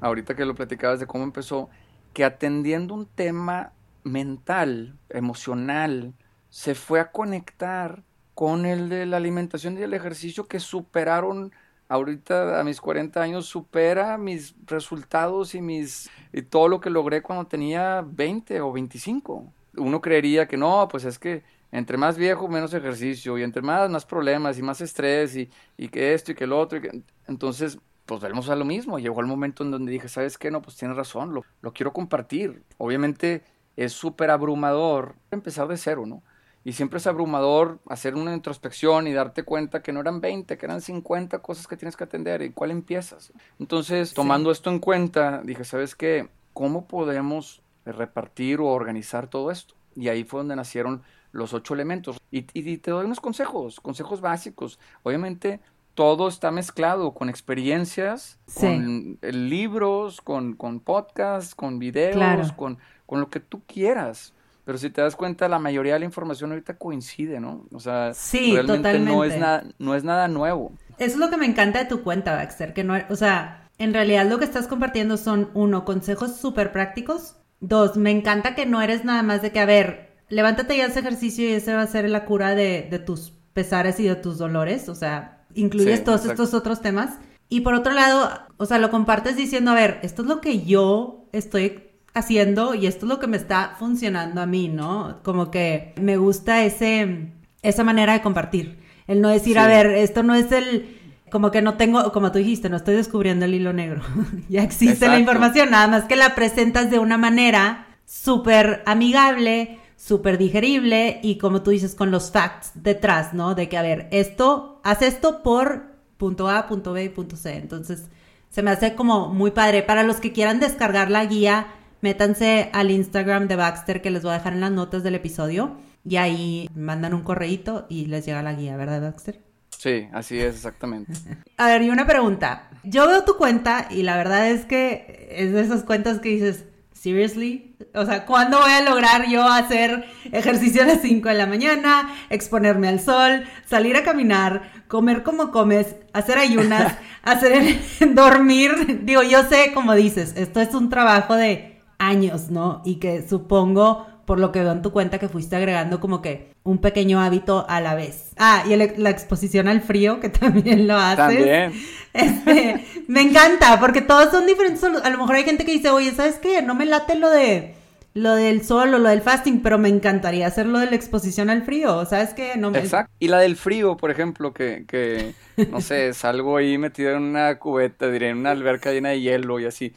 ahorita 0.00 0.34
que 0.34 0.44
lo 0.44 0.54
platicabas 0.54 1.00
de 1.00 1.06
cómo 1.06 1.24
empezó, 1.24 1.68
que 2.12 2.24
atendiendo 2.24 2.94
un 2.94 3.06
tema 3.06 3.72
mental, 4.02 4.96
emocional, 5.08 6.14
se 6.50 6.74
fue 6.74 7.00
a 7.00 7.10
conectar 7.10 8.02
con 8.34 8.66
el 8.66 8.88
de 8.88 9.06
la 9.06 9.16
alimentación 9.16 9.78
y 9.78 9.82
el 9.82 9.94
ejercicio 9.94 10.46
que 10.46 10.60
superaron 10.60 11.52
ahorita 11.88 12.60
a 12.60 12.64
mis 12.64 12.80
40 12.80 13.20
años 13.20 13.46
supera 13.46 14.18
mis 14.18 14.54
resultados 14.66 15.54
y 15.54 15.60
mis 15.60 16.10
y 16.32 16.42
todo 16.42 16.68
lo 16.68 16.80
que 16.80 16.90
logré 16.90 17.22
cuando 17.22 17.46
tenía 17.46 18.04
20 18.06 18.60
o 18.60 18.72
25. 18.72 19.52
Uno 19.76 20.00
creería 20.00 20.46
que 20.46 20.56
no, 20.56 20.88
pues 20.88 21.04
es 21.04 21.18
que 21.18 21.42
entre 21.74 21.96
más 21.96 22.16
viejo, 22.16 22.46
menos 22.46 22.72
ejercicio, 22.72 23.36
y 23.36 23.42
entre 23.42 23.60
más, 23.60 23.90
más 23.90 24.06
problemas, 24.06 24.56
y 24.58 24.62
más 24.62 24.80
estrés, 24.80 25.34
y, 25.34 25.50
y 25.76 25.88
que 25.88 26.14
esto 26.14 26.30
y 26.30 26.36
que 26.36 26.44
el 26.44 26.52
otro. 26.52 26.78
Y 26.78 27.04
Entonces, 27.26 27.78
pues 28.06 28.20
vemos 28.20 28.48
a 28.48 28.54
lo 28.54 28.64
mismo. 28.64 29.00
Llegó 29.00 29.20
el 29.20 29.26
momento 29.26 29.64
en 29.64 29.72
donde 29.72 29.90
dije, 29.90 30.08
¿sabes 30.08 30.38
qué? 30.38 30.52
No, 30.52 30.62
pues 30.62 30.76
tienes 30.76 30.96
razón, 30.96 31.34
lo, 31.34 31.42
lo 31.62 31.72
quiero 31.72 31.92
compartir. 31.92 32.62
Obviamente 32.78 33.42
es 33.74 33.92
súper 33.92 34.30
abrumador 34.30 35.16
empezar 35.32 35.66
de 35.66 35.76
cero, 35.76 36.06
¿no? 36.06 36.22
Y 36.62 36.74
siempre 36.74 36.98
es 36.98 37.08
abrumador 37.08 37.80
hacer 37.88 38.14
una 38.14 38.32
introspección 38.32 39.08
y 39.08 39.12
darte 39.12 39.42
cuenta 39.42 39.82
que 39.82 39.92
no 39.92 40.00
eran 40.00 40.20
20, 40.20 40.56
que 40.56 40.66
eran 40.66 40.80
50 40.80 41.40
cosas 41.40 41.66
que 41.66 41.76
tienes 41.76 41.96
que 41.96 42.04
atender. 42.04 42.40
¿Y 42.42 42.50
cuál 42.50 42.70
empiezas? 42.70 43.32
Entonces, 43.58 44.14
tomando 44.14 44.52
esto 44.52 44.70
en 44.70 44.78
cuenta, 44.78 45.42
dije, 45.42 45.64
¿sabes 45.64 45.96
qué? 45.96 46.28
¿Cómo 46.52 46.86
podemos 46.86 47.62
repartir 47.84 48.60
o 48.60 48.68
organizar 48.68 49.26
todo 49.26 49.50
esto? 49.50 49.74
Y 49.96 50.06
ahí 50.06 50.22
fue 50.22 50.38
donde 50.38 50.54
nacieron 50.54 51.02
los 51.34 51.52
ocho 51.52 51.74
elementos. 51.74 52.18
Y, 52.30 52.42
te 52.42 52.90
doy 52.90 53.04
unos 53.04 53.20
consejos, 53.20 53.80
consejos 53.80 54.20
básicos. 54.20 54.78
Obviamente 55.02 55.60
todo 55.94 56.28
está 56.28 56.50
mezclado 56.50 57.12
con 57.12 57.28
experiencias, 57.28 58.38
con 58.54 59.18
eh, 59.22 59.32
libros, 59.32 60.20
con, 60.20 60.54
con 60.54 60.80
podcasts, 60.80 61.54
con 61.54 61.78
videos, 61.78 62.52
con, 62.52 62.78
con 63.06 63.20
lo 63.20 63.28
que 63.28 63.40
tú 63.40 63.62
quieras. 63.66 64.32
Pero 64.64 64.78
si 64.78 64.90
te 64.90 65.02
das 65.02 65.14
cuenta, 65.14 65.48
la 65.48 65.58
mayoría 65.58 65.92
de 65.94 65.98
la 65.98 66.04
información 66.06 66.50
ahorita 66.50 66.78
coincide, 66.78 67.38
¿no? 67.38 67.66
O 67.72 67.80
sea, 67.80 68.12
realmente 68.32 68.98
no 68.98 69.22
es 69.22 69.38
nada, 69.38 69.64
no 69.78 69.94
es 69.94 70.04
nada 70.04 70.26
nuevo. 70.26 70.72
Eso 70.98 71.14
es 71.14 71.16
lo 71.16 71.28
que 71.28 71.36
me 71.36 71.46
encanta 71.46 71.80
de 71.80 71.84
tu 71.84 72.02
cuenta, 72.02 72.34
Baxter, 72.34 72.72
que 72.72 72.82
no, 72.82 72.94
o 73.10 73.16
sea, 73.16 73.68
en 73.78 73.92
realidad 73.92 74.26
lo 74.26 74.38
que 74.38 74.44
estás 74.44 74.66
compartiendo 74.66 75.16
son, 75.16 75.50
uno, 75.54 75.84
consejos 75.84 76.36
súper 76.36 76.72
prácticos. 76.72 77.36
Dos, 77.60 77.96
me 77.96 78.10
encanta 78.10 78.54
que 78.54 78.66
no 78.66 78.80
eres 78.80 79.04
nada 79.04 79.22
más 79.22 79.42
de 79.42 79.52
que, 79.52 79.60
a 79.60 79.66
ver, 79.66 80.13
levántate 80.28 80.76
y 80.76 80.80
haz 80.80 80.96
ejercicio 80.96 81.48
y 81.48 81.52
ese 81.52 81.74
va 81.74 81.82
a 81.82 81.86
ser 81.86 82.08
la 82.08 82.24
cura 82.24 82.54
de, 82.54 82.86
de 82.90 82.98
tus 82.98 83.32
pesares 83.52 84.00
y 84.00 84.04
de 84.04 84.16
tus 84.16 84.38
dolores, 84.38 84.88
o 84.88 84.94
sea, 84.94 85.44
incluyes 85.54 86.04
todos 86.04 86.26
estos 86.26 86.54
otros 86.54 86.82
temas. 86.82 87.18
Y 87.48 87.60
por 87.60 87.74
otro 87.74 87.92
lado, 87.92 88.30
o 88.56 88.66
sea, 88.66 88.78
lo 88.78 88.90
compartes 88.90 89.36
diciendo, 89.36 89.70
a 89.70 89.74
ver, 89.74 90.00
esto 90.02 90.22
es 90.22 90.28
lo 90.28 90.40
que 90.40 90.64
yo 90.64 91.28
estoy 91.32 91.84
haciendo 92.14 92.74
y 92.74 92.86
esto 92.86 93.06
es 93.06 93.10
lo 93.10 93.18
que 93.18 93.26
me 93.26 93.36
está 93.36 93.76
funcionando 93.78 94.40
a 94.40 94.46
mí, 94.46 94.68
¿no? 94.68 95.20
Como 95.22 95.50
que 95.50 95.94
me 96.00 96.16
gusta 96.16 96.64
ese, 96.64 97.32
esa 97.62 97.84
manera 97.84 98.14
de 98.14 98.22
compartir. 98.22 98.78
El 99.06 99.20
no 99.20 99.28
decir, 99.28 99.58
a 99.58 99.66
ver, 99.66 99.86
esto 99.86 100.22
no 100.22 100.34
es 100.34 100.50
el 100.52 101.00
como 101.30 101.50
que 101.50 101.62
no 101.62 101.74
tengo, 101.74 102.12
como 102.12 102.30
tú 102.30 102.38
dijiste, 102.38 102.68
no 102.68 102.76
estoy 102.76 102.94
descubriendo 102.94 103.44
el 103.44 103.54
hilo 103.54 103.72
negro. 103.72 104.02
ya 104.48 104.62
existe 104.62 105.08
la 105.08 105.18
información, 105.18 105.70
nada 105.70 105.88
más 105.88 106.04
que 106.04 106.14
la 106.14 106.36
presentas 106.36 106.92
de 106.92 107.00
una 107.00 107.18
manera 107.18 107.88
súper 108.04 108.84
amigable, 108.86 109.80
súper 109.96 110.38
digerible 110.38 111.20
y 111.22 111.38
como 111.38 111.62
tú 111.62 111.70
dices, 111.70 111.94
con 111.94 112.10
los 112.10 112.30
facts 112.30 112.72
detrás, 112.74 113.34
¿no? 113.34 113.54
De 113.54 113.68
que, 113.68 113.76
a 113.76 113.82
ver, 113.82 114.08
esto, 114.10 114.80
haz 114.84 115.02
esto 115.02 115.42
por 115.42 115.94
punto 116.16 116.48
A, 116.48 116.66
punto 116.66 116.92
B 116.92 117.04
y 117.04 117.08
punto 117.08 117.36
C. 117.36 117.56
Entonces, 117.56 118.08
se 118.50 118.62
me 118.62 118.70
hace 118.70 118.94
como 118.94 119.28
muy 119.28 119.50
padre. 119.50 119.82
Para 119.82 120.02
los 120.02 120.16
que 120.16 120.32
quieran 120.32 120.60
descargar 120.60 121.10
la 121.10 121.24
guía, 121.24 121.68
métanse 122.00 122.70
al 122.72 122.90
Instagram 122.90 123.48
de 123.48 123.56
Baxter 123.56 124.02
que 124.02 124.10
les 124.10 124.22
voy 124.22 124.32
a 124.32 124.38
dejar 124.38 124.52
en 124.52 124.60
las 124.60 124.72
notas 124.72 125.02
del 125.02 125.14
episodio 125.14 125.76
y 126.04 126.16
ahí 126.16 126.68
mandan 126.74 127.14
un 127.14 127.22
correíto 127.22 127.86
y 127.88 128.06
les 128.06 128.26
llega 128.26 128.42
la 128.42 128.52
guía, 128.52 128.76
¿verdad, 128.76 129.00
Baxter? 129.00 129.40
Sí, 129.70 130.08
así 130.12 130.38
es, 130.38 130.54
exactamente. 130.54 131.12
A 131.56 131.66
ver, 131.66 131.82
y 131.82 131.90
una 131.90 132.06
pregunta. 132.06 132.70
Yo 132.84 133.08
veo 133.08 133.24
tu 133.24 133.36
cuenta 133.36 133.88
y 133.90 134.02
la 134.02 134.16
verdad 134.16 134.50
es 134.50 134.64
que 134.66 135.28
es 135.30 135.52
de 135.52 135.60
esas 135.60 135.82
cuentas 135.82 136.20
que 136.20 136.28
dices, 136.28 136.64
seriously? 137.04 137.76
O 137.94 138.06
sea, 138.06 138.24
¿cuándo 138.24 138.58
voy 138.58 138.70
a 138.70 138.80
lograr 138.80 139.28
yo 139.28 139.46
hacer 139.46 140.06
ejercicio 140.32 140.82
a 140.82 140.86
las 140.86 141.02
5 141.02 141.28
de 141.28 141.34
la 141.34 141.46
mañana, 141.46 142.08
exponerme 142.30 142.88
al 142.88 142.98
sol, 142.98 143.44
salir 143.66 143.94
a 143.96 144.02
caminar, 144.02 144.72
comer 144.88 145.22
como 145.22 145.50
comes, 145.50 145.96
hacer 146.14 146.38
ayunas, 146.38 146.96
hacer 147.22 147.78
dormir? 148.14 149.02
Digo, 149.04 149.22
yo 149.22 149.42
sé, 149.42 149.72
como 149.74 149.94
dices, 149.94 150.32
esto 150.36 150.62
es 150.62 150.74
un 150.74 150.88
trabajo 150.88 151.34
de 151.34 151.82
años, 151.98 152.50
¿no? 152.50 152.80
Y 152.86 152.96
que 152.96 153.28
supongo 153.28 154.06
por 154.26 154.38
lo 154.38 154.52
que 154.52 154.60
veo 154.60 154.72
en 154.72 154.82
tu 154.82 154.92
cuenta 154.92 155.18
que 155.18 155.28
fuiste 155.28 155.56
agregando 155.56 156.00
como 156.00 156.22
que 156.22 156.52
un 156.62 156.78
pequeño 156.78 157.20
hábito 157.20 157.66
a 157.68 157.80
la 157.80 157.94
vez. 157.94 158.32
Ah, 158.36 158.64
y 158.68 158.76
la 158.76 159.10
exposición 159.10 159.68
al 159.68 159.80
frío, 159.80 160.20
que 160.20 160.28
también 160.30 160.86
lo 160.86 160.96
haces. 160.96 161.16
También. 161.16 161.72
Este, 162.12 162.84
me 163.08 163.22
encanta, 163.22 163.78
porque 163.80 164.00
todos 164.00 164.30
son 164.30 164.46
diferentes. 164.46 164.82
A 164.84 165.10
lo 165.10 165.18
mejor 165.18 165.36
hay 165.36 165.44
gente 165.44 165.64
que 165.64 165.72
dice, 165.72 165.90
oye, 165.90 166.12
¿sabes 166.12 166.36
qué? 166.36 166.62
No 166.62 166.74
me 166.74 166.86
late 166.86 167.16
lo 167.16 167.30
de 167.30 167.74
lo 168.14 168.36
del 168.36 168.64
sol 168.64 168.94
o 168.94 168.98
lo 168.98 169.08
del 169.08 169.22
fasting, 169.22 169.60
pero 169.60 169.76
me 169.76 169.88
encantaría 169.88 170.46
hacer 170.46 170.66
lo 170.66 170.78
de 170.78 170.86
la 170.86 170.94
exposición 170.94 171.50
al 171.50 171.64
frío, 171.64 172.04
¿sabes 172.06 172.32
qué? 172.32 172.56
No 172.56 172.72
Exacto. 172.74 173.12
Y 173.18 173.26
la 173.26 173.40
del 173.40 173.56
frío, 173.56 173.96
por 173.96 174.12
ejemplo, 174.12 174.54
que, 174.54 174.84
que 174.86 175.34
no 175.68 175.80
sé, 175.80 176.14
salgo 176.14 176.56
ahí 176.56 176.78
metido 176.78 177.10
en 177.10 177.24
una 177.24 177.58
cubeta, 177.58 178.08
diré, 178.08 178.28
en 178.28 178.38
una 178.38 178.52
alberca 178.52 178.92
llena 178.92 179.08
de 179.10 179.20
hielo 179.20 179.58
y 179.58 179.66
así. 179.66 179.92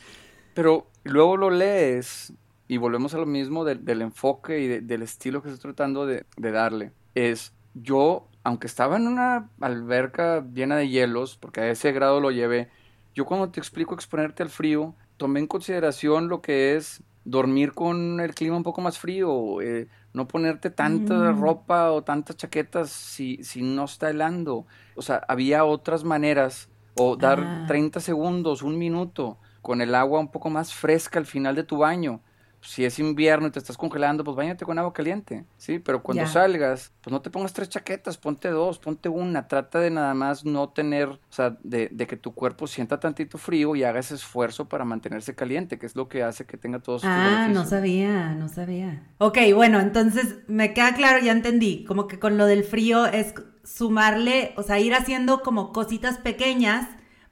Pero 0.56 0.88
luego 1.04 1.38
lo 1.38 1.52
lees 1.52 2.34
y 2.68 2.78
volvemos 2.78 3.14
a 3.14 3.18
lo 3.18 3.26
mismo 3.26 3.64
del 3.64 4.02
enfoque 4.02 4.60
y 4.60 4.68
del 4.82 5.02
estilo 5.02 5.42
que 5.42 5.50
estoy 5.50 5.74
tratando 5.74 6.06
de, 6.06 6.26
darle. 6.38 6.92
Es 7.16 7.54
yo, 7.74 8.28
aunque 8.44 8.68
estaba 8.68 8.98
en 8.98 9.08
una 9.08 9.50
alberca 9.62 10.46
llena 10.54 10.76
de 10.76 10.90
hielos, 10.90 11.38
porque 11.38 11.62
a 11.62 11.70
ese 11.70 11.92
grado 11.94 12.20
lo 12.20 12.32
llevé, 12.32 12.70
yo 13.16 13.26
cuando 13.26 13.50
te 13.50 13.60
explico 13.60 13.96
exponerte 13.96 14.44
al 14.44 14.50
frío, 14.50 14.96
tomé 15.16 15.40
en 15.40 15.48
consideración 15.48 16.28
lo 16.28 16.42
que 16.42 16.76
es 16.76 17.02
dormir 17.24 17.74
con 17.74 18.20
el 18.20 18.34
clima 18.36 18.58
un 18.58 18.64
poco 18.64 18.82
más 18.82 19.00
frío, 19.00 19.62
eh, 19.62 19.88
no 20.14 20.28
ponerte 20.28 20.70
tanta 20.70 21.16
mm. 21.16 21.42
ropa 21.42 21.92
o 21.92 22.04
tantas 22.04 22.38
chaquetas 22.38 22.90
si, 22.90 23.44
si 23.44 23.62
no 23.62 23.86
está 23.86 24.10
helando. 24.10 24.66
O 24.96 25.02
sea, 25.02 25.22
había 25.28 25.66
otras 25.66 26.04
maneras, 26.04 26.70
o 26.96 27.16
dar 27.16 27.66
30 27.68 28.00
ah. 28.00 28.02
segundos, 28.02 28.62
un 28.62 28.78
minuto, 28.78 29.38
con 29.62 29.82
el 29.82 29.96
agua 29.96 30.20
un 30.20 30.32
poco 30.32 30.50
más 30.50 30.74
fresca 30.74 31.20
al 31.20 31.26
final 31.26 31.56
de 31.56 31.64
tu 31.64 31.78
baño 31.78 32.22
si 32.62 32.86
es 32.86 33.00
invierno 33.00 33.48
y 33.48 33.52
te 33.52 33.60
estás 33.60 33.78
congelando, 33.78 34.24
pues 34.24 34.36
bañate 34.36 34.66
con 34.66 34.78
agua 34.78 34.94
caliente, 34.94 35.46
¿sí? 35.58 35.80
Pero 35.80 36.02
cuando 36.04 36.26
salgas, 36.28 36.92
pues 37.02 37.12
no 37.12 37.22
te 37.22 37.30
pongas 37.30 37.54
tres 37.54 37.70
chaquetas, 37.70 38.18
ponte 38.18 38.50
dos, 38.50 38.80
ponte 38.80 39.10
una, 39.10 39.48
trata 39.48 39.80
de 39.80 39.90
nada 39.90 40.14
más 40.14 40.46
no 40.46 40.70
tener, 40.70 41.08
o 41.08 41.20
sea, 41.30 41.58
de, 41.64 41.90
que 41.90 42.18
tu 42.18 42.34
cuerpo 42.34 42.68
sienta 42.68 43.00
tantito 43.00 43.38
frío 43.38 43.76
y 43.76 43.84
haga 43.84 44.00
ese 44.00 44.16
esfuerzo 44.16 44.68
para 44.68 44.86
mantenerse 44.86 45.36
caliente, 45.36 45.78
que 45.78 45.86
es 45.86 45.96
lo 45.96 46.08
que 46.08 46.24
hace 46.24 46.46
que 46.46 46.58
tenga 46.58 46.80
todos 46.80 47.04
Ah, 47.06 47.48
no 47.52 47.66
sabía, 47.66 48.34
no 48.34 48.50
sabía. 48.50 49.04
Ok, 49.18 49.38
bueno, 49.54 49.80
entonces 49.80 50.38
me 50.48 50.74
queda 50.74 50.94
claro, 50.94 51.24
ya 51.24 51.32
entendí, 51.32 51.84
como 51.86 52.08
que 52.08 52.20
con 52.20 52.38
lo 52.38 52.46
del 52.46 52.64
frío 52.64 53.06
es 53.06 53.34
sumarle, 53.64 54.54
o 54.56 54.64
sea, 54.64 54.80
ir 54.80 54.94
haciendo 54.94 55.42
como 55.42 55.74
cositas 55.74 56.18
pequeñas 56.18 56.88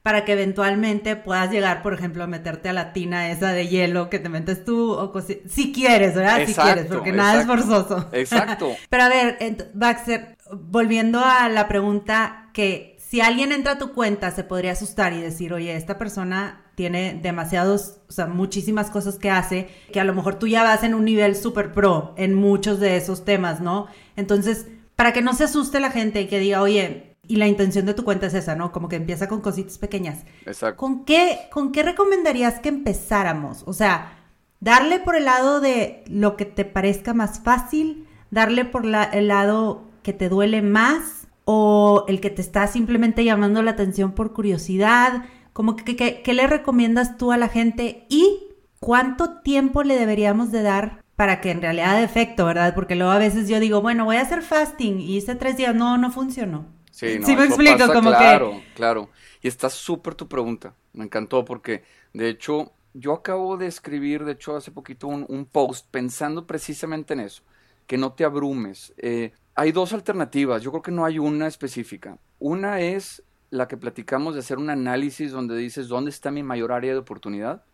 para 0.06 0.24
que 0.24 0.34
eventualmente 0.34 1.16
puedas 1.16 1.49
llegar, 1.49 1.82
por 1.82 1.95
ejemplo, 1.95 2.24
a 2.24 2.28
meterte 2.28 2.70
a 2.70 2.74
la 2.74 2.93
tina 2.93 3.32
esa 3.32 3.53
de 3.53 3.68
hielo 3.68 4.08
que 4.08 4.20
te 4.20 4.30
metes 4.30 4.64
tú, 4.64 4.91
o 4.91 5.12
si 5.20 5.74
quieres, 5.74 6.14
¿verdad? 6.14 6.45
si 6.45 6.53
quieres, 6.53 6.86
porque 6.86 7.12
nada 7.12 7.41
es 7.41 7.47
forzoso. 7.47 8.08
Exacto. 8.12 8.76
Pero 8.91 9.03
a 9.03 9.10
ver, 9.10 9.39
Baxter, 9.74 10.38
volviendo 10.51 11.26
a 11.26 11.49
la 11.49 11.68
pregunta 11.68 12.51
que 12.53 12.97
si 12.99 13.20
alguien 13.20 13.51
entra 13.51 13.72
a 13.72 13.78
tu 13.80 13.93
cuenta 13.93 14.30
se 14.30 14.43
podría 14.43 14.74
asustar 14.74 15.12
y 15.14 15.22
decir, 15.22 15.51
oye, 15.53 15.76
esta 15.76 15.97
persona 15.97 16.66
tiene 16.76 17.20
demasiados, 17.20 18.01
o 18.08 18.12
sea, 18.12 18.28
muchísimas 18.28 18.91
cosas 18.91 19.18
que 19.18 19.32
hace, 19.32 19.70
que 19.91 19.99
a 19.99 20.03
lo 20.03 20.14
mejor 20.14 20.38
tú 20.38 20.45
ya 20.45 20.62
vas 20.62 20.84
en 20.84 20.93
un 20.93 21.06
nivel 21.06 21.36
súper 21.36 21.72
pro 21.72 22.14
en 22.16 22.36
muchos 22.36 22.80
de 22.80 22.95
esos 22.95 23.26
temas, 23.26 23.60
¿no? 23.60 23.88
Entonces, 24.16 24.68
para 24.95 25.14
que 25.14 25.24
no 25.24 25.34
se 25.34 25.45
asuste 25.45 25.80
la 25.80 25.89
gente 25.89 26.22
y 26.22 26.28
que 26.28 26.38
diga, 26.38 26.62
oye, 26.62 27.14
y 27.28 27.38
la 27.38 27.47
intención 27.47 27.86
de 27.86 27.93
tu 27.93 28.03
cuenta 28.03 28.28
es 28.28 28.34
esa, 28.34 28.55
¿no? 28.55 28.71
Como 28.71 28.89
que 28.89 28.95
empieza 28.95 29.28
con 29.28 29.41
cositas 29.41 29.78
pequeñas. 29.78 30.23
Exacto. 30.45 30.78
¿Con 30.78 31.05
qué, 31.05 31.47
¿Con 31.51 31.71
qué 31.71 31.84
recomendarías 31.84 32.59
que 32.59 32.69
empezáramos? 32.69 33.63
O 33.65 33.73
sea, 33.73 34.17
darle 34.59 34.99
por 34.99 35.15
el 35.15 35.26
lado 35.26 35.61
de 35.61 36.03
lo 36.07 36.38
que 36.38 36.45
te 36.45 36.65
parezca 36.65 37.13
más 37.13 37.39
fácil, 37.39 38.07
darle 38.32 38.65
por 38.65 38.86
el 38.86 39.28
lado 39.28 39.84
que 40.03 40.13
te 40.13 40.30
duele 40.30 40.61
más 40.61 41.28
o 41.45 42.05
el 42.07 42.21
que 42.21 42.30
te 42.30 42.41
está 42.41 42.67
simplemente 42.67 43.23
llamando 43.23 43.61
la 43.61 43.71
atención 43.71 44.13
por 44.13 44.34
curiosidad. 44.34 45.23
Como 45.53 45.76
que, 45.76 45.95
¿qué 45.95 46.34
le 46.34 46.47
recomiendas 46.47 47.17
tú 47.17 47.32
a 47.32 47.38
la 47.38 47.47
gente 47.47 48.05
y 48.09 48.39
cuánto 48.80 49.41
tiempo 49.41 49.84
le 49.84 49.97
deberíamos 49.97 50.51
de 50.51 50.61
dar 50.61 51.03
para 51.15 51.39
que 51.41 51.51
en 51.51 51.61
realidad 51.61 51.95
de 51.95 52.03
efecto, 52.03 52.45
¿verdad? 52.45 52.76
Porque 52.76 52.95
luego 52.95 53.11
a 53.11 53.17
veces 53.17 53.47
yo 53.47 53.59
digo, 53.59 53.82
bueno, 53.82 54.05
voy 54.05 54.17
a 54.17 54.21
hacer 54.21 54.41
fasting 54.41 54.99
y 54.99 55.17
hice 55.17 55.36
tres 55.36 55.57
días, 55.57 55.73
no, 55.73 55.97
no 55.97 56.11
funcionó. 56.11 56.74
Sí, 56.96 57.20
no, 57.20 57.28
me 57.28 57.43
explico, 57.43 57.91
como 57.91 58.10
claro, 58.10 58.62
Claro, 58.74 59.10
Y 59.41 59.50
está 59.50 59.70
súper 59.70 60.16
tu 60.16 60.30
pregunta. 60.30 60.74
Me 60.93 61.04
encantó 61.04 61.43
porque, 61.43 61.84
de 62.14 62.30
hecho, 62.30 62.72
yo 62.93 63.12
acabo 63.12 63.58
de 63.58 63.68
escribir, 63.68 64.24
de 64.24 64.32
hecho, 64.32 64.56
hace 64.56 64.72
poquito 64.72 65.08
un, 65.08 65.46
post 65.46 65.88
pensando 65.91 66.48
precisamente 66.48 67.14
en 67.14 67.20
eso, 67.20 67.43
que 67.86 67.98
no 67.98 68.14
te 68.14 68.24
abrumes. 68.24 68.93
Eh, 68.96 69.34
hay 69.56 69.74
dos 69.74 69.91
alternativas, 69.91 70.64
yo 70.64 70.72
creo 70.72 70.84
que 70.84 70.91
no 70.91 71.04
hay 71.04 71.20
una 71.20 71.48
específica. 71.48 72.18
Una 72.39 72.80
es 72.80 73.22
la 73.50 73.68
que 73.68 73.76
platicamos 73.76 74.34
de 74.34 74.39
hacer 74.39 74.58
un 74.58 74.70
análisis 74.70 75.34
donde 75.34 75.58
dices 75.58 75.89
dónde 75.89 76.12
está 76.12 76.32
mi 76.32 76.43
mayor 76.43 76.72
área 76.72 76.93
de 76.93 77.00
oportunidad 77.00 77.66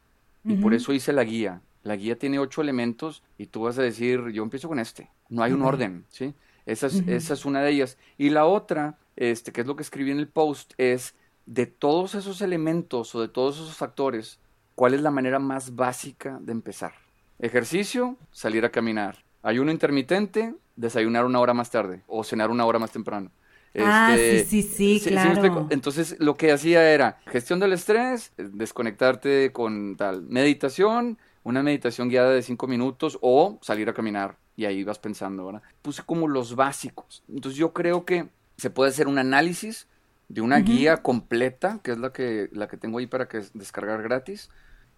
y 0.43 0.55
por 0.55 0.73
eso 0.73 0.93
hice 0.93 1.13
la 1.13 1.23
guía. 1.23 1.61
La 1.83 1.95
guía 1.95 2.17
tiene 2.17 2.39
ocho 2.39 2.63
elementos 2.63 3.21
y 3.37 3.45
tú 3.45 3.61
vas 3.61 3.77
a 3.77 3.83
decir, 3.83 4.29
yo 4.29 4.41
empiezo 4.41 4.67
con 4.67 4.79
este. 4.79 5.11
No 5.29 5.43
hay 5.43 5.51
un 5.51 5.61
orden, 5.61 6.05
¿sí? 6.09 6.33
Esa 6.65 6.87
es, 6.87 7.03
esa 7.07 7.35
es 7.35 7.45
una 7.45 7.61
de 7.61 7.69
ellas. 7.69 7.99
Y 8.17 8.31
la 8.31 8.45
otra 8.45 8.97
este, 9.15 9.51
que 9.51 9.61
es 9.61 9.67
lo 9.67 9.75
que 9.75 9.83
escribí 9.83 10.11
en 10.11 10.19
el 10.19 10.27
post, 10.27 10.73
es 10.77 11.15
de 11.45 11.65
todos 11.65 12.15
esos 12.15 12.41
elementos 12.41 13.13
o 13.15 13.21
de 13.21 13.27
todos 13.27 13.55
esos 13.55 13.75
factores, 13.75 14.39
¿cuál 14.75 14.93
es 14.93 15.01
la 15.01 15.11
manera 15.11 15.39
más 15.39 15.75
básica 15.75 16.39
de 16.41 16.51
empezar? 16.51 16.93
Ejercicio, 17.39 18.17
salir 18.31 18.65
a 18.65 18.71
caminar. 18.71 19.23
Ayuno 19.43 19.71
intermitente, 19.71 20.55
desayunar 20.75 21.25
una 21.25 21.39
hora 21.39 21.53
más 21.53 21.71
tarde 21.71 22.03
o 22.07 22.23
cenar 22.23 22.51
una 22.51 22.65
hora 22.65 22.79
más 22.79 22.91
temprano. 22.91 23.31
ah, 23.79 24.13
este, 24.13 24.45
sí, 24.45 24.61
sí, 24.61 24.99
sí, 24.99 25.09
claro. 25.09 25.67
Entonces, 25.71 26.15
lo 26.19 26.35
que 26.35 26.51
hacía 26.51 26.91
era 26.93 27.19
gestión 27.25 27.59
del 27.59 27.73
estrés, 27.73 28.33
desconectarte 28.37 29.51
con 29.51 29.95
tal, 29.97 30.23
meditación, 30.23 31.17
una 31.43 31.63
meditación 31.63 32.09
guiada 32.09 32.29
de 32.31 32.43
cinco 32.43 32.67
minutos 32.67 33.17
o 33.21 33.57
salir 33.61 33.89
a 33.89 33.93
caminar 33.93 34.37
y 34.55 34.65
ahí 34.65 34.83
vas 34.83 34.99
pensando, 34.99 35.45
¿verdad? 35.45 35.63
Puse 35.81 36.03
como 36.03 36.27
los 36.27 36.55
básicos. 36.55 37.23
Entonces, 37.27 37.57
yo 37.57 37.73
creo 37.73 38.05
que 38.05 38.29
se 38.61 38.69
puede 38.69 38.91
hacer 38.91 39.07
un 39.07 39.17
análisis 39.17 39.87
de 40.29 40.41
una 40.41 40.59
guía 40.59 40.97
completa, 40.97 41.79
que 41.83 41.91
es 41.91 41.97
la 41.97 42.13
que, 42.13 42.49
la 42.53 42.67
que 42.67 42.77
tengo 42.77 42.99
ahí 42.99 43.07
para 43.07 43.27
que 43.27 43.41
descargar 43.53 44.01
gratis, 44.01 44.49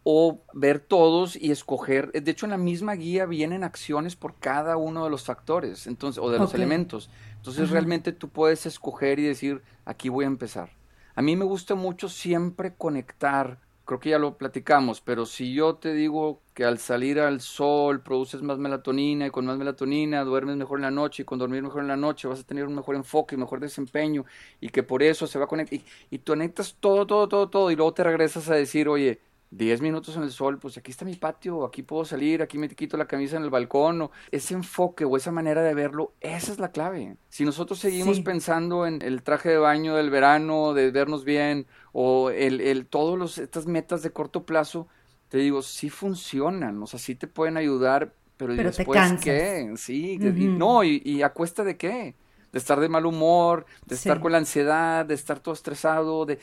o 0.03 0.43
ver 0.53 0.79
todos 0.79 1.35
y 1.35 1.49
escoger. 1.49 2.11
De 2.11 2.29
hecho, 2.29 2.45
en 2.45 2.51
la 2.51 2.57
misma 2.57 2.93
guía 2.95 3.25
vienen 3.25 3.63
acciones 3.63 4.17
por 4.17 4.35
cada 4.37 4.75
uno 4.75 5.05
de 5.05 5.09
los 5.09 5.23
factores, 5.23 5.87
entonces, 5.87 6.21
o 6.21 6.29
de 6.29 6.39
los 6.39 6.53
elementos. 6.53 7.09
Entonces, 7.37 7.69
realmente 7.69 8.11
tú 8.11 8.29
puedes 8.29 8.65
escoger 8.65 9.17
y 9.19 9.23
decir, 9.23 9.61
aquí 9.85 10.09
voy 10.09 10.25
a 10.25 10.27
empezar. 10.27 10.71
A 11.15 11.21
mí 11.21 11.35
me 11.35 11.45
gusta 11.45 11.73
mucho 11.73 12.09
siempre 12.09 12.75
conectar 12.75 13.59
creo 13.85 13.99
que 13.99 14.09
ya 14.11 14.19
lo 14.19 14.37
platicamos, 14.37 15.01
pero 15.01 15.25
si 15.25 15.53
yo 15.53 15.75
te 15.75 15.93
digo 15.93 16.41
que 16.53 16.65
al 16.65 16.77
salir 16.77 17.19
al 17.19 17.41
sol 17.41 18.01
produces 18.01 18.41
más 18.41 18.57
melatonina 18.57 19.27
y 19.27 19.29
con 19.31 19.45
más 19.45 19.57
melatonina 19.57 20.23
duermes 20.23 20.55
mejor 20.55 20.79
en 20.79 20.83
la 20.83 20.91
noche 20.91 21.23
y 21.23 21.25
con 21.25 21.39
dormir 21.39 21.63
mejor 21.63 21.81
en 21.81 21.87
la 21.87 21.97
noche 21.97 22.27
vas 22.27 22.41
a 22.41 22.43
tener 22.43 22.65
un 22.65 22.75
mejor 22.75 22.95
enfoque 22.95 23.35
y 23.35 23.37
mejor 23.37 23.59
desempeño 23.59 24.25
y 24.61 24.69
que 24.69 24.83
por 24.83 25.03
eso 25.03 25.25
se 25.27 25.39
va 25.39 25.45
a 25.45 25.47
conectar 25.47 25.73
y, 25.73 25.83
y 26.11 26.19
tú 26.19 26.33
conectas 26.33 26.75
todo, 26.79 27.07
todo, 27.07 27.27
todo, 27.27 27.49
todo 27.49 27.71
y 27.71 27.75
luego 27.75 27.93
te 27.93 28.03
regresas 28.03 28.49
a 28.49 28.55
decir, 28.55 28.89
oye, 28.89 29.19
10 29.57 29.81
minutos 29.81 30.17
en 30.17 30.23
el 30.23 30.31
sol, 30.31 30.57
pues 30.57 30.77
aquí 30.77 30.91
está 30.91 31.05
mi 31.05 31.15
patio, 31.15 31.63
aquí 31.63 31.83
puedo 31.83 32.05
salir, 32.05 32.41
aquí 32.41 32.57
me 32.57 32.67
quito 32.69 32.97
la 32.97 33.05
camisa 33.05 33.37
en 33.37 33.43
el 33.43 33.49
balcón, 33.49 34.01
o 34.01 34.11
ese 34.31 34.55
enfoque 34.55 35.05
o 35.05 35.15
esa 35.15 35.31
manera 35.31 35.61
de 35.61 35.73
verlo, 35.73 36.13
esa 36.21 36.51
es 36.51 36.59
la 36.59 36.71
clave. 36.71 37.17
Si 37.29 37.45
nosotros 37.45 37.79
seguimos 37.79 38.19
pensando 38.21 38.87
en 38.87 39.01
el 39.01 39.21
traje 39.21 39.49
de 39.49 39.57
baño 39.57 39.95
del 39.95 40.09
verano, 40.09 40.73
de 40.73 40.89
vernos 40.91 41.23
bien, 41.23 41.67
o 41.91 42.31
el, 42.31 42.61
el 42.61 42.87
todas 42.87 43.37
estas 43.37 43.67
metas 43.67 44.01
de 44.01 44.11
corto 44.11 44.43
plazo, 44.43 44.87
te 45.33 45.39
digo, 45.39 45.63
sí 45.63 45.89
funcionan, 45.89 46.83
o 46.83 46.85
sea, 46.85 46.99
sí 46.99 47.15
te 47.15 47.25
pueden 47.25 47.57
ayudar, 47.57 48.13
pero, 48.37 48.53
después 48.53 49.13
qué? 49.19 49.73
Sí, 49.77 50.19
no, 50.19 50.83
y, 50.83 51.01
y 51.03 51.23
a 51.23 51.33
cuesta 51.33 51.63
de 51.63 51.75
qué? 51.75 52.13
de 52.51 52.59
estar 52.59 52.79
de 52.79 52.87
mal 52.87 53.07
humor, 53.07 53.65
de 53.87 53.95
estar 53.95 54.19
con 54.19 54.31
la 54.31 54.37
ansiedad, 54.37 55.07
de 55.07 55.15
estar 55.15 55.39
todo 55.39 55.55
estresado, 55.55 56.27
de, 56.27 56.37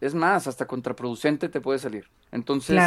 es 0.00 0.14
más, 0.14 0.46
hasta 0.46 0.64
contraproducente 0.68 1.48
te 1.48 1.60
puede 1.60 1.80
salir. 1.80 2.08
Entonces, 2.30 2.80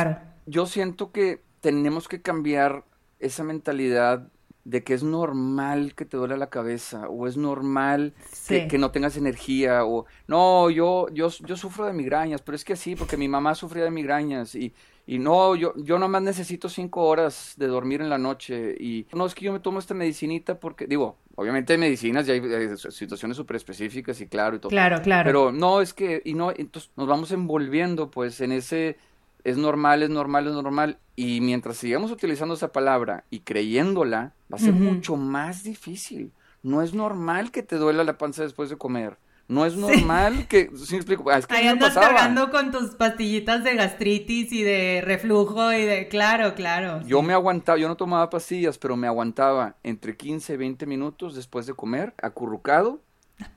yo 0.45 0.65
siento 0.65 1.11
que 1.11 1.43
tenemos 1.59 2.07
que 2.07 2.21
cambiar 2.21 2.85
esa 3.19 3.43
mentalidad 3.43 4.29
de 4.63 4.83
que 4.83 4.93
es 4.93 5.03
normal 5.03 5.93
que 5.93 6.05
te 6.05 6.15
duele 6.15 6.37
la 6.37 6.49
cabeza 6.49 7.09
o 7.09 7.27
es 7.27 7.35
normal 7.35 8.13
que, 8.47 8.77
no 8.77 8.91
tengas 8.91 9.17
energía 9.17 9.83
o 9.83 10.05
no, 10.27 10.69
yo, 10.69 11.07
yo, 11.13 11.29
yo 11.29 11.57
sufro 11.57 11.85
de 11.85 11.91
migrañas, 11.91 12.41
pero 12.41 12.55
es 12.55 12.63
que 12.63 12.77
sí, 12.77 12.95
porque 12.95 13.17
mi 13.17 13.27
mamá 13.27 13.55
sufría 13.55 13.83
de 13.83 13.91
migrañas 13.91 14.55
y, 14.55 14.73
y 15.07 15.17
no, 15.17 15.55
yo, 15.55 15.73
yo 15.77 15.97
nomás 15.97 16.21
necesito 16.21 16.69
cinco 16.69 17.05
horas 17.05 17.55
de 17.57 17.67
dormir 17.67 18.01
en 18.01 18.09
la 18.09 18.17
noche 18.17 18.75
y 18.79 19.07
no, 19.13 19.25
es 19.25 19.33
que 19.33 19.45
yo 19.45 19.53
me 19.53 19.59
tomo 19.59 19.79
esta 19.79 19.93
medicinita 19.93 20.59
porque, 20.59 20.85
digo, 20.85 21.17
Obviamente 21.39 21.73
hay 21.73 21.77
medicinas 21.77 22.27
y 22.27 22.31
hay, 22.31 22.77
situaciones 22.89 23.37
súper 23.37 23.57
específicas 23.57 24.19
y 24.21 24.25
claro 24.25 24.55
y 24.55 24.59
todo. 24.59 24.71
Claro, 24.71 25.03
claro. 25.03 25.27
Pero 25.27 25.51
no, 25.51 25.81
es 25.81 25.93
que, 25.93 26.19
y 26.25 26.33
no, 26.33 26.49
entonces 26.49 26.89
nos 26.95 27.07
vamos 27.07 27.31
envolviendo 27.31 28.09
pues 28.09 28.41
en 28.41 28.51
ese, 28.51 28.97
es 29.43 29.55
normal, 29.55 30.01
es 30.01 30.09
normal, 30.09 30.47
es 30.47 30.53
normal. 30.53 30.97
Y 31.15 31.39
mientras 31.41 31.77
sigamos 31.77 32.09
utilizando 32.09 32.55
esa 32.55 32.71
palabra 32.71 33.23
y 33.29 33.41
creyéndola, 33.41 34.33
va 34.51 34.57
a 34.57 34.59
ser 34.59 34.73
mucho 34.73 35.15
más 35.15 35.63
difícil. 35.63 36.31
No 36.63 36.81
es 36.81 36.95
normal 36.95 37.51
que 37.51 37.61
te 37.61 37.75
duela 37.75 38.03
la 38.03 38.17
panza 38.17 38.41
después 38.41 38.71
de 38.71 38.77
comer. 38.77 39.19
No 39.47 39.65
es 39.65 39.75
normal 39.77 40.45
que, 40.49 40.69
sí 40.75 40.97
explico, 40.97 41.31
es 41.31 41.47
que 41.47 41.55
Ahí 41.55 41.67
andas 41.67 41.93
cargando 41.93 42.51
con 42.51 42.71
tus 42.71 42.95
pastillitas 42.95 43.63
de 43.63 43.75
gastritis 43.75 44.51
y 44.51 44.61
de 44.61 45.01
reflujo 45.03 45.71
y 45.71 45.83
de, 45.83 46.09
claro, 46.09 46.53
claro. 46.53 47.01
Yo 47.05 47.21
me 47.21 47.31
aguantaba, 47.31 47.77
yo 47.77 47.87
no 47.87 47.95
tomaba 47.95 48.29
pastillas, 48.29 48.77
pero 48.77 48.97
me 48.97 49.07
aguantaba 49.07 49.75
entre 49.83 50.17
15 50.17 50.53
y 50.53 50.57
20 50.57 50.85
minutos 50.85 51.33
después 51.33 51.65
de 51.65 51.73
comer, 51.73 52.13
acurrucado, 52.21 52.99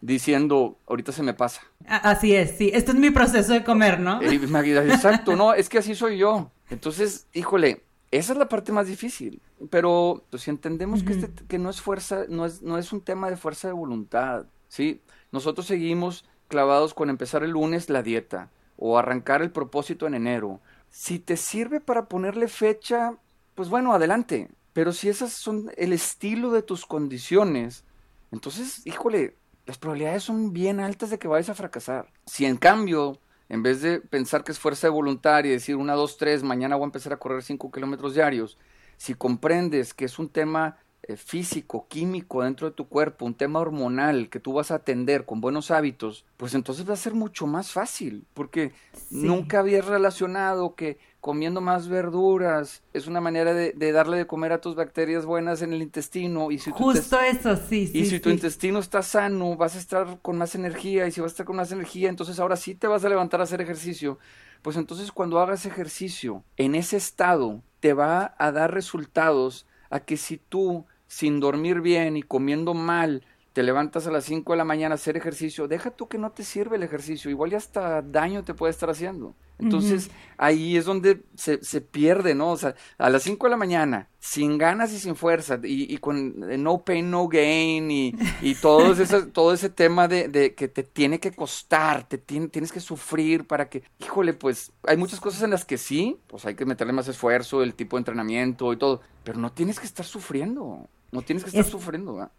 diciendo, 0.01 0.79
ahorita 0.87 1.11
se 1.11 1.25
me 1.25 1.35
pasa. 1.35 1.63
Así 1.89 2.37
es, 2.37 2.57
sí, 2.57 2.71
este 2.73 2.93
es 2.93 2.97
mi 2.97 3.11
proceso 3.11 3.53
de 3.53 3.65
comer, 3.65 3.99
¿no? 3.99 4.23
Exacto, 4.23 5.35
no, 5.35 5.55
es 5.55 5.69
que 5.69 5.79
así 5.79 5.97
soy 5.97 6.19
yo. 6.19 6.53
Entonces, 6.71 7.27
híjole, 7.33 7.83
esa 8.13 8.33
es 8.33 8.39
la 8.39 8.49
parte 8.49 8.71
más 8.71 8.87
difícil. 8.87 9.43
Pero 9.71 10.25
pues, 10.31 10.45
si 10.45 10.51
entendemos 10.51 11.03
que, 11.03 11.13
este, 11.15 11.31
que 11.49 11.59
no 11.59 11.69
es 11.69 11.81
fuerza, 11.81 12.25
no 12.29 12.47
es, 12.47 12.63
no 12.63 12.79
es 12.79 12.93
un 12.93 13.01
tema 13.01 13.29
de 13.29 13.37
fuerza 13.37 13.69
de 13.69 13.75
voluntad, 13.75 14.47
¿sí? 14.71 15.03
Nosotros 15.33 15.67
seguimos 15.67 16.25
clavados 16.49 16.95
con 16.95 17.11
empezar 17.11 17.43
el 17.45 17.51
lunes 17.51 17.91
la 17.91 18.03
dieta 18.03 18.51
o 18.79 18.99
arrancar 18.99 19.43
el 19.43 19.51
propósito 19.51 20.07
en 20.07 20.15
enero. 20.15 20.61
Si 20.89 21.19
te 21.19 21.37
sirve 21.37 21.81
para 21.81 22.07
ponerle 22.07 22.49
fecha, 22.49 23.15
pues 23.55 23.69
bueno, 23.69 23.93
adelante. 23.93 24.49
Pero 24.73 24.93
si 24.93 25.11
esas 25.11 25.33
son 25.35 25.71
el 25.77 25.93
estilo 25.93 26.51
de 26.53 26.63
tus 26.63 26.87
condiciones, 26.87 27.85
entonces, 28.33 28.87
híjole, 28.87 29.37
las 29.67 29.79
probabilidades 29.79 30.23
son 30.23 30.53
bien 30.53 30.81
altas 30.81 31.11
de 31.11 31.19
que 31.19 31.29
vayas 31.29 31.51
a 31.51 31.55
fracasar. 31.55 32.09
Si 32.27 32.47
en 32.47 32.57
cambio, 32.57 33.19
en 33.49 33.63
vez 33.63 33.83
de 33.83 34.01
pensar 34.01 34.45
que 34.45 34.53
es 34.53 34.59
fuerza 34.59 34.87
de 34.87 34.93
voluntad 34.93 35.45
y 35.45 35.49
decir 35.49 35.77
una, 35.77 35.95
dos, 35.95 36.17
tres, 36.17 36.43
mañana 36.43 36.77
voy 36.77 36.85
a 36.85 36.87
empezar 36.87 37.13
a 37.13 37.19
correr 37.19 37.43
cinco 37.43 37.71
kilómetros 37.71 38.15
diarios, 38.15 38.57
si 38.97 39.15
comprendes 39.15 39.93
que 39.93 40.05
es 40.05 40.19
un 40.19 40.29
tema 40.29 40.79
físico, 41.17 41.87
químico 41.89 42.43
dentro 42.43 42.69
de 42.69 42.75
tu 42.75 42.89
cuerpo, 42.89 43.25
un 43.25 43.35
tema 43.35 43.61
hormonal 43.61 44.29
que 44.29 44.41
tú 44.41 44.53
vas 44.53 44.71
a 44.71 44.77
atender 44.77 45.25
con 45.25 45.41
buenos 45.41 45.71
hábitos, 45.71 46.25
pues 46.37 46.55
entonces 46.55 46.89
va 46.89 46.95
a 46.95 46.97
ser 46.97 47.15
mucho 47.15 47.47
más 47.47 47.73
fácil, 47.73 48.25
porque 48.35 48.73
nunca 49.11 49.61
habías 49.61 49.87
relacionado 49.87 50.75
que 50.75 50.99
comiendo 51.21 51.61
más 51.61 51.89
verduras 51.89 52.83
es 52.95 53.07
una 53.07 53.21
manera 53.21 53.53
de, 53.53 53.93
darle 53.93 54.17
de 54.17 54.27
comer 54.27 54.53
a 54.53 54.61
tus 54.61 54.75
bacterias 54.75 55.27
buenas 55.27 55.61
en 55.63 55.73
el 55.73 55.83
intestino. 55.83 56.51
Y 56.51 56.59
si 56.59 56.71
Justo 56.71 57.21
eso, 57.21 57.57
sí. 57.57 57.87
sí 57.87 57.99
y 57.99 58.07
si 58.07 58.21
tu 58.21 58.31
intestino 58.31 58.79
está 58.79 59.03
sano, 59.03 59.57
vas 59.57 59.77
a 59.77 59.79
estar 59.79 60.19
con 60.23 60.39
más 60.39 60.55
energía, 60.55 61.07
y 61.07 61.13
si 61.13 61.21
vas 61.21 61.33
a 61.33 61.35
estar 61.35 61.47
con 61.47 61.57
más 61.57 61.73
energía, 61.73 62.09
entonces 62.09 62.39
ahora 62.41 62.57
sí 62.57 62.75
te 62.75 62.87
vas 62.87 63.05
a 63.05 63.09
levantar 63.09 63.41
a 63.41 63.45
hacer 63.45 63.61
ejercicio. 63.61 64.19
Pues 64.63 64.77
entonces 64.77 65.13
cuando 65.13 65.41
hagas 65.41 65.65
ejercicio 65.65 66.45
en 66.57 66.75
ese 66.75 66.97
estado, 66.97 67.63
te 67.81 67.95
va 67.95 68.35
a 68.39 68.53
dar 68.53 68.75
resultados 68.75 69.67
a 69.91 70.01
que 70.01 70.17
si 70.17 70.39
tú, 70.39 70.87
sin 71.11 71.41
dormir 71.41 71.81
bien 71.81 72.17
y 72.17 72.23
comiendo 72.23 72.73
mal, 72.73 73.25
te 73.53 73.65
levantas 73.65 74.07
a 74.07 74.13
las 74.13 74.25
5 74.27 74.53
de 74.53 74.57
la 74.57 74.65
mañana 74.65 74.95
a 74.95 74.95
hacer 74.95 75.17
ejercicio, 75.17 75.67
deja 75.67 75.91
tú 75.91 76.07
que 76.07 76.19
no 76.19 76.31
te 76.31 76.45
sirve 76.45 76.77
el 76.77 76.85
ejercicio, 76.85 77.29
igual 77.33 77.51
ya 77.51 77.57
hasta 77.57 78.01
daño 78.01 78.45
te 78.45 78.55
puede 78.55 78.71
estar 78.71 78.89
haciendo. 78.91 79.35
Entonces 79.59 80.09
ahí 80.39 80.77
es 80.77 80.87
donde 80.87 81.23
se, 81.35 81.63
se, 81.63 81.81
pierde, 81.83 82.35
¿no? 82.35 82.53
O 82.53 82.57
sea, 82.57 82.75
a 82.97 83.11
las 83.11 83.25
5 83.25 83.47
de 83.47 83.51
la 83.51 83.57
mañana, 83.57 84.09
sin 84.21 84.57
ganas 84.57 84.93
y 84.93 84.99
sin 84.99 85.17
fuerza, 85.17 85.59
y, 85.63 85.93
y 85.93 85.99
con 85.99 86.51
eh, 86.51 86.57
no 86.57 86.79
pain, 86.79 87.11
no 87.11 87.29
gain, 87.29 87.91
y, 87.91 88.15
y 88.41 88.55
todo, 88.55 88.93
ese, 88.93 89.23
todo 89.27 89.53
ese 89.53 89.69
tema 89.69 90.09
de, 90.09 90.29
de, 90.29 90.55
que 90.55 90.69
te 90.69 90.85
tiene 90.85 91.19
que 91.19 91.33
costar, 91.33 92.09
te 92.09 92.17
tiene, 92.19 92.49
tienes 92.49 92.73
que 92.73 92.81
sufrir 92.81 93.47
para 93.47 93.69
que, 93.69 93.83
híjole, 93.99 94.33
pues 94.33 94.73
hay 94.87 94.97
muchas 94.97 95.21
cosas 95.21 95.43
en 95.43 95.51
las 95.51 95.65
que 95.65 95.77
sí, 95.77 96.19
pues 96.29 96.47
hay 96.47 96.55
que 96.55 96.65
meterle 96.65 96.93
más 96.93 97.09
esfuerzo, 97.09 97.63
el 97.63 97.75
tipo 97.75 97.97
de 97.97 98.03
entrenamiento 98.03 98.73
y 98.73 98.79
todo, 98.79 99.03
pero 99.25 99.39
no 99.39 99.53
tienes 99.53 99.79
que 99.79 99.87
estar 99.87 100.07
sufriendo, 100.07 100.89
no 101.13 101.23
tienes 101.23 101.45
que 101.45 101.51
estar 101.51 101.65
sufriendo, 101.65 102.15
¿verdad? 102.15 102.33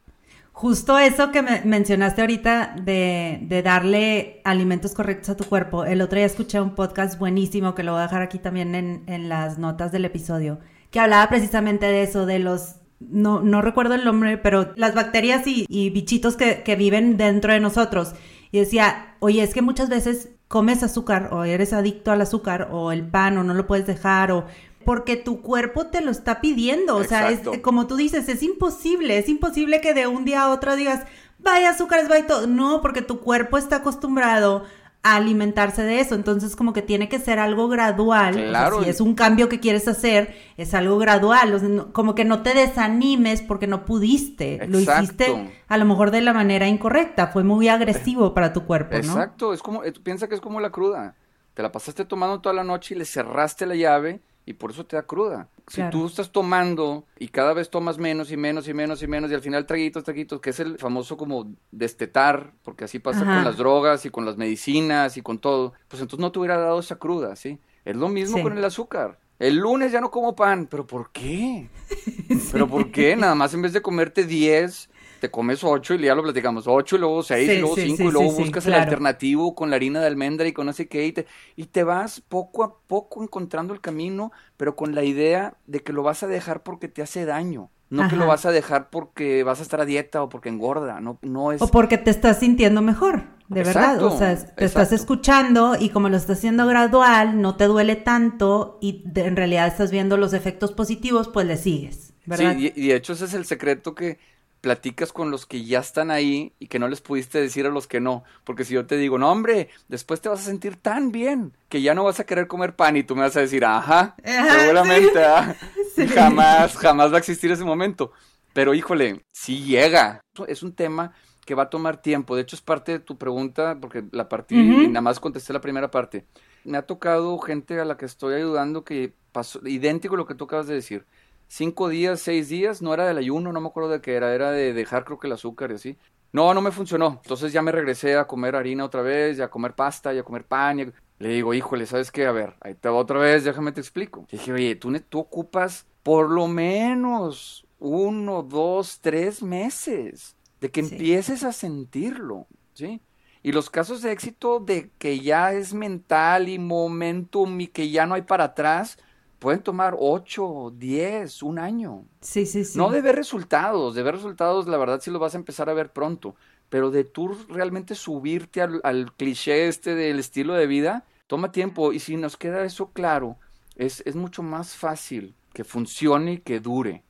Justo 0.53 0.99
eso 0.99 1.31
que 1.31 1.41
me 1.41 1.61
mencionaste 1.63 2.21
ahorita 2.21 2.75
de, 2.83 3.61
darle 3.63 4.41
alimentos 4.43 4.93
correctos 4.93 5.29
a 5.29 5.37
tu 5.37 5.45
cuerpo. 5.45 5.85
El 5.85 6.01
otro 6.01 6.17
día 6.17 6.25
escuché 6.25 6.59
un 6.59 6.75
podcast 6.75 7.17
buenísimo 7.17 7.73
que 7.73 7.83
lo 7.83 7.93
voy 7.93 7.99
a 7.99 8.03
dejar 8.03 8.21
aquí 8.21 8.37
también 8.37 8.75
en, 8.75 9.29
las 9.29 9.57
notas 9.57 9.91
del 9.91 10.05
episodio, 10.05 10.59
que 10.91 10.99
hablaba 10.99 11.27
precisamente 11.29 11.85
de 11.85 12.03
eso, 12.03 12.25
de 12.25 12.39
los 12.39 12.75
no, 12.99 13.41
no 13.41 13.61
recuerdo 13.61 13.95
el 13.95 14.03
nombre, 14.03 14.37
pero 14.37 14.73
las 14.75 14.93
bacterias 14.93 15.43
y, 15.47 15.89
bichitos 15.89 16.35
que, 16.35 16.61
que, 16.63 16.75
viven 16.75 17.17
dentro 17.17 17.53
de 17.53 17.59
nosotros. 17.59 18.13
Y 18.51 18.59
decía, 18.59 19.15
oye, 19.19 19.41
es 19.41 19.53
que 19.53 19.61
muchas 19.61 19.89
veces 19.89 20.29
comes 20.47 20.83
azúcar 20.83 21.29
o 21.31 21.45
eres 21.45 21.71
adicto 21.71 22.11
al 22.11 22.21
azúcar 22.21 22.67
o 22.71 22.91
el 22.91 23.07
pan 23.07 23.37
o 23.37 23.43
no 23.43 23.53
lo 23.53 23.65
puedes 23.65 23.87
dejar 23.87 24.33
o 24.33 24.45
porque 24.85 25.17
tu 25.17 25.41
cuerpo 25.41 25.87
te 25.87 26.01
lo 26.01 26.11
está 26.11 26.41
pidiendo. 26.41 26.95
O 26.95 27.03
sea, 27.03 27.29
es, 27.29 27.41
como 27.61 27.87
tú 27.87 27.95
dices, 27.95 28.27
es 28.29 28.43
imposible, 28.43 29.17
es 29.17 29.29
imposible 29.29 29.81
que 29.81 29.93
de 29.93 30.07
un 30.07 30.25
día 30.25 30.43
a 30.43 30.49
otro 30.49 30.75
digas, 30.75 31.05
vaya 31.39 31.69
azúcares, 31.69 32.07
vaya 32.07 32.27
todo. 32.27 32.47
No, 32.47 32.81
porque 32.81 33.01
tu 33.01 33.19
cuerpo 33.19 33.57
está 33.57 33.77
acostumbrado 33.77 34.63
a 35.03 35.15
alimentarse 35.15 35.83
de 35.83 35.99
eso. 35.99 36.15
Entonces, 36.15 36.55
como 36.55 36.73
que 36.73 36.81
tiene 36.81 37.09
que 37.09 37.19
ser 37.19 37.39
algo 37.39 37.67
gradual. 37.67 38.33
Claro. 38.33 38.83
si 38.83 38.89
es 38.89 39.01
un 39.01 39.15
cambio 39.15 39.49
que 39.49 39.59
quieres 39.59 39.87
hacer, 39.87 40.35
es 40.57 40.73
algo 40.73 40.97
gradual. 40.97 41.89
como 41.91 42.15
que 42.15 42.25
no 42.25 42.43
te 42.43 42.53
desanimes 42.53 43.41
porque 43.41 43.67
no 43.67 43.85
pudiste. 43.85 44.65
Lo 44.67 44.79
hiciste 44.79 45.51
a 45.67 45.77
lo 45.77 45.85
mejor 45.85 46.11
de 46.11 46.21
la 46.21 46.33
manera 46.33 46.67
incorrecta. 46.67 47.27
Fue 47.27 47.43
muy 47.43 47.67
agresivo 47.67 48.33
para 48.33 48.53
tu 48.53 48.65
cuerpo, 48.65 48.93
¿no? 48.93 48.99
Exacto. 48.99 49.53
Es 49.53 49.61
como, 49.61 49.83
eh, 49.83 49.93
piensa 50.03 50.27
que 50.27 50.35
es 50.35 50.41
como 50.41 50.59
la 50.59 50.69
cruda. 50.69 51.15
Te 51.53 51.63
la 51.63 51.71
pasaste 51.71 52.05
tomando 52.05 52.39
toda 52.39 52.53
la 52.53 52.63
noche 52.63 52.95
y 52.95 52.97
le 52.97 53.05
cerraste 53.05 53.65
la 53.65 53.75
llave 53.75 54.21
y 54.51 54.53
por 54.53 54.71
eso 54.71 54.85
te 54.85 54.95
da 54.95 55.03
cruda. 55.03 55.49
Si 55.67 55.81
tú 55.89 56.05
estás 56.05 56.31
tomando 56.31 57.05
y 57.17 57.29
cada 57.29 57.53
vez 57.53 57.69
tomas 57.69 57.97
menos 57.97 58.31
y 58.31 58.37
menos 58.37 58.67
y 58.67 58.73
menos 58.73 59.01
y 59.01 59.07
menos 59.07 59.31
y 59.31 59.33
al 59.33 59.41
final 59.41 59.65
traguitos, 59.65 60.03
traguitos, 60.03 60.41
que 60.41 60.49
es 60.49 60.59
el 60.59 60.77
famoso 60.77 61.15
como 61.17 61.49
destetar, 61.71 62.51
porque 62.63 62.83
así 62.83 62.99
pasa 62.99 63.19
con 63.25 63.43
las 63.43 63.57
drogas 63.57 64.05
y 64.05 64.09
con 64.09 64.25
las 64.25 64.37
medicinas 64.37 65.15
y 65.17 65.21
con 65.21 65.39
todo, 65.39 65.73
pues 65.87 66.01
entonces 66.01 66.19
no 66.19 66.31
te 66.31 66.39
hubiera 66.39 66.57
dado 66.57 66.79
esa 66.79 66.97
cruda, 66.97 67.35
¿sí? 67.35 67.59
Es 67.85 67.95
lo 67.95 68.09
mismo 68.09 68.43
con 68.43 68.57
el 68.57 68.63
azúcar. 68.63 69.19
El 69.39 69.55
lunes 69.57 69.91
ya 69.91 70.01
no 70.01 70.11
como 70.11 70.35
pan, 70.35 70.67
pero 70.69 70.85
¿por 70.85 71.11
qué? 71.11 71.69
¿Pero 72.51 72.67
por 72.67 72.91
qué? 72.91 73.15
Nada 73.15 73.33
más 73.33 73.53
en 73.55 73.63
vez 73.63 73.73
de 73.73 73.81
comerte 73.81 74.25
10, 74.25 74.89
te 75.21 75.31
comes 75.31 75.63
ocho 75.63 75.93
y 75.93 75.99
ya 75.99 76.15
lo 76.15 76.23
platicamos, 76.23 76.65
ocho 76.67 76.97
y 76.97 76.99
luego 76.99 77.23
seis 77.23 77.49
y 77.49 77.59
luego 77.59 77.75
cinco 77.75 78.03
y 78.03 78.11
luego 78.11 78.31
buscas 78.31 78.65
el 78.65 78.73
alternativo 78.73 79.55
con 79.55 79.69
la 79.69 79.77
harina 79.77 80.01
de 80.01 80.07
almendra 80.07 80.47
y 80.47 80.51
con 80.51 80.65
no 80.65 80.73
sé 80.73 80.87
qué 80.87 81.05
y 81.05 81.13
te, 81.13 81.27
y 81.55 81.67
te 81.67 81.83
vas 81.83 82.19
poco 82.19 82.63
a 82.63 82.79
poco 82.79 83.23
encontrando 83.23 83.73
el 83.73 83.79
camino, 83.79 84.31
pero 84.57 84.75
con 84.75 84.95
la 84.95 85.03
idea 85.03 85.53
de 85.67 85.81
que 85.81 85.93
lo 85.93 86.03
vas 86.03 86.23
a 86.23 86.27
dejar 86.27 86.63
porque 86.63 86.89
te 86.89 87.01
hace 87.01 87.23
daño. 87.23 87.69
No 87.91 88.07
que 88.07 88.15
lo 88.15 88.25
vas 88.25 88.45
a 88.45 88.51
dejar 88.51 88.89
porque 88.89 89.43
vas 89.43 89.59
a 89.59 89.63
estar 89.63 89.81
a 89.81 89.85
dieta 89.85 90.23
o 90.23 90.29
porque 90.29 90.47
engorda, 90.47 91.01
no, 91.01 91.19
no 91.21 91.51
es... 91.51 91.61
O 91.61 91.67
porque 91.67 91.97
te 91.97 92.09
estás 92.09 92.39
sintiendo 92.39 92.81
mejor, 92.81 93.23
de 93.49 93.65
verdad. 93.65 94.01
O 94.01 94.17
sea, 94.17 94.33
te 94.55 94.63
estás 94.63 94.93
escuchando 94.93 95.75
y 95.77 95.89
como 95.89 96.07
lo 96.07 96.15
estás 96.15 96.37
haciendo 96.37 96.65
gradual, 96.67 97.41
no 97.41 97.57
te 97.57 97.65
duele 97.65 97.97
tanto 97.97 98.79
y 98.81 99.03
en 99.13 99.35
realidad 99.35 99.67
estás 99.67 99.91
viendo 99.91 100.15
los 100.15 100.31
efectos 100.31 100.71
positivos, 100.71 101.27
pues 101.27 101.45
le 101.45 101.57
sigues, 101.57 102.13
¿verdad? 102.25 102.55
Sí, 102.57 102.71
y, 102.73 102.81
y 102.81 102.87
de 102.87 102.95
hecho 102.95 103.11
ese 103.11 103.25
es 103.25 103.33
el 103.33 103.43
secreto 103.43 103.93
que 103.93 104.19
platicas 104.61 105.11
con 105.11 105.31
los 105.31 105.45
que 105.45 105.65
ya 105.65 105.79
están 105.79 106.11
ahí 106.11 106.53
y 106.59 106.67
que 106.67 106.79
no 106.79 106.87
les 106.87 107.01
pudiste 107.01 107.41
decir 107.41 107.65
a 107.65 107.69
los 107.69 107.87
que 107.87 107.99
no. 107.99 108.23
Porque 108.43 108.63
si 108.63 108.75
yo 108.75 108.85
te 108.85 108.95
digo, 108.95 109.17
no, 109.17 109.31
hombre, 109.31 109.69
después 109.87 110.21
te 110.21 110.29
vas 110.29 110.39
a 110.39 110.45
sentir 110.45 110.77
tan 110.77 111.11
bien 111.11 111.57
que 111.67 111.81
ya 111.81 111.95
no 111.95 112.03
vas 112.03 112.19
a 112.19 112.25
querer 112.25 112.47
comer 112.47 112.75
pan 112.75 112.95
y 112.95 113.03
tú 113.03 113.15
me 113.15 113.23
vas 113.23 113.35
a 113.35 113.41
decir, 113.41 113.65
ajá, 113.65 114.15
seguramente, 114.23 115.23
ah, 115.23 115.55
jamás, 116.13 116.77
jamás 116.77 117.11
va 117.11 117.15
a 117.15 117.19
existir 117.19 117.51
ese 117.51 117.65
momento. 117.65 118.11
Pero 118.53 118.73
híjole, 118.73 119.25
sí 119.31 119.63
llega. 119.63 120.21
Es 120.47 120.61
un 120.61 120.73
tema 120.73 121.13
que 121.45 121.55
va 121.55 121.63
a 121.63 121.69
tomar 121.69 122.01
tiempo. 122.01 122.35
De 122.35 122.43
hecho, 122.43 122.55
es 122.55 122.61
parte 122.61 122.93
de 122.93 122.99
tu 122.99 123.17
pregunta, 123.17 123.77
porque 123.81 124.03
la 124.11 124.29
partí 124.29 124.55
y 124.55 124.87
nada 124.87 125.01
más 125.01 125.19
contesté 125.19 125.53
la 125.53 125.61
primera 125.61 125.89
parte. 125.89 126.25
Me 126.63 126.77
ha 126.77 126.83
tocado 126.83 127.37
gente 127.39 127.79
a 127.79 127.85
la 127.85 127.97
que 127.97 128.05
estoy 128.05 128.35
ayudando 128.35 128.83
que 128.83 129.13
pasó 129.31 129.65
idéntico 129.65 130.15
a 130.15 130.17
lo 130.17 130.27
que 130.27 130.35
tú 130.35 130.43
acabas 130.43 130.67
de 130.67 130.75
decir 130.75 131.05
cinco 131.51 131.89
días, 131.89 132.21
seis 132.21 132.47
días, 132.47 132.81
no 132.81 132.93
era 132.93 133.05
del 133.05 133.17
ayuno, 133.17 133.51
no 133.51 133.59
me 133.59 133.67
acuerdo 133.67 133.89
de 133.89 134.01
qué 134.01 134.15
era, 134.15 134.33
era 134.33 134.51
de 134.51 134.71
dejar 134.71 135.03
creo 135.03 135.19
que 135.19 135.27
el 135.27 135.33
azúcar 135.33 135.71
y 135.71 135.75
así. 135.75 135.97
No, 136.31 136.53
no 136.53 136.61
me 136.61 136.71
funcionó. 136.71 137.19
Entonces 137.21 137.51
ya 137.51 137.61
me 137.61 137.73
regresé 137.73 138.15
a 138.15 138.25
comer 138.25 138.55
harina 138.55 138.85
otra 138.85 139.01
vez, 139.01 139.35
ya 139.35 139.45
a 139.45 139.49
comer 139.49 139.73
pasta, 139.73 140.13
ya 140.13 140.21
a 140.21 140.23
comer 140.23 140.45
pan. 140.45 140.93
Le 141.19 141.29
digo, 141.29 141.53
híjole, 141.53 141.85
¿sabes 141.85 142.09
qué? 142.09 142.25
A 142.25 142.31
ver, 142.31 142.55
ahí 142.61 142.73
te 142.73 142.87
va 142.87 142.95
otra 142.95 143.19
vez, 143.19 143.43
déjame 143.43 143.73
te 143.73 143.81
explico. 143.81 144.25
dije, 144.31 144.53
oye, 144.53 144.75
tú, 144.75 144.97
tú 145.09 145.19
ocupas 145.19 145.85
por 146.03 146.29
lo 146.29 146.47
menos 146.47 147.65
uno, 147.79 148.43
dos, 148.43 148.99
tres 149.01 149.43
meses 149.43 150.37
de 150.61 150.71
que 150.71 150.79
empieces 150.79 151.43
a 151.43 151.51
sentirlo, 151.51 152.47
¿sí? 152.73 153.01
Y 153.43 153.51
los 153.51 153.69
casos 153.69 154.01
de 154.01 154.13
éxito 154.13 154.61
de 154.61 154.89
que 154.97 155.19
ya 155.19 155.51
es 155.51 155.73
mental 155.73 156.47
y 156.47 156.59
momentum 156.59 157.59
y 157.59 157.67
que 157.67 157.89
ya 157.89 158.05
no 158.05 158.13
hay 158.15 158.21
para 158.21 158.45
atrás, 158.45 158.97
pueden 159.41 159.63
tomar 159.63 159.95
8, 159.97 160.73
10, 160.77 161.41
un 161.41 161.57
año. 161.57 162.05
Sí, 162.21 162.45
sí, 162.45 162.63
sí. 162.63 162.77
No 162.77 162.91
de 162.91 163.01
ver 163.01 163.15
resultados, 163.15 163.95
de 163.95 164.03
ver 164.03 164.13
resultados 164.13 164.67
la 164.67 164.77
verdad 164.77 165.01
sí 165.01 165.09
lo 165.09 165.17
vas 165.17 165.33
a 165.33 165.39
empezar 165.39 165.67
a 165.67 165.73
ver 165.73 165.91
pronto, 165.91 166.35
pero 166.69 166.91
de 166.91 167.05
tú 167.05 167.35
realmente 167.49 167.95
subirte 167.95 168.61
al, 168.61 168.81
al 168.83 169.11
cliché 169.13 169.67
este 169.67 169.95
del 169.95 170.19
estilo 170.19 170.53
de 170.53 170.67
vida, 170.67 171.05
toma 171.25 171.51
tiempo 171.51 171.91
y 171.91 171.97
si 171.97 172.17
nos 172.17 172.37
queda 172.37 172.63
eso 172.63 172.91
claro, 172.91 173.37
es, 173.75 174.03
es 174.05 174.15
mucho 174.15 174.43
más 174.43 174.75
fácil 174.75 175.33
que 175.53 175.63
funcione 175.63 176.33
y 176.33 176.37
que 176.37 176.59
dure. 176.59 177.03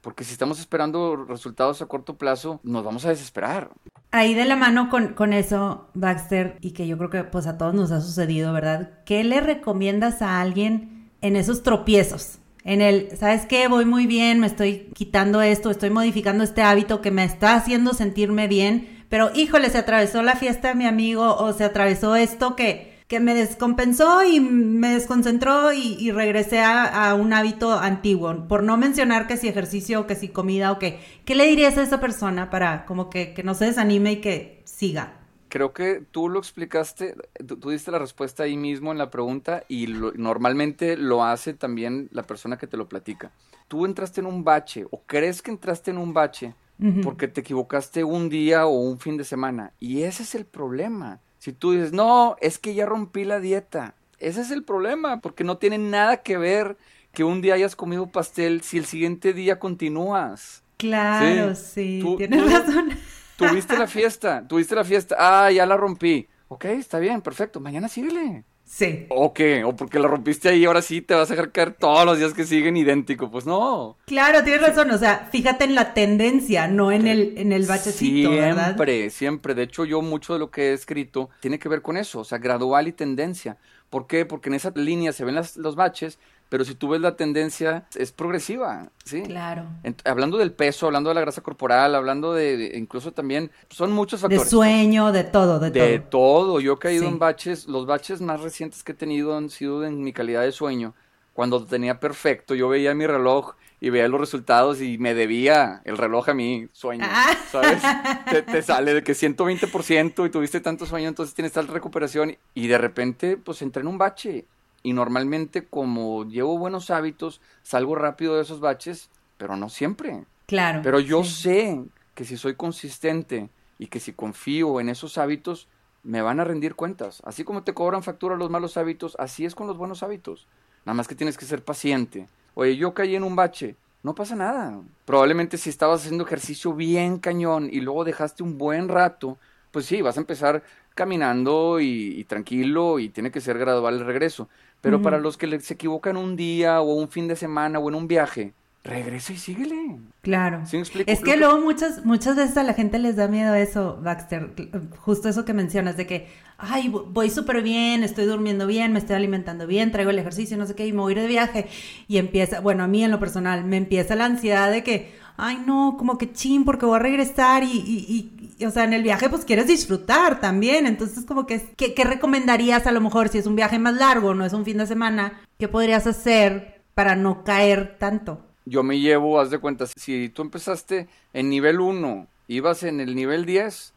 Porque 0.00 0.24
si 0.24 0.32
estamos 0.32 0.58
esperando 0.58 1.14
resultados 1.24 1.82
a 1.82 1.86
corto 1.86 2.18
plazo, 2.18 2.58
nos 2.64 2.84
vamos 2.84 3.06
a 3.06 3.10
desesperar. 3.10 3.70
Ahí 4.10 4.34
de 4.34 4.44
la 4.44 4.56
mano 4.56 4.90
con, 4.90 5.14
con, 5.14 5.32
eso, 5.32 5.88
Baxter, 5.94 6.58
y 6.60 6.72
que 6.72 6.88
yo 6.88 6.98
creo 6.98 7.10
que 7.10 7.22
pues 7.22 7.46
a 7.46 7.58
todos 7.58 7.74
nos 7.74 7.92
ha 7.92 8.00
sucedido, 8.00 8.52
¿verdad? 8.52 9.04
¿Qué 9.04 9.22
le 9.22 9.40
recomiendas 9.40 10.20
a 10.20 10.40
alguien 10.40 10.95
en 11.26 11.36
esos 11.36 11.62
tropiezos. 11.62 12.38
En 12.64 12.80
el, 12.80 13.16
¿sabes 13.16 13.46
qué? 13.46 13.68
Voy 13.68 13.84
muy 13.84 14.06
bien, 14.06 14.40
me 14.40 14.46
estoy 14.46 14.90
quitando 14.94 15.42
esto, 15.42 15.70
estoy 15.70 15.90
modificando 15.90 16.42
este 16.42 16.62
hábito 16.62 17.00
que 17.00 17.10
me 17.10 17.24
está 17.24 17.54
haciendo 17.54 17.94
sentirme 17.94 18.48
bien, 18.48 19.04
pero 19.08 19.30
híjole, 19.34 19.70
se 19.70 19.78
atravesó 19.78 20.22
la 20.22 20.34
fiesta 20.34 20.68
de 20.68 20.74
mi 20.74 20.86
amigo 20.86 21.36
o 21.36 21.52
se 21.52 21.62
atravesó 21.62 22.16
esto 22.16 22.56
que, 22.56 22.96
que 23.06 23.20
me 23.20 23.34
descompensó 23.34 24.24
y 24.24 24.40
me 24.40 24.94
desconcentró 24.94 25.72
y, 25.72 26.10
regresé 26.10 26.60
a, 26.60 27.14
un 27.14 27.32
hábito 27.32 27.72
antiguo. 27.72 28.48
Por 28.48 28.64
no 28.64 28.76
mencionar 28.76 29.28
que 29.28 29.36
si 29.36 29.46
ejercicio 29.46 30.08
que 30.08 30.16
si 30.16 30.28
comida 30.28 30.72
o 30.72 30.80
que, 30.80 30.98
¿qué 31.24 31.36
le 31.36 31.46
dirías 31.46 31.78
a 31.78 31.82
esa 31.82 32.00
persona 32.00 32.50
para 32.50 32.84
como 32.84 33.10
que, 33.10 33.32
que 33.32 33.44
no 33.44 33.54
se 33.54 33.66
desanime 33.66 34.12
y 34.12 34.20
que 34.20 34.62
siga? 34.64 35.25
Creo 35.48 35.72
que 35.72 36.02
tú 36.10 36.28
lo 36.28 36.38
explicaste, 36.38 37.16
tú, 37.46 37.70
diste 37.70 37.90
la 37.90 37.98
respuesta 37.98 38.44
ahí 38.44 38.56
mismo 38.56 38.92
en 38.92 38.98
la 38.98 39.10
pregunta 39.10 39.64
y 39.68 39.86
normalmente 39.86 40.96
lo 40.96 41.24
hace 41.24 41.54
también 41.54 42.08
la 42.12 42.22
persona 42.22 42.56
que 42.56 42.66
te 42.66 42.76
lo 42.76 42.88
platica. 42.88 43.30
Tú 43.68 43.84
entraste 43.84 44.20
en 44.20 44.26
un 44.26 44.44
bache 44.44 44.86
o 44.90 45.02
crees 45.06 45.42
que 45.42 45.50
entraste 45.50 45.90
en 45.90 45.98
un 45.98 46.12
bache 46.12 46.54
porque 47.02 47.26
te 47.26 47.40
equivocaste 47.40 48.04
un 48.04 48.28
día 48.28 48.66
o 48.66 48.78
un 48.78 48.98
fin 48.98 49.16
de 49.16 49.24
semana 49.24 49.72
y 49.80 50.02
ese 50.02 50.22
es 50.22 50.34
el 50.34 50.44
problema. 50.44 51.20
Si 51.38 51.52
tú 51.52 51.72
dices, 51.72 51.92
no, 51.92 52.36
es 52.40 52.58
que 52.58 52.74
ya 52.74 52.86
rompí 52.86 53.24
la 53.24 53.40
dieta, 53.40 53.94
ese 54.18 54.42
es 54.42 54.50
el 54.50 54.62
problema 54.62 55.20
porque 55.20 55.44
no 55.44 55.56
tiene 55.56 55.78
nada 55.78 56.18
que 56.18 56.36
ver 56.36 56.76
que 57.12 57.24
un 57.24 57.40
día 57.40 57.54
hayas 57.54 57.76
comido 57.76 58.06
pastel 58.08 58.60
si 58.60 58.76
el 58.76 58.84
siguiente 58.84 59.32
día 59.32 59.58
continúas. 59.58 60.62
Claro, 60.76 61.54
sí, 61.54 62.04
tienes 62.18 62.52
razón 62.52 62.90
Tuviste 63.36 63.78
la 63.78 63.86
fiesta, 63.86 64.46
tuviste 64.46 64.74
la 64.74 64.84
fiesta. 64.84 65.16
Ah, 65.18 65.50
ya 65.50 65.66
la 65.66 65.76
rompí. 65.76 66.28
Ok, 66.48 66.64
está 66.66 66.98
bien, 66.98 67.20
perfecto. 67.22 67.60
Mañana 67.60 67.88
síguele. 67.88 68.44
Sí. 68.64 69.06
¿O 69.10 69.32
qué? 69.32 69.62
O 69.62 69.76
porque 69.76 70.00
la 70.00 70.08
rompiste 70.08 70.48
ahí, 70.48 70.64
ahora 70.64 70.82
sí 70.82 71.00
te 71.00 71.14
vas 71.14 71.30
a 71.30 71.34
dejar 71.34 71.52
caer 71.52 71.74
todos 71.74 72.04
los 72.04 72.18
días 72.18 72.34
que 72.34 72.44
siguen 72.44 72.76
idéntico. 72.76 73.30
Pues 73.30 73.46
no. 73.46 73.96
Claro, 74.06 74.42
tienes 74.42 74.60
razón. 74.60 74.90
O 74.90 74.98
sea, 74.98 75.28
fíjate 75.30 75.64
en 75.64 75.76
la 75.76 75.94
tendencia, 75.94 76.66
no 76.66 76.90
en 76.90 77.06
el, 77.06 77.34
en 77.36 77.52
el 77.52 77.64
bachecito. 77.64 78.32
Siempre, 78.32 79.10
siempre. 79.10 79.54
De 79.54 79.62
hecho, 79.62 79.84
yo 79.84 80.02
mucho 80.02 80.32
de 80.32 80.40
lo 80.40 80.50
que 80.50 80.70
he 80.70 80.72
escrito 80.72 81.30
tiene 81.40 81.60
que 81.60 81.68
ver 81.68 81.80
con 81.80 81.96
eso. 81.96 82.20
O 82.20 82.24
sea, 82.24 82.38
gradual 82.38 82.88
y 82.88 82.92
tendencia. 82.92 83.56
¿Por 83.88 84.08
qué? 84.08 84.26
Porque 84.26 84.48
en 84.48 84.56
esa 84.56 84.72
línea 84.74 85.12
se 85.12 85.24
ven 85.24 85.36
los 85.36 85.76
baches, 85.76 86.18
pero 86.48 86.64
si 86.64 86.74
tú 86.74 86.90
ves 86.90 87.00
la 87.00 87.16
tendencia, 87.16 87.86
es 87.96 88.12
progresiva, 88.12 88.90
¿sí? 89.04 89.22
Claro. 89.22 89.64
hablando 90.04 90.38
del 90.38 90.52
peso, 90.52 90.86
hablando 90.86 91.10
de 91.10 91.14
la 91.14 91.20
grasa 91.20 91.42
corporal, 91.42 91.94
hablando 91.94 92.32
de, 92.32 92.72
incluso 92.74 93.12
también, 93.12 93.50
son 93.70 93.92
muchos 93.92 94.20
factores. 94.20 94.44
De 94.44 94.50
sueño, 94.50 95.10
de 95.10 95.24
todo, 95.24 95.58
de, 95.58 95.70
todo. 95.70 95.84
De 95.84 95.98
todo. 95.98 96.60
Yo 96.60 96.74
he 96.74 96.78
caído 96.78 97.08
en 97.08 97.18
baches, 97.18 97.66
los 97.66 97.86
baches 97.86 98.20
más 98.20 98.40
recientes 98.40 98.84
que 98.84 98.92
he 98.92 98.94
tenido 98.94 99.36
han 99.36 99.50
sido 99.50 99.84
en 99.84 100.02
mi 100.02 100.12
calidad 100.12 100.42
de 100.42 100.52
sueño. 100.52 100.94
Cuando 101.32 101.64
tenía 101.64 102.00
perfecto, 102.00 102.54
yo 102.54 102.68
veía 102.68 102.94
mi 102.94 103.06
reloj 103.06 103.54
y 103.80 103.90
veía 103.90 104.08
los 104.08 104.20
resultados 104.20 104.80
y 104.80 104.98
me 104.98 105.14
debía 105.14 105.82
el 105.84 105.98
reloj 105.98 106.30
a 106.30 106.34
mi 106.34 106.68
sueño, 106.72 107.04
ah. 107.06 107.36
¿sabes? 107.50 107.82
te, 108.30 108.42
te, 108.42 108.62
sale 108.62 108.94
de 108.94 109.02
que 109.02 109.12
120% 109.12 110.26
y 110.26 110.30
tuviste 110.30 110.60
tanto 110.60 110.86
sueño, 110.86 111.08
entonces 111.08 111.34
tienes 111.34 111.52
tal 111.52 111.68
recuperación 111.68 112.38
y 112.54 112.68
de 112.68 112.78
repente 112.78 113.36
pues 113.36 113.60
entré 113.60 113.82
en 113.82 113.88
un 113.88 113.98
bache 113.98 114.46
y 114.86 114.92
normalmente 114.92 115.66
como 115.66 116.24
llevo 116.26 116.58
buenos 116.58 116.90
hábitos, 116.90 117.40
salgo 117.64 117.96
rápido 117.96 118.36
de 118.36 118.42
esos 118.42 118.60
baches, 118.60 119.10
pero 119.36 119.56
no 119.56 119.68
siempre. 119.68 120.26
Claro. 120.46 120.78
Pero 120.84 121.00
yo 121.00 121.24
sé 121.24 121.82
que 122.14 122.24
si 122.24 122.36
soy 122.36 122.54
consistente 122.54 123.50
y 123.80 123.88
que 123.88 123.98
si 123.98 124.12
confío 124.12 124.78
en 124.78 124.88
esos 124.88 125.18
hábitos, 125.18 125.66
me 126.04 126.22
van 126.22 126.38
a 126.38 126.44
rendir 126.44 126.76
cuentas. 126.76 127.20
Así 127.24 127.42
como 127.42 127.64
te 127.64 127.74
cobran 127.74 128.04
factura 128.04 128.36
los 128.36 128.48
malos 128.48 128.76
hábitos, 128.76 129.16
así 129.18 129.44
es 129.44 129.56
con 129.56 129.66
los 129.66 129.76
buenos 129.76 130.04
hábitos. 130.04 130.46
Nada 130.84 130.94
más 130.94 131.08
que 131.08 131.16
tienes 131.16 131.36
que 131.36 131.46
ser 131.46 131.64
paciente. 131.64 132.28
Oye, 132.54 132.76
yo 132.76 132.94
caí 132.94 133.16
en 133.16 133.24
un 133.24 133.34
bache, 133.34 133.74
no 134.04 134.14
pasa 134.14 134.36
nada. 134.36 134.78
Probablemente 135.04 135.58
si 135.58 135.68
estabas 135.68 136.02
haciendo 136.02 136.24
ejercicio 136.24 136.74
bien 136.74 137.18
cañón 137.18 137.70
y 137.72 137.80
luego 137.80 138.04
dejaste 138.04 138.44
un 138.44 138.56
buen 138.56 138.88
rato, 138.88 139.36
pues 139.72 139.84
sí, 139.86 140.00
vas 140.00 140.16
a 140.16 140.20
empezar 140.20 140.62
caminando 140.96 141.78
y, 141.78 142.24
tranquilo 142.24 142.98
y 142.98 143.10
tiene 143.10 143.30
que 143.30 143.40
ser 143.40 143.58
gradual 143.58 143.98
el 143.98 144.06
regreso. 144.06 144.48
Pero 144.80 145.02
para 145.02 145.18
los 145.18 145.36
que 145.36 145.60
se 145.60 145.74
equivocan 145.74 146.16
un 146.16 146.36
día 146.36 146.80
o 146.80 146.94
un 146.94 147.08
fin 147.08 147.28
de 147.28 147.36
semana 147.36 147.78
o 147.78 147.88
en 147.88 147.94
un 147.94 148.08
viaje, 148.08 148.52
regresa 148.86 149.32
y 149.32 149.36
síguele. 149.36 149.96
Claro. 150.22 150.62
es 151.06 151.20
que, 151.20 151.36
luego 151.36 151.60
muchas, 151.60 152.04
muchas 152.04 152.36
veces 152.36 152.56
a 152.56 152.62
la 152.62 152.72
gente 152.72 152.98
les 152.98 153.16
da 153.16 153.28
miedo 153.28 153.54
eso, 153.54 153.98
Baxter, 154.02 154.52
justo 154.98 155.28
eso 155.28 155.44
que 155.44 155.52
mencionas, 155.52 155.96
de 155.96 156.06
que, 156.06 156.28
ay, 156.56 156.88
voy 156.88 157.30
súper 157.30 157.62
bien, 157.62 158.02
estoy 158.02 158.26
durmiendo 158.26 158.66
bien, 158.66 158.92
me 158.92 158.98
estoy 158.98 159.16
alimentando 159.16 159.66
bien, 159.66 159.92
traigo 159.92 160.10
el 160.10 160.18
ejercicio, 160.18 160.56
no 160.56 160.66
sé 160.66 160.74
qué, 160.74 160.86
y 160.86 160.92
me 160.92 161.00
voy 161.00 161.14
a 161.14 161.16
ir 161.16 161.22
de 161.22 161.28
viaje. 161.28 161.66
Y 162.08 162.18
empieza, 162.18 162.60
bueno, 162.60 162.84
a 162.84 162.86
mí 162.86 163.04
en 163.04 163.10
lo 163.10 163.20
personal, 163.20 163.64
me 163.64 163.76
empieza 163.76 164.14
la 164.14 164.24
ansiedad 164.24 164.70
de 164.70 164.82
que, 164.82 165.14
ay, 165.36 165.62
no, 165.66 165.96
como 165.98 166.18
que 166.18 166.32
chin, 166.32 166.64
porque 166.64 166.86
voy 166.86 166.96
a 166.96 167.02
regresar 167.02 167.62
y, 167.62 167.68
y 167.68 168.64
o 168.64 168.70
sea, 168.70 168.84
en 168.84 168.94
el 168.94 169.02
viaje 169.02 169.28
pues 169.28 169.44
quieres 169.44 169.66
disfrutar 169.66 170.40
también, 170.40 170.86
entonces 170.86 171.24
como 171.26 171.46
que, 171.46 171.60
¿qué, 171.76 171.92
¿qué, 171.92 172.04
recomendarías 172.04 172.86
a 172.86 172.92
lo 172.92 173.00
mejor 173.00 173.28
si 173.28 173.38
es 173.38 173.46
un 173.46 173.56
viaje 173.56 173.78
más 173.78 173.94
largo, 173.94 174.34
no 174.34 174.46
es 174.46 174.52
un 174.52 174.64
fin 174.64 174.78
de 174.78 174.86
semana? 174.86 175.40
¿Qué 175.58 175.68
podrías 175.68 176.06
hacer 176.06 176.80
para 176.94 177.16
no 177.16 177.44
caer 177.44 177.96
tanto? 177.98 178.40
Yo 178.64 178.82
me 178.82 178.98
llevo, 178.98 179.38
haz 179.38 179.50
de 179.50 179.58
cuenta, 179.58 179.86
si 179.86 180.28
tú 180.30 180.42
empezaste 180.42 181.08
en 181.32 181.50
nivel 181.50 181.80
1, 181.80 182.26
ibas 182.48 182.82
en 182.82 183.00
el 183.00 183.14
nivel 183.14 183.44
10, 183.44 183.92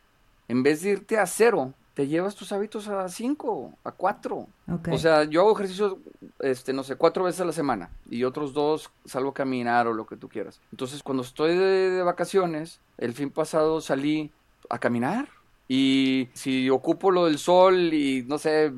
en 0.50 0.64
vez 0.64 0.82
de 0.82 0.92
irte 0.92 1.18
a 1.18 1.26
cero, 1.26 1.74
te 2.00 2.08
llevas 2.08 2.34
tus 2.34 2.54
hábitos 2.54 2.88
a 2.88 3.10
5, 3.10 3.74
a 3.84 3.92
4. 3.92 4.48
O 4.90 4.98
sea, 4.98 5.26
yo 5.26 5.42
hago 5.42 5.52
ejercicio, 5.52 6.00
este, 6.40 6.72
no 6.72 6.82
sé, 6.82 6.96
cuatro 6.96 7.26
veces 7.26 7.42
a 7.42 7.46
la 7.46 7.52
semana 7.52 7.90
y 8.10 8.24
otros 8.24 8.54
dos 8.54 8.90
salgo 9.04 9.32
a 9.32 9.34
caminar 9.34 9.86
o 9.86 9.92
lo 9.92 10.08
que 10.08 10.16
tú 10.16 10.30
quieras. 10.30 10.62
Entonces, 10.72 11.04
cuando 11.04 11.24
estoy 11.24 11.58
de 11.58 12.02
vacaciones, 12.02 12.80
el 13.00 13.12
fin 13.12 13.30
pasado 13.30 13.82
salí 13.82 14.32
a 14.70 14.80
caminar. 14.80 15.28
Y 15.68 16.30
si 16.32 16.70
ocupo 16.70 17.12
lo 17.12 17.26
del 17.26 17.38
sol 17.38 17.94
y 17.94 18.24
no 18.26 18.38
sé, 18.38 18.72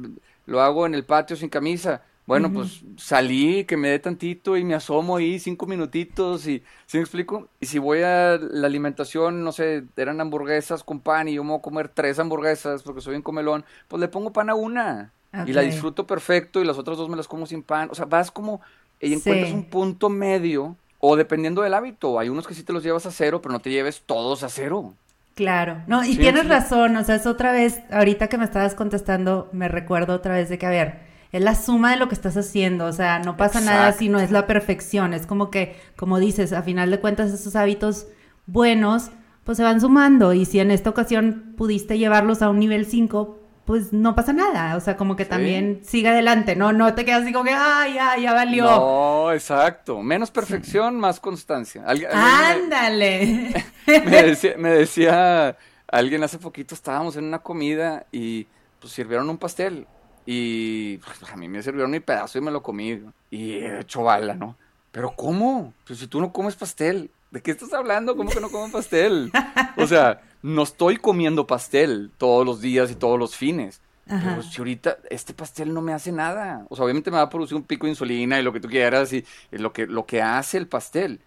lo 0.47 0.59
hago 0.59 0.87
en 0.87 0.95
el 0.95 1.05
patio 1.05 1.35
sin 1.35 1.49
camisa, 1.49 2.01
bueno, 2.31 2.53
pues 2.53 2.85
salí, 2.95 3.65
que 3.65 3.75
me 3.75 3.89
dé 3.89 3.99
tantito 3.99 4.55
y 4.55 4.63
me 4.63 4.73
asomo 4.73 5.17
ahí 5.17 5.37
cinco 5.37 5.65
minutitos 5.65 6.47
y, 6.47 6.63
¿sí 6.85 6.97
me 6.97 7.01
explico? 7.01 7.49
Y 7.59 7.65
si 7.65 7.77
voy 7.77 8.03
a 8.03 8.37
la 8.37 8.67
alimentación, 8.67 9.43
no 9.43 9.51
sé, 9.51 9.83
eran 9.97 10.21
hamburguesas 10.21 10.81
con 10.85 11.01
pan 11.01 11.27
y 11.27 11.33
yo 11.33 11.43
me 11.43 11.49
voy 11.49 11.59
a 11.59 11.61
comer 11.61 11.89
tres 11.89 12.19
hamburguesas 12.19 12.83
porque 12.83 13.01
soy 13.01 13.17
un 13.17 13.21
comelón, 13.21 13.65
pues 13.89 13.99
le 13.99 14.07
pongo 14.07 14.31
pan 14.31 14.49
a 14.49 14.55
una 14.55 15.11
y 15.43 15.51
la 15.51 15.61
disfruto 15.61 16.07
perfecto 16.07 16.61
y 16.61 16.65
las 16.65 16.77
otras 16.77 16.97
dos 16.97 17.09
me 17.09 17.17
las 17.17 17.27
como 17.27 17.45
sin 17.45 17.63
pan. 17.63 17.89
O 17.91 17.95
sea, 17.95 18.05
vas 18.05 18.31
como 18.31 18.61
y 19.01 19.13
encuentras 19.13 19.51
un 19.51 19.65
punto 19.65 20.07
medio 20.09 20.77
O 20.99 21.17
dependiendo 21.17 21.63
del 21.63 21.73
hábito, 21.73 22.17
hay 22.17 22.29
unos 22.29 22.47
que 22.47 22.53
sí 22.53 22.63
te 22.63 22.71
los 22.71 22.83
llevas 22.83 23.05
a 23.07 23.11
cero, 23.11 23.41
pero 23.41 23.51
no 23.51 23.59
te 23.59 23.71
lleves 23.71 24.03
todos 24.05 24.43
a 24.43 24.49
cero. 24.49 24.95
Claro, 25.35 25.83
no, 25.87 26.03
y 26.05 26.17
tienes 26.17 26.47
razón, 26.47 26.95
o 26.97 27.03
sea, 27.03 27.15
es 27.15 27.25
otra 27.25 27.51
vez, 27.51 27.81
ahorita 27.89 28.27
que 28.27 28.37
me 28.37 28.43
estabas 28.45 28.75
contestando, 28.75 29.49
me 29.53 29.67
recuerdo 29.69 30.13
otra 30.13 30.35
vez 30.35 30.49
de 30.49 30.57
que, 30.59 30.65
a 30.65 30.69
ver, 30.69 31.10
es 31.31 31.41
la 31.41 31.55
suma 31.55 31.91
de 31.91 31.97
lo 31.97 32.07
que 32.07 32.15
estás 32.15 32.35
haciendo, 32.35 32.85
o 32.85 32.91
sea, 32.91 33.19
no 33.19 33.37
pasa 33.37 33.61
nada 33.61 33.93
si 33.93 34.09
no 34.09 34.19
es 34.19 34.31
la 34.31 34.47
perfección, 34.47 35.13
es 35.13 35.25
como 35.25 35.49
que, 35.49 35.79
como 35.95 36.19
dices, 36.19 36.51
a 36.51 36.61
final 36.61 36.91
de 36.91 36.99
cuentas 36.99 37.31
esos 37.31 37.55
hábitos 37.55 38.07
buenos, 38.47 39.11
pues 39.45 39.57
se 39.57 39.63
van 39.63 39.79
sumando, 39.79 40.33
y 40.33 40.45
si 40.45 40.59
en 40.59 40.71
esta 40.71 40.89
ocasión 40.89 41.53
pudiste 41.57 41.97
llevarlos 41.97 42.41
a 42.41 42.49
un 42.49 42.59
nivel 42.59 42.85
5, 42.85 43.39
pues 43.65 43.93
no 43.93 44.15
pasa 44.15 44.33
nada, 44.33 44.75
o 44.75 44.81
sea, 44.81 44.97
como 44.97 45.15
que 45.15 45.23
también 45.23 45.79
sigue 45.83 46.09
adelante, 46.09 46.57
¿no? 46.57 46.73
No 46.73 46.93
te 46.93 47.05
quedas 47.05 47.23
así 47.23 47.31
como 47.31 47.45
que, 47.45 47.53
ay, 47.55 47.93
ya, 47.93 48.17
ya 48.17 48.33
valió. 48.33 48.65
No, 48.65 49.31
exacto, 49.31 50.01
menos 50.01 50.31
perfección, 50.31 50.99
más 50.99 51.21
constancia. 51.21 51.85
Ándale. 51.87 53.53
Me, 54.57 54.69
decía, 54.69 55.55
alguien 55.87 56.23
hace 56.23 56.37
poquito, 56.37 56.75
estábamos 56.75 57.15
en 57.15 57.23
una 57.23 57.39
comida 57.39 58.05
y 58.11 58.47
pues 58.79 58.91
sirvieron 58.91 59.29
un 59.29 59.37
pastel 59.37 59.87
y 60.25 60.97
pues, 60.97 61.31
a 61.31 61.35
mí 61.35 61.47
me 61.47 61.63
sirvieron 61.63 61.91
mi 61.91 61.99
pedazo 61.99 62.37
y 62.37 62.41
me 62.41 62.51
lo 62.51 62.61
comí 62.61 63.01
y 63.29 63.53
he 63.53 63.79
hecho 63.79 64.03
bala, 64.03 64.35
¿no? 64.35 64.55
Pero 64.91 65.13
¿cómo? 65.15 65.73
Pues 65.85 65.99
si 65.99 66.07
tú 66.07 66.19
no 66.19 66.31
comes 66.33 66.55
pastel, 66.55 67.09
¿de 67.31 67.41
qué 67.41 67.51
estás 67.51 67.73
hablando? 67.73 68.15
¿Cómo 68.15 68.29
que 68.29 68.41
no 68.41 68.49
comes 68.49 68.71
pastel? 68.71 69.31
O 69.77 69.87
sea, 69.87 70.21
no 70.41 70.63
estoy 70.63 70.97
comiendo 70.97 71.47
pastel 71.47 72.11
todos 72.17 72.45
los 72.45 72.61
días 72.61 72.91
y 72.91 72.95
todos 72.95 73.17
los 73.17 73.35
fines. 73.35 73.81
Pero 74.19 74.43
si 74.43 74.59
ahorita 74.59 74.97
este 75.09 75.33
pastel 75.33 75.73
no 75.73 75.81
me 75.81 75.93
hace 75.93 76.11
nada. 76.11 76.65
O 76.69 76.75
sea, 76.75 76.83
obviamente 76.83 77.09
me 77.09 77.17
va 77.17 77.23
a 77.23 77.29
producir 77.29 77.55
un 77.55 77.63
pico 77.63 77.85
de 77.85 77.91
insulina 77.91 78.39
y 78.39 78.43
lo 78.43 78.51
que 78.51 78.59
tú 78.59 78.67
quieras 78.67 79.13
y, 79.13 79.23
lo 79.51 79.71
que, 79.71 79.87
lo 79.87 80.05
que 80.05 80.21
hace 80.21 80.57
el 80.57 80.67
pastel. 80.67 81.21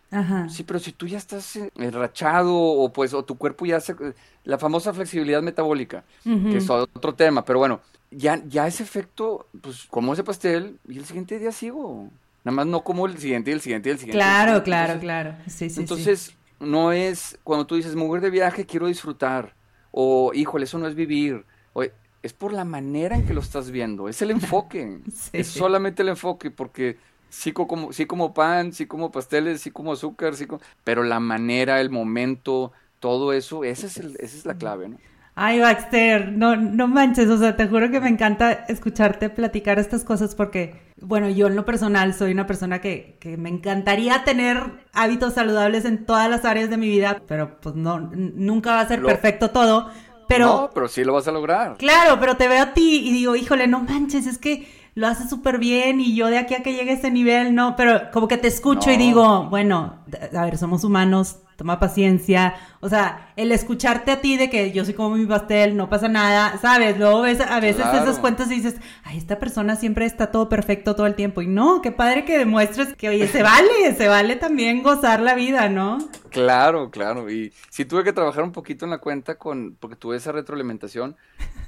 Sí, 0.49 0.63
pero 0.63 0.79
si 0.79 0.93
tú 0.93 1.07
ya 1.07 1.19
estás 1.19 1.59
enrachado 1.77 2.55
o 2.55 2.93
pues 2.93 3.15
o 3.15 3.25
tu 3.25 3.37
cuerpo 3.37 3.67
ya 3.67 3.79
hace 3.79 3.97
la 4.45 4.59
famosa 4.59 4.93
flexibilidad 4.93 5.43
metabólica, 5.43 6.05
que 6.23 6.59
es 6.59 6.69
otro 6.69 7.15
tema, 7.15 7.45
pero 7.45 7.59
bueno, 7.59 7.81
ya, 8.11 8.43
ya 8.47 8.67
ese 8.67 8.83
efecto, 8.83 9.49
pues 9.61 9.87
como 9.91 10.13
ese 10.13 10.23
pastel 10.23 10.79
y 10.89 10.99
el 10.99 11.05
siguiente 11.05 11.39
día 11.39 11.53
sigo. 11.53 12.11
Nada 12.45 12.57
más 12.57 12.67
no 12.67 12.85
como 12.85 13.07
el 13.07 13.17
siguiente 13.17 13.51
y 13.51 13.55
el 13.55 13.61
siguiente 13.63 13.89
y 13.89 13.93
el 13.93 13.99
siguiente. 13.99 14.19
Claro, 14.19 14.63
claro, 14.63 15.01
claro. 15.01 15.35
Sí, 15.47 15.71
sí, 15.71 15.81
entonces, 15.81 16.35
no 16.61 16.93
es 16.93 17.39
cuando 17.43 17.67
tú 17.67 17.75
dices, 17.77 17.97
mujer 17.97 18.21
de 18.21 18.31
viaje, 18.31 18.67
quiero 18.67 18.87
disfrutar. 18.87 19.55
O, 19.91 20.33
híjole, 20.35 20.65
eso 20.65 20.79
no 20.79 20.87
es 20.87 20.95
vivir. 20.95 21.45
Es 22.25 22.33
por 22.33 22.55
la 22.55 22.65
manera 22.65 23.17
en 23.17 23.27
que 23.27 23.35
lo 23.35 23.41
estás 23.43 23.71
viendo. 23.71 24.09
Es 24.09 24.23
el 24.23 24.31
enfoque. 24.31 25.01
Es 25.33 25.49
solamente 25.49 26.03
el 26.03 26.09
enfoque, 26.09 26.51
porque 26.51 26.97
sí 27.29 27.53
como, 27.53 27.93
sí 27.93 28.07
como 28.07 28.33
pan, 28.33 28.73
sí 28.73 28.87
como 28.87 29.13
pasteles, 29.13 29.61
sí 29.61 29.71
como 29.71 29.93
azúcar, 29.93 30.35
sí 30.35 30.47
como... 30.47 30.63
Pero 30.85 31.03
la 31.03 31.21
manera, 31.21 31.83
el 31.83 31.91
momento, 31.91 32.73
todo 32.99 33.35
eso, 33.35 33.63
esa 33.63 33.87
es, 33.87 33.99
el, 33.99 34.17
esa 34.21 34.39
es 34.39 34.47
la 34.47 34.55
clave, 34.55 34.89
¿no? 34.89 34.97
Ay, 35.35 35.59
Baxter, 35.59 36.33
no, 36.33 36.57
no 36.57 36.89
manches, 36.89 37.29
o 37.29 37.37
sea, 37.37 37.57
te 37.57 37.67
juro 37.67 37.91
que 37.91 38.01
me 38.01 38.09
encanta 38.09 38.53
escucharte 38.53 39.29
platicar 39.29 39.79
estas 39.79 40.05
cosas 40.05 40.35
porque, 40.35 40.81
bueno, 41.01 41.29
yo 41.29 41.49
en 41.49 41.57
lo 41.57 41.67
personal 41.67 42.15
soy 42.15 42.33
una 42.33 42.47
persona 42.47 42.81
que, 42.81 43.19
que 43.21 43.37
me 43.37 43.51
encantaría 43.51 44.25
tener 44.25 44.63
hábitos 44.93 45.35
saludables 45.35 45.85
en 45.85 46.07
todas 46.07 46.31
las 46.31 46.45
áreas 46.45 46.71
de 46.71 46.77
mi 46.77 46.89
vida, 46.89 47.21
pero 47.27 47.61
pues 47.61 47.75
no, 47.75 47.99
nunca 47.99 48.75
va 48.75 48.81
a 48.81 48.89
ser 48.89 49.03
perfecto 49.03 49.51
todo, 49.51 49.91
pero... 50.29 50.47
No, 50.47 50.71
pero 50.73 50.89
sí 50.89 51.05
lo 51.05 51.13
vas 51.13 51.29
a 51.29 51.33
lograr. 51.33 51.77
Claro, 51.77 52.19
pero 52.21 52.37
te 52.37 52.49
veo 52.49 52.63
a 52.63 52.75
ti 52.75 53.01
y 53.05 53.13
digo, 53.13 53.37
híjole, 53.37 53.67
no 53.67 53.81
manches, 53.81 54.27
es 54.27 54.39
que 54.39 54.69
lo 54.95 55.07
haces 55.07 55.29
súper 55.29 55.59
bien 55.59 56.01
y 56.01 56.15
yo 56.15 56.29
de 56.29 56.39
aquí 56.39 56.55
a 56.55 56.63
que 56.63 56.73
llegue 56.73 56.93
a 56.93 56.95
ese 56.95 57.11
nivel, 57.11 57.55
no, 57.55 57.75
pero 57.77 58.11
como 58.13 58.29
que 58.29 58.39
te 58.39 58.49
escucho 58.49 58.91
y 58.91 58.97
digo, 58.97 59.49
bueno, 59.51 59.97
a 60.37 60.45
ver, 60.45 60.57
somos 60.57 60.85
humanos, 60.85 61.39
toma 61.57 61.79
paciencia, 61.79 62.55
o 62.81 62.89
sea, 62.89 63.33
el 63.37 63.53
escucharte 63.53 64.11
a 64.11 64.21
ti 64.21 64.37
de 64.37 64.51
que 64.51 64.73
yo 64.73 64.85
soy 64.85 64.95
como 64.95 65.17
mi 65.17 65.27
pastel, 65.27 65.77
no 65.77 65.89
pasa 65.89 66.09
nada, 66.09 66.59
¿sabes? 66.59 66.99
Luego 66.99 67.23
ves, 67.23 67.41
a 67.41 67.61
veces 67.61 67.87
esas 67.87 68.19
cuentas 68.19 68.51
y 68.51 68.57
dices, 68.57 68.77
ay, 69.05 69.19
esta 69.19 69.39
persona 69.39 69.77
siempre 69.77 70.05
está 70.05 70.31
todo 70.31 70.49
perfecto 70.49 70.95
todo 70.95 71.07
el 71.07 71.15
tiempo. 71.15 71.43
Y 71.43 71.47
no, 71.47 71.81
qué 71.83 71.93
padre 71.93 72.25
que 72.25 72.39
demuestres 72.39 72.95
que, 72.95 73.09
oye, 73.09 73.29
se 73.29 73.43
vale, 73.43 73.95
se 73.97 74.09
vale 74.09 74.37
también 74.37 74.83
gozar 74.83 75.21
la 75.21 75.35
vida, 75.35 75.69
¿no? 75.69 75.99
Claro, 76.31 76.91
claro. 76.91 77.31
Y 77.31 77.53
sí 77.71 77.85
tuve 77.85 78.05
que 78.05 78.13
trabajar 78.13 78.45
un 78.45 78.53
poquito 78.53 78.85
en 78.85 78.91
la 78.91 78.99
cuenta 78.99 79.39
con, 79.39 79.77
porque 79.79 79.97
tuve 79.97 80.17
esa 80.17 80.33
retroalimentación. 80.33 81.17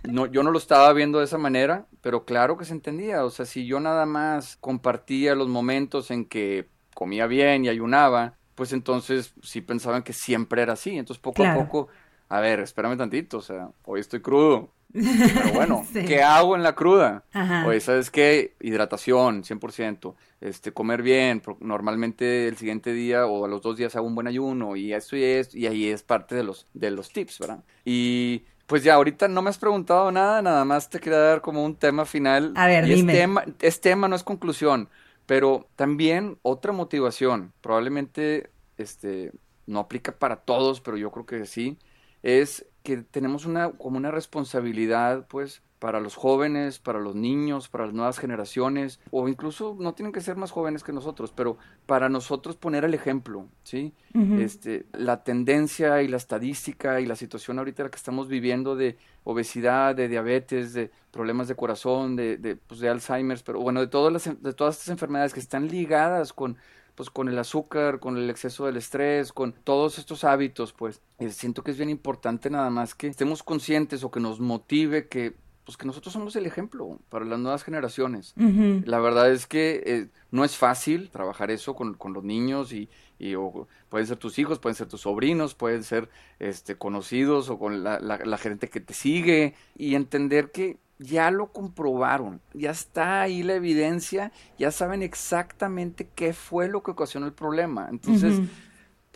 No, 0.05 0.27
yo 0.27 0.43
no 0.43 0.51
lo 0.51 0.59
estaba 0.59 0.93
viendo 0.93 1.19
de 1.19 1.25
esa 1.25 1.39
manera, 1.39 1.87
pero 2.01 2.25
claro 2.25 2.57
que 2.57 2.65
se 2.65 2.73
entendía. 2.73 3.25
O 3.25 3.31
sea, 3.31 3.47
si 3.47 3.67
yo 3.67 3.81
nada 3.81 4.07
más 4.07 4.57
compartía 4.57 5.35
los 5.35 5.49
momentos 5.49 6.11
en 6.11 6.25
que 6.27 6.69
comía 6.95 7.27
bien 7.27 7.65
y 7.65 7.69
ayunaba, 7.69 8.35
pues 8.57 8.73
entonces 8.73 9.33
sí 9.43 9.61
pensaban 9.61 10.03
que 10.03 10.13
siempre 10.13 10.63
era 10.63 10.73
así. 10.73 10.99
Entonces 10.99 11.23
poco 11.23 11.45
a 11.45 11.55
poco, 11.55 11.89
a 12.29 12.41
ver, 12.41 12.59
espérame 12.61 12.97
tantito, 12.97 13.39
o 13.39 13.43
sea, 13.43 13.69
hoy 13.85 14.01
estoy 14.01 14.21
crudo. 14.21 14.73
Pero 14.93 15.53
bueno, 15.53 15.87
¿qué 15.93 16.23
hago 16.23 16.57
en 16.57 16.63
la 16.63 16.75
cruda? 16.75 17.23
Oye, 17.67 17.81
¿sabes 17.81 18.11
qué? 18.11 18.55
Hidratación, 18.61 19.45
100%. 19.45 20.15
Este, 20.41 20.73
comer 20.73 21.03
bien, 21.03 21.43
normalmente 21.61 22.49
el 22.49 22.57
siguiente 22.57 22.93
día 22.93 23.27
o 23.27 23.45
a 23.45 23.49
los 23.49 23.61
dos 23.61 23.77
días 23.77 23.95
hago 23.95 24.07
un 24.07 24.15
buen 24.15 24.27
ayuno 24.27 24.75
y 24.75 24.95
esto 24.95 25.17
y 25.17 25.23
esto, 25.23 25.59
y 25.59 25.67
ahí 25.67 25.89
es 25.89 26.03
parte 26.03 26.35
de 26.35 26.45
los, 26.45 26.67
de 26.73 26.91
los 26.91 27.11
tips, 27.11 27.39
¿verdad? 27.41 27.63
Y 27.85 28.45
pues 28.67 28.83
ya, 28.83 28.95
ahorita 28.95 29.29
no 29.29 29.43
me 29.43 29.51
has 29.51 29.59
preguntado 29.59 30.11
nada, 30.11 30.41
nada 30.41 30.65
más 30.65 30.89
te 30.89 30.99
quería 30.99 31.19
dar 31.19 31.41
como 31.43 31.63
un 31.63 31.77
tema 31.77 32.07
final. 32.07 32.53
A 32.57 32.67
ver, 32.67 32.87
dime. 32.87 33.13
Es 33.13 33.19
tema, 33.19 33.45
es 33.61 33.81
tema, 33.81 34.09
no 34.09 34.17
es 34.17 34.25
conclusión. 34.25 34.89
Pero 35.27 35.69
también 35.77 36.39
otra 36.43 36.73
motivación, 36.73 37.53
probablemente 37.61 38.51
este, 38.77 39.33
no 39.67 39.81
aplica 39.81 40.19
para 40.19 40.37
todos, 40.45 40.81
pero 40.81 40.97
yo 40.97 41.11
creo 41.11 41.27
que 41.27 41.47
sí, 41.47 41.79
es 42.23 42.67
que 42.83 42.99
tenemos 42.99 43.47
una, 43.47 43.73
como 43.73 43.97
una 43.97 44.11
responsabilidad, 44.13 45.27
pues, 45.29 45.63
para 45.79 46.01
los 46.01 46.15
jóvenes, 46.15 46.79
para 46.79 47.01
los 47.01 47.15
niños, 47.15 47.69
para 47.69 47.85
las 47.87 47.95
nuevas 47.95 48.19
generaciones, 48.19 49.01
o 49.11 49.29
incluso 49.29 49.77
no 49.79 49.95
tienen 49.95 50.13
que 50.13 50.21
ser 50.21 50.37
más 50.37 50.51
jóvenes 50.51 50.83
que 50.83 50.93
nosotros, 50.93 51.33
pero 51.35 51.59
para 51.87 52.09
nosotros 52.09 52.57
poner 52.57 52.85
el 52.85 52.95
ejemplo, 52.95 53.47
¿sí? 53.63 53.93
este, 54.39 54.87
la 54.93 55.23
tendencia 55.23 56.03
y 56.03 56.09
la 56.09 56.17
estadística 56.17 57.01
y 57.01 57.07
la 57.07 57.17
situación 57.17 57.59
ahorita 57.59 57.85
la 57.85 57.91
que 57.91 57.97
estamos 57.97 58.29
viviendo 58.29 58.75
de 58.75 58.97
obesidad, 59.25 59.95
de 59.95 60.09
diabetes, 60.09 60.73
de 60.73 60.91
problemas 61.11 61.49
de 61.49 61.57
corazón, 61.57 62.17
de, 62.17 62.39
de, 62.39 62.57
pues, 62.57 62.81
de 62.81 62.89
Alzheimer, 62.89 63.39
pero 63.45 63.61
bueno, 63.61 63.81
de 63.81 63.89
todas, 63.89 64.13
las, 64.13 64.43
de 64.43 64.53
todas 64.55 64.77
estas 64.77 64.89
enfermedades 64.91 65.35
que 65.35 65.41
están 65.41 65.69
ligadas 65.69 66.33
con 66.33 66.57
pues 66.97 67.11
con 67.11 67.29
el 67.29 67.39
azúcar, 67.39 68.01
con 68.01 68.17
el 68.17 68.31
exceso 68.31 68.65
del 68.65 68.79
estrés, 68.79 69.31
con 69.33 69.53
todos 69.53 69.99
estos 69.99 70.25
hábitos, 70.25 70.73
pues 70.73 71.03
eh, 71.19 71.29
siento 71.29 71.63
que 71.63 71.71
es 71.71 71.77
bien 71.77 71.91
importante 71.91 72.49
nada 72.49 72.71
más 72.71 72.95
que 72.95 73.07
estemos 73.07 73.43
conscientes 73.43 74.03
o 74.03 74.11
que 74.11 74.19
nos 74.19 74.41
motive 74.41 75.07
que 75.07 75.37
pues 75.67 75.77
que 75.77 75.85
nosotros 75.85 76.13
somos 76.13 76.37
el 76.37 76.47
ejemplo 76.47 77.01
para 77.11 77.25
las 77.25 77.41
nuevas 77.41 77.65
generaciones. 77.65 78.35
La 78.37 79.01
verdad 79.01 79.33
es 79.33 79.49
que 79.49 79.83
eh, 79.85 80.09
no 80.31 80.45
es 80.45 80.57
fácil 80.57 81.11
trabajar 81.11 81.51
eso 81.51 81.75
con, 81.75 81.95
con 81.95 82.13
los 82.13 82.23
niños 82.23 82.73
y, 82.73 82.89
y 83.19 83.35
o, 83.35 83.67
pueden 83.89 84.07
ser 84.07 84.17
tus 84.17 84.39
hijos, 84.39 84.61
pueden 84.61 84.77
ser 84.77 84.87
tus 84.87 85.01
sobrinos, 85.01 85.55
pueden 85.55 85.83
ser 85.83 86.09
este, 86.39 86.77
conocidos 86.77 87.51
o 87.51 87.59
con 87.59 87.83
la, 87.83 87.99
la, 87.99 88.19
la 88.19 88.39
gente 88.39 88.69
que 88.69 88.81
te 88.81 88.95
sigue 88.95 89.55
y 89.77 89.97
entender 89.97 90.53
que 90.53 90.79
ya 90.99 91.31
lo 91.31 91.49
comprobaron, 91.49 92.41
ya 92.55 92.71
está 92.71 93.23
ahí 93.23 93.43
la 93.43 93.55
evidencia, 93.55 94.33
ya 94.59 94.71
saben 94.71 95.03
exactamente 95.03 96.09
qué 96.15 96.33
fue 96.33 96.69
lo 96.69 96.83
que 96.83 96.93
ocasionó 96.93 97.27
el 97.27 97.33
problema. 97.33 97.89
Entonces, 97.91 98.41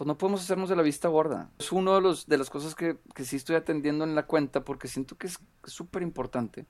pues 0.00 0.08
no 0.08 0.16
podemos 0.16 0.40
hacernos 0.40 0.70
de 0.70 0.76
la 0.76 0.82
vista 0.82 1.08
gorda. 1.08 1.50
Es 1.58 1.72
uno 1.72 1.94
de, 1.94 2.00
los, 2.00 2.26
de 2.26 2.38
las 2.38 2.48
cosas 2.48 2.74
que, 2.74 2.96
que 3.14 3.26
sí 3.26 3.36
estoy 3.36 3.56
atendiendo 3.56 4.02
en 4.02 4.14
la 4.14 4.22
cuenta 4.22 4.64
porque 4.64 4.88
siento 4.88 5.18
que 5.18 5.26
es 5.26 5.38
súper 5.64 6.00
importante. 6.00 6.64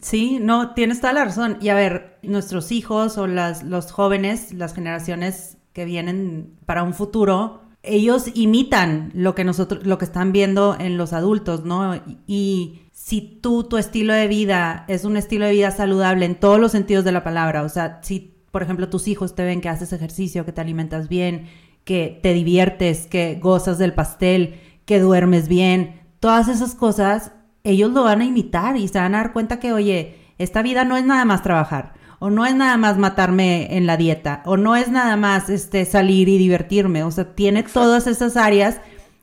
Sí, 0.00 0.38
no, 0.40 0.72
tienes 0.72 1.02
toda 1.02 1.12
la 1.12 1.26
razón. 1.26 1.58
Y 1.60 1.68
a 1.68 1.74
ver, 1.74 2.18
nuestros 2.22 2.72
hijos 2.72 3.18
o 3.18 3.26
las, 3.26 3.64
los 3.64 3.92
jóvenes, 3.92 4.54
las 4.54 4.72
generaciones 4.72 5.58
que 5.74 5.84
vienen 5.84 6.56
para 6.64 6.82
un 6.82 6.94
futuro, 6.94 7.60
ellos 7.82 8.30
imitan 8.32 9.10
lo 9.12 9.34
que 9.34 9.44
nosotros, 9.44 9.86
lo 9.86 9.98
que 9.98 10.06
están 10.06 10.32
viendo 10.32 10.74
en 10.80 10.96
los 10.96 11.12
adultos, 11.12 11.66
¿no? 11.66 12.00
Y 12.26 12.80
si 12.92 13.20
tú, 13.20 13.64
tu 13.64 13.76
estilo 13.76 14.14
de 14.14 14.26
vida 14.26 14.86
es 14.88 15.04
un 15.04 15.18
estilo 15.18 15.44
de 15.44 15.52
vida 15.52 15.70
saludable 15.70 16.24
en 16.24 16.40
todos 16.40 16.58
los 16.58 16.72
sentidos 16.72 17.04
de 17.04 17.12
la 17.12 17.24
palabra, 17.24 17.62
o 17.62 17.68
sea, 17.68 18.00
si, 18.02 18.38
por 18.50 18.62
ejemplo, 18.62 18.88
tus 18.88 19.06
hijos 19.06 19.34
te 19.34 19.44
ven 19.44 19.60
que 19.60 19.68
haces 19.68 19.92
ejercicio, 19.92 20.46
que 20.46 20.52
te 20.52 20.62
alimentas 20.62 21.10
bien, 21.10 21.46
que 21.84 22.18
te 22.22 22.32
diviertes, 22.34 23.06
que 23.06 23.38
gozas 23.40 23.78
del 23.78 23.94
pastel, 23.94 24.60
que 24.84 25.00
duermes 25.00 25.48
bien, 25.48 26.00
todas 26.20 26.48
esas 26.48 26.74
cosas, 26.74 27.32
ellos 27.64 27.90
lo 27.90 28.04
van 28.04 28.20
a 28.20 28.24
imitar 28.24 28.76
y 28.76 28.88
se 28.88 28.98
van 28.98 29.14
a 29.14 29.18
dar 29.18 29.32
cuenta 29.32 29.58
que, 29.60 29.72
oye, 29.72 30.16
esta 30.38 30.62
vida 30.62 30.84
no 30.84 30.96
es 30.96 31.04
nada 31.04 31.24
más 31.24 31.42
trabajar, 31.42 31.94
o 32.18 32.30
no 32.30 32.46
es 32.46 32.54
nada 32.54 32.76
más 32.76 32.98
matarme 32.98 33.76
en 33.76 33.86
la 33.86 33.96
dieta, 33.96 34.42
o 34.44 34.56
no 34.56 34.76
es 34.76 34.90
nada 34.90 35.16
más 35.16 35.48
este, 35.50 35.84
salir 35.84 36.28
y 36.28 36.38
divertirme, 36.38 37.04
o 37.04 37.10
sea, 37.10 37.34
tiene 37.34 37.62
todas 37.62 38.06
esas 38.06 38.36
áreas 38.36 38.80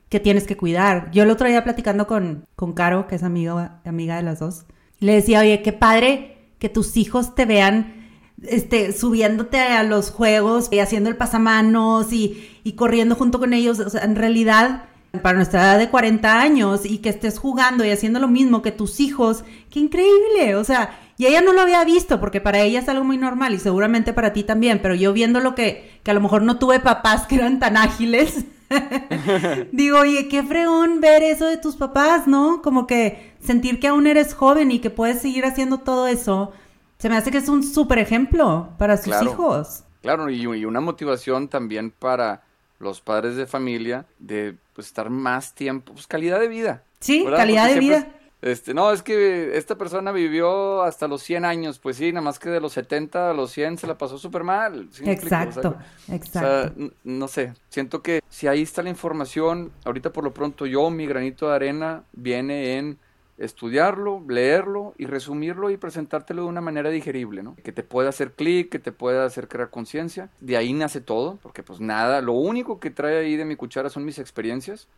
que 0.08 0.20
tienes 0.20 0.46
que 0.46 0.56
cuidar. 0.56 1.10
Yo 1.10 1.22
el 1.22 1.30
otro 1.30 1.48
día 1.48 1.64
platicando 1.64 2.06
con, 2.06 2.46
con 2.56 2.72
Caro, 2.72 3.06
que 3.06 3.16
es 3.16 3.22
amiga, 3.22 3.80
amiga 3.84 4.16
de 4.16 4.22
las 4.22 4.38
dos, 4.38 4.64
le 5.00 5.14
decía, 5.14 5.40
oye, 5.40 5.62
qué 5.62 5.72
padre 5.72 6.38
que 6.58 6.68
tus 6.68 6.96
hijos 6.96 7.34
te 7.34 7.44
vean 7.44 7.97
este, 8.46 8.92
subiéndote 8.92 9.60
a 9.60 9.82
los 9.82 10.10
juegos 10.10 10.68
y 10.70 10.78
haciendo 10.78 11.10
el 11.10 11.16
pasamanos 11.16 12.12
y, 12.12 12.48
y 12.64 12.72
corriendo 12.72 13.14
junto 13.14 13.38
con 13.38 13.52
ellos. 13.52 13.78
O 13.80 13.90
sea, 13.90 14.04
en 14.04 14.16
realidad, 14.16 14.84
para 15.22 15.36
nuestra 15.36 15.62
edad 15.62 15.78
de 15.78 15.88
40 15.88 16.40
años 16.40 16.84
y 16.84 16.98
que 16.98 17.08
estés 17.08 17.38
jugando 17.38 17.84
y 17.84 17.90
haciendo 17.90 18.20
lo 18.20 18.28
mismo 18.28 18.62
que 18.62 18.72
tus 18.72 19.00
hijos, 19.00 19.44
qué 19.70 19.80
increíble. 19.80 20.54
O 20.56 20.64
sea, 20.64 20.98
y 21.16 21.26
ella 21.26 21.40
no 21.40 21.52
lo 21.52 21.62
había 21.62 21.84
visto 21.84 22.20
porque 22.20 22.40
para 22.40 22.60
ella 22.60 22.80
es 22.80 22.88
algo 22.88 23.04
muy 23.04 23.16
normal 23.16 23.54
y 23.54 23.58
seguramente 23.58 24.12
para 24.12 24.32
ti 24.32 24.44
también, 24.44 24.80
pero 24.80 24.94
yo 24.94 25.12
viendo 25.12 25.40
lo 25.40 25.54
que, 25.54 25.98
que 26.04 26.10
a 26.10 26.14
lo 26.14 26.20
mejor 26.20 26.42
no 26.42 26.58
tuve 26.58 26.80
papás 26.80 27.26
que 27.26 27.36
eran 27.36 27.58
tan 27.58 27.76
ágiles. 27.76 28.44
Digo, 29.72 29.98
oye, 29.98 30.28
qué 30.28 30.42
fregón 30.42 31.00
ver 31.00 31.22
eso 31.22 31.46
de 31.46 31.56
tus 31.56 31.76
papás, 31.76 32.28
¿no? 32.28 32.62
Como 32.62 32.86
que 32.86 33.32
sentir 33.42 33.80
que 33.80 33.88
aún 33.88 34.06
eres 34.06 34.34
joven 34.34 34.70
y 34.70 34.78
que 34.78 34.90
puedes 34.90 35.20
seguir 35.20 35.44
haciendo 35.44 35.78
todo 35.78 36.06
eso 36.06 36.52
se 36.98 37.08
me 37.08 37.16
hace 37.16 37.30
que 37.30 37.38
es 37.38 37.48
un 37.48 37.62
súper 37.62 37.98
ejemplo 37.98 38.70
para 38.78 38.96
sus 38.96 39.14
hijos. 39.22 39.84
Claro, 40.02 40.30
y, 40.30 40.46
una 40.46 40.80
motivación 40.80 41.48
también 41.48 41.90
para 41.90 42.42
los 42.78 43.00
padres 43.00 43.36
de 43.36 43.46
familia 43.46 44.06
de 44.18 44.56
pues, 44.74 44.88
estar 44.88 45.10
más 45.10 45.54
tiempo, 45.54 45.92
pues 45.92 46.06
calidad 46.06 46.40
de 46.40 46.48
vida. 46.48 46.82
Sí, 47.00 47.24
calidad 47.24 47.68
de 47.68 47.80
vida. 47.80 48.08
Este, 48.40 48.72
no, 48.72 48.92
es 48.92 49.02
que 49.02 49.56
esta 49.56 49.76
persona 49.76 50.12
vivió 50.12 50.82
hasta 50.82 51.08
los 51.08 51.24
100 51.24 51.44
años, 51.44 51.80
pues 51.80 51.96
sí, 51.96 52.12
nada 52.12 52.22
más 52.22 52.38
que 52.38 52.48
de 52.50 52.60
los 52.60 52.72
70 52.72 53.30
a 53.30 53.34
los 53.34 53.50
100 53.50 53.78
se 53.78 53.86
la 53.88 53.98
pasó 53.98 54.16
súper 54.16 54.44
mal. 54.44 54.88
exacto, 55.04 55.76
exacto. 56.08 56.92
no 57.02 57.26
sé, 57.26 57.54
siento 57.68 58.00
que 58.00 58.22
si 58.28 58.46
ahí 58.46 58.62
está 58.62 58.82
la 58.82 58.90
información, 58.90 59.72
ahorita 59.84 60.12
por 60.12 60.22
lo 60.22 60.32
pronto 60.32 60.66
yo, 60.66 60.88
mi 60.88 61.06
granito 61.06 61.48
de 61.48 61.56
arena 61.56 62.04
viene 62.12 62.78
en 62.78 62.98
estudiarlo, 63.38 64.22
leerlo 64.28 64.94
y 64.98 65.06
resumirlo 65.06 65.70
y 65.70 65.76
presentártelo 65.76 66.42
de 66.42 66.48
una 66.48 66.60
manera 66.60 66.90
digerible, 66.90 67.42
¿no? 67.42 67.56
Que 67.62 67.72
te 67.72 67.82
pueda 67.82 68.08
hacer 68.08 68.32
clic, 68.32 68.68
que 68.68 68.78
te 68.78 68.92
pueda 68.92 69.24
hacer 69.24 69.48
crear 69.48 69.70
conciencia. 69.70 70.30
De 70.40 70.56
ahí 70.56 70.72
nace 70.72 71.00
todo, 71.00 71.38
porque 71.42 71.62
pues 71.62 71.80
nada, 71.80 72.20
lo 72.20 72.32
único 72.32 72.80
que 72.80 72.90
trae 72.90 73.18
ahí 73.18 73.36
de 73.36 73.44
mi 73.44 73.56
cuchara 73.56 73.90
son 73.90 74.04
mis 74.04 74.18
experiencias, 74.18 74.88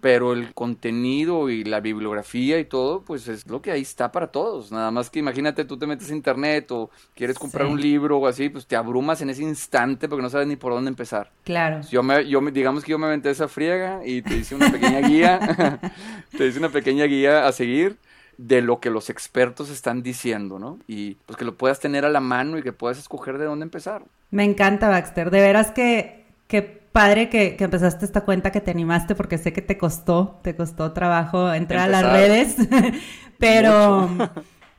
pero 0.00 0.32
el 0.32 0.52
contenido 0.54 1.50
y 1.50 1.64
la 1.64 1.80
bibliografía 1.80 2.58
y 2.58 2.64
todo, 2.64 3.02
pues 3.02 3.28
es 3.28 3.46
lo 3.46 3.62
que 3.62 3.72
ahí 3.72 3.82
está 3.82 4.12
para 4.12 4.28
todos. 4.28 4.70
Nada 4.70 4.90
más 4.90 5.10
que 5.10 5.18
imagínate, 5.18 5.64
tú 5.64 5.78
te 5.78 5.86
metes 5.86 6.10
a 6.10 6.14
internet 6.14 6.70
o 6.72 6.90
quieres 7.14 7.38
comprar 7.38 7.66
un 7.66 7.80
libro 7.80 8.18
o 8.18 8.26
así, 8.26 8.48
pues 8.48 8.66
te 8.66 8.76
abrumas 8.76 9.22
en 9.22 9.30
ese 9.30 9.42
instante 9.42 10.08
porque 10.08 10.22
no 10.22 10.30
sabes 10.30 10.46
ni 10.46 10.56
por 10.56 10.72
dónde 10.72 10.90
empezar. 10.90 11.30
Claro. 11.44 11.80
Yo 11.90 12.02
me, 12.02 12.28
yo 12.28 12.40
me, 12.40 12.50
digamos 12.50 12.84
que 12.84 12.92
yo 12.92 12.98
me 12.98 13.06
aventé 13.06 13.30
esa 13.30 13.48
friega 13.48 14.00
y 14.04 14.22
te 14.22 14.36
hice 14.36 14.54
una 14.54 14.70
pequeña 14.70 15.00
guía, 15.00 15.80
te 16.36 16.46
hice 16.46 16.58
una 16.58 16.68
pequeña 16.68 17.04
guía 17.06 17.46
así 17.46 17.61
de 18.38 18.62
lo 18.62 18.80
que 18.80 18.90
los 18.90 19.10
expertos 19.10 19.70
están 19.70 20.02
diciendo, 20.02 20.58
¿no? 20.58 20.78
Y 20.86 21.14
pues 21.26 21.36
que 21.36 21.44
lo 21.44 21.56
puedas 21.56 21.80
tener 21.80 22.04
a 22.04 22.10
la 22.10 22.20
mano 22.20 22.58
y 22.58 22.62
que 22.62 22.72
puedas 22.72 22.98
escoger 22.98 23.38
de 23.38 23.44
dónde 23.44 23.64
empezar. 23.64 24.02
Me 24.30 24.44
encanta, 24.44 24.88
Baxter. 24.88 25.30
De 25.30 25.40
veras 25.40 25.70
que, 25.70 26.24
que 26.48 26.62
padre 26.62 27.28
que, 27.28 27.56
que 27.56 27.64
empezaste 27.64 28.04
esta 28.04 28.22
cuenta, 28.22 28.50
que 28.50 28.60
te 28.60 28.70
animaste, 28.70 29.14
porque 29.14 29.38
sé 29.38 29.52
que 29.52 29.62
te 29.62 29.78
costó, 29.78 30.40
te 30.42 30.56
costó 30.56 30.92
trabajo 30.92 31.52
entrar 31.52 31.88
a 31.88 31.88
las 31.88 32.12
redes, 32.12 32.56
pero... 33.38 34.08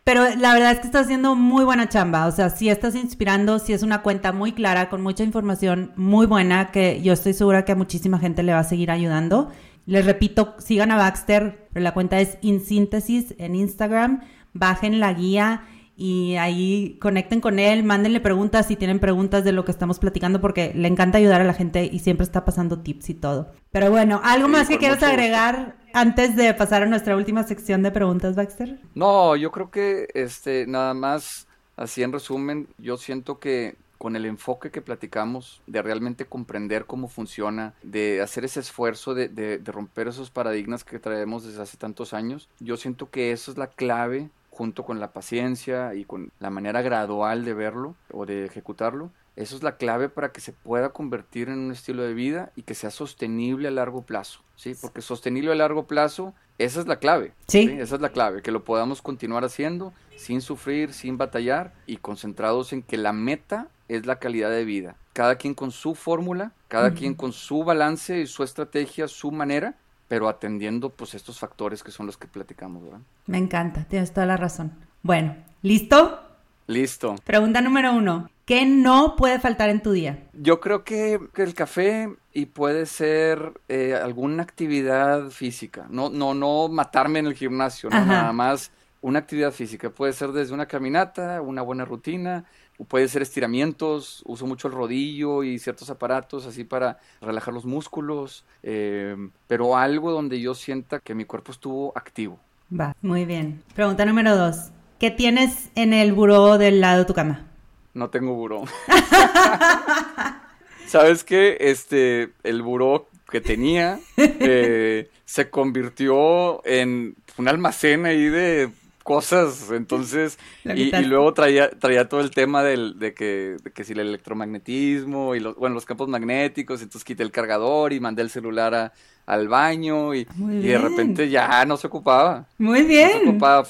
Pero 0.04 0.36
la 0.36 0.54
verdad 0.54 0.72
es 0.74 0.80
que 0.80 0.88
estás 0.88 1.06
haciendo 1.06 1.34
muy 1.36 1.64
buena 1.64 1.88
chamba, 1.88 2.28
o 2.28 2.32
sea, 2.32 2.50
sí 2.50 2.68
estás 2.68 2.94
inspirando, 2.94 3.58
sí 3.58 3.72
es 3.72 3.84
una 3.84 4.02
cuenta 4.02 4.34
muy 4.34 4.52
clara, 4.52 4.90
con 4.90 5.02
mucha 5.02 5.24
información 5.24 5.94
muy 5.96 6.26
buena, 6.26 6.72
que 6.72 7.02
yo 7.02 7.14
estoy 7.14 7.32
segura 7.32 7.64
que 7.64 7.72
a 7.72 7.76
muchísima 7.76 8.20
gente 8.20 8.44
le 8.44 8.52
va 8.52 8.60
a 8.60 8.64
seguir 8.66 8.92
ayudando. 8.92 9.50
Les 9.86 10.06
repito, 10.06 10.56
sigan 10.60 10.92
a 10.92 10.98
Baxter, 10.98 11.68
la 11.74 11.94
cuenta 11.94 12.20
es 12.20 12.38
InSíntesis 12.42 13.36
en 13.38 13.56
Instagram, 13.56 14.22
bajen 14.54 15.00
la 15.00 15.14
guía 15.14 15.64
y 15.96 16.36
ahí 16.38 16.98
conecten 17.02 17.42
con 17.42 17.60
él, 17.60 17.84
mándenle 17.84 18.20
preguntas 18.20 18.68
si 18.68 18.76
tienen 18.76 19.00
preguntas 19.00 19.44
de 19.44 19.52
lo 19.52 19.66
que 19.66 19.72
estamos 19.72 20.00
platicando 20.00 20.42
porque 20.42 20.72
le 20.74 20.88
encanta 20.88 21.18
ayudar 21.18 21.42
a 21.42 21.46
la 21.46 21.54
gente 21.54 21.90
y 21.92 22.00
siempre 22.00 22.24
está 22.24 22.46
pasando 22.46 22.80
tips 22.80 23.10
y 23.10 23.14
todo. 23.14 23.52
Pero 23.72 23.92
bueno, 23.92 24.20
¿algo 24.24 24.48
más 24.48 24.68
que 24.68 24.78
quieras 24.78 25.04
agregar 25.04 25.76
antes 25.94 26.36
de 26.36 26.54
pasar 26.54 26.84
a 26.84 26.88
nuestra 26.88 27.16
última 27.16 27.44
sección 27.44 27.84
de 27.84 27.92
preguntas, 27.92 28.36
Baxter? 28.36 28.80
No, 28.96 29.36
yo 29.36 29.52
creo 29.52 29.70
que 29.70 30.08
este 30.14 30.66
nada 30.66 30.94
más 30.94 31.48
así 31.76 32.04
en 32.04 32.12
resumen, 32.12 32.68
yo 32.78 32.98
siento 32.98 33.40
que 33.40 33.76
con 34.04 34.18
el 34.18 34.26
enfoque 34.26 34.70
que 34.70 34.82
platicamos, 34.82 35.62
de 35.66 35.82
realmente 35.82 36.26
comprender 36.26 36.84
cómo 36.84 37.08
funciona, 37.08 37.74
de 37.84 38.22
hacer 38.22 38.44
ese 38.44 38.60
esfuerzo 38.60 39.14
de, 39.14 39.62
romper 39.64 40.10
esos 40.10 40.30
paradigmas 40.30 40.84
que 40.84 41.00
traemos 41.00 41.46
desde 41.46 41.62
hace 41.62 41.78
tantos 41.78 42.14
años, 42.14 42.50
yo 42.60 42.76
siento 42.76 43.10
que 43.10 43.32
eso 43.32 43.50
es 43.50 43.58
la 43.58 43.68
clave 43.68 44.30
junto 44.50 44.84
con 44.84 45.00
la 45.00 45.14
paciencia 45.14 45.96
y 45.96 46.04
con 46.04 46.34
la 46.42 46.50
manera 46.50 46.82
gradual 46.82 47.46
de 47.46 47.54
verlo 47.54 47.96
o 48.12 48.26
de 48.26 48.44
ejecutarlo, 48.44 49.10
eso 49.36 49.56
es 49.56 49.64
la 49.64 49.78
clave 49.78 50.10
para 50.10 50.32
que 50.32 50.42
se 50.42 50.52
pueda 50.52 50.90
convertir 50.90 51.50
en 51.50 51.58
un 51.58 51.72
estilo 51.72 52.04
de 52.04 52.14
vida 52.14 52.52
y 52.56 52.64
que 52.64 52.76
sea 52.76 52.92
sostenible 52.92 53.68
a 53.68 53.72
largo 53.72 54.04
plazo, 54.04 54.42
¿sí? 54.56 54.76
Porque 54.80 55.02
sostenible 55.02 55.52
a 55.52 55.56
largo 55.56 55.88
plazo, 55.88 56.34
esa 56.60 56.80
es 56.80 56.88
la 56.88 56.98
clave, 56.98 57.34
¿sí? 57.48 57.70
Esa 57.80 57.96
es 57.96 58.02
la 58.02 58.10
clave, 58.10 58.42
que 58.42 58.52
lo 58.52 58.64
podamos 58.64 59.02
continuar 59.02 59.44
haciendo 59.44 59.92
sin 60.16 60.42
sufrir, 60.42 60.94
sin 60.94 61.18
batallar 61.18 61.74
y 61.88 61.98
concentrados 61.98 62.74
en 62.74 62.84
que 62.84 62.98
la 62.98 63.12
meta 63.12 63.70
es 63.88 64.06
la 64.06 64.20
calidad 64.20 64.52
de 64.52 64.66
vida. 64.66 64.96
Cada 65.14 65.36
quien 65.36 65.54
con 65.54 65.72
su 65.72 65.96
fórmula, 65.96 66.52
cada 66.68 66.94
quien 66.94 67.14
con 67.14 67.34
su 67.34 67.64
balance 67.64 68.20
y 68.20 68.28
su 68.28 68.44
estrategia, 68.44 69.08
su 69.08 69.32
manera, 69.32 69.76
pero 70.08 70.28
atendiendo 70.28 70.90
pues 70.90 71.14
estos 71.16 71.40
factores 71.40 71.84
que 71.84 71.92
son 71.92 72.06
los 72.06 72.18
que 72.18 72.28
platicamos, 72.28 72.84
¿verdad? 72.84 73.02
Me 73.26 73.38
encanta, 73.38 73.86
tienes 73.86 74.14
toda 74.14 74.26
la 74.26 74.38
razón. 74.38 74.74
Bueno, 75.02 75.36
¿listo? 75.62 76.20
Listo. 76.68 77.16
Pregunta 77.26 77.62
número 77.62 77.94
uno. 77.94 78.30
¿Qué 78.46 78.66
no 78.66 79.16
puede 79.16 79.40
faltar 79.40 79.70
en 79.70 79.82
tu 79.82 79.92
día? 79.92 80.20
Yo 80.34 80.60
creo 80.60 80.84
que, 80.84 81.20
el 81.36 81.54
café 81.54 82.14
y 82.34 82.48
puede 82.48 82.86
ser 82.86 83.54
eh, 83.70 83.96
alguna 83.96 84.44
actividad 84.44 85.30
física. 85.30 85.86
No, 85.90 86.10
no, 86.10 86.34
no 86.34 86.68
matarme 86.68 87.20
en 87.20 87.28
el 87.28 87.36
gimnasio, 87.36 87.90
nada 87.90 88.34
más 88.34 88.72
una 89.04 89.20
actividad 89.20 89.52
física. 89.52 89.90
Puede 89.90 90.14
ser 90.14 90.32
desde 90.32 90.54
una 90.54 90.66
caminata, 90.66 91.42
una 91.42 91.62
buena 91.62 91.86
rutina, 91.86 92.46
puede 92.88 93.08
ser 93.08 93.22
estiramientos, 93.22 94.24
uso 94.26 94.48
mucho 94.48 94.68
el 94.68 94.74
rodillo 94.74 95.44
y 95.44 95.60
ciertos 95.60 95.90
aparatos 95.90 96.46
así 96.46 96.64
para 96.64 96.98
relajar 97.22 97.54
los 97.54 97.66
músculos, 97.66 98.46
eh, 98.64 99.16
pero 99.48 99.78
algo 99.78 100.12
donde 100.12 100.40
yo 100.40 100.56
sienta 100.56 101.00
que 101.00 101.16
mi 101.16 101.26
cuerpo 101.26 101.52
estuvo 101.52 101.92
activo. 101.96 102.40
Va, 102.78 102.96
muy 103.02 103.26
bien. 103.26 103.62
Pregunta 103.76 104.06
número 104.06 104.36
dos. 104.36 104.72
¿Qué 105.00 105.12
tienes 105.12 105.70
en 105.76 105.94
el 105.94 106.14
buró 106.14 106.58
del 106.58 106.82
lado 106.82 107.00
de 107.00 107.06
tu 107.06 107.14
cama? 107.14 107.46
No 107.94 108.10
tengo 108.10 108.34
buró. 108.34 108.64
¿Sabes 110.88 111.24
qué? 111.24 111.58
Este, 111.60 112.30
el 112.44 112.62
buró 112.62 113.08
que 113.30 113.42
tenía 113.42 114.00
eh, 114.18 115.10
se 115.26 115.50
convirtió 115.50 116.66
en 116.66 117.16
un 117.38 117.48
almacén 117.48 118.06
ahí 118.06 118.26
de 118.26 118.70
cosas, 119.04 119.70
entonces, 119.72 120.40
y, 120.64 120.92
luego 121.04 121.34
traía, 121.34 121.70
traía 121.70 122.08
todo 122.08 122.22
el 122.22 122.32
tema 122.32 122.64
del, 122.64 123.00
de, 123.00 123.14
que, 123.14 123.58
de 123.62 123.72
que 123.72 123.84
si 123.84 123.94
el 123.94 124.00
electromagnetismo 124.00 125.36
y 125.36 125.42
los, 125.42 125.56
bueno, 125.58 125.76
los 125.76 125.86
campos 125.86 126.08
magnéticos, 126.08 126.82
entonces 126.82 127.04
quité 127.04 127.24
el 127.24 127.32
cargador 127.32 127.92
y 127.92 128.00
mandé 128.00 128.22
el 128.22 128.30
celular 128.30 128.94
al 129.26 129.48
baño 129.48 130.16
y, 130.16 130.26
de 130.38 130.78
repente 130.78 131.30
ya 131.30 131.66
no 131.66 131.78
se 131.78 131.88
ocupaba. 131.88 132.48
Muy 132.58 132.84
bien. 132.84 133.12
No 133.14 133.20
se 133.20 133.30
ocupaba, 133.30 133.68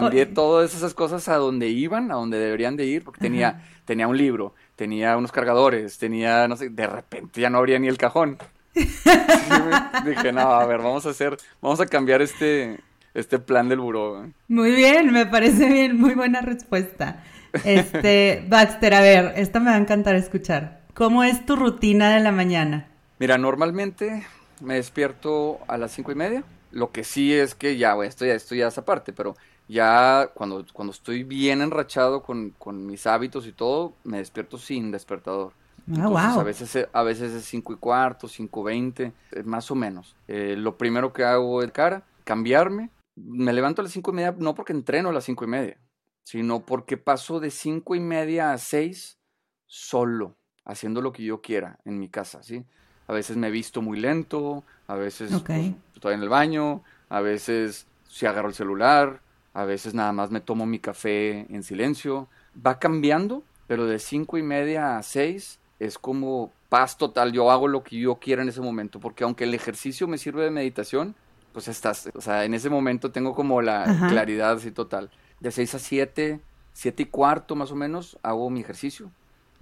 cambié 0.00 0.26
todas 0.26 0.74
esas 0.74 0.94
cosas 0.94 1.28
a 1.28 1.36
donde 1.36 1.68
iban, 1.68 2.10
a 2.10 2.14
donde 2.14 2.38
deberían 2.38 2.76
de 2.76 2.86
ir, 2.86 3.04
porque 3.04 3.20
tenía, 3.20 3.62
tenía 3.84 4.08
un 4.08 4.16
libro, 4.16 4.54
tenía 4.76 5.16
unos 5.16 5.32
cargadores, 5.32 5.98
tenía, 5.98 6.48
no 6.48 6.56
sé, 6.56 6.68
de 6.68 6.86
repente 6.86 7.40
ya 7.40 7.50
no 7.50 7.58
habría 7.58 7.78
ni 7.78 7.88
el 7.88 7.98
cajón. 7.98 8.38
dije, 8.74 10.32
no, 10.32 10.40
a 10.40 10.66
ver, 10.66 10.78
vamos 10.78 11.06
a 11.06 11.10
hacer, 11.10 11.36
vamos 11.62 11.80
a 11.80 11.86
cambiar 11.86 12.22
este, 12.22 12.80
este 13.14 13.38
plan 13.38 13.68
del 13.68 13.80
buró. 13.80 14.26
Muy 14.48 14.72
bien, 14.72 15.12
me 15.12 15.26
parece 15.26 15.68
bien, 15.68 15.98
muy 15.98 16.14
buena 16.14 16.40
respuesta. 16.40 17.22
Este, 17.64 18.44
Baxter, 18.48 18.94
a 18.94 19.00
ver, 19.00 19.32
esta 19.36 19.60
me 19.60 19.70
va 19.70 19.76
a 19.76 19.80
encantar 19.80 20.16
escuchar. 20.16 20.80
¿Cómo 20.94 21.24
es 21.24 21.46
tu 21.46 21.56
rutina 21.56 22.14
de 22.14 22.20
la 22.20 22.32
mañana? 22.32 22.88
Mira, 23.18 23.38
normalmente 23.38 24.26
me 24.60 24.74
despierto 24.74 25.60
a 25.68 25.78
las 25.78 25.92
cinco 25.92 26.12
y 26.12 26.16
media. 26.16 26.44
Lo 26.72 26.90
que 26.90 27.04
sí 27.04 27.32
es 27.32 27.54
que 27.54 27.76
ya, 27.76 27.94
bueno, 27.94 28.08
esto 28.08 28.26
ya, 28.26 28.34
esto 28.34 28.56
ya 28.56 28.68
es 28.68 28.78
aparte, 28.78 29.12
pero 29.12 29.36
ya 29.68 30.30
cuando, 30.34 30.64
cuando 30.72 30.92
estoy 30.92 31.22
bien 31.24 31.62
enrachado 31.62 32.22
con, 32.22 32.50
con 32.50 32.86
mis 32.86 33.06
hábitos 33.06 33.46
y 33.46 33.52
todo, 33.52 33.94
me 34.04 34.18
despierto 34.18 34.58
sin 34.58 34.90
despertador. 34.90 35.52
Ah, 35.98 36.08
wow. 36.08 36.40
A 36.40 36.42
veces, 36.42 36.88
a 36.92 37.02
veces 37.02 37.32
es 37.32 37.44
cinco 37.44 37.72
y 37.72 37.76
cuarto, 37.76 38.26
cinco 38.28 38.62
veinte, 38.62 39.12
más 39.44 39.70
o 39.70 39.74
menos. 39.74 40.16
Eh, 40.28 40.54
lo 40.56 40.76
primero 40.78 41.12
que 41.12 41.24
hago 41.24 41.62
es 41.62 41.70
cara, 41.72 42.02
cambiarme, 42.24 42.90
me 43.16 43.52
levanto 43.52 43.80
a 43.80 43.84
las 43.84 43.92
cinco 43.92 44.10
y 44.10 44.14
media 44.14 44.34
no 44.38 44.54
porque 44.54 44.72
entreno 44.72 45.10
a 45.10 45.12
las 45.12 45.24
cinco 45.24 45.44
y 45.44 45.48
media, 45.48 45.78
sino 46.24 46.60
porque 46.60 46.96
paso 46.96 47.38
de 47.38 47.50
cinco 47.50 47.94
y 47.94 48.00
media 48.00 48.52
a 48.52 48.58
seis 48.58 49.18
solo, 49.66 50.36
haciendo 50.64 51.00
lo 51.00 51.12
que 51.12 51.24
yo 51.24 51.40
quiera 51.40 51.78
en 51.84 51.98
mi 51.98 52.08
casa, 52.08 52.42
¿sí? 52.42 52.64
A 53.06 53.12
veces 53.12 53.36
me 53.36 53.50
visto 53.50 53.82
muy 53.82 54.00
lento, 54.00 54.64
a 54.86 54.94
veces 54.94 55.42
pues, 55.44 55.74
estoy 55.94 56.14
en 56.14 56.22
el 56.22 56.28
baño, 56.28 56.82
a 57.10 57.20
veces 57.20 57.86
si 58.08 58.24
agarro 58.24 58.48
el 58.48 58.54
celular, 58.54 59.20
a 59.54 59.64
veces 59.64 59.94
nada 59.94 60.12
más 60.12 60.30
me 60.30 60.40
tomo 60.40 60.66
mi 60.66 60.78
café 60.78 61.46
en 61.48 61.62
silencio. 61.62 62.28
Va 62.64 62.78
cambiando, 62.78 63.42
pero 63.66 63.86
de 63.86 63.98
cinco 63.98 64.36
y 64.36 64.42
media 64.42 64.98
a 64.98 65.02
seis 65.02 65.58
es 65.78 65.98
como 65.98 66.52
paz 66.68 66.98
total. 66.98 67.32
Yo 67.32 67.50
hago 67.50 67.68
lo 67.68 67.82
que 67.82 67.98
yo 67.98 68.16
quiera 68.16 68.42
en 68.42 68.48
ese 68.48 68.60
momento, 68.60 69.00
porque 69.00 69.24
aunque 69.24 69.44
el 69.44 69.54
ejercicio 69.54 70.06
me 70.06 70.18
sirve 70.18 70.44
de 70.44 70.50
meditación, 70.50 71.14
pues 71.52 71.68
estás, 71.68 72.10
o 72.14 72.20
sea, 72.20 72.44
en 72.44 72.52
ese 72.52 72.68
momento 72.68 73.12
tengo 73.12 73.34
como 73.34 73.62
la 73.62 74.06
claridad 74.08 74.52
así 74.52 74.72
total. 74.72 75.10
De 75.40 75.50
seis 75.52 75.74
a 75.74 75.78
siete, 75.78 76.40
siete 76.72 77.04
y 77.04 77.06
cuarto 77.06 77.54
más 77.54 77.70
o 77.70 77.76
menos, 77.76 78.18
hago 78.22 78.50
mi 78.50 78.60
ejercicio 78.60 79.10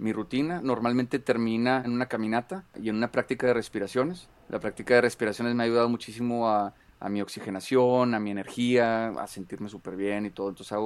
mi 0.03 0.11
rutina 0.11 0.59
normalmente 0.61 1.19
termina 1.19 1.81
en 1.85 1.91
una 1.91 2.07
caminata 2.07 2.65
y 2.81 2.89
en 2.89 2.95
una 2.95 3.11
práctica 3.11 3.47
de 3.47 3.53
respiraciones. 3.53 4.27
La 4.49 4.59
práctica 4.59 4.95
de 4.95 5.01
respiraciones 5.01 5.55
me 5.55 5.63
ha 5.63 5.65
ayudado 5.65 5.87
muchísimo 5.87 6.49
a, 6.49 6.73
mi 7.09 7.21
oxigenación, 7.21 8.13
a 8.13 8.19
mi 8.19 8.31
energía, 8.31 9.09
a 9.09 9.27
sentirme 9.27 9.69
súper 9.69 9.95
bien 9.95 10.25
y 10.25 10.29
todo. 10.29 10.49
Entonces 10.49 10.77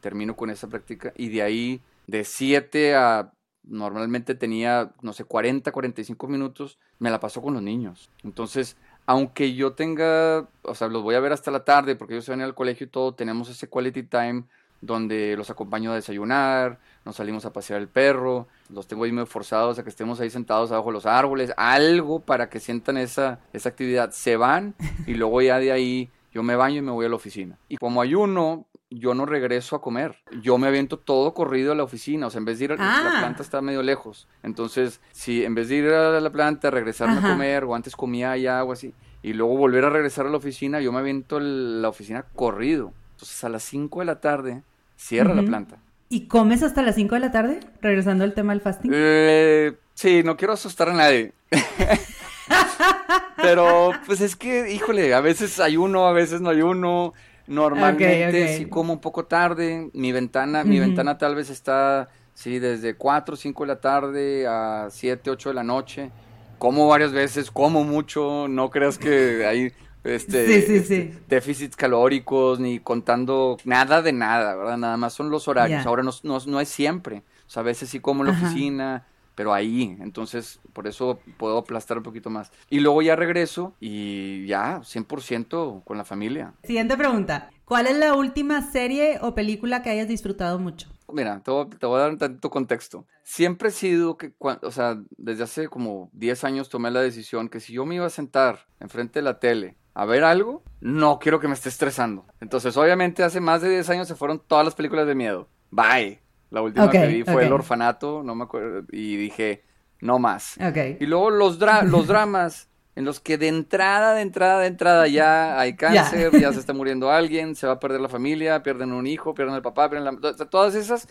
termino 0.00 0.36
con 0.36 0.50
esa 0.50 0.68
práctica 0.68 1.12
y 1.16 1.28
de 1.28 1.42
ahí, 1.42 1.80
de 2.06 2.24
7 2.24 2.94
a 2.94 3.32
normalmente 3.66 4.34
tenía, 4.34 4.92
no 5.02 5.12
sé, 5.12 5.24
40, 5.24 5.72
45 5.72 6.28
minutos, 6.28 6.78
me 6.98 7.10
la 7.10 7.20
paso 7.20 7.42
con 7.42 7.54
los 7.54 7.62
niños. 7.62 8.10
Entonces, 8.22 8.76
aunque 9.06 9.54
yo 9.54 9.72
tenga, 9.72 10.48
o 10.62 10.74
sea, 10.74 10.88
los 10.88 11.02
voy 11.02 11.14
a 11.16 11.20
ver 11.20 11.32
hasta 11.32 11.50
la 11.50 11.64
tarde 11.64 11.96
porque 11.96 12.14
ellos 12.14 12.24
se 12.24 12.30
van 12.30 12.40
al 12.40 12.54
colegio 12.54 12.86
y 12.86 12.90
todo, 12.90 13.14
tenemos 13.14 13.48
ese 13.48 13.68
quality 13.68 14.04
time 14.04 14.44
donde 14.80 15.36
los 15.36 15.50
acompaño 15.50 15.92
a 15.92 15.94
desayunar, 15.94 16.78
nos 17.04 17.16
salimos 17.16 17.44
a 17.44 17.52
pasear 17.52 17.80
el 17.80 17.88
perro, 17.88 18.46
los 18.70 18.86
tengo 18.86 19.04
ahí 19.04 19.12
medio 19.12 19.26
forzados 19.26 19.78
a 19.78 19.82
que 19.82 19.90
estemos 19.90 20.20
ahí 20.20 20.30
sentados 20.30 20.72
abajo 20.72 20.88
de 20.88 20.94
los 20.94 21.06
árboles, 21.06 21.52
algo 21.56 22.20
para 22.20 22.48
que 22.48 22.60
sientan 22.60 22.96
esa, 22.96 23.40
esa 23.52 23.68
actividad. 23.68 24.10
Se 24.10 24.36
van 24.36 24.74
y 25.06 25.14
luego 25.14 25.40
ya 25.42 25.58
de 25.58 25.72
ahí 25.72 26.10
yo 26.32 26.42
me 26.42 26.56
baño 26.56 26.78
y 26.78 26.82
me 26.82 26.92
voy 26.92 27.06
a 27.06 27.08
la 27.08 27.16
oficina. 27.16 27.58
Y 27.68 27.76
como 27.76 28.02
ayuno, 28.02 28.66
yo 28.90 29.14
no 29.14 29.26
regreso 29.26 29.76
a 29.76 29.80
comer. 29.80 30.16
Yo 30.42 30.58
me 30.58 30.68
aviento 30.68 30.98
todo 30.98 31.34
corrido 31.34 31.72
a 31.72 31.74
la 31.74 31.82
oficina. 31.82 32.26
O 32.26 32.30
sea, 32.30 32.38
en 32.38 32.44
vez 32.44 32.58
de 32.58 32.66
ir 32.66 32.72
a 32.72 32.76
la 32.76 32.98
ah. 32.98 33.20
planta 33.20 33.42
está 33.42 33.60
medio 33.60 33.82
lejos. 33.82 34.28
Entonces, 34.42 35.00
si 35.12 35.44
en 35.44 35.54
vez 35.54 35.68
de 35.68 35.76
ir 35.76 35.88
a 35.88 36.20
la 36.20 36.30
planta, 36.30 36.70
regresarme 36.70 37.18
a 37.18 37.30
comer, 37.30 37.64
o 37.64 37.74
antes 37.74 37.96
comía 37.96 38.32
allá 38.32 38.62
o 38.64 38.72
así, 38.72 38.94
y 39.22 39.32
luego 39.32 39.56
volver 39.56 39.84
a 39.84 39.90
regresar 39.90 40.26
a 40.26 40.30
la 40.30 40.36
oficina, 40.36 40.80
yo 40.80 40.92
me 40.92 40.98
aviento 40.98 41.40
la 41.40 41.88
oficina 41.88 42.22
corrido. 42.34 42.92
Entonces 43.12 43.42
a 43.44 43.48
las 43.48 43.62
5 43.64 44.00
de 44.00 44.04
la 44.04 44.20
tarde 44.20 44.62
cierra 44.96 45.34
la 45.34 45.42
planta. 45.42 45.78
¿Y 46.08 46.28
comes 46.28 46.62
hasta 46.62 46.82
las 46.82 46.94
5 46.94 47.14
de 47.16 47.20
la 47.20 47.32
tarde? 47.32 47.60
Regresando 47.80 48.24
al 48.24 48.34
tema 48.34 48.52
del 48.52 48.60
fasting. 48.60 48.90
Eh, 48.94 49.72
sí, 49.94 50.22
no 50.24 50.36
quiero 50.36 50.54
asustar 50.54 50.88
a 50.88 50.94
nadie. 50.94 51.32
Pero 53.36 53.90
pues 54.06 54.20
es 54.20 54.36
que, 54.36 54.72
híjole, 54.72 55.14
a 55.14 55.20
veces 55.20 55.58
hay 55.60 55.76
uno, 55.76 56.06
a 56.06 56.12
veces 56.12 56.40
no 56.40 56.50
hay 56.50 56.62
uno. 56.62 57.12
Normalmente 57.46 58.56
sí 58.56 58.66
como 58.66 58.92
un 58.92 59.00
poco 59.00 59.24
tarde. 59.24 59.90
Mi 59.94 60.12
ventana, 60.12 60.64
mi 60.64 60.78
ventana 60.78 61.18
tal 61.18 61.34
vez 61.34 61.50
está, 61.50 62.08
sí, 62.34 62.58
desde 62.58 62.94
4 62.94 63.34
o 63.34 63.36
5 63.36 63.64
de 63.64 63.68
la 63.68 63.80
tarde 63.80 64.46
a 64.46 64.88
7, 64.90 65.30
8 65.30 65.48
de 65.50 65.54
la 65.54 65.64
noche. 65.64 66.10
Como 66.58 66.88
varias 66.88 67.12
veces, 67.12 67.50
como 67.50 67.84
mucho. 67.84 68.46
No 68.48 68.70
creas 68.70 68.98
que 68.98 69.44
hay 69.46 69.72
este, 70.06 70.76
este 70.76 71.18
déficits 71.28 71.76
calóricos, 71.76 72.60
ni 72.60 72.78
contando 72.78 73.56
nada 73.64 74.02
de 74.02 74.12
nada, 74.12 74.54
¿verdad? 74.54 74.76
Nada 74.76 74.96
más 74.96 75.12
son 75.12 75.30
los 75.30 75.48
horarios. 75.48 75.84
Ahora 75.86 76.02
no, 76.02 76.12
no, 76.22 76.60
es 76.60 76.68
siempre. 76.68 77.22
O 77.46 77.50
sea, 77.50 77.60
a 77.60 77.64
veces 77.64 77.90
sí 77.90 78.00
como 78.00 78.22
en 78.24 78.32
la 78.32 78.38
oficina, 78.38 79.06
pero 79.34 79.52
ahí. 79.52 79.96
Entonces, 80.00 80.60
por 80.72 80.86
eso 80.86 81.20
puedo 81.36 81.58
aplastar 81.58 81.98
un 81.98 82.02
poquito 82.02 82.30
más. 82.30 82.50
Y 82.70 82.80
luego 82.80 83.02
ya 83.02 83.14
regreso 83.14 83.74
y 83.80 84.46
ya, 84.46 84.80
100% 84.80 85.84
con 85.84 85.96
la 85.96 86.04
familia. 86.04 86.54
Siguiente 86.64 86.96
pregunta. 86.96 87.50
¿Cuál 87.64 87.86
es 87.88 87.96
la 87.96 88.14
última 88.14 88.62
serie 88.62 89.18
o 89.22 89.34
película 89.34 89.82
que 89.82 89.90
hayas 89.90 90.08
disfrutado 90.08 90.58
mucho? 90.58 90.88
Mira, 91.12 91.40
te 91.40 91.50
voy, 91.50 91.66
a 91.66 91.98
dar 91.98 92.10
un 92.10 92.18
tantito 92.18 92.50
contexto. 92.50 93.06
Siempre 93.22 93.68
he 93.68 93.72
sido 93.72 94.16
que, 94.16 94.32
o 94.38 94.70
sea, 94.70 94.98
desde 95.16 95.44
hace 95.44 95.68
como 95.68 96.10
10 96.12 96.44
años 96.44 96.68
tomé 96.68 96.90
la 96.90 97.00
decisión 97.00 97.48
que 97.48 97.60
si 97.60 97.72
yo 97.72 97.84
me 97.86 97.96
iba 97.96 98.06
a 98.06 98.10
sentar 98.10 98.66
enfrente 98.80 99.20
de 99.20 99.24
la 99.24 99.38
tele 99.38 99.76
a 99.96 100.04
ver 100.04 100.24
algo, 100.24 100.62
no 100.80 101.18
quiero 101.18 101.40
que 101.40 101.48
me 101.48 101.54
esté 101.54 101.70
estresando. 101.70 102.26
Entonces, 102.42 102.76
obviamente, 102.76 103.22
hace 103.24 103.40
más 103.40 103.62
de 103.62 103.70
10 103.70 103.88
años 103.88 104.06
se 104.06 104.14
fueron 104.14 104.42
todas 104.46 104.62
las 104.62 104.74
películas 104.74 105.06
de 105.06 105.14
miedo. 105.14 105.48
Bye. 105.70 106.20
La 106.50 106.60
última 106.60 106.90
que 106.90 107.06
vi 107.06 107.24
fue 107.24 107.46
El 107.46 107.52
Orfanato, 107.54 108.22
no 108.22 108.34
me 108.34 108.44
acuerdo, 108.44 108.84
y 108.92 109.16
dije, 109.16 109.64
no 110.02 110.18
más. 110.18 110.58
Y 111.00 111.06
luego 111.06 111.30
los, 111.30 111.58
los 111.84 112.06
dramas 112.06 112.68
en 112.94 113.06
los 113.06 113.20
que 113.20 113.38
de 113.38 113.48
entrada, 113.48 114.12
de 114.12 114.20
entrada, 114.20 114.60
de 114.60 114.66
entrada 114.66 115.08
ya 115.08 115.58
hay 115.58 115.76
cáncer, 115.76 116.30
ya 116.38 116.52
se 116.52 116.60
está 116.60 116.74
muriendo 116.74 117.10
alguien, 117.10 117.54
se 117.54 117.66
va 117.66 117.72
a 117.72 117.80
perder 117.80 118.02
la 118.02 118.10
familia, 118.10 118.62
pierden 118.62 118.92
un 118.92 119.06
hijo, 119.06 119.32
pierden 119.32 119.54
el 119.54 119.62
papá, 119.62 119.88
pierden 119.88 120.20
la... 120.20 120.34
Todas 120.50 120.74
esas, 120.74 121.08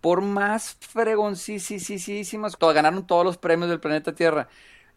por 0.00 0.22
más 0.22 0.76
fregoncísimas, 0.80 2.58
ganaron 2.58 3.06
todos 3.06 3.24
los 3.24 3.38
premios 3.38 3.70
del 3.70 3.78
planeta 3.78 4.12
Tierra. 4.12 4.48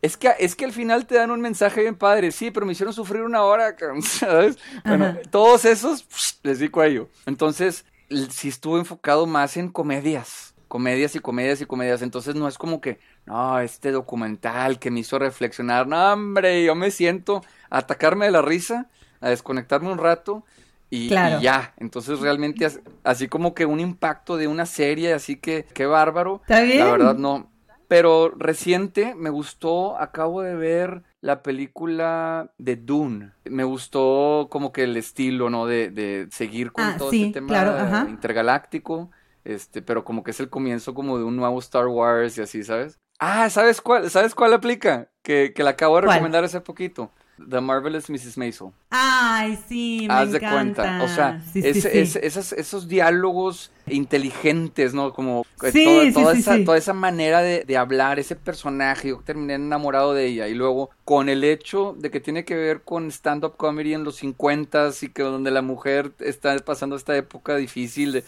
Es 0.02 0.16
que, 0.16 0.32
es 0.40 0.56
que 0.56 0.66
al 0.66 0.72
final 0.72 1.08
te 1.08 1.16
dan 1.16 1.32
un 1.32 1.42
mensaje 1.42 1.82
bien 1.82 1.96
padre. 1.96 2.32
Sí, 2.32 2.52
pero 2.52 2.66
me 2.66 2.74
hicieron 2.74 2.94
sufrir 2.94 3.24
una 3.24 3.44
hora, 3.44 3.76
¿sabes? 4.02 4.58
Bueno, 4.86 5.18
todos 5.32 5.66
esos 5.66 6.06
les 6.44 6.60
di 6.60 6.70
cuello. 6.70 7.10
Entonces, 7.26 7.86
sí 8.30 8.50
estuvo 8.50 8.78
enfocado 8.78 9.26
más 9.26 9.58
en 9.58 9.70
comedias. 9.70 10.54
Comedias 10.68 11.16
y 11.16 11.20
comedias 11.20 11.62
y 11.62 11.66
comedias. 11.66 12.02
Entonces, 12.02 12.36
no 12.36 12.48
es 12.48 12.58
como 12.58 12.82
que, 12.82 13.00
no, 13.26 13.60
este 13.60 13.92
documental 13.92 14.80
que 14.80 14.92
me 14.92 15.00
hizo 15.00 15.18
reflexionar. 15.18 15.88
No, 15.88 16.14
hombre, 16.14 16.64
yo 16.64 16.76
me 16.76 16.92
siento 16.92 17.42
a 17.70 17.80
atacarme 17.80 18.26
de 18.26 18.32
la 18.32 18.42
risa, 18.42 18.88
a 19.20 19.30
desconectarme 19.30 19.92
un 19.92 19.98
rato. 19.98 20.46
Y, 20.90 21.10
ya, 21.10 21.74
entonces 21.76 22.22
realmente 22.22 22.66
así 23.04 23.28
como 23.28 23.54
que 23.54 23.66
un 23.66 23.82
impacto 23.82 24.38
de 24.38 24.48
una 24.48 24.66
serie, 24.66 25.14
así 25.14 25.36
que 25.36 25.66
qué 25.74 25.86
bárbaro. 25.86 26.40
¿Está 26.44 26.62
bien? 26.62 26.80
La 26.80 26.92
verdad 26.92 27.16
no, 27.16 27.50
pero 27.88 28.30
reciente 28.30 29.16
me 29.16 29.30
gustó, 29.30 29.98
acabo 29.98 30.42
de 30.42 30.56
ver 30.56 31.04
la 31.22 31.42
película 31.42 32.52
de 32.58 32.76
Dune. 32.76 33.32
Me 33.46 33.64
gustó 33.64 34.48
como 34.50 34.72
que 34.72 34.84
el 34.84 34.98
estilo, 34.98 35.50
¿no? 35.50 35.66
De, 35.66 35.90
de 35.90 36.28
seguir 36.32 36.72
con 36.72 36.84
ah, 36.84 36.96
todo 36.98 37.12
este 37.12 37.34
tema 37.34 38.06
intergaláctico. 38.10 39.12
Este, 39.44 39.82
pero 39.82 40.04
como 40.04 40.24
que 40.24 40.32
es 40.32 40.40
el 40.42 40.50
comienzo 40.50 40.94
como 40.94 41.18
de 41.18 41.24
un 41.24 41.38
nuevo 41.38 41.58
Star 41.60 41.88
Wars 41.88 42.38
y 42.38 42.42
así, 42.42 42.64
¿sabes? 42.64 43.00
Ah, 43.20 43.50
¿sabes 43.50 43.82
cuál? 43.82 44.10
¿Sabes 44.10 44.36
cuál 44.36 44.54
aplica? 44.54 45.10
Que, 45.24 45.54
que 45.56 45.64
la 45.64 45.72
acabo 45.72 45.96
de 45.96 46.08
recomendar 46.08 46.44
hace 46.44 46.60
poquito. 46.60 47.12
The 47.38 47.62
Marvelous 47.62 48.10
Mrs. 48.10 48.38
Maisel. 48.38 48.72
Ay, 48.90 49.58
sí, 49.68 50.06
me 50.08 50.14
Haz 50.14 50.32
de 50.32 50.40
cuenta. 50.40 51.04
O 51.04 51.08
sea, 51.08 51.42
esos, 51.54 52.88
diálogos 52.88 53.72
inteligentes, 53.86 54.94
¿no? 54.94 55.14
Como 55.14 55.46
eh, 55.64 56.12
toda, 56.14 56.34
esa, 56.34 56.64
toda 56.64 56.78
esa 56.78 56.94
manera 56.94 57.42
de, 57.42 57.78
hablar, 57.78 58.20
ese 58.20 58.36
personaje, 58.36 59.10
yo 59.10 59.22
terminé 59.24 59.54
enamorado 59.54 60.14
de 60.14 60.26
ella. 60.26 60.48
Y 60.48 60.56
luego, 60.56 60.90
con 61.06 61.30
el 61.30 61.44
hecho 61.44 61.96
de 61.98 62.10
que 62.10 62.20
tiene 62.20 62.44
que 62.44 62.56
ver 62.56 62.82
con 62.82 63.12
stand-up 63.12 63.56
comedy 63.56 63.94
en 63.94 64.04
los 64.04 64.16
50 64.18 64.90
y 65.02 65.10
que 65.10 65.24
donde 65.24 65.52
la 65.52 65.62
mujer 65.62 66.12
está 66.20 66.58
pasando 66.60 66.96
esta 66.96 67.16
época 67.16 67.56
difícil 67.56 68.24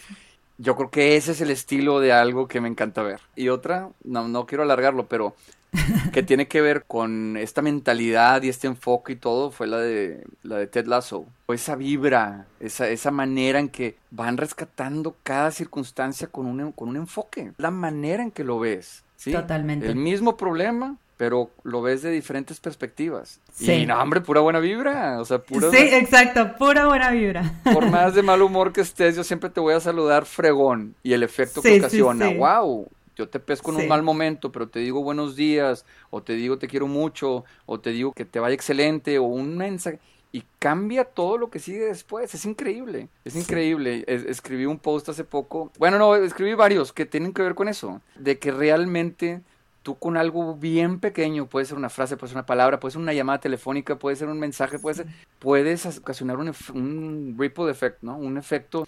Yo 0.60 0.76
creo 0.76 0.91
que 0.91 1.16
ese 1.16 1.32
es 1.32 1.41
el 1.41 1.51
estilo 1.51 2.01
de 2.01 2.12
algo 2.12 2.47
que 2.47 2.60
me 2.60 2.68
encanta 2.68 3.01
ver. 3.01 3.22
Y 3.36 3.47
otra, 3.47 3.89
no, 4.03 4.28
no 4.28 4.45
quiero 4.45 4.64
alargarlo, 4.64 5.07
pero 5.07 5.34
que 6.14 6.22
tiene 6.22 6.47
que 6.47 6.62
ver 6.62 6.84
con 6.86 7.38
esta 7.38 7.62
mentalidad 7.62 8.43
y 8.43 8.49
este 8.49 8.68
enfoque 8.68 9.14
y 9.14 9.16
todo 9.16 9.51
fue 9.51 9.68
la 9.68 9.78
de 9.78 10.26
la 10.43 10.57
de 10.57 10.68
Ted 10.68 10.86
Lasso. 10.86 11.26
Esa 11.47 11.76
vibra, 11.76 12.45
esa, 12.60 12.89
esa 12.89 13.10
manera 13.10 13.60
en 13.60 13.70
que 13.70 13.97
van 14.12 14.36
rescatando 14.36 15.16
cada 15.24 15.51
circunstancia 15.51 16.28
con 16.28 16.45
un, 16.45 16.74
con 16.74 16.89
un 16.89 16.97
enfoque, 16.97 17.53
la 17.57 17.72
manera 17.72 18.22
en 18.22 18.32
que 18.32 18.43
lo 18.43 18.60
ves. 18.60 19.03
¿sí? 19.16 19.32
Totalmente. 19.32 19.88
El 19.88 19.95
mismo 19.95 20.36
problema, 20.38 20.97
pero 21.20 21.51
lo 21.63 21.82
ves 21.82 22.01
de 22.01 22.11
diferentes 22.11 22.61
perspectivas. 22.61 23.41
Sí. 23.51 23.70
Y 23.74 23.86
no, 23.86 24.01
hombre, 24.01 24.22
pura 24.22 24.39
buena 24.39 24.59
vibra. 24.59 25.20
O 25.20 25.26
sea, 25.26 25.39
pura. 25.39 25.70
Sí, 25.70 25.76
exacto, 25.76 26.55
pura 26.57 26.88
buena 26.88 27.11
vibra. 27.11 27.59
Por 27.74 27.91
más 27.91 28.15
de 28.15 28.24
mal 28.24 28.41
humor 28.41 28.72
que 28.72 28.80
estés, 28.80 29.17
yo 29.17 29.26
siempre 29.26 29.49
te 29.49 29.59
voy 29.59 29.74
a 29.74 29.82
saludar 29.82 30.26
fregón. 30.26 30.95
Y 31.03 31.11
el 31.11 31.24
efecto 31.24 31.62
que 31.62 31.78
ocasiona, 31.78 32.29
wow, 32.29 32.87
yo 33.17 33.28
te 33.28 33.41
pesco 33.41 33.71
en 33.71 33.82
un 33.82 33.87
mal 33.89 34.01
momento, 34.01 34.50
pero 34.50 34.70
te 34.70 34.79
digo 34.79 35.04
buenos 35.04 35.36
días, 35.36 35.86
o 36.09 36.24
te 36.24 36.36
digo 36.36 36.58
te 36.58 36.70
quiero 36.70 36.87
mucho, 36.87 37.43
o 37.66 37.82
te 37.82 37.89
digo 37.89 38.13
que 38.13 38.24
te 38.24 38.39
vaya 38.39 38.55
excelente, 38.55 39.20
o 39.20 39.24
un 39.24 39.58
mensaje. 39.58 40.00
Y 40.32 40.46
cambia 40.58 41.04
todo 41.04 41.37
lo 41.37 41.50
que 41.50 41.59
sigue 41.59 41.83
después. 41.83 42.33
Es 42.33 42.46
increíble. 42.46 43.09
Es 43.25 43.36
increíble. 43.36 44.05
escribí 44.08 44.66
un 44.66 44.79
post 44.79 45.09
hace 45.09 45.25
poco. 45.25 45.70
Bueno, 45.78 45.97
no, 45.97 46.16
escribí 46.16 46.54
varios 46.54 46.93
que 46.93 47.05
tienen 47.05 47.33
que 47.33 47.41
ver 47.41 47.55
con 47.55 47.67
eso. 47.67 48.00
De 48.16 48.39
que 48.39 48.51
realmente 48.51 49.41
tú 49.84 49.97
con 49.97 50.18
algo 50.18 50.56
bien 50.56 51.00
pequeño, 51.00 51.47
puede 51.47 51.66
ser 51.66 51.78
una 51.78 51.89
frase, 51.89 52.18
puede 52.18 52.30
ser 52.30 52.38
una 52.38 52.46
palabra, 52.46 52.80
puede 52.80 52.93
ser 52.93 53.01
una 53.01 53.14
llamada 53.14 53.39
telefónica, 53.39 53.97
puede 53.97 54.16
ser 54.16 54.28
un 54.28 54.39
mensaje, 54.39 54.80
puede 54.80 54.96
ser, 54.96 55.08
puedes 55.39 55.86
ocasionar 55.97 56.38
un, 56.38 56.54
un 56.74 57.36
ripple 57.38 57.72
effect, 57.72 58.01
¿no? 58.01 58.18
Un 58.18 58.38
efecto 58.38 58.88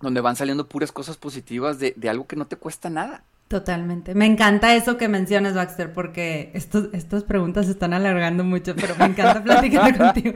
donde 0.00 0.20
van 0.20 0.36
saliendo 0.36 0.68
puras 0.68 0.92
cosas 0.92 1.16
positivas 1.16 1.78
de, 1.78 1.94
de 1.96 2.08
algo 2.08 2.26
que 2.26 2.36
no 2.36 2.46
te 2.46 2.56
cuesta 2.56 2.90
nada. 2.90 3.22
Totalmente. 3.48 4.14
Me 4.14 4.26
encanta 4.26 4.74
eso 4.74 4.98
que 4.98 5.08
mencionas, 5.08 5.54
Baxter, 5.54 5.94
porque 5.94 6.50
estos, 6.52 6.90
estas 6.92 7.24
preguntas 7.24 7.64
se 7.64 7.72
están 7.72 7.94
alargando 7.94 8.44
mucho, 8.44 8.76
pero 8.76 8.94
me 8.96 9.06
encanta 9.06 9.42
platicar 9.44 9.96
contigo. 9.96 10.34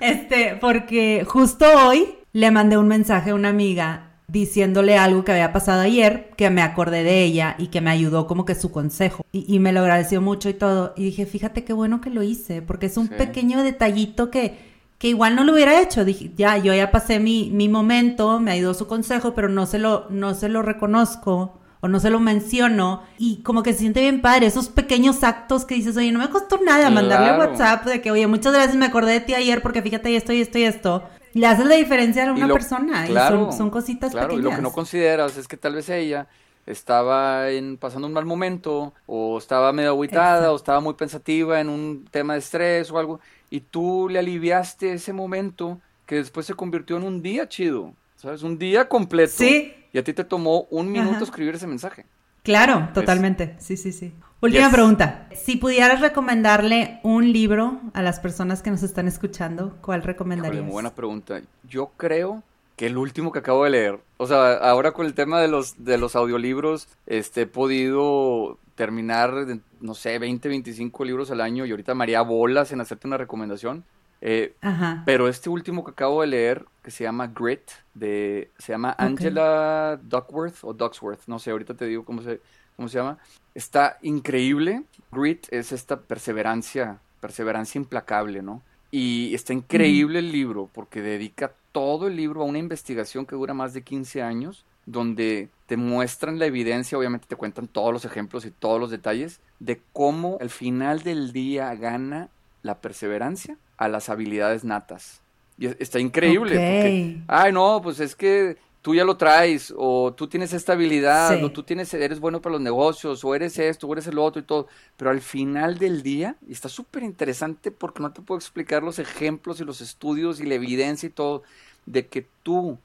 Este, 0.00 0.56
porque 0.60 1.26
justo 1.26 1.66
hoy 1.86 2.14
le 2.32 2.50
mandé 2.52 2.78
un 2.78 2.86
mensaje 2.86 3.30
a 3.30 3.34
una 3.34 3.48
amiga 3.48 4.11
diciéndole 4.32 4.96
algo 4.96 5.24
que 5.24 5.32
había 5.32 5.52
pasado 5.52 5.82
ayer, 5.82 6.30
que 6.38 6.48
me 6.48 6.62
acordé 6.62 7.04
de 7.04 7.22
ella 7.22 7.54
y 7.58 7.66
que 7.66 7.82
me 7.82 7.90
ayudó 7.90 8.26
como 8.26 8.46
que 8.46 8.54
su 8.54 8.72
consejo. 8.72 9.26
Y, 9.30 9.58
me 9.58 9.72
lo 9.72 9.80
agradeció 9.80 10.22
mucho 10.22 10.48
y 10.48 10.54
todo. 10.54 10.94
Y 10.96 11.04
dije, 11.04 11.26
fíjate 11.26 11.64
qué 11.64 11.74
bueno 11.74 12.00
que 12.00 12.08
lo 12.08 12.22
hice, 12.22 12.62
porque 12.62 12.86
es 12.86 12.96
un 12.96 13.08
pequeño 13.08 13.62
detallito 13.62 14.30
que, 14.30 14.58
que 14.96 15.08
igual 15.08 15.36
no 15.36 15.44
lo 15.44 15.52
hubiera 15.52 15.82
hecho. 15.82 16.06
Dije, 16.06 16.32
ya, 16.34 16.56
yo 16.56 16.72
ya 16.72 16.90
pasé 16.90 17.20
mi, 17.20 17.50
mi 17.52 17.68
momento, 17.68 18.40
me 18.40 18.52
ayudó 18.52 18.72
su 18.72 18.86
consejo, 18.86 19.34
pero 19.34 19.50
no 19.50 19.66
se 19.66 19.78
lo, 19.78 20.06
no 20.08 20.32
se 20.32 20.48
lo 20.48 20.62
reconozco 20.62 21.58
o 21.80 21.88
no 21.88 22.00
se 22.00 22.08
lo 22.08 22.18
menciono 22.18 23.02
y 23.18 23.42
como 23.42 23.62
que 23.62 23.72
se 23.72 23.80
siente 23.80 24.00
bien 24.00 24.22
padre, 24.22 24.46
esos 24.46 24.68
pequeños 24.68 25.24
actos 25.24 25.64
que 25.64 25.74
dices, 25.74 25.96
oye, 25.96 26.12
no 26.12 26.20
me 26.20 26.30
costó 26.30 26.60
nada 26.64 26.90
mandarle 26.90 27.36
WhatsApp 27.36 27.84
de 27.84 28.00
que, 28.00 28.12
oye, 28.12 28.26
muchas 28.28 28.52
gracias, 28.52 28.76
me 28.76 28.86
acordé 28.86 29.14
de 29.14 29.20
ti 29.20 29.34
ayer 29.34 29.60
porque 29.62 29.82
fíjate 29.82 30.14
esto 30.14 30.32
y 30.32 30.40
esto 30.40 30.58
y 30.58 30.62
esto. 30.62 31.02
Le 31.34 31.46
haces 31.46 31.66
la 31.66 31.76
diferencia 31.76 32.28
a 32.28 32.32
una 32.32 32.48
persona 32.48 33.08
y 33.08 33.14
son, 33.14 33.52
son, 33.52 33.70
cositas 33.70 34.12
claro, 34.12 34.28
pequeñas. 34.28 34.46
Y 34.46 34.50
lo 34.50 34.56
que 34.56 34.62
no 34.62 34.72
consideras 34.72 35.36
es 35.36 35.48
que 35.48 35.56
tal 35.56 35.74
vez 35.74 35.88
ella 35.88 36.28
estaba 36.66 37.50
en, 37.50 37.76
pasando 37.76 38.06
un 38.06 38.12
mal 38.12 38.24
momento 38.24 38.92
o 39.06 39.38
estaba 39.38 39.72
medio 39.72 39.92
aguitada 39.92 40.52
o 40.52 40.56
estaba 40.56 40.80
muy 40.80 40.94
pensativa 40.94 41.60
en 41.60 41.68
un 41.68 42.06
tema 42.10 42.34
de 42.34 42.38
estrés 42.38 42.90
o 42.90 42.98
algo 42.98 43.20
y 43.50 43.60
tú 43.60 44.08
le 44.08 44.18
aliviaste 44.18 44.92
ese 44.92 45.12
momento 45.12 45.78
que 46.06 46.16
después 46.16 46.46
se 46.46 46.54
convirtió 46.54 46.96
en 46.96 47.04
un 47.04 47.22
día 47.22 47.48
chido, 47.48 47.94
¿sabes? 48.16 48.42
Un 48.42 48.58
día 48.58 48.88
completo. 48.88 49.32
Sí. 49.36 49.74
Y 49.92 49.98
a 49.98 50.04
ti 50.04 50.12
te 50.12 50.24
tomó 50.24 50.62
un 50.70 50.90
minuto 50.90 51.24
escribir 51.24 51.54
ese 51.54 51.66
mensaje. 51.66 52.06
Claro, 52.42 52.88
totalmente. 52.94 53.54
sí, 53.58 53.76
sí, 53.76 53.92
sí. 53.92 54.14
Última 54.42 54.72
pregunta. 54.72 55.28
Si 55.36 55.56
pudieras 55.56 56.00
recomendarle 56.00 56.98
un 57.04 57.32
libro 57.32 57.80
a 57.94 58.02
las 58.02 58.18
personas 58.18 58.60
que 58.60 58.72
nos 58.72 58.82
están 58.82 59.06
escuchando, 59.06 59.78
¿cuál 59.80 60.02
recomendarías? 60.02 60.64
muy 60.64 60.72
buena 60.72 60.92
pregunta. 60.92 61.40
Yo 61.62 61.92
creo 61.96 62.42
que 62.74 62.86
el 62.86 62.96
último 62.96 63.30
que 63.30 63.38
acabo 63.38 63.62
de 63.62 63.70
leer, 63.70 64.00
o 64.16 64.26
sea, 64.26 64.54
ahora 64.54 64.90
con 64.90 65.06
el 65.06 65.14
tema 65.14 65.40
de 65.40 65.46
los, 65.46 65.84
de 65.84 65.96
los 65.96 66.16
audiolibros, 66.16 66.88
este, 67.06 67.42
he 67.42 67.46
podido 67.46 68.58
terminar, 68.74 69.32
no 69.80 69.94
sé, 69.94 70.18
20, 70.18 70.48
25 70.48 71.04
libros 71.04 71.30
al 71.30 71.40
año 71.40 71.64
y 71.64 71.70
ahorita 71.70 71.94
María 71.94 72.22
bolas 72.22 72.72
en 72.72 72.80
hacerte 72.80 73.06
una 73.06 73.18
recomendación. 73.18 73.84
Eh, 74.24 74.56
pero 75.04 75.28
este 75.28 75.50
último 75.50 75.84
que 75.84 75.92
acabo 75.92 76.20
de 76.20 76.26
leer, 76.26 76.64
que 76.82 76.90
se 76.90 77.04
llama 77.04 77.28
Grit, 77.28 77.70
de, 77.94 78.50
se 78.58 78.72
llama 78.72 78.94
Angela 78.98 80.00
Duckworth 80.02 80.62
o 80.62 80.72
Ducksworth, 80.72 81.26
no 81.26 81.38
sé, 81.38 81.52
ahorita 81.52 81.74
te 81.74 81.86
digo 81.86 82.04
cómo 82.04 82.22
se, 82.22 82.40
cómo 82.74 82.88
se 82.88 82.98
llama. 82.98 83.18
Está 83.54 83.98
increíble. 84.02 84.82
Grit 85.10 85.46
es 85.50 85.72
esta 85.72 86.00
perseverancia, 86.00 86.98
perseverancia 87.20 87.78
implacable, 87.78 88.42
¿no? 88.42 88.62
Y 88.90 89.34
está 89.34 89.52
increíble 89.52 90.18
el 90.18 90.32
libro 90.32 90.68
porque 90.72 91.00
dedica 91.00 91.52
todo 91.72 92.06
el 92.06 92.16
libro 92.16 92.42
a 92.42 92.44
una 92.44 92.58
investigación 92.58 93.24
que 93.24 93.34
dura 93.34 93.54
más 93.54 93.72
de 93.72 93.82
15 93.82 94.22
años, 94.22 94.64
donde 94.84 95.48
te 95.66 95.76
muestran 95.76 96.38
la 96.38 96.46
evidencia, 96.46 96.98
obviamente 96.98 97.26
te 97.26 97.36
cuentan 97.36 97.68
todos 97.68 97.92
los 97.92 98.04
ejemplos 98.04 98.44
y 98.44 98.50
todos 98.50 98.78
los 98.78 98.90
detalles 98.90 99.40
de 99.60 99.80
cómo 99.92 100.36
al 100.40 100.50
final 100.50 101.02
del 101.02 101.32
día 101.32 101.74
gana 101.74 102.28
la 102.62 102.80
perseverancia 102.80 103.56
a 103.78 103.88
las 103.88 104.08
habilidades 104.08 104.64
natas. 104.64 105.22
Y 105.58 105.66
está 105.66 105.98
increíble. 105.98 106.50
Porque, 106.50 107.22
ay, 107.28 107.52
no, 107.52 107.80
pues 107.82 108.00
es 108.00 108.14
que 108.14 108.56
tú 108.82 108.96
ya 108.96 109.04
lo 109.04 109.16
traes, 109.16 109.72
o 109.76 110.12
tú 110.12 110.26
tienes 110.26 110.52
esta 110.52 110.72
habilidad, 110.72 111.42
o 111.42 111.52
tú 111.52 111.62
tienes, 111.62 111.94
eres 111.94 112.18
bueno 112.18 112.42
para 112.42 112.54
los 112.54 112.60
negocios, 112.60 113.24
o 113.24 113.34
eres 113.34 113.58
esto, 113.58 113.86
o 113.86 113.92
eres 113.92 114.08
el 114.08 114.18
otro 114.18 114.42
y 114.42 114.44
todo. 114.44 114.66
Pero 114.96 115.10
al 115.10 115.20
final 115.20 115.78
del 115.78 116.02
día, 116.02 116.36
y 116.46 116.52
está 116.52 116.68
súper 116.68 117.04
interesante 117.04 117.70
porque 117.70 118.02
no 118.02 118.12
te 118.12 118.22
puedo 118.22 118.38
explicar 118.38 118.82
los 118.82 118.98
ejemplos 118.98 119.60
y 119.60 119.64
los 119.64 119.80
estudios 119.80 120.40
y 120.40 120.46
la 120.46 120.56
evidencia 120.56 121.06
y 121.06 121.10
todo, 121.10 121.44
de 121.86 122.08
que 122.08 122.26
tú, 122.42 122.76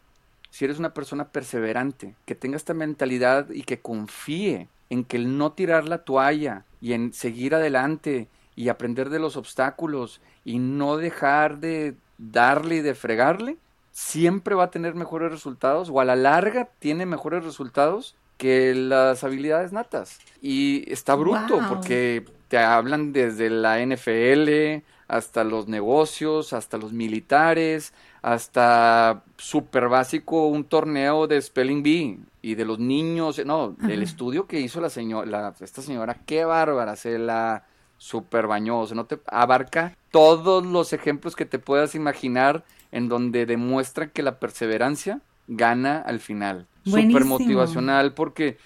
si 0.51 0.65
eres 0.65 0.77
una 0.77 0.93
persona 0.93 1.29
perseverante, 1.29 2.13
que 2.25 2.35
tenga 2.35 2.57
esta 2.57 2.75
mentalidad 2.75 3.49
y 3.49 3.63
que 3.63 3.79
confíe 3.79 4.67
en 4.89 5.03
que 5.03 5.17
el 5.17 5.37
no 5.37 5.51
tirar 5.51 5.85
la 5.87 6.03
toalla 6.03 6.63
y 6.79 6.93
en 6.93 7.11
seguir 7.11 7.55
adelante 7.55 8.27
y 8.55 8.69
aprender 8.69 9.09
de 9.09 9.19
los 9.19 9.35
obstáculos 9.35 10.21
y 10.45 10.59
no 10.59 10.97
dejar 10.97 11.59
de 11.59 11.95
darle 12.19 12.77
y 12.77 12.81
de 12.81 12.95
fregarle, 12.95 13.57
siempre 13.97 14.53
va 14.53 14.65
a 14.65 14.69
tener 14.69 14.93
mejores 14.93 15.31
resultados 15.31 15.89
o 15.89 15.99
a 15.99 16.05
la 16.05 16.15
larga 16.15 16.69
tiene 16.77 17.07
mejores 17.07 17.43
resultados 17.43 18.15
que 18.37 18.75
las 18.75 19.23
habilidades 19.23 19.71
natas. 19.71 20.19
Y 20.39 20.83
está 20.93 21.15
bruto 21.15 21.59
porque 21.67 22.23
te 22.47 22.59
hablan 22.59 23.11
desde 23.11 23.49
la 23.49 23.83
NFL 23.83 24.83
hasta 25.07 25.43
los 25.43 25.67
negocios, 25.67 26.53
hasta 26.53 26.77
los 26.77 26.93
militares, 26.93 27.91
hasta 28.21 29.23
súper 29.35 29.89
básico 29.89 30.45
un 30.45 30.65
torneo 30.65 31.25
de 31.25 31.41
Spelling 31.41 31.81
Bee 31.81 32.19
y 32.43 32.53
de 32.53 32.65
los 32.65 32.77
niños, 32.77 33.43
no, 33.47 33.75
el 33.89 34.03
estudio 34.03 34.45
que 34.45 34.59
hizo 34.59 34.79
la 34.79 34.91
señora, 34.91 35.55
esta 35.59 35.81
señora, 35.81 36.19
qué 36.23 36.45
bárbara, 36.45 36.95
se 36.95 37.17
la 37.17 37.63
super 37.97 38.45
bañó, 38.45 38.85
no 38.93 39.05
te 39.05 39.19
abarca 39.25 39.97
todos 40.11 40.63
los 40.63 40.93
ejemplos 40.93 41.35
que 41.35 41.45
te 41.45 41.57
puedas 41.57 41.95
imaginar 41.95 42.63
en 42.91 43.09
donde 43.09 43.45
demuestra 43.45 44.07
que 44.07 44.23
la 44.23 44.39
perseverancia 44.39 45.21
gana 45.47 46.01
al 46.01 46.19
final. 46.19 46.67
Súper 46.85 47.25
motivacional 47.25 48.13
porque, 48.13 48.57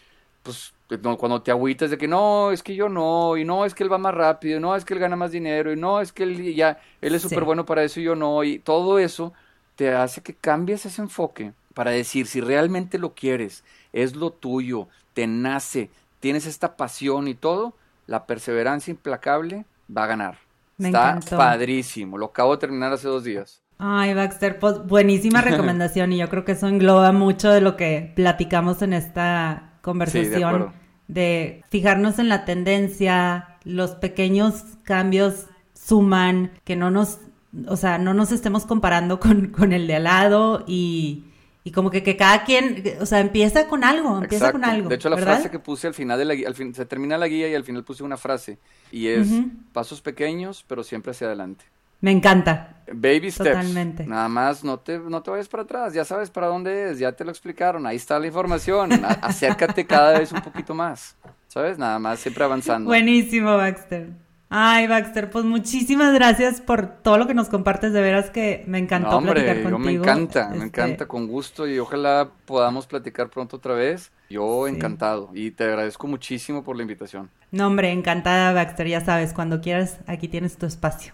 pues, 0.43 0.73
cuando 1.17 1.41
te 1.41 1.51
agüitas 1.51 1.89
de 1.89 1.97
que 1.97 2.07
no, 2.07 2.51
es 2.51 2.61
que 2.63 2.75
yo 2.75 2.89
no, 2.89 3.37
y 3.37 3.45
no, 3.45 3.65
es 3.65 3.73
que 3.73 3.83
él 3.83 3.91
va 3.91 3.97
más 3.97 4.13
rápido, 4.13 4.57
y 4.57 4.61
no, 4.61 4.75
es 4.75 4.83
que 4.83 4.93
él 4.93 4.99
gana 4.99 5.15
más 5.15 5.31
dinero, 5.31 5.71
y 5.71 5.75
no, 5.75 6.01
es 6.01 6.11
que 6.11 6.23
él 6.23 6.53
ya, 6.53 6.79
él 7.01 7.15
es 7.15 7.21
súper 7.21 7.43
bueno 7.43 7.65
para 7.65 7.83
eso 7.83 7.99
y 7.99 8.03
yo 8.03 8.15
no, 8.15 8.43
y 8.43 8.59
todo 8.59 8.99
eso 8.99 9.33
te 9.75 9.93
hace 9.93 10.21
que 10.21 10.33
cambies 10.33 10.85
ese 10.85 11.01
enfoque 11.01 11.53
para 11.73 11.91
decir 11.91 12.27
si 12.27 12.41
realmente 12.41 12.97
lo 12.97 13.13
quieres, 13.13 13.63
es 13.93 14.15
lo 14.15 14.31
tuyo, 14.31 14.87
te 15.13 15.27
nace, 15.27 15.89
tienes 16.19 16.45
esta 16.45 16.75
pasión 16.75 17.27
y 17.27 17.35
todo, 17.35 17.73
la 18.07 18.25
perseverancia 18.25 18.91
implacable 18.91 19.65
va 19.95 20.03
a 20.03 20.07
ganar. 20.07 20.37
Está 20.77 21.19
padrísimo, 21.29 22.17
lo 22.17 22.27
acabo 22.27 22.53
de 22.53 22.59
terminar 22.59 22.91
hace 22.91 23.07
dos 23.07 23.23
días. 23.23 23.60
Ay, 23.83 24.13
Baxter, 24.13 24.59
pues 24.59 24.85
buenísima 24.85 25.41
recomendación 25.41 26.13
y 26.13 26.17
yo 26.17 26.29
creo 26.29 26.45
que 26.45 26.51
eso 26.51 26.67
engloba 26.67 27.11
mucho 27.11 27.49
de 27.49 27.61
lo 27.61 27.75
que 27.75 28.13
platicamos 28.15 28.83
en 28.83 28.93
esta 28.93 29.73
conversación 29.81 30.71
de, 31.07 31.63
fijarnos 31.71 32.19
en 32.19 32.29
la 32.29 32.45
tendencia, 32.45 33.57
los 33.63 33.91
pequeños 33.95 34.63
cambios 34.83 35.47
suman, 35.73 36.51
que 36.63 36.75
no 36.75 36.91
nos, 36.91 37.21
o 37.67 37.75
sea, 37.75 37.97
no 37.97 38.13
nos 38.13 38.31
estemos 38.31 38.67
comparando 38.67 39.19
con, 39.19 39.47
con 39.47 39.73
el 39.73 39.87
de 39.87 39.95
al 39.95 40.03
lado 40.03 40.63
y, 40.67 41.25
y 41.63 41.71
como 41.71 41.89
que, 41.89 42.03
que 42.03 42.15
cada 42.15 42.43
quien, 42.43 42.83
o 42.99 43.07
sea, 43.07 43.19
empieza 43.19 43.67
con 43.67 43.83
algo, 43.83 44.21
empieza 44.21 44.51
con 44.51 44.63
algo. 44.63 44.89
De 44.89 44.95
hecho, 44.95 45.09
la 45.09 45.17
frase 45.17 45.49
que 45.49 45.57
puse 45.57 45.87
al 45.87 45.95
final 45.95 46.19
de 46.19 46.25
la 46.25 46.47
al 46.47 46.53
fin, 46.53 46.75
se 46.75 46.85
termina 46.85 47.17
la 47.17 47.27
guía 47.27 47.49
y 47.49 47.55
al 47.55 47.63
final 47.63 47.83
puse 47.83 48.03
una 48.03 48.17
frase 48.17 48.59
y 48.91 49.07
es 49.07 49.27
pasos 49.73 50.01
pequeños, 50.01 50.63
pero 50.67 50.83
siempre 50.83 51.13
hacia 51.13 51.25
adelante. 51.25 51.65
Me 52.01 52.11
encanta. 52.11 52.83
Baby 52.93 53.31
steps. 53.31 53.49
Totalmente. 53.49 54.05
Nada 54.05 54.27
más 54.27 54.63
no 54.63 54.79
te, 54.79 54.99
no 54.99 55.21
te 55.21 55.31
vayas 55.31 55.47
para 55.47 55.63
atrás, 55.63 55.93
ya 55.93 56.03
sabes 56.03 56.29
para 56.29 56.47
dónde 56.47 56.91
es, 56.91 56.99
ya 56.99 57.11
te 57.13 57.23
lo 57.23 57.31
explicaron, 57.31 57.85
ahí 57.87 57.95
está 57.95 58.19
la 58.19 58.27
información. 58.27 58.91
acércate 59.21 59.85
cada 59.85 60.19
vez 60.19 60.31
un 60.31 60.41
poquito 60.41 60.73
más. 60.73 61.15
¿Sabes? 61.47 61.77
Nada 61.77 61.99
más 61.99 62.19
siempre 62.19 62.43
avanzando. 62.43 62.87
Buenísimo, 62.87 63.57
Baxter. 63.57 64.09
Ay, 64.53 64.87
Baxter, 64.87 65.29
pues 65.29 65.45
muchísimas 65.45 66.13
gracias 66.13 66.59
por 66.59 66.85
todo 66.85 67.17
lo 67.17 67.25
que 67.25 67.33
nos 67.33 67.47
compartes. 67.47 67.93
De 67.93 68.01
veras 68.01 68.29
que 68.29 68.65
me 68.67 68.79
encantó 68.79 69.17
hombre, 69.17 69.43
platicar 69.43 69.71
contigo. 69.71 69.79
me 69.79 69.91
encanta, 69.93 70.47
me 70.49 70.55
este 70.55 70.65
encanta, 70.65 71.05
con 71.07 71.27
gusto 71.27 71.67
y 71.67 71.79
ojalá 71.79 72.29
podamos 72.45 72.85
platicar 72.85 73.29
pronto 73.29 73.57
otra 73.57 73.73
vez. 73.75 74.11
Yo 74.29 74.67
encantado 74.67 75.29
y 75.33 75.51
te 75.51 75.63
agradezco 75.65 76.07
muchísimo 76.07 76.63
por 76.63 76.75
la 76.75 76.81
invitación. 76.81 77.29
No, 77.51 77.67
hombre, 77.67 77.91
encantada, 77.91 78.51
Baxter. 78.53 78.87
Ya 78.87 78.99
sabes, 78.99 79.33
cuando 79.33 79.61
quieras, 79.61 79.99
aquí 80.05 80.27
tienes 80.27 80.57
tu 80.57 80.65
espacio. 80.65 81.13